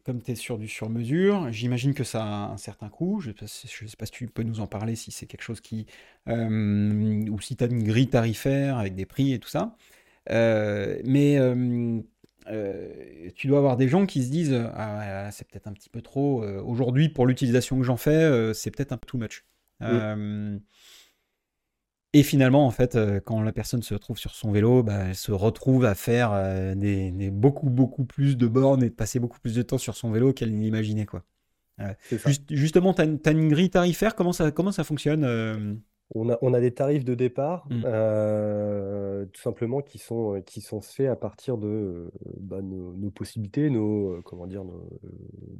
comme 0.04 0.22
tu 0.22 0.32
es 0.32 0.36
sur 0.36 0.58
du 0.58 0.68
sur-mesure, 0.68 1.52
j'imagine 1.52 1.94
que 1.94 2.04
ça 2.04 2.24
a 2.24 2.52
un 2.52 2.58
certain 2.58 2.90
coût. 2.90 3.20
Je 3.20 3.32
ne 3.32 3.48
sais, 3.48 3.98
pas 3.98 4.06
si 4.06 4.12
tu 4.12 4.28
peux 4.28 4.44
nous 4.44 4.60
en 4.60 4.68
parler, 4.68 4.96
si 4.96 5.12
c'est 5.12 5.26
quelque 5.26 5.44
chose 5.44 5.62
qui. 5.62 5.86
Euh, 6.28 7.26
ou 7.30 7.40
si 7.42 7.56
tu 7.56 7.64
as 7.64 7.68
une 7.68 7.84
grille 7.84 8.08
tarifaire 8.08 8.78
avec 8.78 8.96
des 8.96 9.06
prix 9.06 9.34
et 9.34 9.40
tout 9.40 9.50
ça. 9.50 9.76
Euh, 10.30 11.00
mais 11.04 11.38
euh, 11.40 12.02
tu 13.36 13.48
dois 13.48 13.58
avoir 13.58 13.78
des 13.78 13.88
gens 13.88 14.06
qui 14.06 14.24
se 14.24 14.30
disent 14.30 14.60
Ah, 14.76 15.30
c'est 15.32 15.48
peut-être 15.48 15.68
un 15.68 15.74
petit 15.74 15.90
peu 15.90 16.02
trop. 16.02 16.44
Aujourd'hui, 16.44 17.10
pour 17.10 17.26
l'utilisation 17.28 17.78
que 17.78 17.84
j'en 17.84 17.98
fais, 17.98 18.54
c'est 18.54 18.72
peut-être 18.72 18.92
un 18.92 18.98
peu 18.98 19.08
too 19.08 19.18
much. 19.18 19.46
Et 22.14 22.24
finalement, 22.24 22.66
en 22.66 22.72
fait, 22.72 22.96
euh, 22.96 23.22
quand 23.22 23.42
la 23.42 23.54
personne 23.54 23.84
se 23.84 23.94
retrouve 23.94 24.18
sur 24.18 24.36
son 24.36 24.52
vélo, 24.52 24.84
bah, 24.84 25.06
elle 25.08 25.16
se 25.16 25.32
retrouve 25.32 25.86
à 25.86 25.96
faire 25.96 26.32
euh, 26.34 26.76
des, 26.76 27.32
beaucoup, 27.32 27.70
beaucoup 27.70 28.04
plus 28.04 28.36
de 28.36 28.48
bornes 28.48 28.84
et 28.84 28.90
de 28.90 28.96
passer 28.96 29.20
beaucoup 29.20 29.40
plus 29.40 29.56
de 29.56 29.62
temps 29.62 29.78
sur 29.78 29.96
son 29.96 30.12
vélo 30.12 30.34
qu'elle 30.34 30.54
n'imaginait. 30.54 31.06
Quoi. 31.06 31.24
justement, 32.50 32.94
tu 32.94 33.02
as, 33.02 33.32
une 33.32 33.50
grille 33.50 33.70
tarifaire, 33.70 34.16
comment 34.16 34.34
ça, 34.34 34.52
comment 34.52 34.74
ça 34.74 34.84
fonctionne 34.84 35.24
euh 35.24 35.76
on 36.14 36.30
a, 36.30 36.38
on 36.42 36.54
a 36.54 36.60
des 36.60 36.74
tarifs 36.74 37.06
de 37.06 37.16
départ, 37.16 37.66
mmh. 37.70 37.84
euh, 37.86 39.26
tout 39.28 39.42
simplement, 39.42 39.82
qui 39.82 39.98
sont, 39.98 40.36
euh, 40.36 40.42
qui 40.42 40.62
sont 40.62 40.82
faits 40.82 41.08
à 41.08 41.16
partir 41.16 41.58
de 41.58 41.68
euh, 41.68 42.12
bah, 42.38 42.62
nos, 42.62 43.10
possibilités, 43.12 43.70
nos, 43.70 44.22
comment 44.24 44.46
dire, 44.46 44.64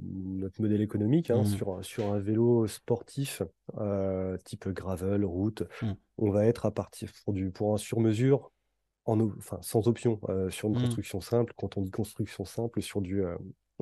notre 0.04 0.62
modèle 0.62 0.82
économique. 0.82 1.32
Hein, 1.32 1.44
mmh. 1.44 1.46
sur, 1.46 1.86
sur 1.86 2.12
un 2.12 2.20
vélo 2.20 2.68
sportif 2.68 3.42
type 4.44 4.68
gravel, 4.68 5.24
route, 5.24 5.64
mmh. 5.82 5.92
on 6.18 6.30
va 6.30 6.46
être 6.46 6.66
à 6.66 6.72
partir 6.72 7.10
pour, 7.24 7.34
du, 7.34 7.52
pour 7.52 7.74
un 7.74 7.78
sur-mesure, 7.78 8.52
en, 9.06 9.20
enfin, 9.22 9.58
sans 9.62 9.88
option, 9.88 10.20
sur 10.50 10.68
une 10.68 10.76
construction 10.76 11.22
simple. 11.22 11.54
Quand 11.56 11.78
on 11.78 11.82
dit 11.82 11.92
construction 11.92 12.44
simple, 12.44 12.82
sur 12.82 13.02
du, 13.02 13.24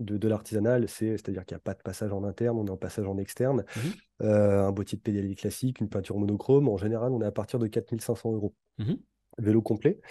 de, 0.01 0.27
l'artisanal, 0.27 0.88
c'est-à-dire 0.88 1.45
qu'il 1.45 1.55
n'y 1.55 1.59
a 1.59 1.63
pas 1.63 1.73
de 1.73 1.81
passage 1.81 2.11
en 2.11 2.23
interne, 2.23 2.57
on 2.57 2.65
est 2.65 2.71
en 2.71 2.77
passage 2.77 3.07
en 3.07 3.17
externe. 3.17 3.63
Mmh 3.76 3.80
euh, 4.21 4.67
un 4.67 4.71
boîtier 4.73 4.97
de 4.97 5.01
pédalier 5.01 5.34
classique, 5.34 5.80
une 5.80 5.88
peinture 5.88 6.17
monochrome, 6.17 6.67
en 6.67 6.76
général, 6.76 7.13
on 7.13 7.21
est 7.21 7.26
à 7.26 7.31
partir 7.31 7.57
de 7.57 7.67
4500 7.67 8.34
euros. 8.34 8.53
Mmh 8.77 8.95
Vélo 9.38 9.61
complet. 9.61 10.01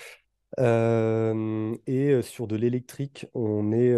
Euh, 0.58 1.76
et 1.86 2.12
euh, 2.12 2.22
sur 2.22 2.46
de 2.46 2.56
l'électrique, 2.56 3.26
on 3.34 3.70
est 3.70 3.94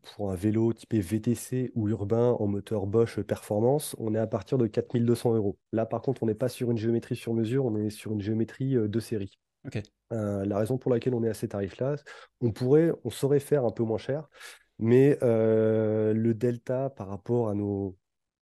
pour 0.00 0.32
un 0.32 0.34
vélo 0.34 0.72
typé 0.72 1.00
VTC 1.00 1.72
ou 1.74 1.90
urbain 1.90 2.36
en 2.38 2.46
moteur 2.46 2.86
Bosch 2.86 3.20
performance, 3.20 3.94
on 3.98 4.14
est 4.14 4.18
à 4.18 4.26
partir 4.26 4.56
de 4.56 4.66
4200 4.66 5.34
euros. 5.34 5.58
Là, 5.72 5.84
par 5.84 6.00
contre, 6.00 6.22
on 6.22 6.26
n'est 6.26 6.34
pas 6.34 6.48
sur 6.48 6.70
une 6.70 6.78
géométrie 6.78 7.16
sur 7.16 7.34
mesure, 7.34 7.66
on 7.66 7.76
est 7.76 7.90
sur 7.90 8.12
une 8.12 8.22
géométrie 8.22 8.76
de 8.76 9.00
série. 9.00 9.38
la 10.10 10.56
raison 10.56 10.78
pour 10.78 10.90
laquelle 10.90 11.12
on 11.12 11.22
est 11.22 11.28
à 11.28 11.34
ces 11.34 11.48
tarifs-là, 11.48 11.96
on 12.40 12.50
pourrait, 12.50 12.92
on 13.04 13.10
saurait 13.10 13.40
faire 13.40 13.66
un 13.66 13.70
peu 13.70 13.82
moins 13.82 13.98
cher, 13.98 14.30
mais 14.80 15.18
euh, 15.22 16.12
le 16.14 16.34
delta 16.34 16.90
par 16.90 17.08
rapport 17.08 17.48
à 17.48 17.54
nos, 17.54 17.96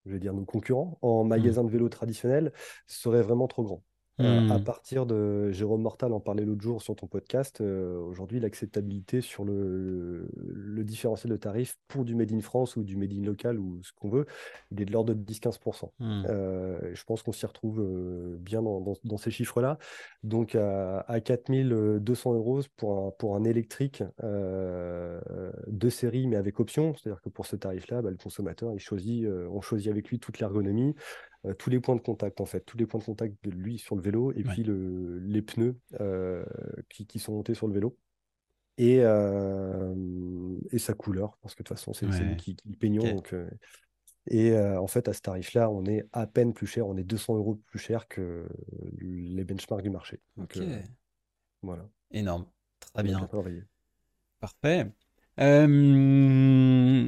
je 0.06 0.12
vais 0.12 0.20
dire, 0.20 0.32
nos 0.35 0.44
concurrents 0.44 0.98
en 1.02 1.24
mmh. 1.24 1.28
magasin 1.28 1.65
de 1.65 1.70
vélo 1.70 1.89
traditionnel 1.89 2.52
serait 2.86 3.23
vraiment 3.23 3.48
trop 3.48 3.65
grand. 3.65 3.85
Euh, 4.20 4.48
à 4.48 4.58
mmh. 4.58 4.64
partir 4.64 5.06
de 5.06 5.52
Jérôme 5.52 5.82
Mortal 5.82 6.12
en 6.12 6.18
parlait 6.18 6.44
l'autre 6.44 6.62
jour 6.62 6.82
sur 6.82 6.96
ton 6.96 7.06
podcast, 7.06 7.60
euh, 7.60 8.00
aujourd'hui 8.00 8.40
l'acceptabilité 8.40 9.20
sur 9.20 9.44
le, 9.44 10.28
le, 10.36 10.84
différentiel 10.84 11.30
de 11.32 11.36
tarif 11.36 11.76
pour 11.86 12.04
du 12.04 12.16
Made 12.16 12.32
in 12.32 12.40
France 12.40 12.74
ou 12.74 12.82
du 12.82 12.96
Made 12.96 13.12
in 13.12 13.24
local 13.24 13.58
ou 13.60 13.80
ce 13.82 13.92
qu'on 13.92 14.08
veut, 14.08 14.26
il 14.72 14.80
est 14.80 14.84
de 14.86 14.92
l'ordre 14.92 15.14
de 15.14 15.32
10-15%. 15.32 15.90
Mmh. 16.00 16.24
Euh, 16.28 16.94
je 16.94 17.04
pense 17.04 17.22
qu'on 17.22 17.32
s'y 17.32 17.46
retrouve 17.46 17.80
bien 18.40 18.62
dans, 18.62 18.82
dans, 19.04 19.18
ces 19.18 19.30
chiffres-là. 19.30 19.78
Donc 20.24 20.56
à, 20.56 21.00
à 21.00 21.20
4200 21.20 22.34
euros 22.34 22.62
pour 22.76 23.06
un, 23.06 23.10
pour 23.12 23.36
un 23.36 23.44
électrique 23.44 24.02
de 24.22 25.90
série 25.90 26.26
mais 26.26 26.36
avec 26.36 26.58
option, 26.58 26.94
c'est-à-dire 26.94 27.20
que 27.20 27.28
pour 27.28 27.46
ce 27.46 27.54
tarif-là, 27.54 28.02
bah, 28.02 28.10
le 28.10 28.16
consommateur 28.16 28.72
il 28.72 28.80
choisit, 28.80 29.26
on 29.26 29.60
choisit 29.60 29.90
avec 29.90 30.08
lui 30.08 30.18
toute 30.18 30.40
l'ergonomie, 30.40 30.94
euh, 31.47 31.55
tous 31.55 31.70
les 31.70 31.81
points 31.81 31.97
de 31.97 32.01
contact, 32.01 32.40
en 32.40 32.47
fait, 32.47 32.60
tous 32.60 32.77
les 32.77 32.86
points 32.86 33.01
de 33.01 33.05
contact 33.05 33.36
de 33.44 33.51
lui 33.51 33.78
sur 33.78 33.97
le 33.97 34.02
vélo, 34.02 34.32
et 34.32 34.43
puis 34.43 34.62
le, 34.62 35.19
les 35.20 35.43
pneus 35.43 35.77
euh, 36.01 36.44
qui, 36.89 37.06
qui, 37.06 37.19
sont 37.19 37.32
montés 37.32 37.55
sur 37.55 37.69
le 37.69 37.74
vélo. 37.74 37.97
Et, 38.77 39.01
euh, 39.01 39.94
et 40.70 40.78
sa 40.78 40.94
couleur, 40.94 41.36
parce 41.43 41.55
que 41.55 41.62
de 41.62 41.69
toute 41.69 41.77
façon, 41.77 41.93
c'est 41.93 42.06
ouais. 42.06 42.36
qui, 42.36 42.55
qui 42.55 42.77
peignons. 42.77 43.02
Donc, 43.02 43.35
et 44.31 44.56
en 44.56 44.86
fait, 44.86 45.09
à 45.09 45.12
ce 45.12 45.20
tarif-là, 45.20 45.70
on 45.70 45.85
est 45.86 46.06
à 46.12 46.27
peine 46.27 46.52
plus 46.52 46.66
cher, 46.66 46.86
on 46.86 46.97
est 46.97 47.05
200 47.05 47.36
euros 47.36 47.56
plus 47.66 47.78
cher 47.78 48.06
que 48.09 48.47
les 49.01 49.44
benchmarks 49.44 49.82
du 49.82 49.90
marché. 49.90 50.20
Donc, 50.36 50.59
voilà. 51.62 51.89
Énorme. 52.12 52.47
Très 52.94 53.02
bien. 53.02 53.28
Parfait. 54.40 54.86
Euh, 55.40 55.66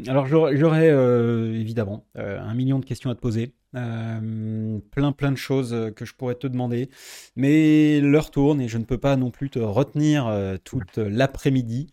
alors 0.09 0.27
j'aurais 0.27 0.91
euh, 0.91 1.55
évidemment 1.55 2.05
euh, 2.17 2.41
un 2.41 2.55
million 2.55 2.79
de 2.79 2.85
questions 2.85 3.11
à 3.11 3.15
te 3.15 3.21
poser, 3.21 3.55
plein 3.73 5.13
plein 5.13 5.31
de 5.31 5.37
choses 5.37 5.93
que 5.95 6.05
je 6.05 6.15
pourrais 6.15 6.35
te 6.35 6.47
demander, 6.47 6.91
mais 7.37 8.01
l'heure 8.01 8.31
tourne 8.31 8.61
et 8.61 8.69
je 8.69 8.79
ne 8.79 8.85
peux 8.85 8.99
pas 8.99 9.17
non 9.17 9.31
plus 9.31 9.49
te 9.49 9.61
retenir 9.61 10.29
toute 10.65 10.99
l'après-midi, 10.99 11.93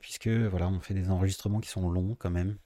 puisque 0.00 0.28
voilà 0.28 0.68
on 0.68 0.78
fait 0.80 0.94
des 0.94 1.10
enregistrements 1.10 1.60
qui 1.60 1.70
sont 1.70 1.90
longs 1.90 2.16
quand 2.18 2.30
même. 2.30 2.56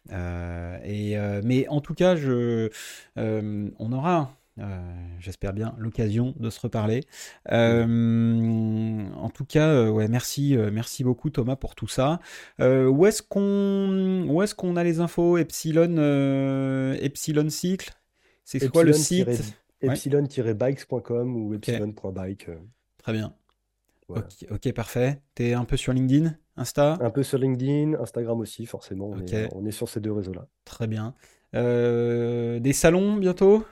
et 0.84 1.16
mais 1.44 1.66
en 1.68 1.80
tout 1.80 1.94
cas 1.94 2.14
je, 2.16 2.68
on 3.16 3.92
aura 3.92 4.34
J'espère 5.18 5.52
bien 5.52 5.74
l'occasion 5.78 6.34
de 6.38 6.50
se 6.50 6.60
reparler. 6.60 7.04
en 7.50 9.30
tout 9.30 9.44
cas, 9.44 9.90
ouais, 9.90 10.08
merci, 10.08 10.56
merci 10.72 11.04
beaucoup 11.04 11.30
Thomas 11.30 11.56
pour 11.56 11.74
tout 11.74 11.88
ça. 11.88 12.20
où 12.60 13.06
est-ce 13.06 13.22
qu'on, 13.22 14.26
où 14.28 14.42
est-ce 14.42 14.54
qu'on 14.54 14.76
a 14.76 14.84
les 14.84 15.00
infos? 15.00 15.38
Epsilon, 15.38 16.94
Epsilon 17.00 17.48
Cycle? 17.50 17.90
C'est 18.44 18.68
quoi 18.70 18.84
le 18.84 18.92
site? 18.92 19.28
Epsilon-bikes.com 19.80 21.36
ou 21.36 21.54
epsilon.bike. 21.54 22.50
Très 22.98 23.12
bien. 23.12 23.34
Ok, 24.08 24.72
parfait. 24.72 25.20
Tu 25.34 25.44
es 25.44 25.52
un 25.54 25.64
peu 25.64 25.76
sur 25.76 25.92
LinkedIn, 25.92 26.34
Insta? 26.56 26.98
Un 27.00 27.10
peu 27.10 27.22
sur 27.22 27.38
LinkedIn, 27.38 27.94
Instagram 28.00 28.40
aussi, 28.40 28.66
forcément. 28.66 29.10
On, 29.52 29.66
est, 29.66 29.70
sur 29.70 29.88
ces 29.88 30.00
deux 30.00 30.12
réseaux-là. 30.12 30.46
Très 30.64 30.86
bien. 30.86 31.14
Euh, 31.54 32.58
des 32.58 32.72
salons 32.72 33.16
bientôt? 33.16 33.64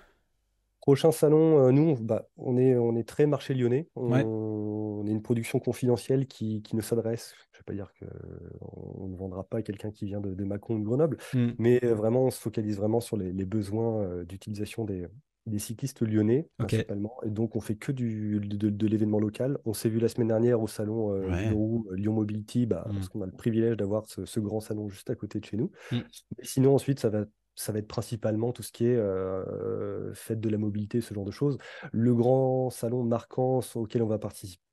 Prochain 0.86 1.12
salon, 1.12 1.66
euh, 1.66 1.72
nous, 1.72 1.90
on, 1.90 1.94
bah, 1.94 2.28
on, 2.36 2.56
est, 2.56 2.76
on 2.76 2.96
est 2.96 3.06
très 3.06 3.26
marché 3.26 3.54
lyonnais. 3.54 3.88
On, 3.96 5.04
est 5.06 5.10
une 5.10 5.22
production 5.22 5.58
confidentielle 5.58 6.26
qui, 6.26 6.62
qui 6.62 6.74
ne 6.74 6.80
s'adresse, 6.80 7.34
je 7.52 7.58
ne 7.58 7.60
vais 7.60 7.64
pas 7.64 7.72
dire 7.74 7.92
qu'on 7.98 9.08
ne 9.08 9.16
vendra 9.16 9.44
pas 9.44 9.58
à 9.58 9.62
quelqu'un 9.62 9.90
qui 9.90 10.06
vient 10.06 10.20
de, 10.20 10.34
de 10.34 10.44
Mâcon 10.44 10.74
ou 10.74 10.78
de 10.78 10.84
Grenoble, 10.84 11.18
hmm. 11.34 11.50
mais 11.58 11.84
euh, 11.84 11.94
vraiment, 11.94 12.24
on 12.24 12.30
se 12.30 12.40
focalise 12.40 12.76
vraiment 12.76 13.00
sur 13.00 13.16
les, 13.16 13.32
les 13.32 13.44
besoins 13.44 14.24
d'utilisation 14.24 14.84
des, 14.84 15.06
des 15.46 15.58
cyclistes 15.58 16.02
lyonnais 16.02 16.48
principalement. 16.58 17.16
Et 17.24 17.30
donc, 17.30 17.56
on 17.56 17.60
fait 17.60 17.76
que 17.76 17.92
du, 17.92 18.40
de, 18.40 18.86
l'événement 18.86 19.20
local. 19.20 19.58
On 19.64 19.72
s'est 19.72 19.88
vu 19.88 20.00
la 20.00 20.08
semaine 20.08 20.28
dernière 20.28 20.60
au 20.60 20.66
salon 20.66 21.12
euh, 21.12 21.28
euh 21.30 21.96
Lyon 21.96 22.12
Mobility, 22.12 22.66
bah, 22.66 22.84
mmh. 22.88 22.94
parce 22.94 23.08
qu'on 23.08 23.22
a 23.22 23.26
le 23.26 23.32
privilège 23.32 23.76
d'avoir 23.76 24.04
ce, 24.06 24.40
grand 24.40 24.60
salon 24.60 24.88
juste 24.88 25.08
à 25.08 25.14
côté 25.14 25.40
de 25.40 25.44
chez 25.44 25.56
nous. 25.56 25.70
Mmh. 25.92 25.98
sinon, 26.42 26.74
ensuite, 26.74 27.00
ça 27.00 27.10
va, 27.10 27.24
ça 27.56 27.72
va 27.72 27.80
être 27.80 27.88
principalement 27.88 28.52
tout 28.52 28.62
ce 28.62 28.70
qui 28.70 28.86
est 28.86 28.96
euh, 28.96 30.12
fête 30.14 30.40
de 30.40 30.48
la 30.48 30.58
mobilité, 30.58 31.00
ce 31.00 31.14
genre 31.14 31.24
de 31.24 31.30
choses. 31.30 31.58
Le 31.92 32.14
grand 32.14 32.70
salon 32.70 33.02
marquant 33.02 33.60
auquel 33.74 34.02
on 34.02 34.06
va 34.06 34.18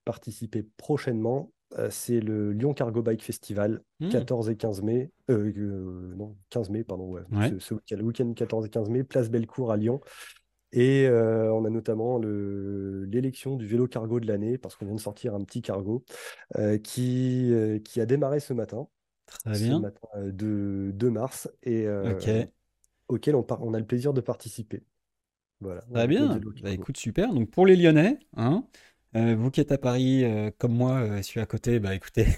participer 0.06 0.64
prochainement, 0.78 1.52
euh, 1.80 1.88
c'est 1.90 2.20
le 2.20 2.52
Lyon 2.52 2.74
Cargo 2.74 3.02
Bike 3.02 3.24
Festival, 3.24 3.82
14 4.12 4.48
mmh. 4.48 4.52
et 4.52 4.56
15 4.56 4.82
mai. 4.84 5.12
non, 5.30 6.36
15 6.50 6.70
mai, 6.70 6.84
pardon, 6.84 7.10
ouais. 7.10 7.24
Ce, 7.60 7.74
week-end, 7.74 7.98
le 7.98 8.04
week-end 8.04 8.34
14 8.34 8.66
et 8.66 8.70
15 8.70 8.90
mai, 8.90 9.04
place 9.04 9.32
Bellecour 9.32 9.72
à 9.72 9.78
Lyon. 9.78 10.02
Et 10.74 11.06
euh, 11.06 11.54
on 11.54 11.66
a 11.66 11.70
notamment 11.70 12.20
l'élection 12.20 13.56
du 13.56 13.68
vélo 13.68 13.88
cargo 13.88 14.20
de 14.20 14.28
l'année, 14.28 14.58
parce 14.58 14.76
qu'on 14.76 14.86
vient 14.86 14.96
de 14.96 15.00
sortir 15.00 15.36
un 15.36 15.44
petit 15.44 15.62
cargo 15.62 16.04
euh, 16.58 16.80
qui, 16.80 17.54
euh, 17.54 17.80
qui 17.80 18.02
a 18.02 18.08
démarré 18.08 18.40
ce 18.40 18.54
matin. 18.54 18.88
Très 19.28 19.52
bien. 19.52 19.78
Ce 19.78 19.82
matin 19.82 20.08
de 20.16 20.92
2 20.94 21.10
mars, 21.12 21.50
et 21.62 21.86
auquel 23.14 23.36
on, 23.36 23.46
on, 23.62 23.74
a 23.74 23.80
le 23.80 23.86
plaisir 23.86 24.14
de 24.14 24.22
participer. 24.22 24.84
Voilà. 25.62 25.82
Très 25.94 26.08
bien. 26.08 26.40
Bah, 26.62 26.72
écoute, 26.72 26.98
super. 26.98 27.34
Donc 27.34 27.50
pour 27.50 27.66
les 27.66 27.76
Lyonnais, 27.76 28.20
hein, 28.36 28.66
vous 29.14 29.50
qui 29.52 29.62
êtes 29.62 29.72
à 29.72 29.78
Paris, 29.78 30.26
comme 30.58 30.74
moi, 30.74 31.18
je 31.18 31.22
suis 31.22 31.40
à 31.40 31.46
côté, 31.46 31.80
bah 31.80 31.96
écoutez. 31.96 32.28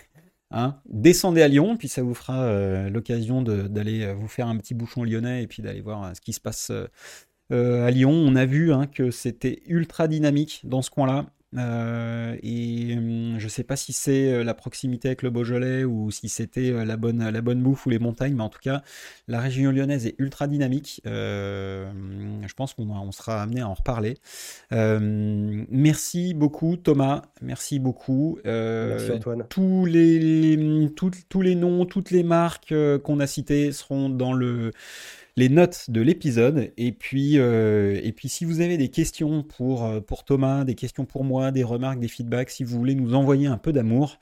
Hein, 0.52 0.80
descendez 0.86 1.42
à 1.42 1.48
Lyon, 1.48 1.76
puis 1.76 1.88
ça 1.88 2.04
vous 2.04 2.14
fera 2.14 2.88
l'occasion 2.88 3.42
d'aller 3.42 4.14
vous 4.14 4.28
faire 4.28 4.48
un 4.48 4.56
petit 4.58 4.76
bouchon 4.76 5.04
lyonnais 5.04 5.42
et 5.42 5.48
puis 5.48 5.64
d'aller 5.64 5.82
voir 5.82 6.16
ce 6.16 6.22
qui 6.22 6.34
se 6.34 6.40
passe 6.40 6.72
euh, 7.52 7.86
à 7.86 7.92
Lyon, 7.92 8.12
on 8.12 8.36
a 8.36 8.46
vu 8.46 8.74
hein, 8.74 8.88
que 8.88 9.12
c'était 9.12 9.62
ultra 9.68 10.08
dynamique 10.08 10.62
dans 10.64 10.82
ce 10.82 10.90
coin-là. 10.90 11.28
Euh, 11.58 12.36
et 12.44 12.96
hum, 12.98 13.36
je 13.38 13.44
ne 13.46 13.50
sais 13.50 13.64
pas 13.64 13.76
si 13.76 13.94
c'est 13.94 14.32
euh, 14.32 14.44
la 14.44 14.54
proximité 14.54 15.08
avec 15.10 15.22
le 15.22 15.30
Beaujolais 15.30 15.84
ou 15.84 16.12
si 16.12 16.30
c'était 16.30 16.72
la 16.72 16.98
bonne, 16.98 17.30
la 17.30 17.42
bonne 17.42 17.62
bouffe 17.62 17.86
ou 17.86 17.90
les 17.90 18.00
montagnes, 18.00 18.36
mais 18.36 18.44
en 18.44 18.50
tout 18.50 18.60
cas, 18.62 18.82
la 19.28 19.40
région 19.40 19.72
lyonnaise 19.72 20.06
est 20.06 20.16
ultra 20.18 20.48
dynamique. 20.48 21.02
je 21.06 22.54
pense 22.56 22.74
qu'on 22.74 23.12
sera 23.12 23.42
amené 23.42 23.62
à 23.62 23.70
en 23.70 23.74
reparler. 23.74 24.18
merci 24.72 26.34
beaucoup, 26.34 26.78
Thomas. 26.78 27.24
Merci 27.42 27.80
beaucoup. 27.80 28.40
merci, 28.44 29.12
Antoine. 29.12 29.46
Tous 29.50 29.86
les, 29.86 30.92
tous 30.96 31.42
les 31.42 31.56
noms, 31.56 31.86
toutes 31.86 32.12
les 32.12 32.24
marques 32.24 32.74
qu'on 33.04 33.20
a 33.20 33.28
citées 33.28 33.72
seront 33.72 34.10
dans 34.10 34.34
le 34.34 34.72
les 35.38 35.50
notes 35.50 35.90
de 35.90 36.02
l'épisode. 36.02 36.72
Et 36.78 36.92
puis, 36.92 37.38
euh, 37.38 38.00
et 38.04 38.12
puis, 38.12 38.30
si 38.30 38.46
vous 38.46 38.62
avez 38.62 38.78
des 38.78 38.90
questions 38.90 39.44
pour, 39.44 39.86
euh, 39.86 40.00
pour 40.02 40.24
Thomas, 40.24 40.64
des 40.64 40.76
questions 40.76 41.06
pour 41.06 41.24
moi, 41.24 41.52
des 41.52 41.64
remarques, 41.64 42.00
des 42.00 42.08
feedbacks, 42.08 42.50
si 42.50 42.64
vous 42.64 42.78
voulez 42.78 42.96
nous 42.96 43.14
envoyer 43.16 43.48
un 43.48 43.58
peu 43.58 43.74
d'amour, 43.74 44.20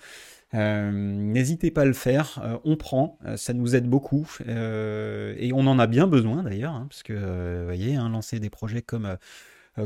euh, 0.56 0.92
n'hésitez 0.92 1.72
pas 1.72 1.82
à 1.82 1.86
le 1.86 1.94
faire. 1.94 2.60
on 2.64 2.76
prend, 2.76 3.18
ça 3.38 3.54
nous 3.54 3.76
aide 3.76 3.90
beaucoup 3.90 4.28
et 4.48 5.52
on 5.54 5.66
en 5.68 5.80
a 5.80 5.88
bien 5.88 6.06
besoin 6.08 6.44
d'ailleurs, 6.44 6.74
hein, 6.74 6.86
parce 6.90 7.02
que 7.02 7.14
vous 7.14 7.66
voyez, 7.66 7.96
hein, 7.96 8.10
lancer 8.10 8.40
des 8.40 8.50
projets 8.50 8.82
comme 8.82 9.18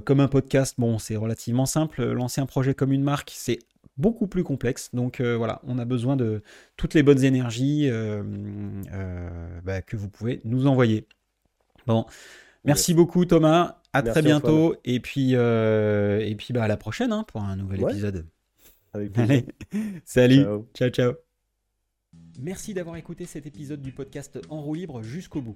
comme 0.03 0.19
un 0.19 0.27
podcast, 0.27 0.75
bon, 0.77 0.99
c'est 0.99 1.15
relativement 1.15 1.65
simple. 1.65 2.03
Lancer 2.03 2.41
un 2.41 2.45
projet 2.45 2.73
comme 2.73 2.91
une 2.91 3.03
marque, 3.03 3.31
c'est 3.33 3.59
beaucoup 3.95 4.27
plus 4.27 4.43
complexe. 4.43 4.89
Donc 4.93 5.21
voilà, 5.21 5.61
on 5.63 5.79
a 5.79 5.85
besoin 5.85 6.17
de 6.17 6.43
toutes 6.75 6.93
les 6.93 7.03
bonnes 7.03 7.23
énergies 7.23 7.89
bah, 9.63 9.81
que 9.81 9.95
vous 9.95 10.09
pouvez 10.09 10.41
nous 10.43 10.67
envoyer. 10.67 11.07
Bon, 11.87 12.05
merci 12.65 12.93
beaucoup 12.93 13.25
Thomas. 13.25 13.81
À 13.93 14.03
très 14.03 14.21
bientôt. 14.21 14.75
Et 14.83 14.99
puis, 14.99 15.31
euh, 15.33 16.19
et 16.19 16.35
puis 16.35 16.53
bah, 16.53 16.63
à 16.63 16.67
la 16.67 16.77
prochaine 16.77 17.11
hein, 17.11 17.23
pour 17.23 17.41
un 17.41 17.55
nouvel 17.55 17.81
épisode. 17.81 18.27
Allez, 18.93 19.45
salut. 20.05 20.45
ciao, 20.73 20.89
ciao. 20.89 21.13
Merci 22.39 22.73
d'avoir 22.73 22.97
écouté 22.97 23.25
cet 23.25 23.45
épisode 23.47 23.81
du 23.81 23.91
podcast 23.91 24.39
En 24.49 24.61
roue 24.61 24.75
libre 24.75 25.01
jusqu'au 25.01 25.41
bout. 25.41 25.55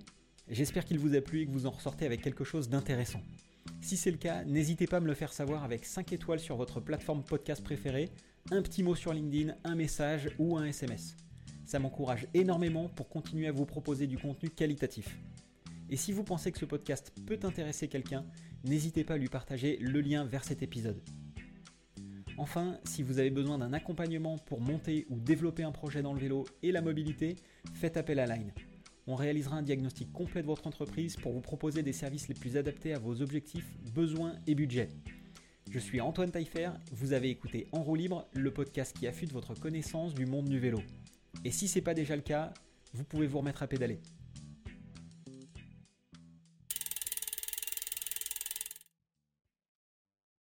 J'espère 0.49 0.85
qu'il 0.85 0.99
vous 0.99 1.15
a 1.15 1.21
plu 1.21 1.41
et 1.41 1.45
que 1.45 1.51
vous 1.51 1.65
en 1.65 1.71
ressortez 1.71 2.05
avec 2.05 2.21
quelque 2.21 2.43
chose 2.43 2.69
d'intéressant. 2.69 3.21
Si 3.81 3.97
c'est 3.97 4.11
le 4.11 4.17
cas, 4.17 4.43
n'hésitez 4.45 4.87
pas 4.87 4.97
à 4.97 4.99
me 4.99 5.07
le 5.07 5.13
faire 5.13 5.33
savoir 5.33 5.63
avec 5.63 5.85
5 5.85 6.11
étoiles 6.13 6.39
sur 6.39 6.55
votre 6.55 6.79
plateforme 6.79 7.23
podcast 7.23 7.63
préférée, 7.63 8.09
un 8.51 8.61
petit 8.61 8.83
mot 8.83 8.95
sur 8.95 9.13
LinkedIn, 9.13 9.55
un 9.63 9.75
message 9.75 10.29
ou 10.39 10.57
un 10.57 10.65
SMS. 10.65 11.15
Ça 11.65 11.79
m'encourage 11.79 12.27
énormément 12.33 12.89
pour 12.89 13.09
continuer 13.09 13.47
à 13.47 13.51
vous 13.51 13.65
proposer 13.65 14.07
du 14.07 14.17
contenu 14.17 14.49
qualitatif. 14.49 15.17
Et 15.91 15.97
si 15.97 16.13
vous 16.13 16.23
pensez 16.23 16.53
que 16.53 16.57
ce 16.57 16.63
podcast 16.63 17.13
peut 17.27 17.39
intéresser 17.43 17.89
quelqu'un, 17.89 18.26
n'hésitez 18.63 19.03
pas 19.03 19.15
à 19.15 19.18
lui 19.18 19.27
partager 19.27 19.77
le 19.81 19.99
lien 19.99 20.23
vers 20.23 20.45
cet 20.45 20.63
épisode. 20.63 21.01
Enfin, 22.38 22.80
si 22.85 23.03
vous 23.03 23.19
avez 23.19 23.30
besoin 23.30 23.57
d'un 23.57 23.73
accompagnement 23.73 24.38
pour 24.38 24.61
monter 24.61 25.05
ou 25.09 25.19
développer 25.19 25.63
un 25.63 25.73
projet 25.73 26.01
dans 26.01 26.13
le 26.13 26.19
vélo 26.19 26.45
et 26.63 26.72
la 26.72 26.81
mobilité, 26.81 27.35
faites 27.73 27.97
appel 27.97 28.19
à 28.19 28.26
Line. 28.26 28.53
On 29.05 29.15
réalisera 29.15 29.57
un 29.57 29.63
diagnostic 29.63 30.13
complet 30.13 30.41
de 30.41 30.47
votre 30.47 30.65
entreprise 30.65 31.18
pour 31.18 31.34
vous 31.34 31.41
proposer 31.41 31.84
des 31.84 31.91
services 31.91 32.30
les 32.30 32.35
plus 32.35 32.55
adaptés 32.55 32.93
à 32.93 32.99
vos 32.99 33.22
objectifs, 33.22 33.68
besoins 33.93 34.35
et 34.47 34.55
budgets. 34.55 34.89
Je 35.69 35.80
suis 35.80 35.99
Antoine 35.99 36.31
Taillefer, 36.31 36.69
vous 36.93 37.11
avez 37.11 37.30
écouté 37.30 37.68
En 37.73 37.84
roue 37.84 37.95
libre, 37.95 38.30
le 38.34 38.51
podcast 38.53 38.95
qui 38.97 39.07
affûte 39.07 39.34
votre 39.34 39.55
connaissance 39.55 40.13
du 40.13 40.26
monde 40.26 40.47
du 40.47 40.59
vélo. 40.59 40.81
Et 41.43 41.51
si 41.51 41.68
ce 41.68 41.77
n'est 41.80 41.84
pas 41.84 41.93
déjà 41.93 42.15
le 42.15 42.22
cas, 42.22 42.53
vous 42.93 43.03
pouvez 43.03 43.27
vous 43.27 43.39
remettre 43.39 43.63
à 43.63 43.68
pédaler. 43.68 43.99